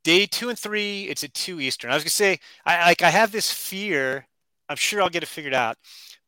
Day 0.07 0.25
two 0.25 0.47
and 0.47 0.57
three, 0.57 1.03
it's 1.09 1.25
at 1.25 1.33
two 1.33 1.59
Eastern. 1.59 1.91
I 1.91 1.95
was 1.95 2.03
gonna 2.05 2.11
say, 2.11 2.39
I 2.65 2.85
like 2.85 3.01
I 3.01 3.09
have 3.09 3.33
this 3.33 3.51
fear. 3.51 4.25
I'm 4.69 4.77
sure 4.77 5.01
I'll 5.01 5.09
get 5.09 5.21
it 5.21 5.25
figured 5.25 5.53
out, 5.53 5.75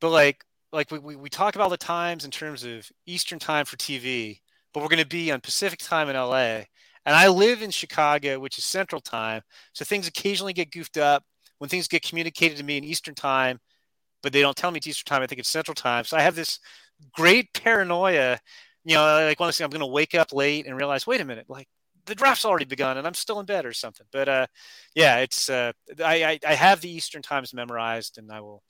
but 0.01 0.09
like 0.09 0.43
like 0.73 0.91
we, 0.91 0.99
we, 0.99 1.15
we 1.15 1.29
talk 1.29 1.55
about 1.55 1.69
the 1.69 1.77
times 1.77 2.25
in 2.25 2.31
terms 2.31 2.65
of 2.65 2.91
Eastern 3.05 3.39
time 3.39 3.63
for 3.63 3.77
TV, 3.77 4.41
but 4.73 4.83
we're 4.83 4.89
to 4.89 5.05
be 5.05 5.31
on 5.31 5.39
Pacific 5.39 5.79
time 5.79 6.09
in 6.09 6.17
LA. 6.17 6.63
And 7.05 7.15
I 7.15 7.29
live 7.29 7.61
in 7.61 7.71
Chicago, 7.71 8.37
which 8.39 8.57
is 8.57 8.65
Central 8.65 8.99
time. 8.99 9.43
So 9.71 9.85
things 9.85 10.09
occasionally 10.09 10.51
get 10.51 10.71
goofed 10.71 10.97
up 10.97 11.23
when 11.59 11.69
things 11.69 11.87
get 11.87 12.03
communicated 12.03 12.57
to 12.57 12.65
me 12.65 12.75
in 12.77 12.83
Eastern 12.83 13.15
time, 13.15 13.61
but 14.21 14.33
they 14.33 14.41
don't 14.41 14.57
tell 14.57 14.71
me 14.71 14.79
it's 14.79 14.87
Eastern 14.87 15.15
time. 15.15 15.23
I 15.23 15.27
think 15.27 15.39
it's 15.39 15.47
Central 15.49 15.73
time. 15.73 16.03
So 16.03 16.17
I 16.17 16.21
have 16.21 16.35
this 16.35 16.59
great 17.13 17.53
paranoia. 17.53 18.39
You 18.83 18.95
know, 18.95 19.25
like 19.25 19.39
one 19.39 19.47
honestly, 19.47 19.63
I'm 19.63 19.69
going 19.69 19.79
to 19.79 19.85
wake 19.85 20.15
up 20.15 20.33
late 20.33 20.67
and 20.67 20.75
realize, 20.75 21.07
wait 21.07 21.21
a 21.21 21.25
minute, 21.25 21.45
like 21.47 21.69
the 22.09 22.15
draft's 22.15 22.45
already 22.45 22.65
begun 22.65 22.97
and 22.97 23.07
I'm 23.07 23.13
still 23.13 23.39
in 23.39 23.45
bed 23.45 23.65
or 23.65 23.73
something. 23.73 24.05
But 24.11 24.27
uh, 24.27 24.47
yeah, 24.95 25.17
it's 25.17 25.49
uh, 25.49 25.71
I, 26.03 26.23
I, 26.23 26.39
I 26.47 26.53
have 26.55 26.81
the 26.81 26.91
Eastern 26.91 27.21
times 27.21 27.53
memorized 27.53 28.17
and 28.17 28.31
I 28.31 28.41
will 28.41 28.63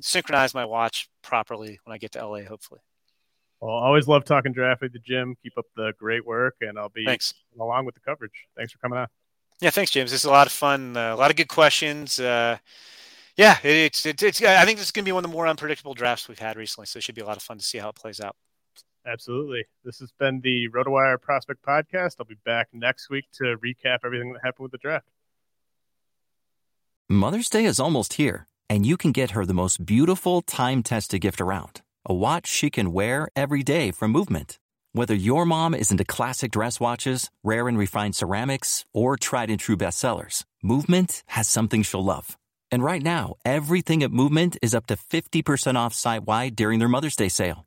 synchronize 0.00 0.54
my 0.54 0.64
watch 0.64 1.08
properly 1.22 1.78
when 1.84 1.94
I 1.94 1.98
get 1.98 2.12
to 2.12 2.26
LA. 2.26 2.42
Hopefully. 2.42 2.80
Well, 3.60 3.72
always 3.72 4.08
love 4.08 4.24
talking 4.24 4.52
draft 4.52 4.80
with 4.80 4.92
the 4.92 4.98
Jim. 4.98 5.36
Keep 5.42 5.58
up 5.58 5.66
the 5.76 5.92
great 5.98 6.26
work, 6.26 6.56
and 6.62 6.78
I'll 6.78 6.88
be 6.88 7.04
thanks 7.04 7.34
along 7.58 7.84
with 7.84 7.94
the 7.94 8.00
coverage. 8.00 8.46
Thanks 8.56 8.72
for 8.72 8.78
coming 8.78 8.98
on. 8.98 9.06
Yeah, 9.60 9.70
thanks, 9.70 9.90
James. 9.90 10.10
This 10.10 10.22
is 10.22 10.24
a 10.24 10.30
lot 10.30 10.46
of 10.46 10.52
fun. 10.52 10.96
Uh, 10.96 11.14
a 11.14 11.16
lot 11.16 11.30
of 11.30 11.36
good 11.36 11.48
questions. 11.48 12.18
Uh, 12.18 12.56
yeah, 13.36 13.58
it, 13.62 13.70
it's, 13.70 14.06
it's 14.06 14.22
it's. 14.22 14.42
I 14.42 14.64
think 14.64 14.78
this 14.78 14.86
is 14.86 14.92
going 14.92 15.04
to 15.04 15.08
be 15.08 15.12
one 15.12 15.24
of 15.24 15.30
the 15.30 15.36
more 15.36 15.46
unpredictable 15.46 15.92
drafts 15.92 16.28
we've 16.28 16.38
had 16.38 16.56
recently. 16.56 16.86
So 16.86 16.96
it 16.96 17.02
should 17.02 17.14
be 17.14 17.20
a 17.20 17.26
lot 17.26 17.36
of 17.36 17.42
fun 17.42 17.58
to 17.58 17.64
see 17.64 17.78
how 17.78 17.90
it 17.90 17.94
plays 17.94 18.20
out. 18.20 18.34
Absolutely. 19.10 19.64
This 19.84 19.98
has 19.98 20.12
been 20.12 20.40
the 20.42 20.68
RotoWire 20.68 21.20
Prospect 21.20 21.64
Podcast. 21.66 22.16
I'll 22.20 22.26
be 22.26 22.36
back 22.44 22.68
next 22.72 23.10
week 23.10 23.24
to 23.34 23.56
recap 23.56 23.98
everything 24.04 24.32
that 24.32 24.40
happened 24.44 24.64
with 24.64 24.72
the 24.72 24.78
draft. 24.78 25.06
Mother's 27.08 27.48
Day 27.48 27.64
is 27.64 27.80
almost 27.80 28.14
here 28.14 28.46
And 28.68 28.86
you 28.86 28.96
can 28.96 29.10
get 29.10 29.32
her 29.32 29.44
the 29.44 29.54
most 29.54 29.84
beautiful 29.84 30.42
time 30.42 30.84
tested 30.84 31.22
gift 31.22 31.40
around 31.40 31.82
a 32.06 32.14
watch 32.14 32.46
she 32.46 32.70
can 32.70 32.92
wear 32.92 33.28
every 33.36 33.62
day 33.62 33.90
from 33.90 34.10
Movement. 34.12 34.58
Whether 34.92 35.14
your 35.14 35.44
mom 35.44 35.74
is 35.74 35.90
into 35.90 36.04
classic 36.04 36.50
dress 36.50 36.80
watches, 36.80 37.30
rare 37.42 37.68
and 37.68 37.76
refined 37.76 38.16
ceramics, 38.16 38.86
or 38.94 39.16
tried 39.16 39.50
and 39.50 39.60
true 39.60 39.76
bestsellers, 39.76 40.44
Movement 40.62 41.22
has 41.26 41.46
something 41.46 41.82
she'll 41.82 42.04
love. 42.04 42.38
And 42.70 42.82
right 42.82 43.02
now, 43.02 43.34
everything 43.44 44.02
at 44.02 44.12
Movement 44.12 44.56
is 44.62 44.74
up 44.74 44.86
to 44.86 44.96
50% 44.96 45.76
off 45.76 45.92
site 45.92 46.24
wide 46.24 46.56
during 46.56 46.78
their 46.78 46.88
Mother's 46.88 47.16
Day 47.16 47.28
sale. 47.28 47.66